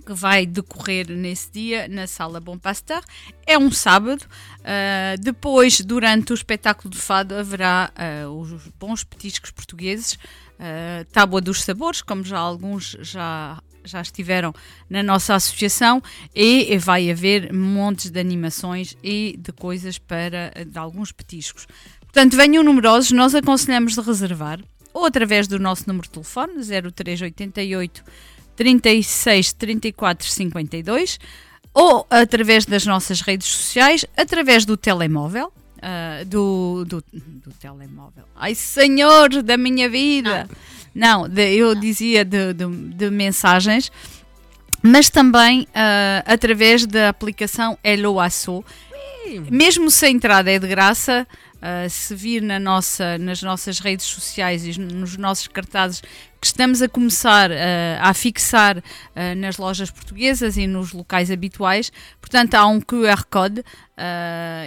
que 0.00 0.12
vai 0.12 0.44
decorrer 0.44 1.08
nesse 1.08 1.50
dia 1.52 1.86
na 1.86 2.06
Sala 2.06 2.40
Bom 2.40 2.58
Pasteur. 2.58 3.02
É 3.46 3.56
um 3.56 3.70
sábado. 3.70 4.22
Uh, 4.60 5.20
depois, 5.20 5.80
durante 5.80 6.32
o 6.32 6.34
espetáculo 6.34 6.90
de 6.92 6.98
fado, 6.98 7.34
haverá 7.34 7.92
uh, 8.26 8.30
os 8.30 8.66
bons 8.78 9.04
petiscos 9.04 9.50
portugueses, 9.50 10.14
uh, 10.14 11.04
Tábua 11.12 11.40
dos 11.40 11.62
Sabores, 11.62 12.02
como 12.02 12.24
já 12.24 12.38
alguns 12.38 12.96
já 13.00 13.62
já 13.84 14.00
estiveram 14.00 14.54
na 14.88 15.02
nossa 15.02 15.34
associação 15.34 16.02
e 16.34 16.76
vai 16.78 17.10
haver 17.10 17.52
montes 17.52 18.10
de 18.10 18.20
animações 18.20 18.96
e 19.02 19.36
de 19.38 19.52
coisas 19.52 19.98
para 19.98 20.52
de 20.66 20.78
alguns 20.78 21.12
petiscos. 21.12 21.66
Portanto, 22.00 22.36
venham 22.36 22.64
numerosos, 22.64 23.12
nós 23.12 23.34
aconselhamos 23.34 23.94
de 23.94 24.00
reservar 24.00 24.60
ou 24.92 25.06
através 25.06 25.46
do 25.46 25.58
nosso 25.58 25.84
número 25.86 26.06
de 26.06 26.10
telefone 26.10 26.54
0388 26.54 28.04
36 28.56 29.52
34 29.52 30.28
52 30.28 31.18
ou 31.72 32.06
através 32.10 32.66
das 32.66 32.84
nossas 32.84 33.20
redes 33.20 33.46
sociais, 33.46 34.04
através 34.16 34.64
do 34.64 34.76
telemóvel. 34.76 35.52
Uh, 35.78 36.24
do, 36.26 36.84
do, 36.84 37.04
do, 37.10 37.50
telemóvel. 37.58 38.24
Ai, 38.36 38.54
senhor 38.54 39.42
da 39.42 39.56
minha 39.56 39.88
vida! 39.88 40.44
Não, 40.44 40.56
de, 41.28 41.54
eu 41.54 41.74
dizia 41.74 42.24
de, 42.24 42.52
de, 42.52 42.66
de, 42.66 43.10
mensagens, 43.10 43.90
mas 44.82 45.08
também 45.08 45.62
uh, 45.62 46.22
através 46.26 46.86
da 46.86 47.08
aplicação 47.08 47.78
Hello 47.84 48.18
Asso. 48.18 48.64
Mesmo 49.50 49.90
se 49.90 50.06
a 50.06 50.10
entrada 50.10 50.50
é 50.50 50.58
de 50.58 50.66
graça, 50.66 51.26
uh, 51.56 51.88
se 51.88 52.14
vir 52.14 52.42
na 52.42 52.58
nossa, 52.58 53.16
nas 53.18 53.42
nossas 53.42 53.78
redes 53.78 54.06
sociais 54.06 54.64
e 54.66 54.80
nos 54.80 55.16
nossos 55.16 55.46
cartazes 55.46 56.02
que 56.40 56.46
estamos 56.46 56.80
a 56.80 56.88
começar 56.88 57.50
uh, 57.50 57.54
a 58.00 58.14
fixar 58.14 58.78
uh, 58.78 58.82
nas 59.36 59.58
lojas 59.58 59.90
portuguesas 59.90 60.56
e 60.56 60.66
nos 60.66 60.92
locais 60.92 61.30
habituais. 61.30 61.92
Portanto, 62.20 62.54
há 62.54 62.66
um 62.66 62.80
QR 62.80 63.24
Code 63.30 63.62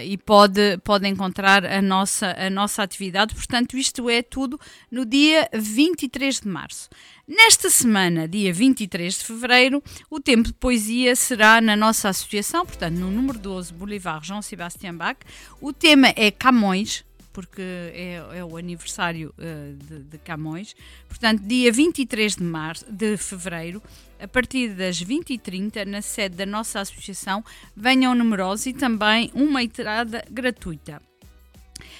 e 0.04 0.16
pode, 0.18 0.78
pode 0.84 1.08
encontrar 1.08 1.66
a 1.66 1.82
nossa, 1.82 2.36
a 2.38 2.48
nossa 2.48 2.84
atividade. 2.84 3.34
Portanto, 3.34 3.76
isto 3.76 4.08
é 4.08 4.22
tudo 4.22 4.60
no 4.88 5.04
dia 5.04 5.48
23 5.52 6.40
de 6.40 6.46
março. 6.46 6.88
Nesta 7.26 7.68
semana, 7.70 8.28
dia 8.28 8.52
23 8.52 9.18
de 9.18 9.24
fevereiro, 9.24 9.82
o 10.10 10.20
tempo 10.20 10.46
de 10.48 10.52
poesia 10.52 11.16
será 11.16 11.60
na 11.60 11.74
nossa 11.74 12.10
associação, 12.10 12.64
portanto, 12.64 12.94
no 12.94 13.10
número 13.10 13.38
12, 13.38 13.72
Boulevard 13.72 14.24
João 14.26 14.40
Sebastião 14.40 14.94
Bach. 14.94 15.16
O 15.60 15.72
tema 15.72 16.12
é 16.14 16.30
Camões, 16.30 17.02
porque 17.34 17.60
é, 17.60 18.22
é 18.32 18.44
o 18.44 18.56
aniversário 18.56 19.34
uh, 19.36 19.74
de, 19.76 20.04
de, 20.04 20.18
Camões. 20.18 20.74
Portanto, 21.08 21.42
dia 21.42 21.70
23 21.70 22.36
de, 22.36 22.44
março, 22.44 22.86
de 22.90 23.16
fevereiro, 23.16 23.82
a 24.20 24.28
partir 24.28 24.68
das 24.68 25.02
20h30, 25.02 25.84
na 25.84 26.00
sede 26.00 26.36
da 26.36 26.46
nossa 26.46 26.80
associação, 26.80 27.44
venham 27.76 28.14
numerosos 28.14 28.66
e 28.66 28.72
também 28.72 29.30
uma 29.34 29.62
entrada 29.64 30.24
gratuita. 30.30 31.02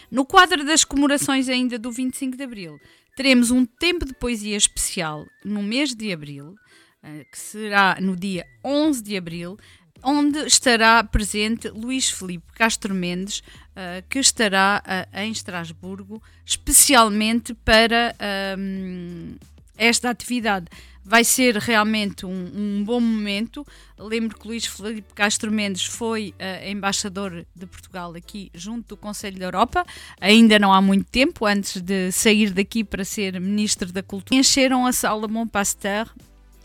No 0.08 0.24
quadro 0.24 0.64
das 0.64 0.84
comemorações 0.84 1.48
ainda 1.48 1.78
do 1.78 1.90
25 1.90 2.36
de 2.36 2.44
Abril, 2.44 2.80
teremos 3.16 3.50
um 3.50 3.66
tempo 3.66 4.04
de 4.04 4.14
poesia 4.14 4.56
especial 4.56 5.26
no 5.44 5.64
mês 5.64 5.94
de 5.94 6.12
Abril, 6.12 6.54
eh, 7.02 7.26
que 7.30 7.38
será 7.38 7.98
no 8.00 8.14
dia 8.14 8.46
11 8.64 9.02
de 9.02 9.16
Abril, 9.16 9.58
onde 10.04 10.38
estará 10.40 11.02
presente 11.02 11.68
Luís 11.70 12.10
Felipe 12.10 12.52
Castro 12.54 12.94
Mendes, 12.94 13.40
uh, 13.40 14.04
que 14.08 14.18
estará 14.18 14.82
uh, 14.84 15.18
em 15.18 15.32
Estrasburgo, 15.32 16.22
especialmente 16.44 17.54
para 17.54 18.14
um, 18.58 19.34
esta 19.76 20.10
atividade. 20.10 20.66
Vai 21.06 21.22
ser 21.22 21.56
realmente 21.56 22.24
um, 22.24 22.30
um, 22.30 22.84
bom 22.84 22.98
momento. 22.98 23.66
Lembro 23.98 24.38
que 24.38 24.48
Luís 24.48 24.64
Felipe 24.64 25.12
Castro 25.14 25.52
Mendes 25.52 25.84
foi 25.84 26.34
uh, 26.38 26.68
embaixador 26.68 27.44
de 27.54 27.66
Portugal 27.66 28.14
aqui 28.14 28.50
junto 28.54 28.88
do 28.88 28.96
Conselho 28.96 29.38
da 29.38 29.46
Europa, 29.46 29.84
ainda 30.20 30.58
não 30.58 30.72
há 30.72 30.80
muito 30.80 31.06
tempo, 31.10 31.44
antes 31.44 31.80
de 31.80 32.10
sair 32.10 32.50
daqui 32.50 32.84
para 32.84 33.04
ser 33.04 33.38
Ministro 33.40 33.92
da 33.92 34.02
Cultura. 34.02 34.38
Encheram 34.38 34.86
a 34.86 34.92
sala 34.92 35.28
Montpasteur 35.28 36.08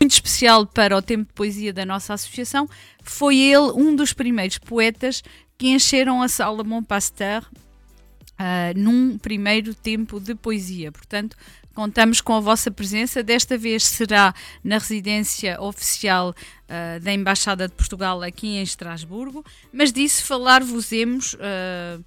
muito 0.00 0.12
especial 0.12 0.66
para 0.66 0.96
o 0.96 1.02
tempo 1.02 1.26
de 1.26 1.34
poesia 1.34 1.72
da 1.72 1.84
nossa 1.84 2.14
associação. 2.14 2.68
Foi 3.02 3.36
ele 3.36 3.70
um 3.74 3.94
dos 3.94 4.14
primeiros 4.14 4.56
poetas 4.56 5.22
que 5.58 5.68
encheram 5.68 6.22
a 6.22 6.28
sala 6.28 6.64
Montpasteur 6.64 7.44
uh, 7.44 8.78
num 8.78 9.18
primeiro 9.18 9.74
tempo 9.74 10.18
de 10.18 10.34
poesia. 10.34 10.90
Portanto, 10.90 11.36
contamos 11.74 12.22
com 12.22 12.32
a 12.32 12.40
vossa 12.40 12.70
presença. 12.70 13.22
Desta 13.22 13.58
vez 13.58 13.84
será 13.84 14.34
na 14.64 14.78
residência 14.78 15.60
oficial 15.60 16.30
uh, 16.30 17.00
da 17.00 17.12
Embaixada 17.12 17.68
de 17.68 17.74
Portugal 17.74 18.22
aqui 18.22 18.48
em 18.48 18.62
Estrasburgo, 18.62 19.44
mas 19.70 19.92
disso 19.92 20.24
falar-vos-emos. 20.24 21.34
Uh, 21.34 22.02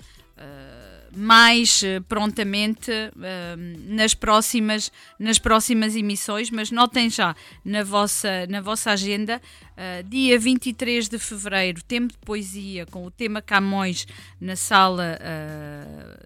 mais 1.15 1.81
uh, 1.81 2.02
prontamente 2.03 2.91
uh, 2.91 3.94
nas, 3.94 4.14
próximas, 4.14 4.91
nas 5.19 5.40
próximas 5.40 5.95
emissões, 5.95 6.49
mas 6.49 6.72
notem 6.72 7.10
já 7.10 7.35
na 7.64 7.84
vossa, 7.84 8.48
na 8.48 8.61
vossa 8.61 8.91
agenda, 8.91 9.41
uh, 9.78 10.04
dia 10.08 10.40
23 10.40 11.10
de 11.10 11.20
fevereiro, 11.20 11.84
tempo 11.84 12.14
de 12.14 12.20
poesia 12.20 12.86
com 12.86 13.06
o 13.06 13.12
tema 13.12 13.41
Camões 13.41 14.08
na 14.40 14.56
sala 14.56 15.20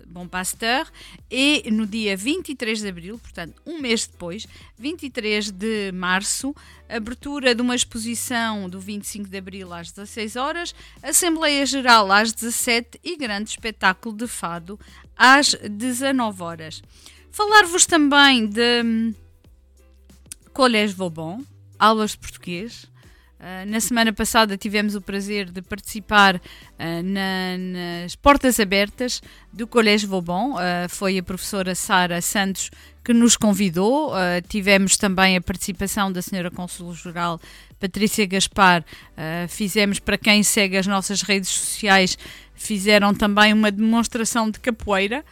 Bom 0.08 0.28
Pasteur, 0.28 0.88
e 1.30 1.70
no 1.72 1.86
dia 1.86 2.16
23 2.16 2.82
de 2.82 2.88
abril, 2.88 3.20
portanto, 3.20 3.62
um 3.66 3.80
mês 3.80 4.08
depois, 4.08 4.48
23 4.78 5.52
de 5.52 5.92
março, 5.92 6.56
abertura 6.90 7.54
de 7.54 7.62
uma 7.62 7.76
exposição 7.76 8.70
do 8.70 8.80
25 8.80 9.30
de 9.30 9.38
abril 9.38 9.74
às 9.74 9.92
16 9.92 10.36
horas, 10.36 10.76
Assembleia 11.04 11.66
Geral 11.66 12.12
às 12.12 12.34
17 12.34 13.00
e 13.04 13.18
grande 13.18 13.50
espetáculo 13.50 14.16
de 14.16 14.28
fado 14.28 14.80
às 15.16 15.54
19 15.54 16.44
horas. 16.44 16.82
Falar-vos 17.32 17.86
também 17.86 18.48
de 18.48 18.82
hum, 18.84 19.14
Colégio 20.54 20.98
Vauban, 20.98 21.40
aulas 21.78 22.12
de 22.12 22.18
português. 22.18 22.90
Uh, 23.40 23.70
na 23.70 23.80
semana 23.80 24.12
passada 24.12 24.58
tivemos 24.58 24.96
o 24.96 25.02
prazer 25.02 25.52
de 25.52 25.62
participar 25.62 26.38
uh, 26.38 26.40
na, 27.04 27.56
nas 28.02 28.16
portas 28.16 28.60
abertas 28.60 29.22
do 29.54 29.68
Colégio 29.68 30.10
Vauban. 30.10 30.54
Uh, 30.56 30.90
foi 30.90 31.20
a 31.20 31.24
professora 31.24 31.76
Sara 31.76 32.20
Santos 32.20 32.72
que 33.04 33.14
nos 33.14 33.38
convidou. 33.38 34.12
tivemos 34.50 34.98
também 34.98 35.38
a 35.38 35.42
participação 35.42 36.12
da 36.12 36.22
senhora 36.22 36.52
Consul-Geral 36.52 37.40
Patrícia 37.80 38.26
Gaspar. 38.26 38.84
fizemos, 39.48 39.98
para 39.98 40.18
quem 40.18 40.44
segue 40.44 40.76
as 40.76 40.86
nossas 40.86 41.22
redes 41.22 41.48
sociais, 41.48 42.18
fizeram 42.54 43.14
também 43.14 43.54
uma 43.54 43.72
demonstração 43.72 44.52
de 44.52 44.60
capoeira. 44.60 45.24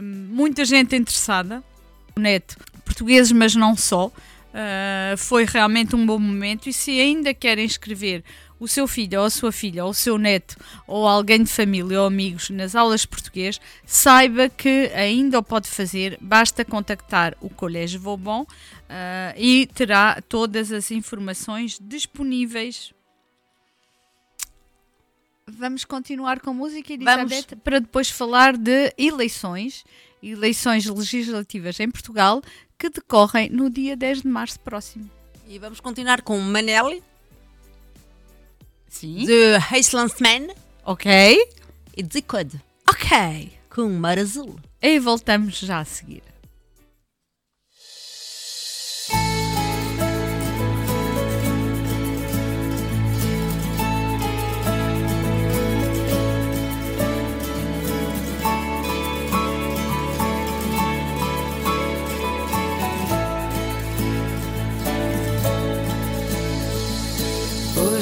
muita 0.00 0.64
gente 0.64 0.94
interessada. 0.94 1.60
Neto, 2.16 2.56
portugueses, 2.84 3.32
mas 3.32 3.56
não 3.56 3.76
só. 3.76 4.12
Uh, 4.52 5.16
foi 5.16 5.46
realmente 5.46 5.96
um 5.96 6.04
bom 6.04 6.18
momento 6.18 6.68
e 6.68 6.74
se 6.74 7.00
ainda 7.00 7.32
querem 7.32 7.64
inscrever 7.64 8.22
o 8.60 8.68
seu 8.68 8.86
filho 8.86 9.18
ou 9.18 9.24
a 9.24 9.30
sua 9.30 9.50
filha 9.50 9.82
ou 9.82 9.90
o 9.90 9.94
seu 9.94 10.18
neto 10.18 10.56
ou 10.86 11.08
alguém 11.08 11.42
de 11.42 11.50
família 11.50 12.00
ou 12.00 12.06
amigos 12.06 12.50
nas 12.50 12.74
aulas 12.76 13.00
de 13.00 13.08
português, 13.08 13.58
saiba 13.84 14.50
que 14.50 14.92
ainda 14.94 15.38
o 15.38 15.42
pode 15.42 15.68
fazer, 15.68 16.18
basta 16.20 16.64
contactar 16.64 17.34
o 17.40 17.48
Colégio 17.48 17.98
Vauban 17.98 18.42
uh, 18.42 18.46
e 19.36 19.66
terá 19.74 20.20
todas 20.28 20.70
as 20.70 20.90
informações 20.90 21.78
disponíveis. 21.80 22.92
Vamos 25.46 25.84
continuar 25.84 26.40
com 26.40 26.54
música, 26.54 26.92
Elizabeth, 26.92 27.46
Vamos. 27.48 27.64
para 27.64 27.80
depois 27.80 28.10
falar 28.10 28.56
de 28.56 28.92
eleições, 28.96 29.84
eleições 30.22 30.86
legislativas 30.86 31.80
em 31.80 31.90
Portugal, 31.90 32.40
que 32.82 32.90
decorrem 32.90 33.48
no 33.48 33.70
dia 33.70 33.96
10 33.96 34.22
de 34.22 34.28
março 34.28 34.58
próximo. 34.58 35.08
E 35.46 35.56
vamos 35.56 35.78
continuar 35.78 36.20
com 36.20 36.36
Manelli. 36.40 37.00
Sim. 38.88 39.24
De 39.24 39.56
Icelandsman. 39.78 40.48
Ok. 40.84 41.08
E 41.96 42.02
Decode. 42.02 42.60
Ok. 42.90 43.52
Com 43.70 43.88
Mar 43.88 44.18
Azul. 44.18 44.58
E 44.80 44.98
voltamos 44.98 45.60
já 45.60 45.78
a 45.78 45.84
seguir. 45.84 46.24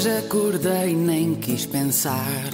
Hoje 0.01 0.17
acordei, 0.17 0.97
nem 0.97 1.35
quis 1.35 1.67
pensar. 1.67 2.49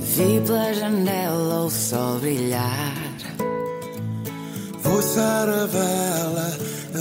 Vi 0.00 0.40
pela 0.44 0.74
janela 0.74 1.66
o 1.66 1.70
sol 1.70 2.18
brilhar. 2.18 2.96
Vou 4.82 4.98
içar 4.98 5.48
a 5.48 5.66
vela, 5.66 6.58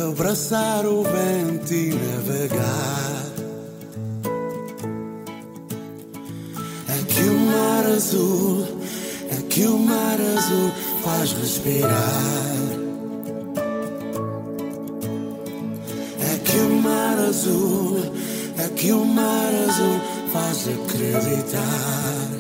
abraçar 0.08 0.86
o 0.86 1.02
vento 1.02 1.74
e 1.74 1.90
navegar. 1.90 3.26
Aqui 7.02 7.24
o 7.24 7.34
mar 7.34 7.86
azul, 7.88 8.68
aqui 9.40 9.64
o 9.64 9.80
mar 9.80 10.20
azul 10.22 10.72
faz 11.04 11.32
respirar. 11.34 12.58
Aqui 16.36 16.60
o 16.60 16.82
mar 16.84 17.18
azul, 17.28 18.18
aqui 18.66 18.92
o 18.92 19.06
mar 19.06 19.54
azul 19.68 20.00
faz 20.32 20.68
acreditar. 20.68 22.37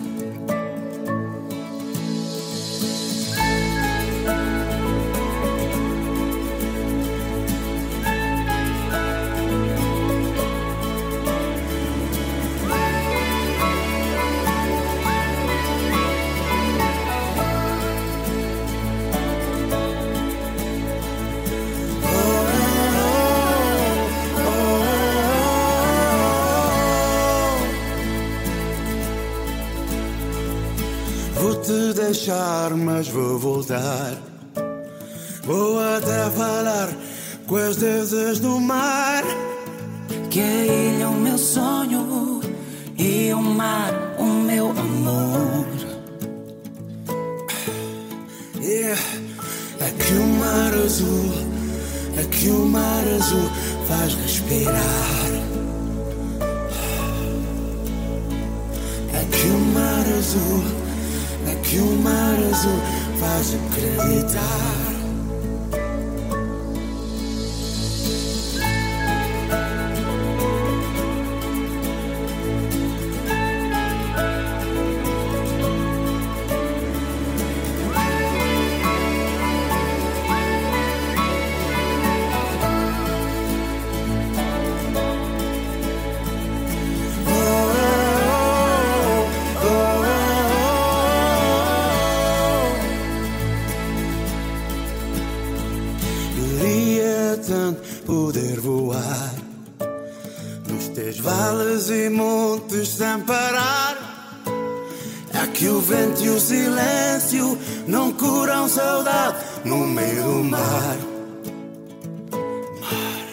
Deixar, 32.27 32.75
mas 32.75 33.07
vou 33.07 33.39
voltar. 33.39 34.17
Vou 35.45 35.79
até 35.79 36.29
falar 36.31 36.89
com 37.47 37.55
as 37.55 37.77
deusas 37.77 38.39
do 38.39 38.59
mar. 38.59 39.23
Que 40.29 40.41
a 40.41 40.65
ilha 40.65 41.03
é 41.03 41.07
o 41.07 41.13
meu 41.13 41.37
sonho 41.37 42.41
e 42.97 43.33
o 43.33 43.41
mar 43.41 43.93
o 44.19 44.25
meu 44.25 44.69
amor. 44.71 45.65
Yeah. 48.61 49.01
Aqui 49.79 50.13
o 50.13 50.27
mar 50.27 50.73
azul, 50.73 51.31
aqui 52.19 52.49
o 52.49 52.65
mar 52.65 53.03
azul 53.15 53.49
faz 53.87 54.13
respirar. 54.15 55.31
Aqui 59.21 59.47
o 59.47 59.59
mar 59.73 60.05
azul, 60.17 60.86
aqui 61.67 61.79
o 61.79 62.01
mar 62.01 62.39
azul 62.49 62.79
faz 63.19 63.55
acreditar. 63.55 64.86
Curam 108.47 108.69
saudade 108.69 109.35
no 109.65 109.85
meio 109.87 110.23
do 110.23 110.43
mar. 110.45 110.97
Mar. 112.81 113.27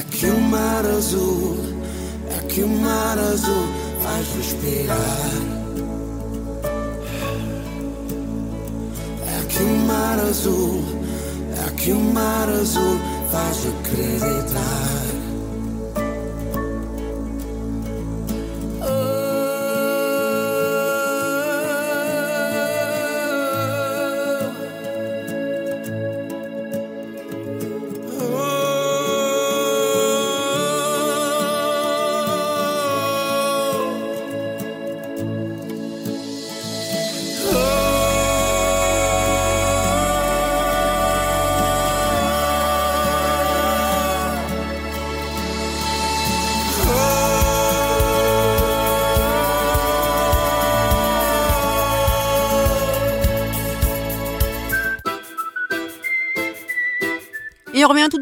Aqui 0.00 0.26
o 0.26 0.40
mar 0.40 0.84
azul, 0.84 1.56
aqui 2.38 2.62
o 2.62 2.68
mar 2.68 3.16
azul 3.18 3.68
faz 4.02 4.26
respirar. 4.36 4.96
Aqui 9.40 9.62
o 9.62 9.76
mar 9.86 10.18
azul, 10.28 10.84
aqui 11.68 11.92
o 11.92 12.00
mar 12.00 12.48
azul 12.48 12.98
faz 13.30 13.58
acreditar. 13.64 15.05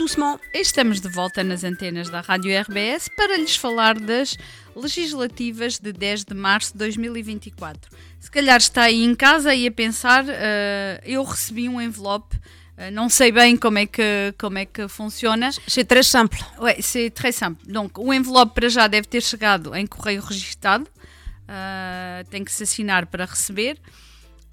Doucement. 0.04 0.38
Estamos 0.52 1.00
de 1.00 1.08
volta 1.08 1.42
nas 1.42 1.64
antenas 1.64 2.10
da 2.10 2.20
Rádio 2.20 2.50
RBS 2.60 3.08
para 3.16 3.38
lhes 3.38 3.56
falar 3.56 3.98
das 3.98 4.36
legislativas 4.76 5.78
de 5.78 5.94
10 5.94 6.24
de 6.24 6.34
março 6.34 6.72
de 6.72 6.78
2024. 6.80 7.90
Se 8.20 8.30
calhar 8.30 8.58
está 8.58 8.82
aí 8.82 9.02
em 9.02 9.14
casa 9.14 9.54
e 9.54 9.66
a 9.66 9.72
pensar, 9.72 10.26
eh, 10.28 11.00
eu 11.06 11.24
recebi 11.24 11.70
um 11.70 11.80
envelope, 11.80 12.38
eh, 12.76 12.90
não 12.90 13.08
sei 13.08 13.32
bem 13.32 13.56
como 13.56 13.78
é 13.78 13.86
que, 13.86 14.34
como 14.36 14.58
é 14.58 14.66
que 14.66 14.86
funciona. 14.88 15.50
C'est 15.66 15.88
très 15.88 16.06
simple. 16.06 16.38
Ouais, 16.58 16.82
c'est 16.82 17.08
très 17.08 17.34
simple. 17.34 17.66
Donc, 17.66 17.98
o 17.98 18.12
envelope 18.12 18.52
para 18.52 18.68
já 18.68 18.86
deve 18.86 19.08
ter 19.08 19.22
chegado 19.22 19.74
em 19.74 19.86
correio 19.86 20.20
registado. 20.20 20.86
Ah, 21.48 22.22
tem 22.28 22.44
que 22.44 22.52
se 22.52 22.62
assinar 22.64 23.06
para 23.06 23.24
receber. 23.24 23.78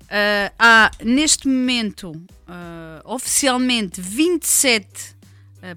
Ah, 0.09 0.51
há, 0.57 0.91
neste 1.03 1.45
momento, 1.45 2.13
ah, 2.47 3.01
oficialmente, 3.03 3.99
27 3.99 4.87
ah, 4.87 5.20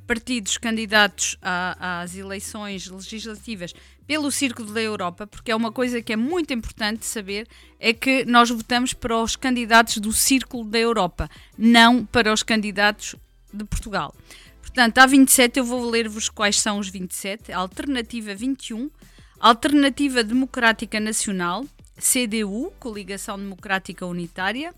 partidos 0.06 0.56
candidatos 0.58 1.36
a- 1.42 2.00
às 2.02 2.14
eleições 2.16 2.86
legislativas 2.88 3.74
pelo 4.06 4.30
Círculo 4.30 4.72
da 4.72 4.80
Europa, 4.82 5.26
porque 5.26 5.50
é 5.50 5.56
uma 5.56 5.72
coisa 5.72 6.02
que 6.02 6.12
é 6.12 6.16
muito 6.16 6.52
importante 6.52 7.06
saber, 7.06 7.46
é 7.80 7.92
que 7.92 8.24
nós 8.24 8.50
votamos 8.50 8.92
para 8.92 9.16
os 9.16 9.36
candidatos 9.36 9.98
do 9.98 10.12
Círculo 10.12 10.64
da 10.64 10.78
Europa, 10.78 11.28
não 11.56 12.04
para 12.04 12.32
os 12.32 12.42
candidatos 12.42 13.14
de 13.52 13.64
Portugal. 13.64 14.14
Portanto, 14.60 14.98
há 14.98 15.06
27, 15.06 15.58
eu 15.58 15.64
vou 15.64 15.88
ler-vos 15.88 16.28
quais 16.28 16.60
são 16.60 16.78
os 16.78 16.88
27. 16.88 17.52
Alternativa 17.52 18.34
21, 18.34 18.90
Alternativa 19.38 20.24
Democrática 20.24 20.98
Nacional, 20.98 21.64
CDU, 21.98 22.72
Coligação 22.80 23.38
Democrática 23.38 24.04
Unitária, 24.04 24.74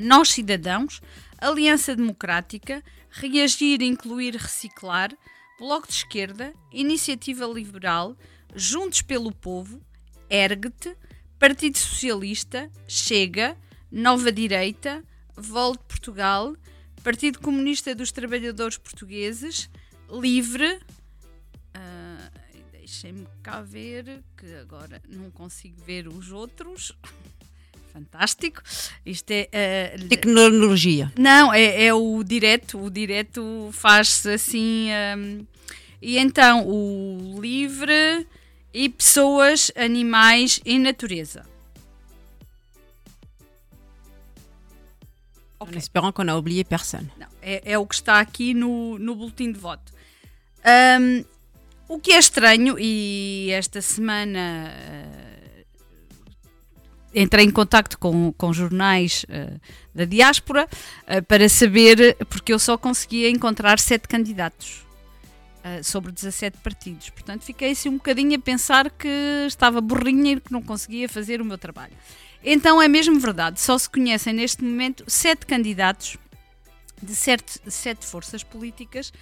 Nós 0.00 0.30
Cidadãos, 0.30 1.00
Aliança 1.38 1.94
Democrática, 1.94 2.82
Reagir, 3.12 3.82
Incluir, 3.82 4.34
Reciclar, 4.36 5.16
Bloco 5.58 5.86
de 5.86 5.92
Esquerda, 5.92 6.54
Iniciativa 6.72 7.46
Liberal, 7.46 8.16
Juntos 8.56 9.02
pelo 9.02 9.30
Povo, 9.30 9.80
Ergt, 10.30 10.96
Partido 11.38 11.76
Socialista, 11.76 12.70
Chega, 12.88 13.56
Nova 13.90 14.32
Direita, 14.32 15.04
Volte 15.36 15.84
Portugal, 15.84 16.56
Partido 17.04 17.38
Comunista 17.38 17.94
dos 17.94 18.10
Trabalhadores 18.12 18.78
Portugueses, 18.78 19.68
Livre. 20.10 20.80
ah, 21.74 22.30
Deixem-me 22.72 23.26
cá 23.42 23.60
ver, 23.60 24.24
que 24.36 24.54
agora 24.54 25.02
não 25.06 25.30
consigo 25.30 25.80
ver 25.84 26.08
os 26.08 26.32
outros. 26.32 26.92
Fantástico. 27.92 28.62
Isto 29.04 29.30
é. 29.30 29.48
ah, 29.52 30.08
Tecnologia. 30.08 31.12
não, 31.18 31.52
é, 31.52 31.84
é 31.86 31.94
o 31.94 32.22
direto. 32.24 32.78
O 32.78 32.90
direto 32.90 33.70
faz-se 33.72 34.30
assim. 34.30 34.88
hum, 35.16 35.46
e 36.00 36.18
então, 36.18 36.66
o 36.66 37.38
livre 37.40 38.26
e 38.74 38.88
pessoas, 38.88 39.70
animais 39.76 40.60
e 40.64 40.78
natureza. 40.78 41.44
En 45.60 45.78
espérant 45.78 46.12
qu'on 46.12 46.28
a 46.28 46.34
oublié 46.34 46.64
personne. 46.64 47.08
Não, 47.16 47.28
é, 47.40 47.62
é 47.72 47.78
o 47.78 47.86
que 47.86 47.94
está 47.94 48.18
aqui 48.18 48.52
no, 48.52 48.98
no 48.98 49.14
boletim 49.14 49.52
de 49.52 49.60
voto. 49.60 49.92
Hum, 51.00 51.24
o 51.88 52.00
que 52.00 52.12
é 52.12 52.18
estranho, 52.18 52.76
e 52.78 53.50
esta 53.52 53.80
semana 53.80 54.72
eh, 54.74 55.31
entrei 57.14 57.44
em 57.44 57.50
contacto 57.50 57.98
com, 57.98 58.32
com 58.32 58.52
jornais 58.52 59.24
eh, 59.28 59.54
da 59.94 60.04
diáspora 60.04 60.68
eh, 61.06 61.20
para 61.20 61.48
saber, 61.48 62.16
porque 62.28 62.52
eu 62.52 62.58
só 62.58 62.76
conseguia 62.78 63.28
encontrar 63.28 63.78
sete 63.78 64.08
candidatos 64.08 64.86
eh, 65.64 65.82
sobre 65.82 66.10
17 66.12 66.58
partidos. 66.58 67.10
Portanto, 67.10 67.42
fiquei 67.42 67.72
assim 67.72 67.88
um 67.88 67.96
bocadinho 67.96 68.34
a 68.36 68.40
pensar 68.40 68.90
que 68.90 69.08
estava 69.46 69.80
burrinha 69.80 70.32
e 70.32 70.40
que 70.40 70.50
não 70.52 70.62
conseguia 70.62 71.08
fazer 71.08 71.40
o 71.40 71.44
meu 71.44 71.58
trabalho. 71.58 71.92
Então 72.44 72.80
é 72.82 72.88
mesmo 72.88 73.20
verdade, 73.20 73.60
só 73.60 73.78
se 73.78 73.88
conhecem 73.88 74.32
neste 74.32 74.64
momento 74.64 75.04
sete 75.06 75.46
candidatos 75.46 76.16
de 77.00 77.14
sete, 77.14 77.60
sete 77.68 78.04
forças 78.06 78.42
políticas. 78.42 79.12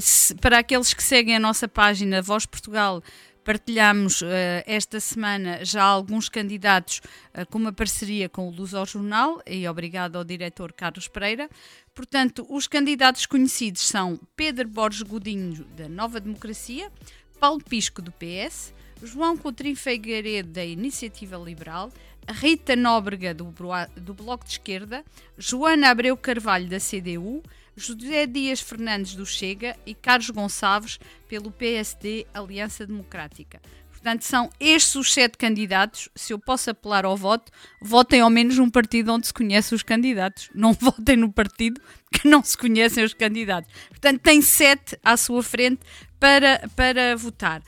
Se- 0.00 0.34
para 0.36 0.58
aqueles 0.58 0.94
que 0.94 1.02
seguem 1.02 1.36
a 1.36 1.40
nossa 1.40 1.66
página 1.68 2.22
Voz 2.22 2.46
Portugal, 2.46 3.02
partilhamos 3.44 4.22
ah, 4.22 4.64
esta 4.66 4.98
semana 4.98 5.64
já 5.64 5.82
alguns 5.82 6.28
candidatos 6.28 7.00
ah, 7.32 7.44
com 7.44 7.58
uma 7.58 7.72
parceria 7.72 8.28
com 8.28 8.48
o 8.48 8.50
Luz 8.50 8.74
ao 8.74 8.86
Jornal 8.86 9.42
e 9.46 9.68
obrigado 9.68 10.16
ao 10.16 10.24
diretor 10.24 10.72
Carlos 10.72 11.06
Pereira. 11.06 11.48
Portanto, 11.94 12.46
os 12.48 12.66
candidatos 12.66 13.26
conhecidos 13.26 13.86
são 13.86 14.18
Pedro 14.34 14.68
Borges 14.68 15.02
Godinho, 15.02 15.64
da 15.76 15.88
Nova 15.88 16.18
Democracia, 16.18 16.90
Paulo 17.38 17.62
Pisco, 17.62 18.00
do 18.00 18.10
PS, 18.10 18.72
João 19.02 19.36
Coutrinho 19.36 19.76
Figueiredo, 19.76 20.48
da 20.48 20.64
Iniciativa 20.64 21.36
Liberal, 21.36 21.92
Rita 22.28 22.74
Nóbrega, 22.74 23.34
do, 23.34 23.52
do 23.96 24.14
Bloco 24.14 24.44
de 24.44 24.52
Esquerda, 24.52 25.04
Joana 25.36 25.90
Abreu 25.90 26.16
Carvalho, 26.16 26.68
da 26.68 26.78
CDU, 26.78 27.42
José 27.76 28.26
Dias 28.26 28.60
Fernandes, 28.60 29.14
do 29.14 29.26
Chega 29.26 29.76
e 29.84 29.94
Carlos 29.94 30.30
Gonçalves, 30.30 30.98
pelo 31.28 31.50
PSD 31.50 32.26
Aliança 32.32 32.86
Democrática. 32.86 33.60
Portanto, 33.90 34.22
são 34.22 34.50
estes 34.60 34.94
os 34.96 35.12
sete 35.12 35.38
candidatos. 35.38 36.10
Se 36.14 36.32
eu 36.34 36.38
posso 36.38 36.68
apelar 36.68 37.06
ao 37.06 37.16
voto, 37.16 37.50
votem 37.80 38.20
ao 38.20 38.28
menos 38.28 38.58
num 38.58 38.68
partido 38.68 39.12
onde 39.12 39.26
se 39.26 39.32
conhecem 39.32 39.74
os 39.74 39.82
candidatos. 39.82 40.50
Não 40.54 40.72
votem 40.78 41.16
no 41.16 41.32
partido 41.32 41.80
que 42.12 42.28
não 42.28 42.42
se 42.44 42.56
conhecem 42.56 43.02
os 43.02 43.14
candidatos. 43.14 43.72
Portanto, 43.88 44.20
tem 44.20 44.42
sete 44.42 44.98
à 45.02 45.16
sua 45.16 45.42
frente 45.42 45.80
para, 46.20 46.68
para 46.76 47.16
votar. 47.16 47.62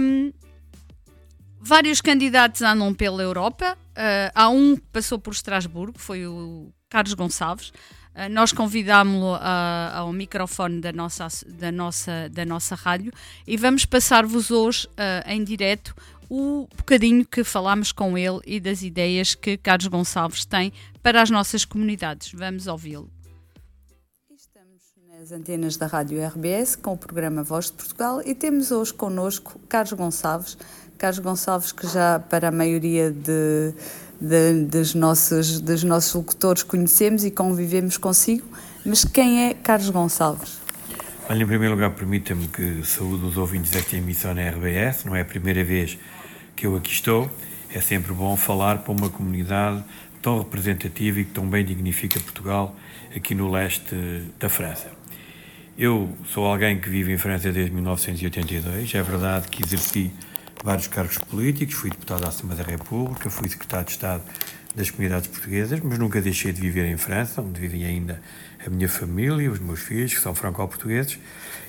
Hum, 0.00 0.32
vários 1.60 2.00
candidatos 2.00 2.62
andam 2.62 2.94
pela 2.94 3.20
Europa. 3.20 3.76
Ah, 3.96 4.30
há 4.34 4.48
um 4.48 4.76
que 4.76 4.86
passou 4.92 5.18
por 5.18 5.32
Estrasburgo, 5.32 5.98
foi 5.98 6.26
o 6.26 6.72
Carlos 6.88 7.12
Gonçalves. 7.12 7.72
Ah, 8.14 8.28
nós 8.28 8.52
convidámo-lo 8.52 9.38
ao 9.94 10.12
microfone 10.12 10.80
da 10.80 10.92
nossa, 10.92 11.28
da, 11.46 11.70
nossa, 11.70 12.28
da 12.30 12.44
nossa 12.44 12.74
rádio 12.74 13.12
e 13.46 13.56
vamos 13.56 13.84
passar-vos 13.84 14.50
hoje 14.50 14.88
ah, 14.96 15.22
em 15.32 15.44
direto 15.44 15.94
o 16.28 16.68
bocadinho 16.76 17.24
que 17.26 17.42
falámos 17.42 17.90
com 17.90 18.16
ele 18.16 18.40
e 18.46 18.60
das 18.60 18.82
ideias 18.82 19.34
que 19.34 19.56
Carlos 19.56 19.88
Gonçalves 19.88 20.44
tem 20.44 20.72
para 21.02 21.20
as 21.22 21.30
nossas 21.30 21.64
comunidades. 21.64 22.32
Vamos 22.32 22.66
ouvi-lo. 22.66 23.10
nas 25.20 25.32
antenas 25.32 25.76
da 25.76 25.86
Rádio 25.86 26.26
RBS 26.26 26.76
com 26.76 26.94
o 26.94 26.96
programa 26.96 27.42
Voz 27.42 27.66
de 27.66 27.72
Portugal 27.72 28.22
e 28.24 28.34
temos 28.34 28.70
hoje 28.70 28.94
connosco 28.94 29.60
Carlos 29.68 29.92
Gonçalves. 29.92 30.56
Carlos 31.00 31.18
Gonçalves 31.18 31.72
que 31.72 31.86
já 31.86 32.18
para 32.18 32.48
a 32.48 32.50
maioria 32.50 33.10
de, 33.10 33.72
de, 34.20 34.64
dos, 34.66 34.94
nossos, 34.94 35.58
dos 35.58 35.82
nossos 35.82 36.12
locutores 36.12 36.62
conhecemos 36.62 37.24
e 37.24 37.30
convivemos 37.30 37.96
consigo, 37.96 38.46
mas 38.84 39.02
quem 39.02 39.46
é 39.46 39.54
Carlos 39.54 39.88
Gonçalves? 39.88 40.60
Olha, 41.26 41.42
em 41.42 41.46
primeiro 41.46 41.74
lugar, 41.74 41.92
permita-me 41.92 42.46
que 42.48 42.84
saúde 42.84 43.24
os 43.24 43.38
ouvintes 43.38 43.70
desta 43.70 43.96
emissão 43.96 44.34
na 44.34 44.46
RBS. 44.50 45.06
Não 45.06 45.16
é 45.16 45.22
a 45.22 45.24
primeira 45.24 45.64
vez 45.64 45.96
que 46.54 46.66
eu 46.66 46.76
aqui 46.76 46.92
estou. 46.92 47.30
É 47.74 47.80
sempre 47.80 48.12
bom 48.12 48.36
falar 48.36 48.80
para 48.80 48.92
uma 48.92 49.08
comunidade 49.08 49.82
tão 50.20 50.36
representativa 50.36 51.18
e 51.20 51.24
que 51.24 51.30
tão 51.30 51.48
bem 51.48 51.64
dignifica 51.64 52.20
Portugal 52.20 52.76
aqui 53.16 53.34
no 53.34 53.50
leste 53.50 53.96
da 54.38 54.50
França. 54.50 54.90
Eu 55.78 56.10
sou 56.26 56.44
alguém 56.44 56.78
que 56.78 56.90
vive 56.90 57.10
em 57.10 57.16
França 57.16 57.50
desde 57.50 57.72
1982. 57.72 58.94
É 58.94 59.02
verdade 59.02 59.48
que 59.48 59.64
exerci 59.64 60.12
vários 60.62 60.86
cargos 60.88 61.18
políticos, 61.18 61.74
fui 61.74 61.90
deputado 61.90 62.24
à 62.24 62.28
Assembleia 62.28 62.62
da 62.62 62.70
República, 62.70 63.30
fui 63.30 63.48
secretário 63.48 63.86
de 63.86 63.92
Estado 63.92 64.22
das 64.74 64.90
comunidades 64.90 65.28
portuguesas, 65.28 65.80
mas 65.80 65.98
nunca 65.98 66.20
deixei 66.20 66.52
de 66.52 66.60
viver 66.60 66.84
em 66.84 66.96
França, 66.96 67.42
onde 67.42 67.60
vivem 67.60 67.84
ainda 67.84 68.22
a 68.64 68.70
minha 68.70 68.88
família, 68.88 69.50
os 69.50 69.58
meus 69.58 69.80
filhos, 69.80 70.14
que 70.14 70.20
são 70.20 70.34
franco-portugueses. 70.34 71.18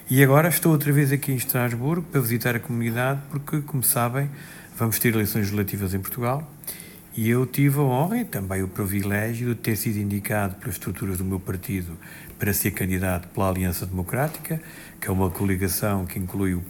E 0.10 0.22
agora 0.24 0.50
estou 0.50 0.72
outra 0.72 0.92
vez 0.92 1.12
aqui 1.12 1.32
em 1.32 1.36
Estrasburgo 1.36 2.06
para 2.12 2.22
visitar 2.22 2.56
a 2.56 2.60
comunidade, 2.60 3.22
porque, 3.30 3.62
como 3.62 3.84
sabem, 3.84 4.30
vamos 4.78 5.00
ter 5.00 5.14
eleições 5.14 5.44
legislativas 5.44 5.94
em 5.94 6.00
Portugal. 6.00 6.48
E 7.16 7.30
eu 7.30 7.46
tive 7.46 7.80
a 7.80 7.82
honra 7.82 8.20
e 8.20 8.26
também 8.26 8.64
o 8.64 8.70
privilégio 8.70 9.50
de 9.50 9.56
ter 9.56 9.76
sido 9.76 9.98
indicado 9.98 10.56
pelas 10.56 10.76
estruturas 10.76 11.18
do 11.18 11.26
meu 11.26 11.40
partido 11.40 11.98
para 12.40 12.54
ser 12.54 12.72
candidato 12.72 13.28
pela 13.30 13.50
Aliança 13.50 13.86
Democrática, 13.86 14.62
que 15.00 15.10
é 15.10 15.12
uma 15.12 15.30
coligação 15.30 16.06
que 16.06 16.18
inclui 16.18 16.54
o 16.54 16.62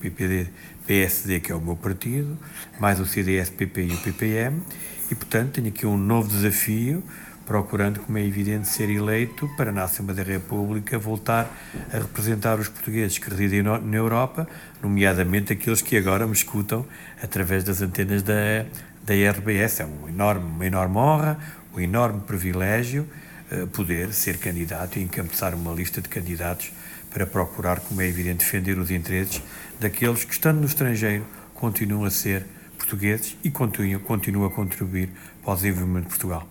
PPD-PSD, 0.85 1.39
que 1.39 1.51
é 1.51 1.55
o 1.55 1.61
meu 1.61 1.75
partido, 1.75 2.37
mais 2.79 2.99
o 2.99 3.05
CDS-PP 3.05 3.83
e 3.83 3.93
o 3.93 3.97
PPM, 3.97 4.61
e 5.09 5.15
portanto 5.15 5.53
tenho 5.53 5.67
aqui 5.67 5.85
um 5.85 5.97
novo 5.97 6.27
desafio, 6.29 7.03
procurando, 7.45 7.99
como 7.99 8.17
é 8.17 8.25
evidente, 8.25 8.67
ser 8.67 8.89
eleito 8.89 9.49
para 9.57 9.71
na 9.71 9.83
Assembleia 9.83 10.23
da 10.23 10.31
República 10.31 10.97
voltar 10.97 11.51
a 11.91 11.97
representar 11.97 12.59
os 12.59 12.69
portugueses 12.69 13.17
que 13.17 13.29
residem 13.29 13.63
na 13.63 13.97
Europa, 13.97 14.47
nomeadamente 14.81 15.53
aqueles 15.53 15.81
que 15.81 15.97
agora 15.97 16.25
me 16.25 16.33
escutam 16.33 16.85
através 17.21 17.63
das 17.63 17.81
antenas 17.81 18.23
da, 18.23 18.65
da 19.03 19.13
RBS. 19.13 19.81
É 19.81 19.85
um 19.85 20.07
enorme, 20.07 20.45
uma 20.45 20.65
enorme 20.65 20.97
honra, 20.97 21.39
um 21.75 21.79
enorme 21.79 22.21
privilégio 22.21 23.07
eh, 23.51 23.65
poder 23.65 24.13
ser 24.13 24.37
candidato 24.37 24.97
e 24.97 25.03
encabeçar 25.03 25.53
uma 25.53 25.73
lista 25.73 25.99
de 25.99 26.07
candidatos 26.07 26.71
para 27.09 27.25
procurar, 27.25 27.81
como 27.81 28.01
é 28.01 28.07
evidente, 28.07 28.45
defender 28.45 28.77
os 28.77 28.89
interesses 28.89 29.41
daqueles 29.81 30.23
que, 30.23 30.31
estando 30.31 30.59
no 30.59 30.67
estrangeiro, 30.67 31.25
continuam 31.55 32.05
a 32.05 32.11
ser 32.11 32.45
portugueses 32.77 33.35
e 33.43 33.49
continuam, 33.49 33.99
continuam 33.99 34.47
a 34.47 34.51
contribuir 34.51 35.09
para 35.43 35.53
o 35.53 35.55
desenvolvimento 35.55 36.03
de 36.03 36.09
Portugal. 36.09 36.47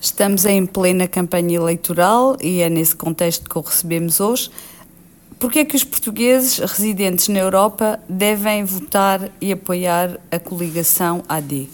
Estamos 0.00 0.44
em 0.46 0.64
plena 0.66 1.06
campanha 1.06 1.56
eleitoral 1.56 2.36
e 2.40 2.60
é 2.60 2.70
nesse 2.70 2.96
contexto 2.96 3.48
que 3.48 3.58
o 3.58 3.60
recebemos 3.60 4.20
hoje. 4.20 4.50
Por 5.38 5.52
que 5.52 5.58
é 5.58 5.64
que 5.64 5.76
os 5.76 5.84
portugueses 5.84 6.58
residentes 6.58 7.28
na 7.28 7.40
Europa 7.40 8.00
devem 8.08 8.64
votar 8.64 9.30
e 9.40 9.52
apoiar 9.52 10.18
a 10.30 10.38
coligação 10.38 11.22
AD? 11.28 11.68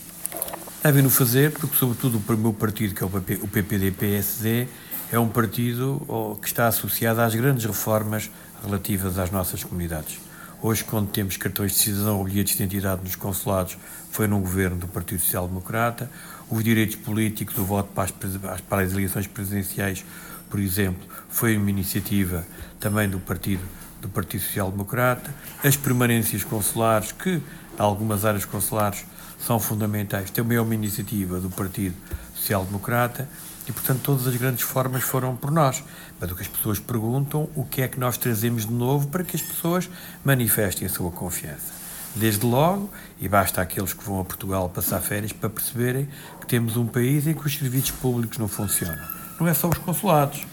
Devem-no 0.83 1.11
fazer 1.11 1.53
porque, 1.53 1.77
sobretudo, 1.77 2.21
o 2.27 2.37
meu 2.37 2.53
partido, 2.53 2.95
que 2.95 3.03
é 3.03 3.07
o 3.07 3.11
PP 3.11 3.39
o 3.43 3.49
PPD-PSD, 3.49 4.67
é 5.13 5.19
um 5.19 5.29
partido 5.29 6.03
oh, 6.09 6.37
que 6.37 6.49
está 6.49 6.67
associado 6.67 7.21
às 7.21 7.35
grandes 7.35 7.65
reformas 7.65 8.31
relativas 8.65 9.19
às 9.19 9.31
nossas 9.31 9.63
comunidades. 9.63 10.30
Hoje, 10.63 10.85
quando 10.85 11.09
temos 11.09 11.39
cartões 11.39 11.73
de 11.73 11.79
cidadão 11.79 12.19
ou 12.19 12.25
bilhetes 12.25 12.55
de 12.55 12.63
identidade 12.63 13.01
nos 13.03 13.17
consulados, 13.17 13.79
foi 14.11 14.27
num 14.27 14.43
governo 14.43 14.77
do 14.77 14.87
Partido 14.87 15.19
Social 15.23 15.49
Democrata. 15.49 16.11
Os 16.51 16.63
direitos 16.63 16.97
políticos, 16.97 17.57
o 17.57 17.65
voto 17.65 17.89
para 17.95 18.05
as, 18.05 18.61
para 18.61 18.83
as 18.83 18.93
eleições 18.93 19.27
presidenciais, 19.27 20.05
por 20.51 20.61
exemplo, 20.61 21.01
foi 21.31 21.57
uma 21.57 21.71
iniciativa 21.71 22.45
também 22.79 23.09
do 23.09 23.19
Partido, 23.19 23.63
do 24.03 24.09
Partido 24.11 24.43
Social 24.43 24.71
Democrata. 24.71 25.35
As 25.65 25.79
permanências 25.79 26.45
consulares, 26.45 27.11
que 27.11 27.41
algumas 27.79 28.27
áreas 28.27 28.45
consulares 28.45 29.07
são 29.39 29.59
fundamentais, 29.59 30.31
também 30.31 30.59
é 30.59 30.61
uma 30.61 30.75
iniciativa 30.75 31.41
do 31.41 31.49
Partido 31.49 31.97
Social 32.35 32.67
Democrata. 32.67 33.27
E, 33.69 33.73
portanto, 33.73 34.01
todas 34.03 34.27
as 34.27 34.35
grandes 34.37 34.63
formas 34.63 35.03
foram 35.03 35.37
por 35.37 35.51
nós. 35.51 35.83
Mas 36.19 36.31
o 36.31 36.35
que 36.35 36.43
as 36.43 36.49
pessoas 36.49 36.79
perguntam, 36.79 37.49
o 37.55 37.65
que 37.65 37.83
é 37.83 37.89
que 37.89 38.01
nós 38.01 38.17
trazemos 38.17 38.67
de 38.67 38.73
novo 38.73 39.09
para 39.09 39.23
que 39.23 39.37
as 39.37 39.43
pessoas 39.43 39.89
manifestem 40.25 40.87
a 40.87 40.91
sua 40.91 41.11
confiança. 41.11 41.81
desde 42.15 42.45
logo, 42.45 42.91
e 43.21 43.29
basta 43.29 43.61
aqueles 43.61 43.93
que 43.93 44.05
vão 44.05 44.21
a 44.21 44.25
Portugal 44.25 44.69
passar 44.69 45.01
férias 45.01 45.33
para 45.33 45.49
perceberem 45.49 46.09
que 46.41 46.47
temos 46.47 46.77
um 46.77 46.87
país 46.87 47.27
em 47.27 47.35
que 47.35 47.47
os 47.47 47.57
serviços 47.57 47.93
públicos 47.93 48.39
não 48.39 48.49
funcionam. 48.49 49.05
Não 49.39 49.47
é 49.47 49.55
só 49.55 49.69
os 49.69 49.79
consulados, 49.79 50.45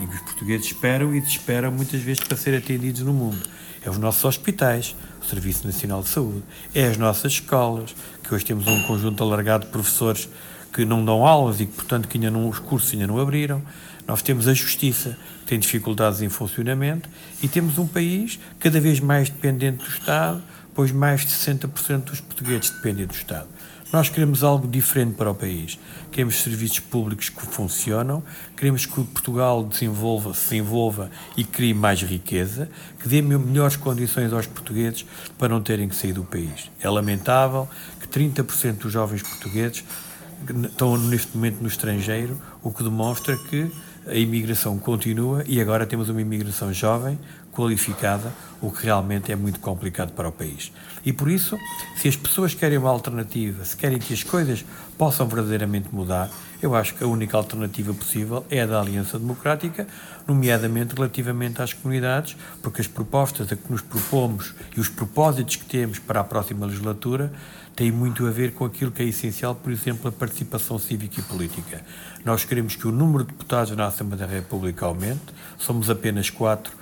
em 0.00 0.06
que 0.06 0.14
os 0.14 0.20
portugueses 0.22 0.66
esperam 0.66 1.14
e 1.14 1.20
desesperam 1.20 1.70
muitas 1.70 2.00
vezes 2.00 2.22
para 2.22 2.36
ser 2.36 2.56
atendidos 2.56 3.02
no 3.02 3.12
mundo. 3.12 3.46
É 3.84 3.90
os 3.90 3.98
nossos 3.98 4.24
hospitais, 4.24 4.96
o 5.22 5.24
Serviço 5.24 5.66
Nacional 5.66 6.02
de 6.02 6.08
Saúde, 6.08 6.42
é 6.74 6.86
as 6.86 6.96
nossas 6.96 7.32
escolas, 7.32 7.94
que 8.22 8.34
hoje 8.34 8.44
temos 8.44 8.66
um 8.66 8.82
conjunto 8.84 9.22
alargado 9.22 9.66
de 9.66 9.70
professores 9.70 10.28
que 10.76 10.84
não 10.84 11.02
dão 11.02 11.26
aulas 11.26 11.58
e 11.58 11.64
que, 11.64 11.72
portanto, 11.72 12.06
que 12.06 12.18
ainda 12.18 12.30
não, 12.30 12.50
os 12.50 12.58
cursos 12.58 12.92
ainda 12.92 13.06
não 13.06 13.18
abriram. 13.18 13.62
Nós 14.06 14.20
temos 14.20 14.46
a 14.46 14.52
justiça, 14.52 15.16
que 15.40 15.46
tem 15.46 15.58
dificuldades 15.58 16.20
em 16.20 16.28
funcionamento, 16.28 17.08
e 17.42 17.48
temos 17.48 17.78
um 17.78 17.86
país 17.86 18.38
cada 18.60 18.78
vez 18.78 19.00
mais 19.00 19.30
dependente 19.30 19.78
do 19.78 19.88
Estado, 19.88 20.42
pois 20.74 20.92
mais 20.92 21.22
de 21.22 21.28
60% 21.28 22.04
dos 22.04 22.20
portugueses 22.20 22.68
dependem 22.68 23.06
do 23.06 23.14
Estado. 23.14 23.48
Nós 23.90 24.10
queremos 24.10 24.44
algo 24.44 24.68
diferente 24.68 25.14
para 25.14 25.30
o 25.30 25.34
país. 25.34 25.78
Queremos 26.12 26.42
serviços 26.42 26.80
públicos 26.80 27.30
que 27.30 27.46
funcionam, 27.46 28.22
queremos 28.54 28.84
que 28.84 29.02
Portugal 29.02 29.64
desenvolva, 29.64 30.34
se 30.34 30.50
desenvolva 30.50 31.10
e 31.38 31.44
crie 31.44 31.72
mais 31.72 32.02
riqueza, 32.02 32.68
que 33.00 33.08
dê 33.08 33.22
melhores 33.22 33.76
condições 33.76 34.30
aos 34.30 34.46
portugueses 34.46 35.06
para 35.38 35.48
não 35.48 35.62
terem 35.62 35.88
que 35.88 35.96
sair 35.96 36.12
do 36.12 36.24
país. 36.24 36.70
É 36.82 36.90
lamentável 36.90 37.66
que 37.98 38.06
30% 38.06 38.74
dos 38.78 38.92
jovens 38.92 39.22
portugueses 39.22 39.82
estão 40.64 40.96
neste 40.96 41.36
momento 41.36 41.60
no 41.60 41.68
estrangeiro, 41.68 42.40
o 42.62 42.70
que 42.70 42.82
demonstra 42.82 43.36
que 43.36 43.70
a 44.06 44.14
imigração 44.14 44.78
continua 44.78 45.42
e 45.46 45.60
agora 45.60 45.84
temos 45.84 46.08
uma 46.08 46.20
imigração 46.20 46.72
jovem, 46.72 47.18
qualificada, 47.52 48.32
o 48.60 48.70
que 48.70 48.84
realmente 48.84 49.32
é 49.32 49.36
muito 49.36 49.58
complicado 49.60 50.12
para 50.12 50.28
o 50.28 50.32
país. 50.32 50.70
E 51.04 51.12
por 51.12 51.30
isso, 51.30 51.58
se 51.96 52.06
as 52.06 52.14
pessoas 52.14 52.54
querem 52.54 52.76
uma 52.76 52.90
alternativa, 52.90 53.64
se 53.64 53.76
querem 53.76 53.98
que 53.98 54.12
as 54.12 54.22
coisas 54.22 54.64
possam 54.98 55.26
verdadeiramente 55.26 55.88
mudar, 55.90 56.30
eu 56.62 56.74
acho 56.74 56.94
que 56.94 57.02
a 57.02 57.06
única 57.06 57.36
alternativa 57.36 57.92
possível 57.94 58.44
é 58.50 58.60
a 58.60 58.66
da 58.66 58.80
Aliança 58.80 59.18
Democrática, 59.18 59.86
nomeadamente 60.26 60.94
relativamente 60.94 61.62
às 61.62 61.72
comunidades, 61.72 62.36
porque 62.62 62.80
as 62.80 62.86
propostas 62.86 63.50
a 63.50 63.56
que 63.56 63.70
nos 63.70 63.82
propomos 63.82 64.54
e 64.76 64.80
os 64.80 64.88
propósitos 64.88 65.56
que 65.56 65.64
temos 65.64 65.98
para 65.98 66.20
a 66.20 66.24
próxima 66.24 66.66
legislatura 66.66 67.32
têm 67.76 67.92
muito 67.92 68.26
a 68.26 68.30
ver 68.30 68.54
com 68.54 68.64
aquilo 68.64 68.90
que 68.90 69.02
é 69.02 69.04
essencial, 69.04 69.54
por 69.54 69.70
exemplo, 69.70 70.08
a 70.08 70.12
participação 70.12 70.78
cívica 70.78 71.20
e 71.20 71.22
política. 71.22 71.84
Nós 72.24 72.42
queremos 72.42 72.74
que 72.74 72.88
o 72.88 72.90
número 72.90 73.22
de 73.22 73.32
deputados 73.32 73.76
na 73.76 73.86
Assembleia 73.86 74.26
da 74.26 74.32
República 74.32 74.86
aumente, 74.86 75.20
somos 75.58 75.90
apenas 75.90 76.30
quatro, 76.30 76.72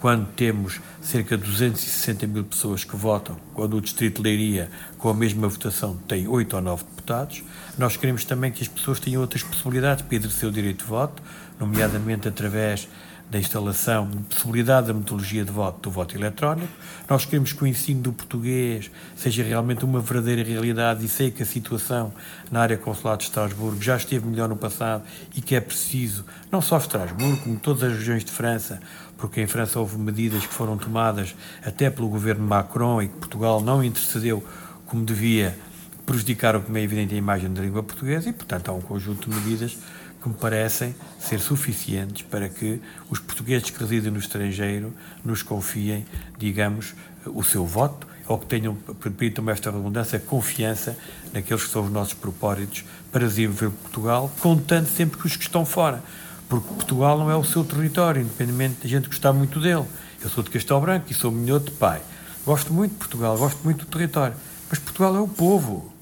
quando 0.00 0.26
temos 0.32 0.80
cerca 1.00 1.36
de 1.36 1.44
260 1.44 2.26
mil 2.26 2.42
pessoas 2.42 2.82
que 2.82 2.96
votam, 2.96 3.36
quando 3.54 3.76
o 3.76 3.80
Distrito 3.80 4.16
de 4.16 4.22
Leiria, 4.22 4.70
com 4.98 5.08
a 5.08 5.14
mesma 5.14 5.46
votação, 5.46 5.96
tem 6.08 6.26
8 6.26 6.56
ou 6.56 6.62
9 6.62 6.84
deputados, 6.84 7.44
nós 7.78 7.96
queremos 7.96 8.24
também 8.24 8.50
que 8.50 8.62
as 8.62 8.68
pessoas 8.68 8.98
tenham 8.98 9.20
outras 9.20 9.42
possibilidades 9.42 10.02
para 10.04 10.16
exercer 10.16 10.48
o 10.48 10.52
direito 10.52 10.78
de 10.78 10.90
voto, 10.90 11.22
nomeadamente 11.60 12.26
através 12.26 12.88
da 13.30 13.38
instalação, 13.38 14.10
de 14.10 14.34
possibilidade 14.34 14.88
da 14.88 14.92
metodologia 14.92 15.44
de 15.44 15.52
voto, 15.52 15.80
do 15.82 15.90
voto 15.90 16.16
eletrónico. 16.16 16.72
Nós 17.08 17.24
queremos 17.24 17.52
que 17.52 17.62
o 17.62 17.66
ensino 17.66 18.02
do 18.02 18.12
português 18.12 18.90
seja 19.14 19.44
realmente 19.44 19.84
uma 19.84 20.00
verdadeira 20.00 20.42
realidade 20.42 21.04
e 21.04 21.08
sei 21.08 21.30
que 21.30 21.42
a 21.42 21.46
situação 21.46 22.12
na 22.50 22.60
área 22.60 22.76
consular 22.76 23.16
de 23.16 23.24
Estrasburgo 23.24 23.80
já 23.80 23.96
esteve 23.96 24.26
melhor 24.26 24.48
no 24.48 24.56
passado 24.56 25.04
e 25.36 25.40
que 25.40 25.54
é 25.54 25.60
preciso, 25.60 26.24
não 26.50 26.60
só 26.60 26.76
Estrasburgo, 26.78 27.36
como 27.38 27.56
todas 27.56 27.84
as 27.84 27.98
regiões 27.98 28.24
de 28.24 28.32
França, 28.32 28.80
porque 29.16 29.40
em 29.40 29.46
França 29.46 29.78
houve 29.78 29.96
medidas 29.96 30.44
que 30.44 30.52
foram 30.52 30.76
tomadas 30.76 31.34
até 31.64 31.88
pelo 31.88 32.08
governo 32.08 32.44
Macron 32.44 33.00
e 33.00 33.08
que 33.08 33.16
Portugal 33.16 33.60
não 33.60 33.84
intercedeu 33.84 34.44
como 34.86 35.04
devia, 35.04 35.56
prejudicaram, 36.04 36.60
como 36.60 36.76
é 36.76 36.82
evidente, 36.82 37.14
a 37.14 37.18
imagem 37.18 37.52
da 37.52 37.62
língua 37.62 37.82
portuguesa 37.84 38.28
e, 38.28 38.32
portanto, 38.32 38.70
há 38.70 38.72
um 38.72 38.80
conjunto 38.80 39.30
de 39.30 39.36
medidas 39.36 39.78
que 40.20 40.28
me 40.28 40.34
parecem 40.34 40.94
ser 41.18 41.40
suficientes 41.40 42.22
para 42.22 42.48
que 42.48 42.80
os 43.08 43.18
portugueses 43.18 43.70
que 43.70 43.78
residem 43.78 44.10
no 44.10 44.18
estrangeiro 44.18 44.92
nos 45.24 45.42
confiem, 45.42 46.04
digamos, 46.38 46.94
o 47.26 47.42
seu 47.42 47.64
voto 47.64 48.06
ou 48.26 48.38
que 48.38 48.46
tenham, 48.46 48.74
permitam-me 48.74 49.50
esta 49.50 49.70
redundância, 49.70 50.20
confiança 50.20 50.96
naqueles 51.32 51.64
que 51.64 51.70
são 51.70 51.84
os 51.84 51.90
nossos 51.90 52.14
propósitos 52.14 52.84
para 53.10 53.26
desenvolver 53.26 53.70
Portugal, 53.70 54.30
contando 54.40 54.86
sempre 54.86 55.18
com 55.18 55.26
os 55.26 55.34
que 55.34 55.42
estão 55.42 55.64
fora. 55.64 56.00
Porque 56.48 56.68
Portugal 56.68 57.18
não 57.18 57.30
é 57.30 57.36
o 57.36 57.42
seu 57.42 57.64
território, 57.64 58.22
independentemente 58.22 58.82
de 58.82 58.88
gente 58.88 59.08
gostar 59.08 59.32
muito 59.32 59.58
dele. 59.60 59.84
Eu 60.22 60.28
sou 60.28 60.44
de 60.44 60.50
Castelo 60.50 60.80
Branco 60.80 61.06
e 61.10 61.14
sou 61.14 61.32
minhoto 61.32 61.72
de 61.72 61.76
pai. 61.76 62.02
Gosto 62.44 62.72
muito 62.72 62.92
de 62.92 62.98
Portugal, 62.98 63.36
gosto 63.36 63.58
muito 63.64 63.84
do 63.84 63.90
território. 63.90 64.36
Mas 64.68 64.78
Portugal 64.78 65.16
é 65.16 65.20
o 65.20 65.28
povo. 65.28 65.92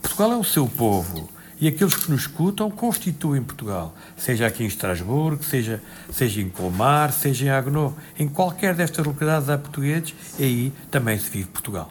Portugal 0.00 0.32
é 0.32 0.36
o 0.36 0.44
seu 0.44 0.66
povo 0.66 1.28
e 1.60 1.66
aqueles 1.66 1.94
que 1.94 2.10
nos 2.10 2.22
escutam 2.22 2.70
constituem 2.70 3.42
Portugal, 3.42 3.94
seja 4.16 4.46
aqui 4.46 4.62
em 4.62 4.66
Estrasburgo, 4.66 5.42
seja, 5.42 5.82
seja 6.12 6.40
em 6.40 6.48
Colmar, 6.48 7.12
seja 7.12 7.46
em 7.46 7.50
Agno. 7.50 7.96
Em 8.18 8.28
qualquer 8.28 8.74
destas 8.74 9.04
localidades 9.04 9.48
há 9.48 9.58
portugueses 9.58 10.14
e 10.38 10.44
aí 10.44 10.72
também 10.90 11.18
se 11.18 11.28
vive 11.28 11.48
Portugal. 11.48 11.90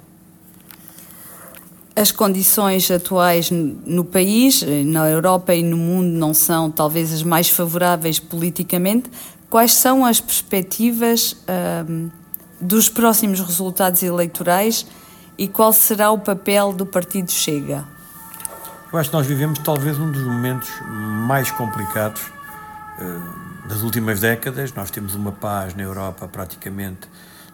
As 1.95 2.11
condições 2.11 2.89
atuais 2.91 3.49
no 3.49 4.05
país, 4.05 4.63
na 4.85 5.09
Europa 5.09 5.55
e 5.55 5.63
no 5.63 5.75
mundo 5.75 6.15
não 6.15 6.33
são 6.33 6.69
talvez 6.69 7.11
as 7.11 7.23
mais 7.23 7.49
favoráveis 7.49 8.19
politicamente. 8.19 9.09
Quais 9.49 9.73
são 9.73 10.05
as 10.05 10.21
perspectivas 10.21 11.35
hum, 11.89 12.09
dos 12.61 12.87
próximos 12.87 13.39
resultados 13.39 14.03
eleitorais 14.03 14.85
e 15.37 15.47
qual 15.47 15.73
será 15.73 16.11
o 16.11 16.19
papel 16.19 16.71
do 16.71 16.85
Partido 16.85 17.31
Chega? 17.31 17.96
Eu 18.91 18.97
acho 18.97 19.09
que 19.09 19.15
nós 19.17 19.27
vivemos 19.27 19.59
talvez 19.59 19.99
um 19.99 20.09
dos 20.09 20.23
momentos 20.23 20.69
mais 21.27 21.51
complicados 21.51 22.21
uh, 22.21 23.67
das 23.67 23.81
últimas 23.81 24.21
décadas. 24.21 24.73
Nós 24.73 24.89
temos 24.89 25.13
uma 25.13 25.33
paz 25.33 25.75
na 25.75 25.83
Europa 25.83 26.25
praticamente 26.25 27.09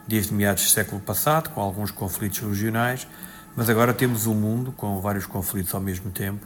desde 0.07 0.31
meados 0.31 0.63
do 0.63 0.69
século 0.69 1.01
passado, 1.01 1.49
com 1.49 1.59
alguns 1.59 1.89
conflitos 1.89 2.39
regionais, 2.39 3.07
mas 3.55 3.67
agora 3.67 3.95
temos 3.95 4.27
um 4.27 4.35
mundo 4.35 4.71
com 4.73 5.01
vários 5.01 5.25
conflitos 5.25 5.73
ao 5.73 5.81
mesmo 5.81 6.11
tempo 6.11 6.45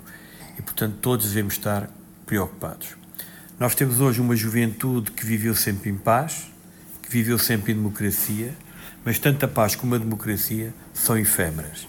e, 0.57 0.61
portanto, 0.61 0.95
todos 1.01 1.27
devemos 1.27 1.55
estar 1.55 1.89
preocupados. 2.25 2.95
Nós 3.59 3.75
temos 3.75 3.99
hoje 3.99 4.21
uma 4.21 4.37
juventude 4.37 5.11
que 5.11 5.25
viveu 5.25 5.53
sempre 5.53 5.89
em 5.89 5.97
paz, 5.97 6.49
que 7.03 7.09
viveu 7.09 7.37
sempre 7.37 7.73
em 7.73 7.75
democracia, 7.75 8.55
mas 9.03 9.19
tanto 9.19 9.43
a 9.43 9.49
paz 9.49 9.75
como 9.75 9.95
a 9.95 9.97
democracia 9.97 10.73
são 10.93 11.17
efêmeras. 11.17 11.85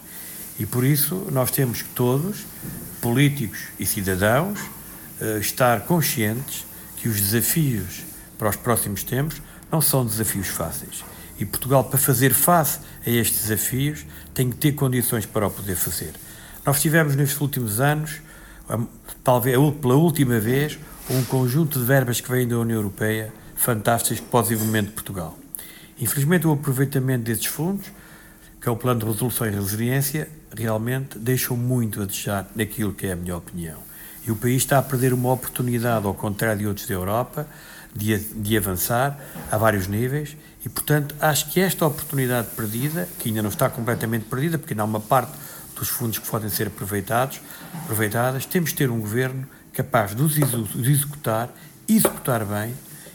E 0.59 0.67
por 0.67 0.83
isso 0.83 1.29
nós 1.31 1.53
temos 1.53 1.83
que 1.83 1.89
todos 1.91 2.45
políticos 3.01 3.59
e 3.79 3.87
cidadãos, 3.87 4.59
uh, 5.21 5.39
estar 5.39 5.81
conscientes 5.83 6.67
que 6.97 7.09
os 7.09 7.21
desafios 7.21 8.03
para 8.39 8.49
os 8.49 8.57
próximos 8.57 9.03
tempos 9.03 9.41
não 9.71 9.81
são 9.81 10.05
desafios 10.05 10.49
fáceis. 10.49 11.05
E 11.39 11.45
Portugal, 11.45 11.85
para 11.85 11.99
fazer 11.99 12.35
face 12.35 12.81
a 13.07 13.11
estes 13.11 13.43
desafios, 13.43 14.05
tem 14.35 14.51
que 14.51 14.57
ter 14.57 14.73
condições 14.73 15.25
para 15.27 15.47
o 15.47 15.51
poder 15.51 15.77
fazer. 15.77 16.13
Nós 16.67 16.81
tivemos 16.81 17.15
nestes 17.15 17.41
últimos 17.41 17.81
anos, 17.81 18.21
talvez 19.23 19.57
pela 19.81 19.95
última 19.95 20.39
vez, 20.41 20.79
um 21.09 21.23
conjunto 21.25 21.79
de 21.79 21.85
verbas 21.85 22.21
que 22.21 22.31
vêm 22.31 22.47
da 22.47 22.59
União 22.59 22.77
Europeia 22.77 23.33
fantásticos 23.55 24.21
para 24.21 24.41
o 24.41 24.43
desenvolvimento 24.43 24.89
de 24.89 24.93
Portugal. 24.93 25.39
Infelizmente, 26.01 26.47
o 26.47 26.53
aproveitamento 26.53 27.25
desses 27.25 27.47
fundos, 27.47 27.87
que 28.61 28.69
é 28.69 28.73
o 28.73 28.77
Plano 28.77 29.01
de 29.01 29.07
Resolução 29.07 29.47
e 29.47 29.51
Resiliência, 29.51 30.29
realmente 30.55 31.19
deixam 31.19 31.57
muito 31.57 32.03
a 32.03 32.05
desejar 32.05 32.47
naquilo 32.55 32.93
que 32.93 33.07
é 33.07 33.13
a 33.13 33.17
minha 33.17 33.37
opinião. 33.37 33.79
E 34.27 34.31
o 34.31 34.37
país 34.37 34.57
está 34.57 34.79
a 34.79 34.83
perder 34.83 35.13
uma 35.13 35.33
oportunidade, 35.33 36.07
ao 36.07 36.15
contrário 36.15 36.59
de 36.59 36.67
outros 36.67 36.87
da 36.87 36.95
Europa, 36.95 37.47
de, 37.95 38.19
de 38.19 38.57
avançar 38.57 39.19
a 39.51 39.57
vários 39.57 39.87
níveis 39.87 40.37
e, 40.65 40.69
portanto, 40.69 41.15
acho 41.21 41.51
que 41.51 41.61
esta 41.61 41.87
oportunidade 41.87 42.49
perdida, 42.55 43.09
que 43.19 43.29
ainda 43.29 43.43
não 43.43 43.49
está 43.49 43.71
completamente 43.71 44.27
perdida, 44.27 44.59
porque 44.59 44.75
ainda 44.75 44.83
há 44.83 44.87
uma 44.87 45.01
parte 45.01 45.33
dos 45.75 45.89
fundos 45.89 46.19
que 46.19 46.29
podem 46.29 46.51
ser 46.51 46.67
aproveitados, 46.67 47.41
aproveitadas, 47.85 48.45
temos 48.45 48.71
de 48.71 48.77
ter 48.77 48.91
um 48.91 49.01
governo 49.01 49.47
capaz 49.73 50.15
de 50.15 50.23
os 50.23 50.37
executar, 50.37 51.49
executar 51.89 52.45
bem 52.45 52.75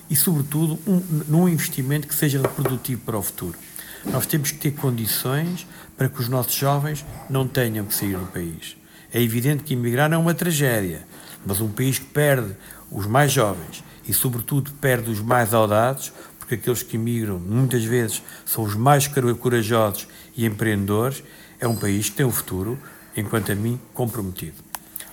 e, 0.09 0.15
sobretudo, 0.15 0.79
um, 0.87 1.01
num 1.27 1.49
investimento 1.49 2.07
que 2.07 2.15
seja 2.15 2.41
reprodutivo 2.41 3.01
para 3.01 3.17
o 3.17 3.21
futuro. 3.21 3.57
Nós 4.05 4.25
temos 4.25 4.51
que 4.51 4.57
ter 4.57 4.71
condições 4.71 5.65
para 6.03 6.09
que 6.09 6.19
os 6.19 6.27
nossos 6.27 6.53
jovens 6.53 7.05
não 7.29 7.47
tenham 7.47 7.85
que 7.85 7.95
sair 7.95 8.17
do 8.17 8.25
país. 8.25 8.75
É 9.13 9.21
evidente 9.21 9.63
que 9.63 9.73
emigrar 9.73 10.11
é 10.11 10.17
uma 10.17 10.33
tragédia, 10.33 11.07
mas 11.45 11.61
um 11.61 11.69
país 11.69 11.97
que 11.97 12.05
perde 12.07 12.57
os 12.91 13.05
mais 13.05 13.31
jovens 13.31 13.81
e, 14.05 14.13
sobretudo, 14.13 14.69
perde 14.81 15.09
os 15.09 15.21
mais 15.21 15.53
audazes, 15.53 16.11
porque 16.37 16.55
aqueles 16.55 16.83
que 16.83 16.97
emigram 16.97 17.39
muitas 17.39 17.85
vezes 17.85 18.21
são 18.45 18.65
os 18.65 18.75
mais 18.75 19.07
corajosos 19.39 20.09
e 20.35 20.45
empreendedores, 20.45 21.23
é 21.57 21.69
um 21.69 21.75
país 21.77 22.09
que 22.09 22.17
tem 22.17 22.25
um 22.25 22.31
futuro, 22.31 22.77
enquanto 23.15 23.53
a 23.53 23.55
mim, 23.55 23.79
comprometido. 23.93 24.55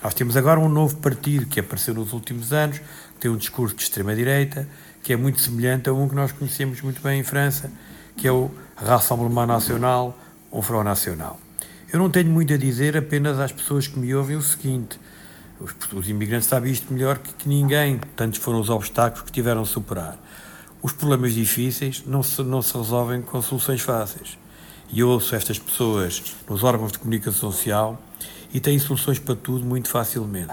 Nós 0.03 0.13
temos 0.13 0.37
agora 0.37 0.59
um 0.59 0.69
novo 0.69 0.97
partido 0.97 1.47
que 1.47 1.61
apareceu 1.61 1.95
nos 1.95 2.13
últimos 2.13 2.53
anos, 2.53 2.81
tem 3.21 3.31
um 3.31 3.37
discurso 3.37 3.77
de 3.77 3.83
extrema-direita, 3.85 4.69
que 5.05 5.13
é 5.13 5.17
muito 5.17 5.41
semelhante 5.41 5.89
a 5.89 5.93
um 5.93 6.09
que 6.09 6.17
nós 6.17 6.33
conhecemos 6.33 6.83
muito 6.83 7.01
bem 7.01 7.21
em 7.21 7.23
França, 7.23 7.71
que 8.17 8.27
é 8.27 8.33
o 8.33 8.51
Rassemblement 8.75 9.47
Nacional, 9.47 10.19
um 10.53 10.63
Front 10.63 10.85
Nacional. 10.85 11.39
Eu 11.93 11.99
não 11.99 12.11
tenho 12.11 12.31
muito 12.31 12.53
a 12.53 12.57
dizer 12.57 12.97
apenas 12.97 13.39
às 13.39 13.53
pessoas 13.53 13.87
que 13.87 13.99
me 13.99 14.15
ouvem 14.15 14.37
o 14.37 14.43
seguinte: 14.43 14.99
os, 15.59 15.75
os 15.93 16.09
imigrantes 16.09 16.49
sabem 16.49 16.73
isto 16.73 16.93
melhor 16.93 17.19
que, 17.19 17.33
que 17.35 17.49
ninguém, 17.49 18.01
tantos 18.17 18.39
foram 18.39 18.61
os 18.61 18.71
obstáculos 18.71 19.25
que 19.25 19.33
tiveram 19.33 19.63
a 19.63 19.67
superar. 19.67 20.19
Os 20.83 20.93
problemas 20.93 21.35
difíceis 21.35 22.03
não 22.07 22.23
se, 22.23 22.43
não 22.43 22.63
se 22.63 22.77
resolvem 22.77 23.21
com 23.21 23.43
soluções 23.43 23.83
fáceis. 23.83 24.39
E 24.93 25.01
eu 25.01 25.09
ouço 25.09 25.35
estas 25.35 25.59
pessoas 25.59 26.35
nos 26.49 26.65
órgãos 26.65 26.93
de 26.93 26.99
comunicação 26.99 27.53
social 27.53 28.01
e 28.53 28.59
têm 28.59 28.79
soluções 28.79 29.19
para 29.19 29.37
tudo 29.37 29.65
muito 29.65 29.89
facilmente. 29.89 30.53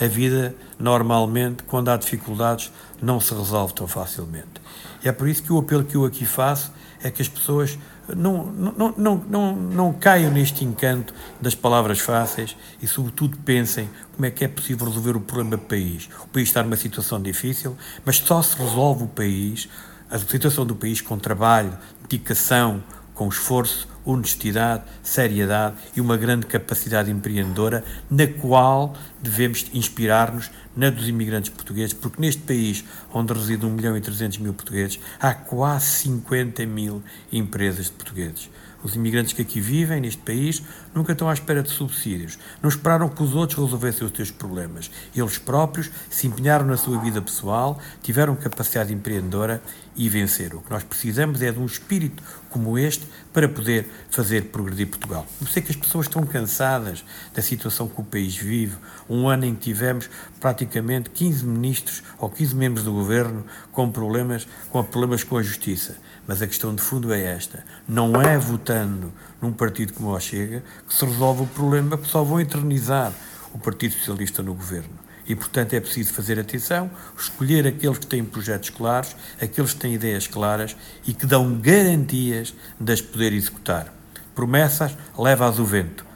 A 0.00 0.06
vida, 0.06 0.54
normalmente, 0.78 1.62
quando 1.62 1.88
há 1.88 1.96
dificuldades, 1.96 2.70
não 3.00 3.20
se 3.20 3.32
resolve 3.32 3.72
tão 3.72 3.86
facilmente. 3.86 4.60
E 5.04 5.08
é 5.08 5.12
por 5.12 5.28
isso 5.28 5.42
que 5.42 5.52
o 5.52 5.58
apelo 5.58 5.84
que 5.84 5.96
eu 5.96 6.04
aqui 6.04 6.26
faço 6.26 6.72
é 7.02 7.10
que 7.10 7.22
as 7.22 7.28
pessoas 7.28 7.78
não, 8.16 8.46
não, 8.46 8.94
não, 8.96 9.24
não, 9.28 9.56
não 9.56 9.92
caiam 9.92 10.30
neste 10.30 10.64
encanto 10.64 11.12
das 11.40 11.54
palavras 11.54 12.00
fáceis 12.00 12.56
e, 12.82 12.86
sobretudo, 12.86 13.38
pensem 13.38 13.88
como 14.14 14.26
é 14.26 14.30
que 14.30 14.44
é 14.44 14.48
possível 14.48 14.86
resolver 14.86 15.16
o 15.16 15.20
problema 15.20 15.56
do 15.56 15.62
país. 15.62 16.08
O 16.24 16.28
país 16.28 16.48
está 16.48 16.62
numa 16.62 16.76
situação 16.76 17.20
difícil, 17.20 17.76
mas 18.04 18.16
só 18.16 18.42
se 18.42 18.56
resolve 18.56 19.04
o 19.04 19.08
país, 19.08 19.68
a 20.10 20.18
situação 20.18 20.64
do 20.64 20.74
país, 20.74 21.00
com 21.00 21.18
trabalho, 21.18 21.76
dedicação, 22.08 22.82
com 23.14 23.28
esforço, 23.28 23.88
honestidade, 24.10 24.84
seriedade 25.02 25.76
e 25.94 26.00
uma 26.00 26.16
grande 26.16 26.46
capacidade 26.46 27.10
empreendedora, 27.10 27.84
na 28.10 28.26
qual 28.26 28.94
devemos 29.22 29.66
inspirar-nos 29.74 30.50
na 30.74 30.90
dos 30.90 31.08
imigrantes 31.08 31.50
portugueses, 31.50 31.92
porque 31.92 32.20
neste 32.20 32.42
país, 32.42 32.84
onde 33.12 33.32
reside 33.32 33.66
1 33.66 33.70
milhão 33.70 33.96
e 33.96 34.00
300 34.00 34.38
mil 34.38 34.54
portugueses, 34.54 34.98
há 35.20 35.34
quase 35.34 35.86
50 35.86 36.64
mil 36.66 37.02
empresas 37.32 37.86
de 37.86 37.92
portugueses. 37.92 38.48
Os 38.82 38.94
imigrantes 38.94 39.32
que 39.32 39.42
aqui 39.42 39.60
vivem, 39.60 40.00
neste 40.00 40.22
país, 40.22 40.62
nunca 40.94 41.10
estão 41.10 41.28
à 41.28 41.32
espera 41.32 41.64
de 41.64 41.70
subsídios. 41.70 42.38
Não 42.62 42.68
esperaram 42.68 43.08
que 43.08 43.22
os 43.22 43.34
outros 43.34 43.58
resolvessem 43.58 44.06
os 44.06 44.12
seus 44.14 44.30
problemas. 44.30 44.88
Eles 45.14 45.36
próprios 45.36 45.90
se 46.08 46.28
empenharam 46.28 46.64
na 46.64 46.76
sua 46.76 46.96
vida 47.00 47.20
pessoal, 47.20 47.80
tiveram 48.02 48.36
capacidade 48.36 48.94
empreendedora 48.94 49.60
e 49.96 50.08
venceram. 50.08 50.58
O 50.58 50.62
que 50.62 50.70
nós 50.70 50.84
precisamos 50.84 51.42
é 51.42 51.50
de 51.50 51.58
um 51.58 51.66
espírito 51.66 52.22
como 52.50 52.78
este 52.78 53.04
para 53.32 53.48
poder 53.48 53.88
fazer 54.10 54.44
progredir 54.44 54.86
Portugal. 54.86 55.26
Eu 55.40 55.46
sei 55.46 55.62
que 55.62 55.70
as 55.70 55.76
pessoas 55.76 56.06
estão 56.06 56.24
cansadas 56.24 57.04
da 57.34 57.42
situação 57.42 57.88
que 57.88 58.00
o 58.00 58.04
país 58.04 58.36
vive. 58.36 58.76
Um 59.08 59.28
ano 59.28 59.44
em 59.44 59.54
que 59.54 59.62
tivemos 59.62 60.08
praticamente 60.40 61.10
15 61.10 61.46
ministros 61.46 62.02
ou 62.18 62.30
15 62.30 62.54
membros 62.54 62.84
do 62.84 62.92
governo 62.92 63.44
com 63.72 63.90
problemas 63.90 64.46
com, 64.70 64.82
problemas 64.82 65.22
com 65.24 65.36
a 65.36 65.42
justiça. 65.42 65.96
Mas 66.26 66.42
a 66.42 66.46
questão 66.46 66.74
de 66.74 66.82
fundo 66.82 67.12
é 67.12 67.22
esta: 67.22 67.64
não 67.88 68.20
é 68.20 68.36
votando 68.38 69.12
num 69.40 69.52
partido 69.52 69.92
como 69.92 70.10
o 70.10 70.20
Chega 70.20 70.62
que 70.86 70.94
se 70.94 71.04
resolve 71.04 71.42
o 71.42 71.46
problema, 71.46 71.96
porque 71.96 72.10
só 72.10 72.22
vão 72.22 72.40
eternizar 72.40 73.12
o 73.52 73.58
Partido 73.58 73.94
Socialista 73.94 74.42
no 74.42 74.54
governo. 74.54 74.97
E, 75.28 75.36
portanto, 75.36 75.74
é 75.74 75.80
preciso 75.80 76.14
fazer 76.14 76.40
atenção, 76.40 76.90
escolher 77.16 77.66
aqueles 77.66 77.98
que 77.98 78.06
têm 78.06 78.24
projetos 78.24 78.70
claros, 78.70 79.14
aqueles 79.40 79.74
que 79.74 79.80
têm 79.80 79.94
ideias 79.94 80.26
claras 80.26 80.74
e 81.06 81.12
que 81.12 81.26
dão 81.26 81.54
garantias 81.60 82.54
de 82.80 82.92
as 82.92 83.02
poder 83.02 83.34
executar. 83.34 83.92
Promessas 84.34 84.96
leva-as 85.18 85.58
o 85.58 85.64
vento. 85.66 86.06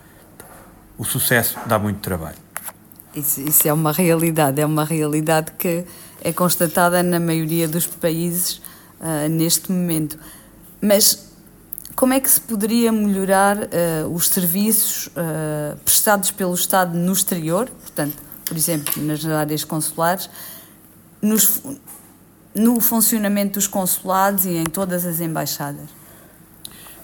O 0.96 1.04
sucesso 1.04 1.58
dá 1.66 1.78
muito 1.78 2.00
trabalho. 2.00 2.38
Isso, 3.14 3.42
isso, 3.42 3.68
é 3.68 3.72
uma 3.72 3.92
realidade, 3.92 4.62
é 4.62 4.64
uma 4.64 4.84
realidade 4.84 5.52
que 5.58 5.84
é 6.24 6.32
constatada 6.32 7.02
na 7.02 7.20
maioria 7.20 7.68
dos 7.68 7.86
países 7.86 8.62
uh, 8.98 9.28
neste 9.28 9.70
momento. 9.70 10.18
Mas 10.80 11.30
como 11.94 12.14
é 12.14 12.20
que 12.20 12.30
se 12.30 12.40
poderia 12.40 12.90
melhorar 12.90 13.58
uh, 13.58 14.08
os 14.10 14.28
serviços 14.28 15.08
uh, 15.08 15.76
prestados 15.84 16.30
pelo 16.30 16.54
Estado 16.54 16.96
no 16.96 17.12
exterior, 17.12 17.68
portanto, 17.68 18.31
por 18.52 18.58
exemplo, 18.58 19.02
nas 19.02 19.24
áreas 19.24 19.64
consulares, 19.64 20.28
nos, 21.22 21.62
no 22.54 22.78
funcionamento 22.80 23.54
dos 23.54 23.66
consulados 23.66 24.44
e 24.44 24.50
em 24.50 24.64
todas 24.64 25.06
as 25.06 25.20
embaixadas? 25.20 25.88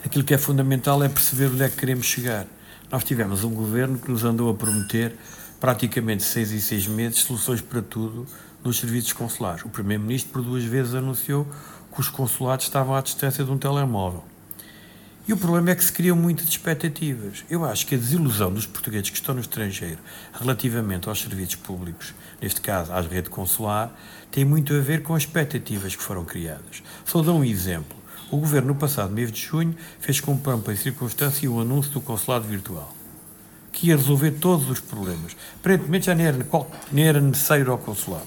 Aquilo 0.05 0.25
que 0.25 0.35
é 0.35 0.39
fundamental 0.39 1.03
é 1.03 1.09
perceber 1.09 1.47
onde 1.47 1.63
é 1.63 1.71
que 1.71 1.77
queremos 1.77 2.05
chegar. 2.05 2.47
Nós 2.93 3.03
tivemos 3.03 3.45
um 3.45 3.55
governo 3.55 3.99
que 3.99 4.11
nos 4.11 4.25
andou 4.25 4.51
a 4.51 4.55
prometer 4.55 5.17
praticamente 5.59 6.23
seis 6.23 6.51
e 6.51 6.61
seis 6.61 6.87
meses 6.87 7.21
soluções 7.21 7.63
para 7.63 7.81
tudo 7.81 8.27
nos 8.63 8.79
serviços 8.79 9.15
consulares. 9.15 9.65
O 9.65 9.71
Primeiro-Ministro, 9.71 10.31
por 10.31 10.43
duas 10.43 10.65
vezes, 10.65 10.95
anunciou 10.95 11.47
que 11.95 11.99
os 11.99 12.11
consulados 12.11 12.67
estavam 12.67 12.95
à 12.95 13.01
distância 13.01 13.43
de 13.43 13.51
um 13.51 13.57
telemóvel. 13.57 14.23
E 15.29 15.33
o 15.35 15.37
problema 15.37 15.71
é 15.71 15.75
que 15.75 15.85
se 15.85 15.93
criam 15.93 16.17
muitas 16.17 16.49
expectativas. 16.49 17.45
Eu 17.51 17.63
acho 17.63 17.87
que 17.87 17.95
a 17.95 17.99
desilusão 17.99 18.51
dos 18.51 18.65
portugueses 18.65 19.11
que 19.11 19.17
estão 19.17 19.35
no 19.35 19.43
estrangeiro 19.43 19.99
relativamente 20.33 21.07
aos 21.07 21.21
serviços 21.21 21.57
públicos, 21.57 22.15
neste 22.41 22.63
caso 22.63 22.91
à 22.91 23.01
rede 23.03 23.29
consular, 23.29 23.95
tem 24.31 24.43
muito 24.43 24.73
a 24.73 24.81
ver 24.81 25.03
com 25.03 25.15
as 25.15 25.25
expectativas 25.25 25.95
que 25.95 26.03
foram 26.03 26.25
criadas. 26.25 26.83
Só 27.05 27.21
dou 27.21 27.41
um 27.41 27.45
exemplo. 27.45 27.95
O 28.31 28.39
governo, 28.39 28.69
no 28.69 28.75
passado 28.75 29.13
mês 29.13 29.31
de 29.31 29.39
junho, 29.39 29.77
fez 30.01 30.19
com 30.19 30.35
pompa 30.35 30.73
e 30.73 30.79
circunstância 30.79 31.51
o 31.51 31.61
anúncio 31.61 31.93
do 31.93 32.01
consulado 32.01 32.49
virtual, 32.49 32.97
que 33.71 33.89
ia 33.89 33.97
resolver 33.99 34.31
todos 34.31 34.71
os 34.71 34.81
problemas. 34.81 35.37
Aparentemente 35.61 36.07
já 36.07 36.15
nem 36.15 36.25
era, 36.25 36.47
nem 36.91 37.07
era 37.07 37.21
necessário 37.21 37.71
ao 37.71 37.77
consulado. 37.77 38.27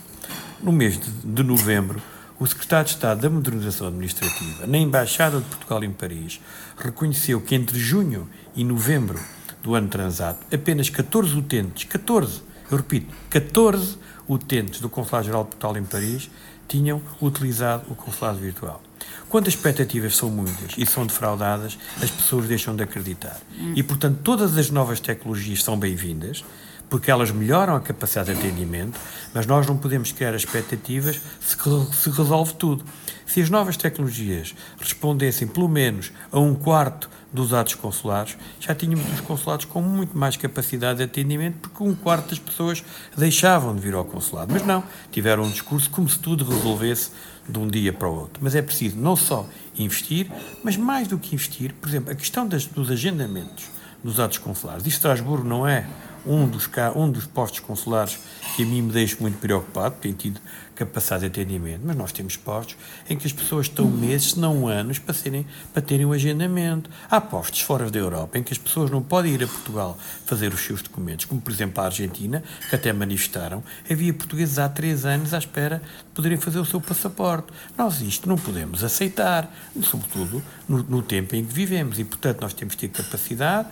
No 0.62 0.72
mês 0.72 1.00
de 1.24 1.42
novembro, 1.42 2.00
o 2.42 2.48
secretário 2.48 2.86
de 2.86 2.96
Estado 2.96 3.22
da 3.22 3.30
Modernização 3.30 3.86
Administrativa, 3.86 4.66
na 4.66 4.76
Embaixada 4.76 5.38
de 5.38 5.46
Portugal 5.46 5.84
em 5.84 5.92
Paris, 5.92 6.42
reconheceu 6.76 7.40
que 7.40 7.54
entre 7.54 7.78
junho 7.78 8.28
e 8.56 8.64
novembro 8.64 9.20
do 9.62 9.76
ano 9.76 9.88
transado, 9.88 10.40
apenas 10.52 10.90
14 10.90 11.38
utentes, 11.38 11.84
14, 11.84 12.42
eu 12.72 12.78
repito, 12.78 13.14
14 13.30 13.96
utentes 14.28 14.82
do 14.82 14.90
Consulado-Geral 14.90 15.44
de 15.44 15.50
Portugal 15.50 15.78
em 15.78 15.84
Paris 15.84 16.32
tinham 16.68 17.00
utilizado 17.22 17.84
o 17.92 17.96
consulado 17.96 18.40
virtual. 18.40 18.82
Quando 19.30 19.48
as 19.48 19.54
expectativas 19.54 20.18
são 20.18 20.32
muitas 20.32 20.74
e 20.76 20.86
são 20.88 21.06
defraudadas, 21.06 21.78
as 22.02 22.10
pessoas 22.10 22.48
deixam 22.48 22.76
de 22.76 22.82
acreditar. 22.82 23.40
E, 23.76 23.84
portanto, 23.84 24.18
todas 24.24 24.58
as 24.58 24.72
novas 24.72 25.00
tecnologias 25.00 25.64
são 25.64 25.78
bem-vindas, 25.78 26.44
porque 26.92 27.10
elas 27.10 27.32
melhoram 27.32 27.74
a 27.74 27.80
capacidade 27.80 28.34
de 28.34 28.38
atendimento, 28.38 29.00
mas 29.34 29.46
nós 29.46 29.66
não 29.66 29.78
podemos 29.78 30.12
criar 30.12 30.36
expectativas 30.36 31.22
se, 31.40 31.56
se 31.94 32.10
resolve 32.10 32.54
tudo. 32.56 32.84
Se 33.26 33.42
as 33.42 33.50
novas 33.50 33.78
tecnologias 33.78 34.54
respondessem 34.78 35.48
pelo 35.48 35.70
menos 35.70 36.12
a 36.30 36.38
um 36.38 36.54
quarto 36.54 37.10
dos 37.32 37.54
atos 37.54 37.76
consulares, 37.76 38.36
já 38.60 38.76
tínhamos 38.76 39.06
os 39.14 39.22
consulados 39.22 39.64
com 39.64 39.82
muito 39.82 40.18
mais 40.18 40.36
capacidade 40.36 40.98
de 40.98 41.06
atendimento, 41.06 41.60
porque 41.60 41.82
um 41.82 41.96
quarto 41.96 42.32
das 42.32 42.40
pessoas 42.40 42.84
deixavam 43.18 43.74
de 43.74 43.80
vir 43.80 43.94
ao 43.94 44.04
consulado. 44.04 44.52
Mas 44.52 44.66
não, 44.66 44.84
tiveram 45.14 45.44
um 45.44 45.50
discurso 45.50 45.90
como 45.90 46.10
se 46.10 46.20
tudo 46.20 46.44
resolvesse 46.44 47.12
de 47.48 47.58
um 47.58 47.70
dia 47.70 47.94
para 47.94 48.10
o 48.10 48.14
outro. 48.14 48.44
Mas 48.44 48.54
é 48.54 48.62
preciso 48.62 48.98
não 48.98 49.16
só 49.16 49.48
investir, 49.80 50.30
mas 50.62 50.76
mais 50.76 51.08
do 51.08 51.18
que 51.18 51.36
investir, 51.36 51.74
por 51.80 51.88
exemplo, 51.88 52.12
a 52.12 52.16
questão 52.16 52.46
das, 52.46 52.66
dos 52.66 52.92
agendamentos 52.92 53.70
dos 54.04 54.20
atos 54.20 54.40
consulares. 54.40 54.86
E 54.86 54.90
Estrasburgo 54.90 55.48
não 55.48 55.66
é 55.66 55.88
um 56.26 56.48
dos, 56.48 56.70
um 56.96 57.10
dos 57.10 57.26
postos 57.26 57.60
consulares 57.60 58.20
que 58.56 58.64
a 58.64 58.66
mim 58.66 58.82
me 58.82 58.92
deixa 58.92 59.18
muito 59.20 59.38
preocupado, 59.38 59.96
tem 60.00 60.14
tido 60.14 60.40
capacidade 60.86 61.22
de 61.22 61.42
atendimento, 61.42 61.82
mas 61.86 61.96
nós 61.96 62.12
temos 62.12 62.36
postos 62.36 62.76
em 63.10 63.18
que 63.18 63.28
as 63.28 63.34
pessoas 63.34 63.68
estão 63.68 63.86
meses, 63.86 64.32
se 64.32 64.40
não 64.40 64.68
anos, 64.68 64.98
para, 64.98 65.14
serem, 65.14 65.46
para 65.74 65.82
terem 65.82 66.06
um 66.06 66.12
agendamento. 66.12 66.90
Há 67.10 67.22
postos 67.22 67.62
fora 67.62 67.90
da 67.90 68.00
Europa 68.00 68.38
em 68.38 68.44
que 68.44 68.52
as 68.52 68.58
pessoas 68.58 68.90
não 68.90 69.02
podem 69.02 69.34
ir 69.34 69.44
a 69.44 69.48
Portugal 69.48 69.98
fazer 70.26 70.54
os 70.54 70.62
seus 70.62 70.82
documentos, 70.82 71.26
como 71.26 71.40
por 71.40 71.52
exemplo 71.52 71.82
a 71.82 71.86
Argentina, 71.86 72.44
que 72.70 72.76
até 72.76 72.92
manifestaram, 72.92 73.64
havia 73.90 74.14
portugueses 74.14 74.58
há 74.58 74.68
três 74.68 75.06
anos 75.06 75.34
à 75.34 75.38
espera 75.38 75.82
de 76.00 76.16
poderem 76.16 76.38
fazer 76.38 76.60
o 76.60 76.66
seu 76.66 76.82
passaporte. 76.82 77.48
Nós 77.78 78.02
isto 78.02 78.28
não 78.28 78.38
podemos 78.38 78.84
aceitar, 78.84 79.54
sobretudo 79.84 80.44
no, 80.68 80.84
no 80.84 81.02
tempo 81.02 81.36
em 81.36 81.46
que 81.46 81.54
vivemos, 81.54 82.00
e 82.00 82.04
portanto 82.04 82.42
nós 82.42 82.54
temos 82.54 82.76
que 82.76 82.88
ter 82.88 83.04
capacidade 83.04 83.68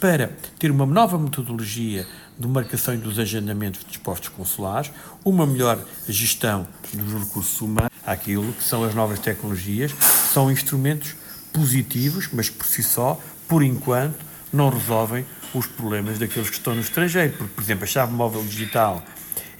para 0.00 0.32
ter 0.58 0.70
uma 0.70 0.84
nova 0.84 1.18
metodologia 1.18 2.06
de 2.38 2.48
marcação 2.48 2.94
e 2.94 2.96
dos 2.96 3.18
agendamentos 3.18 3.84
dos 3.84 3.96
postos 3.96 4.28
consulares, 4.28 4.90
uma 5.24 5.46
melhor 5.46 5.78
gestão 6.08 6.66
dos 6.92 7.12
recursos 7.12 7.60
humanos, 7.60 7.90
aquilo 8.04 8.52
que 8.52 8.62
são 8.62 8.84
as 8.84 8.94
novas 8.94 9.18
tecnologias, 9.18 9.92
que 9.92 10.04
são 10.32 10.50
instrumentos 10.50 11.14
positivos, 11.52 12.28
mas 12.32 12.50
por 12.50 12.66
si 12.66 12.82
só, 12.82 13.20
por 13.46 13.62
enquanto, 13.62 14.18
não 14.52 14.68
resolvem 14.68 15.24
os 15.54 15.66
problemas 15.66 16.18
daqueles 16.18 16.50
que 16.50 16.56
estão 16.56 16.74
no 16.74 16.80
estrangeiro. 16.80 17.32
Porque, 17.36 17.54
por 17.54 17.62
exemplo, 17.62 17.84
a 17.84 17.86
chave 17.86 18.12
móvel 18.12 18.42
digital 18.42 19.02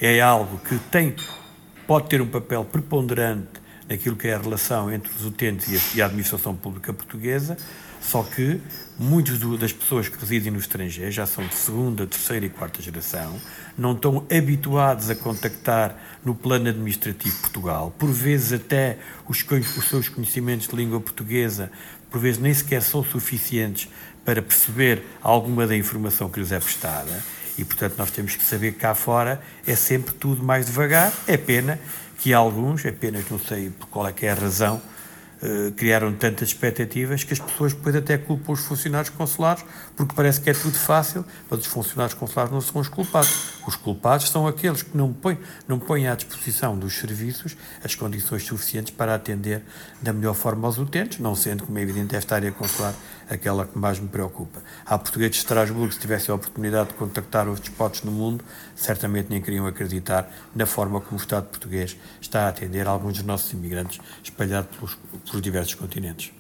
é 0.01 0.21
algo 0.21 0.59
que 0.59 0.77
tem, 0.91 1.15
pode 1.87 2.09
ter 2.09 2.21
um 2.21 2.27
papel 2.27 2.65
preponderante 2.65 3.63
naquilo 3.89 4.17
que 4.17 4.29
é 4.29 4.35
a 4.35 4.39
relação 4.39 4.93
entre 4.93 5.13
os 5.13 5.25
utentes 5.25 5.69
e 5.69 5.77
a, 5.77 5.81
e 5.97 6.03
a 6.03 6.07
administração 6.07 6.57
pública 6.57 6.93
portuguesa, 6.93 7.57
só 8.01 8.23
que 8.23 8.61
muitas 8.99 9.39
das 9.59 9.73
pessoas 9.73 10.09
que 10.09 10.19
residem 10.19 10.53
no 10.53 10.59
estrangeiro 10.59 11.11
já 11.11 11.27
são 11.27 11.47
de 11.47 11.55
segunda, 11.55 12.07
terceira 12.07 12.47
e 12.47 12.49
quarta 12.49 12.81
geração, 12.81 13.41
não 13.77 13.93
estão 13.93 14.27
habituados 14.31 15.11
a 15.11 15.15
contactar 15.15 15.97
no 16.25 16.35
plano 16.35 16.69
administrativo 16.69 17.37
Portugal, 17.41 17.93
por 17.99 18.11
vezes 18.11 18.53
até 18.53 18.99
os, 19.29 19.45
os 19.77 19.89
seus 19.89 20.09
conhecimentos 20.09 20.69
de 20.69 20.77
língua 20.77 21.01
portuguesa 21.01 21.71
por 22.11 22.21
vezes 22.21 22.41
nem 22.41 22.55
sequer 22.55 22.81
são 22.81 23.03
suficientes 23.03 23.89
para 24.25 24.41
perceber 24.41 25.05
alguma 25.21 25.67
da 25.67 25.77
informação 25.77 26.31
que 26.31 26.39
lhes 26.39 26.53
é 26.53 26.61
prestada. 26.61 27.25
E, 27.59 27.65
portanto, 27.65 27.97
nós 27.99 28.11
temos 28.13 28.37
que 28.37 28.45
saber 28.45 28.73
que 28.73 28.79
cá 28.79 28.95
fora 28.95 29.41
é 29.67 29.75
sempre 29.75 30.15
tudo 30.15 30.41
mais 30.41 30.67
devagar. 30.67 31.13
É 31.27 31.37
pena 31.37 31.79
que 32.19 32.33
alguns, 32.33 32.85
é 32.85 32.93
pena 32.93 33.21
que 33.21 33.33
não 33.33 33.39
sei 33.41 33.69
por 33.71 33.89
qual 33.89 34.07
é 34.07 34.13
que 34.13 34.27
é 34.27 34.31
a 34.31 34.35
razão, 34.35 34.81
eh, 35.47 35.73
criaram 35.77 36.11
tantas 36.15 36.49
expectativas 36.49 37.23
que 37.23 37.35
as 37.35 37.39
pessoas 37.39 37.75
depois 37.75 37.95
até 37.95 38.17
culpam 38.17 38.53
os 38.53 38.61
funcionários 38.61 39.11
consulares 39.11 39.63
porque 39.95 40.15
parece 40.15 40.41
que 40.41 40.49
é 40.49 40.55
tudo 40.55 40.79
fácil, 40.79 41.23
mas 41.51 41.61
os 41.61 41.67
funcionários 41.67 42.15
consulares 42.15 42.51
não 42.51 42.63
são 42.63 42.81
os 42.81 42.89
culpados. 42.89 43.61
Os 43.67 43.77
culpados 43.77 44.31
são 44.31 44.47
aqueles 44.47 44.83
que 44.83 44.97
não 44.97 45.13
põem, 45.13 45.39
não 45.69 45.79
põem 45.79 46.09
à 46.09 46.15
disposição 46.15 46.79
dos 46.79 46.95
serviços 46.95 47.59
as 47.85 47.95
condições 47.95 48.43
suficientes 48.45 48.95
para 48.95 49.15
atender 49.15 49.63
da 50.01 50.15
melhor 50.15 50.35
forma 50.35 50.67
aos 50.67 50.79
utentes, 50.79 51.19
não 51.19 51.35
sendo, 51.35 51.65
como 51.65 51.79
é 51.79 51.83
evidente, 51.83 52.17
esta 52.17 52.37
área 52.37 52.51
consular 52.51 52.95
aquela 53.29 53.67
que 53.67 53.79
mais 53.79 53.99
me 53.99 54.09
preocupa. 54.09 54.61
Há 54.85 54.99
portugueses 54.99 55.37
de 55.37 55.39
Estrasburgo, 55.39 55.93
se 55.93 55.99
tivessem 55.99 56.33
a 56.33 56.37
oportunidade 56.37 56.91
de 56.91 56.95
contactar 56.95 57.49
os 57.49 57.61
despotos 57.61 58.03
no 58.03 58.13
mundo, 58.13 58.45
certamente 58.75 59.29
nem 59.31 59.41
queriam 59.41 59.67
acreditar 59.67 60.31
na 60.55 60.67
forma 60.67 61.01
como 61.01 61.19
o 61.19 61.21
Estado 61.21 61.47
português 61.47 61.97
está 62.21 62.47
a 62.47 62.49
atender 62.49 62.87
alguns 62.87 63.15
dos 63.15 63.23
nossos 63.25 63.53
imigrantes 63.53 64.01
espalhados 64.23 64.77
pelos, 64.77 64.99
pelos 65.25 65.43
diversos 65.43 65.75
continentes. 65.75 66.33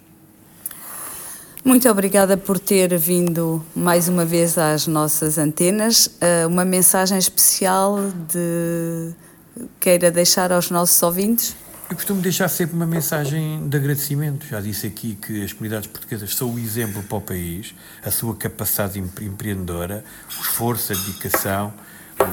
Muito 1.64 1.88
obrigada 1.88 2.36
por 2.36 2.58
ter 2.58 2.94
vindo 2.98 3.64
mais 3.74 4.06
uma 4.06 4.26
vez 4.26 4.58
às 4.58 4.86
nossas 4.86 5.38
antenas. 5.38 6.06
Uh, 6.06 6.46
uma 6.46 6.62
mensagem 6.62 7.16
especial 7.16 7.98
de 8.30 9.14
queira 9.80 10.10
deixar 10.10 10.52
aos 10.52 10.70
nossos 10.70 11.02
ouvintes? 11.02 11.56
Eu 11.90 11.96
costumo 11.96 12.22
deixar 12.22 12.48
sempre 12.48 12.74
uma 12.74 12.86
mensagem 12.86 13.68
de 13.68 13.76
agradecimento. 13.76 14.46
Já 14.46 14.58
disse 14.58 14.86
aqui 14.86 15.18
que 15.20 15.44
as 15.44 15.52
comunidades 15.52 15.86
portuguesas 15.86 16.34
são 16.34 16.52
o 16.52 16.58
exemplo 16.58 17.02
para 17.02 17.18
o 17.18 17.20
país, 17.20 17.74
a 18.02 18.10
sua 18.10 18.34
capacidade 18.34 18.98
empreendedora, 18.98 20.02
o 20.26 20.42
esforço, 20.42 20.92
a 20.92 20.96
dedicação, 20.96 21.74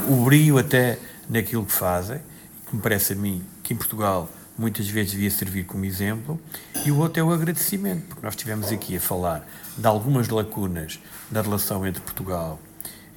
o 0.08 0.24
brilho 0.24 0.58
até 0.58 0.98
naquilo 1.30 1.66
que 1.66 1.74
fazem, 1.74 2.20
que 2.68 2.76
me 2.76 2.82
parece 2.82 3.12
a 3.12 3.16
mim 3.16 3.44
que 3.62 3.74
em 3.74 3.78
Portugal 3.78 4.30
muitas 4.58 4.88
vezes 4.88 5.12
devia 5.12 5.30
servir 5.30 5.66
como 5.66 5.84
exemplo, 5.84 6.40
e 6.86 6.92
o 6.92 6.98
outro 6.98 7.20
é 7.20 7.24
o 7.24 7.32
agradecimento, 7.32 8.06
porque 8.08 8.24
nós 8.24 8.34
estivemos 8.34 8.72
aqui 8.72 8.96
a 8.96 9.02
falar 9.02 9.46
de 9.78 9.86
algumas 9.86 10.30
lacunas 10.30 11.00
na 11.30 11.42
relação 11.42 11.86
entre 11.86 12.02
Portugal 12.02 12.60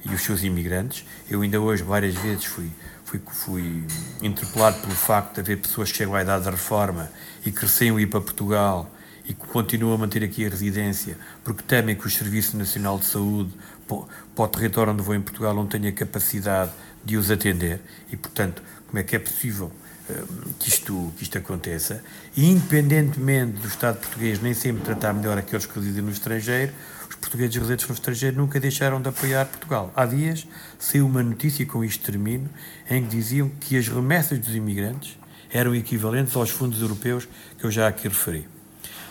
e 0.03 0.13
os 0.13 0.21
seus 0.21 0.43
imigrantes. 0.43 1.05
Eu 1.29 1.41
ainda 1.41 1.59
hoje 1.61 1.81
várias 1.81 2.15
vezes 2.15 2.45
fui, 2.45 2.69
fui, 3.17 3.33
fui 3.33 3.83
interpelado 4.21 4.79
pelo 4.79 4.95
facto 4.95 5.35
de 5.35 5.41
haver 5.41 5.57
pessoas 5.57 5.91
que 5.91 5.97
chegam 5.97 6.15
à 6.15 6.21
idade 6.21 6.45
da 6.45 6.51
reforma 6.51 7.09
e 7.45 7.51
que 7.51 7.61
receiam 7.61 7.99
ir 7.99 8.07
para 8.07 8.21
Portugal 8.21 8.89
e 9.27 9.33
que 9.33 9.45
continuam 9.47 9.95
a 9.95 9.97
manter 9.97 10.23
aqui 10.23 10.45
a 10.45 10.49
residência 10.49 11.17
porque 11.43 11.63
temem 11.63 11.95
que 11.95 12.05
o 12.05 12.09
Serviço 12.09 12.55
Nacional 12.57 12.99
de 12.99 13.05
Saúde 13.05 13.51
para 13.87 14.45
o 14.45 14.47
território 14.47 14.93
onde 14.93 15.01
vou 15.01 15.15
em 15.15 15.21
Portugal 15.21 15.53
não 15.53 15.67
tenha 15.67 15.91
capacidade 15.91 16.71
de 17.03 17.17
os 17.17 17.29
atender 17.29 17.79
e, 18.11 18.17
portanto, 18.17 18.61
como 18.87 18.99
é 18.99 19.03
que 19.03 19.15
é 19.15 19.19
possível 19.19 19.71
que 20.59 20.69
isto, 20.69 21.11
que 21.17 21.23
isto 21.23 21.37
aconteça, 21.37 22.03
e 22.37 22.45
independentemente 22.49 23.53
do 23.59 23.67
Estado 23.67 23.99
português 23.99 24.39
nem 24.41 24.53
sempre 24.53 24.83
tratar 24.83 25.13
melhor 25.13 25.37
aqueles 25.37 25.65
que 25.65 25.79
residem 25.79 26.03
no 26.03 26.11
estrangeiro, 26.11 26.71
os 27.15 27.19
portugueses 27.21 27.55
residentes 27.55 27.87
no 27.87 27.93
estrangeiro 27.93 28.37
nunca 28.37 28.59
deixaram 28.59 29.01
de 29.01 29.07
apoiar 29.09 29.45
Portugal. 29.45 29.91
Há 29.95 30.05
dias 30.05 30.45
saiu 30.77 31.07
uma 31.07 31.23
notícia, 31.23 31.65
com 31.65 31.83
isto 31.83 32.03
termino, 32.03 32.49
em 32.89 33.03
que 33.03 33.09
diziam 33.09 33.49
que 33.59 33.77
as 33.77 33.87
remessas 33.87 34.37
dos 34.37 34.53
imigrantes 34.53 35.17
eram 35.49 35.73
equivalentes 35.73 36.35
aos 36.35 36.49
fundos 36.49 36.81
europeus 36.81 37.27
que 37.57 37.65
eu 37.65 37.71
já 37.71 37.87
aqui 37.87 38.07
referi. 38.07 38.47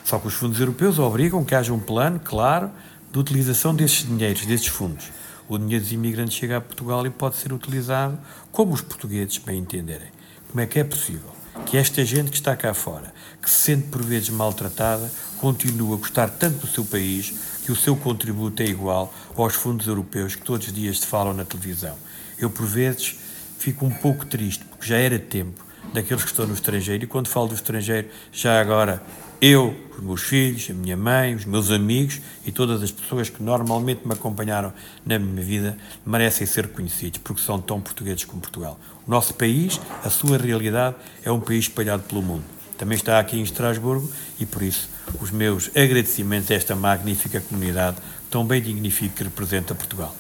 Só 0.05 0.19
que 0.19 0.29
os 0.29 0.35
fundos 0.35 0.61
europeus 0.61 0.99
obrigam 0.99 1.45
que 1.45 1.55
haja 1.55 1.73
um 1.73 1.81
plano 1.81 2.21
claro 2.21 2.71
de 3.11 3.19
utilização 3.19 3.75
desses 3.75 4.07
dinheiros, 4.07 4.45
desses 4.45 4.67
fundos. 4.67 5.11
O 5.49 5.57
dinheiro 5.59 5.83
dos 5.83 5.93
imigrantes 5.93 6.37
chega 6.37 6.59
a 6.59 6.61
Portugal 6.61 7.07
e 7.07 7.11
pode 7.11 7.37
ser 7.37 7.53
utilizado 7.53 8.19
como 8.53 8.75
os 8.75 8.83
portugueses 8.83 9.39
bem 9.39 9.59
entenderem. 9.59 10.09
Como 10.51 10.61
é 10.61 10.67
que 10.67 10.79
é 10.79 10.85
possível 10.85 11.35
que 11.67 11.77
esta 11.77 12.05
gente 12.05 12.31
que 12.31 12.37
está 12.37 12.55
cá 12.57 12.75
fora, 12.75 13.13
que 13.41 13.49
se 13.49 13.57
sente 13.57 13.89
por 13.89 14.03
vezes 14.03 14.29
maltratada, 14.29 15.11
continue 15.39 15.95
a 15.95 15.97
gostar 15.97 16.29
tanto 16.29 16.67
do 16.67 16.67
seu 16.67 16.85
país 16.85 17.35
que 17.65 17.73
o 17.73 17.77
seu 17.77 17.97
contributo 17.97 18.63
é 18.63 18.67
igual 18.67 19.13
aos 19.35 19.55
fundos 19.55 19.87
europeus 19.87 20.35
que 20.35 20.43
todos 20.43 20.67
os 20.67 20.73
dias 20.73 21.01
se 21.01 21.07
falam 21.07 21.33
na 21.33 21.45
televisão? 21.45 21.97
Eu, 22.39 22.51
por 22.51 22.67
vezes, 22.67 23.17
fico 23.59 23.87
um 23.87 23.91
pouco 23.91 24.27
triste, 24.27 24.65
porque 24.65 24.87
já 24.87 24.97
era 24.97 25.19
tempo 25.19 25.65
daqueles 25.93 26.23
que 26.23 26.31
estão 26.31 26.47
no 26.47 26.55
estrangeiro, 26.55 27.05
e 27.05 27.07
quando 27.07 27.29
falo 27.29 27.49
do 27.49 27.55
estrangeiro, 27.55 28.09
já 28.33 28.61
agora 28.61 29.03
eu, 29.41 29.77
os 29.97 30.03
meus 30.03 30.23
filhos, 30.23 30.69
a 30.71 30.75
minha 30.75 30.97
mãe, 30.97 31.35
os 31.35 31.45
meus 31.45 31.71
amigos 31.71 32.21
e 32.45 32.53
todas 32.53 32.83
as 32.83 32.91
pessoas 32.91 33.29
que 33.29 33.43
normalmente 33.43 34.07
me 34.07 34.13
acompanharam 34.13 34.73
na 35.05 35.19
minha 35.19 35.43
vida 35.43 35.77
merecem 36.05 36.47
ser 36.47 36.69
conhecidos 36.69 37.21
porque 37.23 37.43
são 37.43 37.61
tão 37.61 37.81
portugueses 37.81 38.25
como 38.25 38.41
Portugal. 38.41 38.79
O 39.07 39.11
nosso 39.11 39.35
país, 39.35 39.81
a 40.03 40.11
sua 40.11 40.39
realidade, 40.39 40.97
é 41.23 41.31
um 41.31 41.41
país 41.41 41.65
espalhado 41.65 42.03
pelo 42.05 42.23
mundo. 42.23 42.45
Também 42.79 42.97
está 42.97 43.19
aqui 43.19 43.39
em 43.39 43.43
Estrasburgo 43.43 44.11
e 44.41 44.47
por 44.47 44.63
isso 44.63 44.89
os 45.21 45.31
meus 45.31 45.71
agradecimentos 45.75 46.51
a 46.51 46.55
esta 46.55 46.75
magnífica 46.75 47.41
comunidade 47.41 47.97
tão 48.31 48.45
bem 48.45 48.61
dignifica 48.61 49.17
que 49.17 49.25
representa 49.25 49.75
Portugal. 49.75 50.15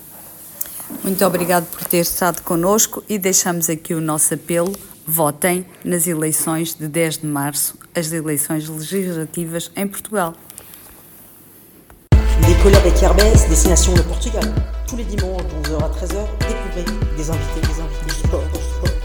Muito 1.02 1.24
obrigado 1.24 1.66
por 1.66 1.85
ter 1.85 1.98
estado 1.98 2.43
connosco 2.43 3.02
e 3.09 3.19
deixamos 3.19 3.70
aqui 3.70 3.94
o 3.94 4.01
nosso 4.01 4.35
apelo 4.35 4.73
votem 5.06 5.66
nas 5.85 6.06
eleições 6.06 6.74
de 6.74 6.89
10 6.89 7.19
de 7.19 7.27
março, 7.27 7.77
as 7.94 8.12
eleições 8.12 8.69
legislativas 8.69 9.70
em 9.77 9.86
Portugal. 9.86 10.35
Des 12.47 12.55
collabs 12.62 12.81
avec 12.81 13.02
RBS, 13.02 13.48
destination 13.48 13.94
le 13.94 14.02
Portugal. 14.02 14.44
Tous 14.86 14.97
les 14.97 15.05
dimanches 15.05 15.47
de 15.47 15.70
11h 15.70 15.82
à 15.82 15.89
13h, 15.89 16.27
découvrez 16.40 16.85
des 17.16 17.31
invités, 17.31 17.61
des 17.61 17.81
invités, 17.81 17.84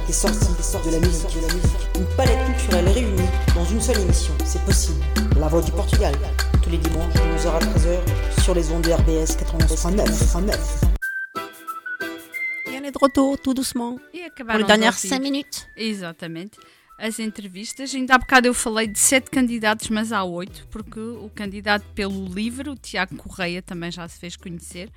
des 0.10 0.14
sorties, 0.14 0.40
des 0.58 0.64
sorties, 0.64 0.90
de 0.90 0.96
la 0.96 1.00
musique, 1.02 1.36
de 1.36 1.48
la 1.48 1.54
musique. 1.54 1.88
Une 1.96 2.06
palette 2.18 2.44
culturelle 2.48 2.88
réunie 2.90 3.30
dans 3.54 3.66
une 3.66 3.80
seule 3.80 4.00
émission. 4.00 4.34
C'est 4.44 4.64
possible. 4.66 5.00
La 5.40 5.48
voix 5.48 5.62
du 5.62 5.72
Portugal. 5.72 6.16
Tous 6.64 6.72
les 6.72 6.80
dimanches 6.80 7.14
de 7.14 7.20
11h 7.20 7.50
à 7.50 7.60
13h 7.60 8.42
sur 8.42 8.56
les 8.56 8.72
ondes 8.72 8.82
de 8.82 8.92
RBS 8.92 9.36
89. 9.38 10.84
Et 12.66 12.80
on 12.80 12.84
est 12.84 12.92
de 12.92 12.98
retour 13.00 13.40
tout 13.40 13.54
doucement. 13.54 14.00
Pour 14.36 14.58
les 14.58 14.64
dernières 14.64 14.94
de 14.94 14.98
ouvir. 14.98 15.10
5 15.12 15.22
minutes. 15.22 15.68
Exatamente. 15.78 16.58
As 16.98 17.20
entrevistas. 17.20 17.94
Ainda 17.94 18.16
há 18.16 18.18
bocado 18.18 18.48
eu 18.48 18.54
falei 18.54 18.88
de 18.88 19.00
sete 19.00 19.30
candidatos, 19.30 19.90
mas 19.90 20.12
há 20.12 20.24
oito, 20.24 20.68
porque 20.70 21.00
o 21.00 21.30
candidato 21.34 21.86
pelo 21.96 22.26
livro, 22.26 22.72
o 22.72 22.76
Tiago 22.76 23.16
Correia, 23.16 23.62
também 23.62 23.90
já 23.92 24.06
se 24.08 24.20
fez 24.20 24.36
conhecer. 24.36 24.90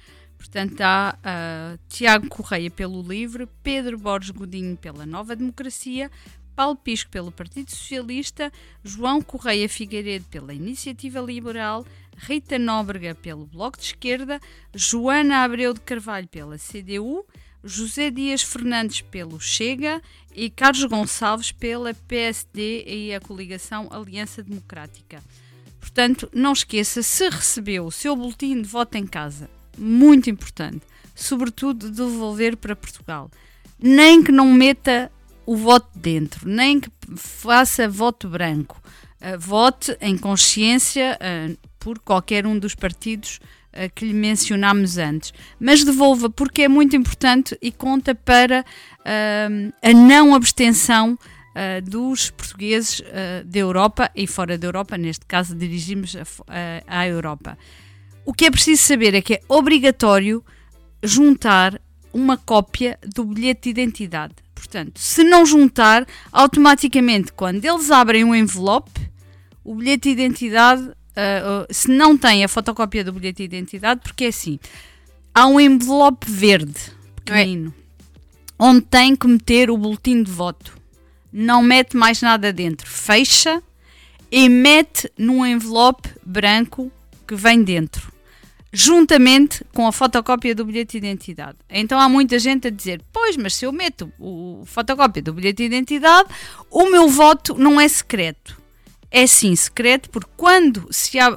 Portanto, 0.42 0.80
há 0.80 1.16
ah, 1.22 1.78
Tiago 1.88 2.26
Correia 2.28 2.68
pelo 2.68 3.00
livro, 3.00 3.48
Pedro 3.62 3.96
Borges 3.96 4.30
Godinho 4.30 4.76
pela 4.76 5.06
Nova 5.06 5.36
Democracia, 5.36 6.10
Paulo 6.56 6.74
Pisco 6.74 7.08
pelo 7.12 7.30
Partido 7.30 7.70
Socialista, 7.70 8.52
João 8.82 9.22
Correia 9.22 9.68
Figueiredo 9.68 10.24
pela 10.24 10.52
Iniciativa 10.52 11.20
Liberal, 11.20 11.86
Rita 12.16 12.58
Nóbrega 12.58 13.14
pelo 13.14 13.46
Bloco 13.46 13.78
de 13.78 13.84
Esquerda, 13.84 14.40
Joana 14.74 15.44
Abreu 15.44 15.72
de 15.72 15.80
Carvalho 15.80 16.26
pela 16.26 16.58
CDU, 16.58 17.24
José 17.62 18.10
Dias 18.10 18.42
Fernandes 18.42 19.00
pelo 19.00 19.38
Chega 19.40 20.02
e 20.34 20.50
Carlos 20.50 20.84
Gonçalves 20.86 21.52
pela 21.52 21.94
PSD 21.94 22.82
e 22.84 23.14
a 23.14 23.20
coligação 23.20 23.86
Aliança 23.92 24.42
Democrática. 24.42 25.22
Portanto, 25.78 26.28
não 26.34 26.52
esqueça, 26.52 27.00
se 27.00 27.28
recebeu 27.28 27.86
o 27.86 27.92
seu 27.92 28.16
boletim 28.16 28.60
de 28.60 28.68
voto 28.68 28.96
em 28.96 29.06
casa, 29.06 29.48
muito 29.78 30.30
importante, 30.30 30.82
sobretudo 31.14 31.90
de 31.90 31.96
devolver 31.96 32.56
para 32.56 32.76
Portugal. 32.76 33.30
Nem 33.78 34.22
que 34.22 34.30
não 34.30 34.52
meta 34.52 35.10
o 35.46 35.56
voto 35.56 35.88
dentro, 35.94 36.48
nem 36.48 36.80
que 36.80 36.90
faça 37.16 37.88
voto 37.88 38.28
branco. 38.28 38.80
Uh, 39.20 39.38
vote 39.38 39.96
em 40.00 40.16
consciência 40.16 41.18
uh, 41.20 41.56
por 41.78 41.98
qualquer 41.98 42.46
um 42.46 42.58
dos 42.58 42.74
partidos 42.74 43.38
uh, 43.72 43.90
que 43.94 44.04
lhe 44.04 44.14
mencionámos 44.14 44.98
antes. 44.98 45.32
Mas 45.60 45.84
devolva, 45.84 46.30
porque 46.30 46.62
é 46.62 46.68
muito 46.68 46.96
importante 46.96 47.56
e 47.60 47.70
conta 47.70 48.14
para 48.14 48.64
a 49.82 49.92
não 49.92 50.32
abstenção 50.32 51.18
dos 51.84 52.30
portugueses 52.30 53.02
da 53.44 53.58
Europa 53.58 54.08
e 54.14 54.28
fora 54.28 54.56
da 54.56 54.68
Europa, 54.68 54.96
neste 54.96 55.26
caso 55.26 55.56
dirigimos 55.56 56.16
à 56.86 57.06
Europa. 57.06 57.58
O 58.24 58.32
que 58.32 58.46
é 58.46 58.50
preciso 58.50 58.82
saber 58.82 59.14
é 59.14 59.22
que 59.22 59.34
é 59.34 59.40
obrigatório 59.48 60.44
juntar 61.02 61.80
uma 62.12 62.36
cópia 62.36 62.98
do 63.02 63.24
bilhete 63.24 63.62
de 63.62 63.70
identidade. 63.70 64.34
Portanto, 64.54 64.98
se 65.00 65.24
não 65.24 65.44
juntar, 65.44 66.06
automaticamente, 66.30 67.32
quando 67.32 67.64
eles 67.64 67.90
abrem 67.90 68.22
um 68.22 68.34
envelope, 68.34 69.10
o 69.64 69.74
bilhete 69.74 70.14
de 70.14 70.22
identidade, 70.22 70.90
ah, 71.16 71.64
ah, 71.64 71.66
se 71.70 71.88
não 71.88 72.16
tem 72.16 72.44
a 72.44 72.48
fotocópia 72.48 73.02
do 73.02 73.12
bilhete 73.12 73.38
de 73.38 73.56
identidade, 73.56 74.00
porque 74.02 74.24
é 74.24 74.28
assim, 74.28 74.60
há 75.34 75.46
um 75.46 75.58
envelope 75.58 76.30
verde, 76.30 76.78
pequenino, 77.16 77.74
onde 78.58 78.82
tem 78.82 79.16
que 79.16 79.26
meter 79.26 79.70
o 79.70 79.76
boletim 79.76 80.22
de 80.22 80.30
voto. 80.30 80.78
Não 81.32 81.62
mete 81.62 81.96
mais 81.96 82.20
nada 82.20 82.52
dentro. 82.52 82.88
Fecha 82.88 83.62
e 84.30 84.48
mete 84.48 85.10
num 85.16 85.44
envelope 85.44 86.08
branco 86.24 86.92
que 87.26 87.34
vem 87.34 87.62
dentro, 87.62 88.11
juntamente 88.72 89.62
com 89.74 89.86
a 89.86 89.92
fotocópia 89.92 90.54
do 90.54 90.64
bilhete 90.64 90.98
de 90.98 91.06
identidade. 91.06 91.58
Então 91.68 92.00
há 92.00 92.08
muita 92.08 92.38
gente 92.38 92.68
a 92.68 92.70
dizer: 92.70 93.02
Pois, 93.12 93.36
mas 93.36 93.54
se 93.54 93.66
eu 93.66 93.72
meto 93.72 94.10
o 94.18 94.62
fotocópia 94.64 95.22
do 95.22 95.34
bilhete 95.34 95.58
de 95.58 95.64
identidade, 95.64 96.28
o 96.70 96.90
meu 96.90 97.08
voto 97.08 97.54
não 97.54 97.78
é 97.78 97.86
secreto. 97.86 98.60
É 99.14 99.26
sim 99.26 99.54
secreto, 99.54 100.08
porque 100.08 100.30
quando 100.38 100.88
se 100.90 101.18
a, 101.18 101.36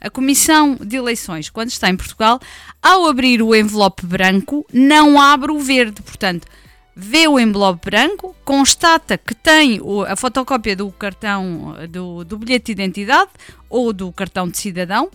a 0.00 0.08
Comissão 0.08 0.78
de 0.80 0.96
Eleições, 0.96 1.50
quando 1.50 1.68
está 1.68 1.90
em 1.90 1.96
Portugal, 1.96 2.40
ao 2.80 3.06
abrir 3.06 3.42
o 3.42 3.54
envelope 3.54 4.06
branco, 4.06 4.64
não 4.72 5.20
abre 5.20 5.52
o 5.52 5.58
verde. 5.58 6.00
Portanto, 6.00 6.48
vê 6.96 7.28
o 7.28 7.38
envelope 7.38 7.84
branco, 7.84 8.34
constata 8.46 9.18
que 9.18 9.34
tem 9.34 9.78
a 10.08 10.16
fotocópia 10.16 10.74
do 10.74 10.90
cartão 10.90 11.74
do, 11.90 12.24
do 12.24 12.38
bilhete 12.38 12.74
de 12.74 12.82
identidade 12.82 13.30
ou 13.68 13.92
do 13.92 14.10
cartão 14.10 14.48
de 14.48 14.56
cidadão, 14.56 15.10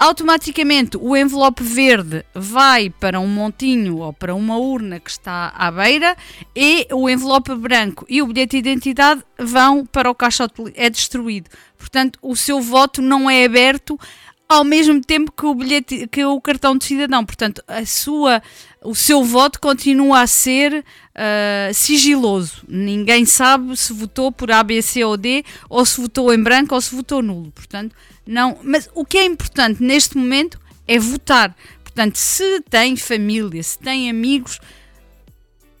automaticamente 0.00 0.96
o 0.96 1.14
envelope 1.14 1.62
verde 1.62 2.24
vai 2.34 2.88
para 2.88 3.20
um 3.20 3.26
montinho 3.26 3.98
ou 3.98 4.14
para 4.14 4.34
uma 4.34 4.56
urna 4.56 4.98
que 4.98 5.10
está 5.10 5.52
à 5.54 5.70
beira 5.70 6.16
e 6.56 6.88
o 6.90 7.08
envelope 7.08 7.54
branco 7.54 8.06
e 8.08 8.22
o 8.22 8.26
bilhete 8.26 8.62
de 8.62 8.70
identidade 8.70 9.22
vão 9.38 9.84
para 9.84 10.10
o 10.10 10.14
caixote, 10.14 10.54
é 10.74 10.88
destruído. 10.88 11.50
Portanto, 11.76 12.18
o 12.22 12.34
seu 12.34 12.62
voto 12.62 13.02
não 13.02 13.28
é 13.28 13.44
aberto 13.44 14.00
ao 14.48 14.64
mesmo 14.64 15.02
tempo 15.02 15.30
que 15.30 15.44
o 15.44 15.54
bilhete 15.54 16.08
que 16.08 16.24
o 16.24 16.40
cartão 16.40 16.78
de 16.78 16.86
cidadão. 16.86 17.22
Portanto, 17.24 17.62
a 17.68 17.84
sua 17.84 18.42
o 18.82 18.94
seu 18.94 19.22
voto 19.22 19.60
continua 19.60 20.22
a 20.22 20.26
ser 20.26 20.82
ah, 21.14 21.70
sigiloso. 21.74 22.64
Ninguém 22.66 23.26
sabe 23.26 23.76
se 23.76 23.92
votou 23.92 24.32
por 24.32 24.50
A, 24.50 24.62
B, 24.62 24.80
C 24.80 25.04
ou 25.04 25.18
D, 25.18 25.44
ou 25.68 25.84
se 25.84 26.00
votou 26.00 26.32
em 26.32 26.42
branco 26.42 26.74
ou 26.74 26.80
se 26.80 26.94
votou 26.94 27.22
nulo. 27.22 27.52
Portanto, 27.52 27.94
não. 28.26 28.58
Mas 28.62 28.88
o 28.94 29.04
que 29.04 29.18
é 29.18 29.24
importante 29.24 29.82
neste 29.82 30.16
momento 30.16 30.60
é 30.86 30.98
votar. 30.98 31.54
Portanto, 31.82 32.16
se 32.16 32.60
tem 32.68 32.96
família, 32.96 33.62
se 33.62 33.78
tem 33.78 34.08
amigos, 34.08 34.60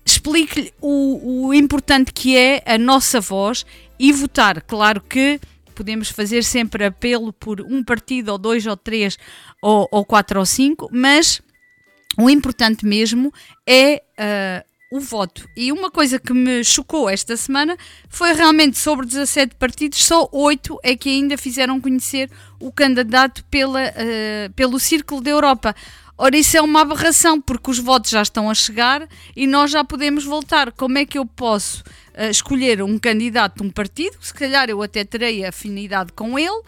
explique-lhe 0.04 0.72
o, 0.80 1.46
o 1.46 1.54
importante 1.54 2.12
que 2.12 2.36
é 2.36 2.62
a 2.66 2.76
nossa 2.76 3.20
voz 3.20 3.64
e 3.98 4.12
votar. 4.12 4.62
Claro 4.62 5.00
que 5.00 5.40
podemos 5.74 6.10
fazer 6.10 6.44
sempre 6.44 6.84
apelo 6.84 7.32
por 7.32 7.60
um 7.60 7.82
partido, 7.82 8.30
ou 8.32 8.38
dois, 8.38 8.66
ou 8.66 8.76
três, 8.76 9.16
ou, 9.62 9.88
ou 9.90 10.04
quatro, 10.04 10.38
ou 10.38 10.44
cinco, 10.44 10.90
mas 10.92 11.40
o 12.18 12.28
importante 12.28 12.84
mesmo 12.84 13.32
é 13.66 14.02
ah, 14.18 14.64
o 14.90 14.98
voto. 14.98 15.48
E 15.56 15.70
uma 15.70 15.88
coisa 15.90 16.18
que 16.18 16.32
me 16.32 16.64
chocou 16.64 17.08
esta 17.08 17.36
semana 17.36 17.76
foi 18.08 18.32
realmente 18.32 18.76
sobre 18.76 19.06
17 19.06 19.54
partidos, 19.54 20.04
só 20.04 20.28
8 20.32 20.80
é 20.82 20.96
que 20.96 21.08
ainda 21.08 21.38
fizeram 21.38 21.80
conhecer 21.80 22.28
o 22.58 22.72
candidato 22.72 23.44
pela, 23.44 23.80
ah, 23.80 24.50
pelo 24.56 24.80
Círculo 24.80 25.20
da 25.20 25.30
Europa. 25.30 25.74
Ora, 26.18 26.36
isso 26.36 26.56
é 26.56 26.60
uma 26.60 26.82
aberração, 26.82 27.40
porque 27.40 27.70
os 27.70 27.78
votos 27.78 28.10
já 28.10 28.20
estão 28.20 28.50
a 28.50 28.54
chegar 28.54 29.08
e 29.34 29.46
nós 29.46 29.70
já 29.70 29.84
podemos 29.84 30.24
voltar. 30.24 30.72
Como 30.72 30.98
é 30.98 31.06
que 31.06 31.16
eu 31.16 31.24
posso 31.24 31.84
ah, 32.12 32.28
escolher 32.28 32.82
um 32.82 32.98
candidato 32.98 33.62
de 33.62 33.68
um 33.68 33.70
partido? 33.70 34.16
Se 34.20 34.34
calhar 34.34 34.68
eu 34.68 34.82
até 34.82 35.04
terei 35.04 35.44
afinidade 35.44 36.12
com 36.12 36.36
ele, 36.36 36.62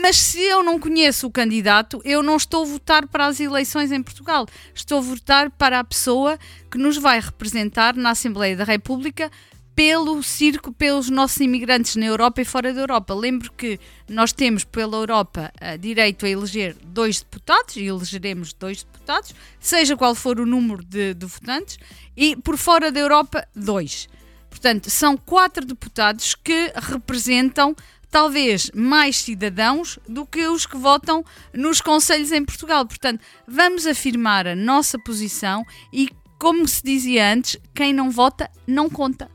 mas 0.00 0.16
se 0.16 0.40
eu 0.40 0.62
não 0.62 0.78
conheço 0.78 1.26
o 1.26 1.30
candidato, 1.30 2.00
eu 2.04 2.22
não 2.22 2.36
estou 2.36 2.62
a 2.62 2.66
votar 2.66 3.06
para 3.06 3.26
as 3.26 3.40
eleições 3.40 3.92
em 3.92 4.02
Portugal. 4.02 4.46
Estou 4.74 4.98
a 4.98 5.02
votar 5.02 5.50
para 5.50 5.80
a 5.80 5.84
pessoa 5.84 6.38
que 6.70 6.78
nos 6.78 6.96
vai 6.96 7.20
representar 7.20 7.94
na 7.96 8.10
Assembleia 8.10 8.56
da 8.56 8.64
República 8.64 9.30
pelo 9.74 10.20
circo, 10.24 10.72
pelos 10.72 11.08
nossos 11.08 11.38
imigrantes 11.38 11.94
na 11.94 12.04
Europa 12.06 12.40
e 12.40 12.44
fora 12.44 12.74
da 12.74 12.80
Europa. 12.80 13.14
Lembro 13.14 13.52
que 13.52 13.78
nós 14.08 14.32
temos 14.32 14.64
pela 14.64 14.96
Europa 14.96 15.52
eh, 15.60 15.78
direito 15.78 16.26
a 16.26 16.28
eleger 16.28 16.76
dois 16.84 17.20
deputados 17.20 17.76
e 17.76 17.84
elegeremos 17.84 18.52
dois 18.52 18.82
deputados, 18.82 19.32
seja 19.60 19.96
qual 19.96 20.16
for 20.16 20.40
o 20.40 20.44
número 20.44 20.84
de, 20.84 21.14
de 21.14 21.26
votantes, 21.26 21.78
e 22.16 22.34
por 22.34 22.56
fora 22.56 22.90
da 22.90 22.98
Europa, 22.98 23.46
dois. 23.54 24.08
Portanto, 24.50 24.90
são 24.90 25.16
quatro 25.16 25.64
deputados 25.64 26.34
que 26.34 26.72
representam 26.74 27.76
talvez 28.10 28.70
mais 28.74 29.16
cidadãos 29.16 29.98
do 30.08 30.24
que 30.26 30.46
os 30.48 30.66
que 30.66 30.76
votam 30.76 31.24
nos 31.52 31.80
conselhos 31.80 32.32
em 32.32 32.44
Portugal. 32.44 32.86
Portanto, 32.86 33.20
vamos 33.46 33.86
afirmar 33.86 34.46
a 34.46 34.56
nossa 34.56 34.98
posição 34.98 35.64
e, 35.92 36.08
como 36.38 36.66
se 36.66 36.82
dizia 36.82 37.32
antes, 37.32 37.56
quem 37.74 37.92
não 37.92 38.10
vota 38.10 38.50
não 38.66 38.88
conta. 38.88 39.30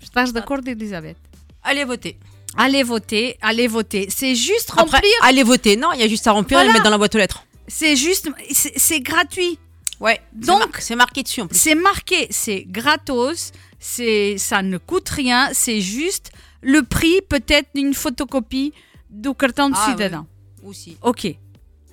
Estás 0.00 0.32
de 0.32 0.38
acordo, 0.38 0.68
Elisabeth? 0.68 1.16
Allez 1.62 1.86
voter. 1.86 2.16
Allez 2.56 2.84
voter, 2.86 3.36
allez 3.40 3.68
voter. 3.68 4.06
C'est 4.10 4.34
juste 4.34 4.70
Après, 4.76 4.84
remplir. 4.98 5.12
allez 5.22 5.42
voter. 5.44 5.76
Non, 5.76 5.92
il 5.92 6.00
y 6.00 6.04
a 6.04 6.08
juste 6.08 6.26
à 6.26 6.32
remplir 6.32 6.58
et 6.58 6.62
Voilà. 6.62 6.68
le 6.68 6.72
mettre 6.74 6.84
dans 6.84 6.90
la 6.90 6.98
boîte 6.98 7.14
aux 7.14 7.18
lettres. 7.18 7.44
C'est 7.66 7.96
juste, 7.96 8.28
c'est 8.52 8.78
c'est 8.78 9.00
gratuit. 9.00 9.58
Ouais. 10.00 10.20
Donc, 10.32 10.76
c'est 10.80 10.94
marqué 10.96 11.22
dessus 11.22 11.40
en 11.40 11.46
plus. 11.46 11.58
C'est 11.58 11.74
marqué, 11.74 12.26
c'est 12.30 12.64
gratos, 12.68 13.52
c'est, 13.78 14.36
ça 14.38 14.60
ne 14.60 14.76
coûte 14.76 15.08
rien, 15.08 15.48
c'est 15.52 15.80
juste 15.80 16.30
le 16.64 16.82
prix 16.82 17.20
peut-être 17.28 17.68
d'une 17.74 17.94
photocopie 17.94 18.72
du 19.10 19.32
carton 19.34 19.68
de 19.70 19.74
Ah, 19.76 19.90
cidadin. 19.90 20.26
oui. 20.62 20.70
Aussi. 20.70 20.96
Ok. 21.02 21.26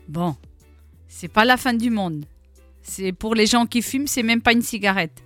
Bon, 0.08 0.36
c'est 1.08 1.28
pas 1.28 1.46
la 1.46 1.58
fin 1.58 1.74
du 1.74 1.90
monde. 1.90 2.26
C'est 2.82 3.12
pour 3.12 3.36
les 3.36 3.46
gens 3.46 3.66
qui 3.66 3.82
fument, 3.82 4.08
c'est 4.08 4.24
même 4.24 4.42
pas 4.42 4.54
une 4.54 4.62
cigarette. 4.62 5.22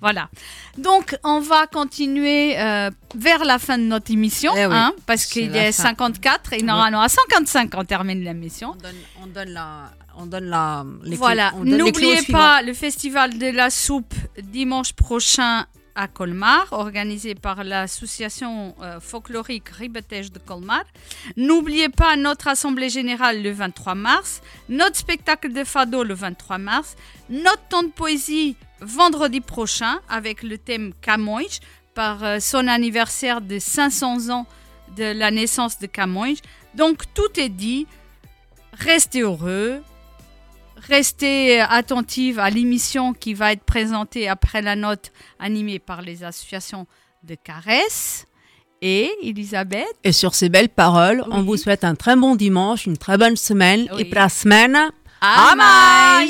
Voilà. 0.00 0.28
Donc, 0.76 1.16
on 1.24 1.40
va 1.40 1.66
continuer 1.66 2.56
euh, 2.58 2.90
vers 3.16 3.44
la 3.44 3.58
fin 3.58 3.78
de 3.78 3.82
notre 3.84 4.12
émission, 4.12 4.52
Eh 4.56 4.66
oui, 4.66 4.72
hein, 4.74 4.92
parce 5.06 5.26
qu'il 5.26 5.56
est 5.56 5.72
fin. 5.72 5.84
54 5.88 6.52
et 6.52 6.62
normalement 6.62 7.00
à 7.00 7.08
55 7.08 7.72
on 7.76 7.84
termine 7.84 8.20
l'émission. 8.22 8.74
On 8.74 8.76
donne, 8.76 8.94
on 9.22 9.26
donne 9.26 9.50
la, 9.50 9.90
on 10.16 10.26
donne 10.26 10.44
la, 10.44 10.84
les 11.02 11.16
Voilà, 11.16 11.52
n'oubliez 11.64 12.20
suivant. 12.22 12.38
pas 12.38 12.62
le 12.62 12.74
festival 12.74 13.38
de 13.38 13.46
la 13.50 13.70
soupe 13.70 14.14
dimanche 14.42 14.92
prochain 14.92 15.66
à 15.98 16.06
Colmar, 16.06 16.68
organisé 16.70 17.34
par 17.34 17.64
l'association 17.64 18.76
euh, 18.80 19.00
folklorique 19.00 19.68
Ribetège 19.68 20.30
de 20.30 20.38
Colmar. 20.38 20.84
N'oubliez 21.36 21.88
pas 21.88 22.14
notre 22.14 22.46
assemblée 22.46 22.88
générale 22.88 23.42
le 23.42 23.50
23 23.50 23.96
mars, 23.96 24.40
notre 24.68 24.94
spectacle 24.94 25.52
de 25.52 25.64
fado 25.64 26.04
le 26.04 26.14
23 26.14 26.58
mars, 26.58 26.94
notre 27.28 27.62
temps 27.68 27.82
de 27.82 27.88
poésie 27.88 28.54
vendredi 28.80 29.40
prochain 29.40 29.98
avec 30.08 30.44
le 30.44 30.56
thème 30.56 30.92
Camões 31.02 31.58
par 31.94 32.22
euh, 32.22 32.38
son 32.38 32.68
anniversaire 32.68 33.40
de 33.40 33.58
500 33.58 34.30
ans 34.30 34.46
de 34.96 35.02
la 35.02 35.32
naissance 35.32 35.80
de 35.80 35.86
Camões. 35.86 36.36
Donc 36.76 37.12
tout 37.12 37.40
est 37.40 37.48
dit. 37.48 37.88
Restez 38.72 39.22
heureux, 39.22 39.82
Restez 40.88 41.60
attentive 41.60 42.38
à 42.38 42.48
l'émission 42.48 43.12
qui 43.12 43.34
va 43.34 43.52
être 43.52 43.64
présentée 43.64 44.26
après 44.26 44.62
la 44.62 44.74
note 44.74 45.12
animée 45.38 45.78
par 45.78 46.00
les 46.00 46.24
associations 46.24 46.86
de 47.22 47.34
caresses. 47.34 48.26
Et 48.80 49.10
Elisabeth? 49.22 49.86
Et 50.04 50.12
sur 50.12 50.34
ces 50.34 50.48
belles 50.48 50.68
paroles, 50.68 51.24
on 51.30 51.42
vous 51.42 51.56
souhaite 51.56 51.84
un 51.84 51.94
très 51.94 52.16
bon 52.16 52.36
dimanche, 52.36 52.86
une 52.86 52.96
très 52.96 53.18
bonne 53.18 53.36
semaine. 53.36 53.88
Oui. 53.92 54.02
Et 54.02 54.04
pour 54.06 54.20
la 54.20 54.28
semaine, 54.28 54.76
À 55.20 55.54
à. 55.58 56.22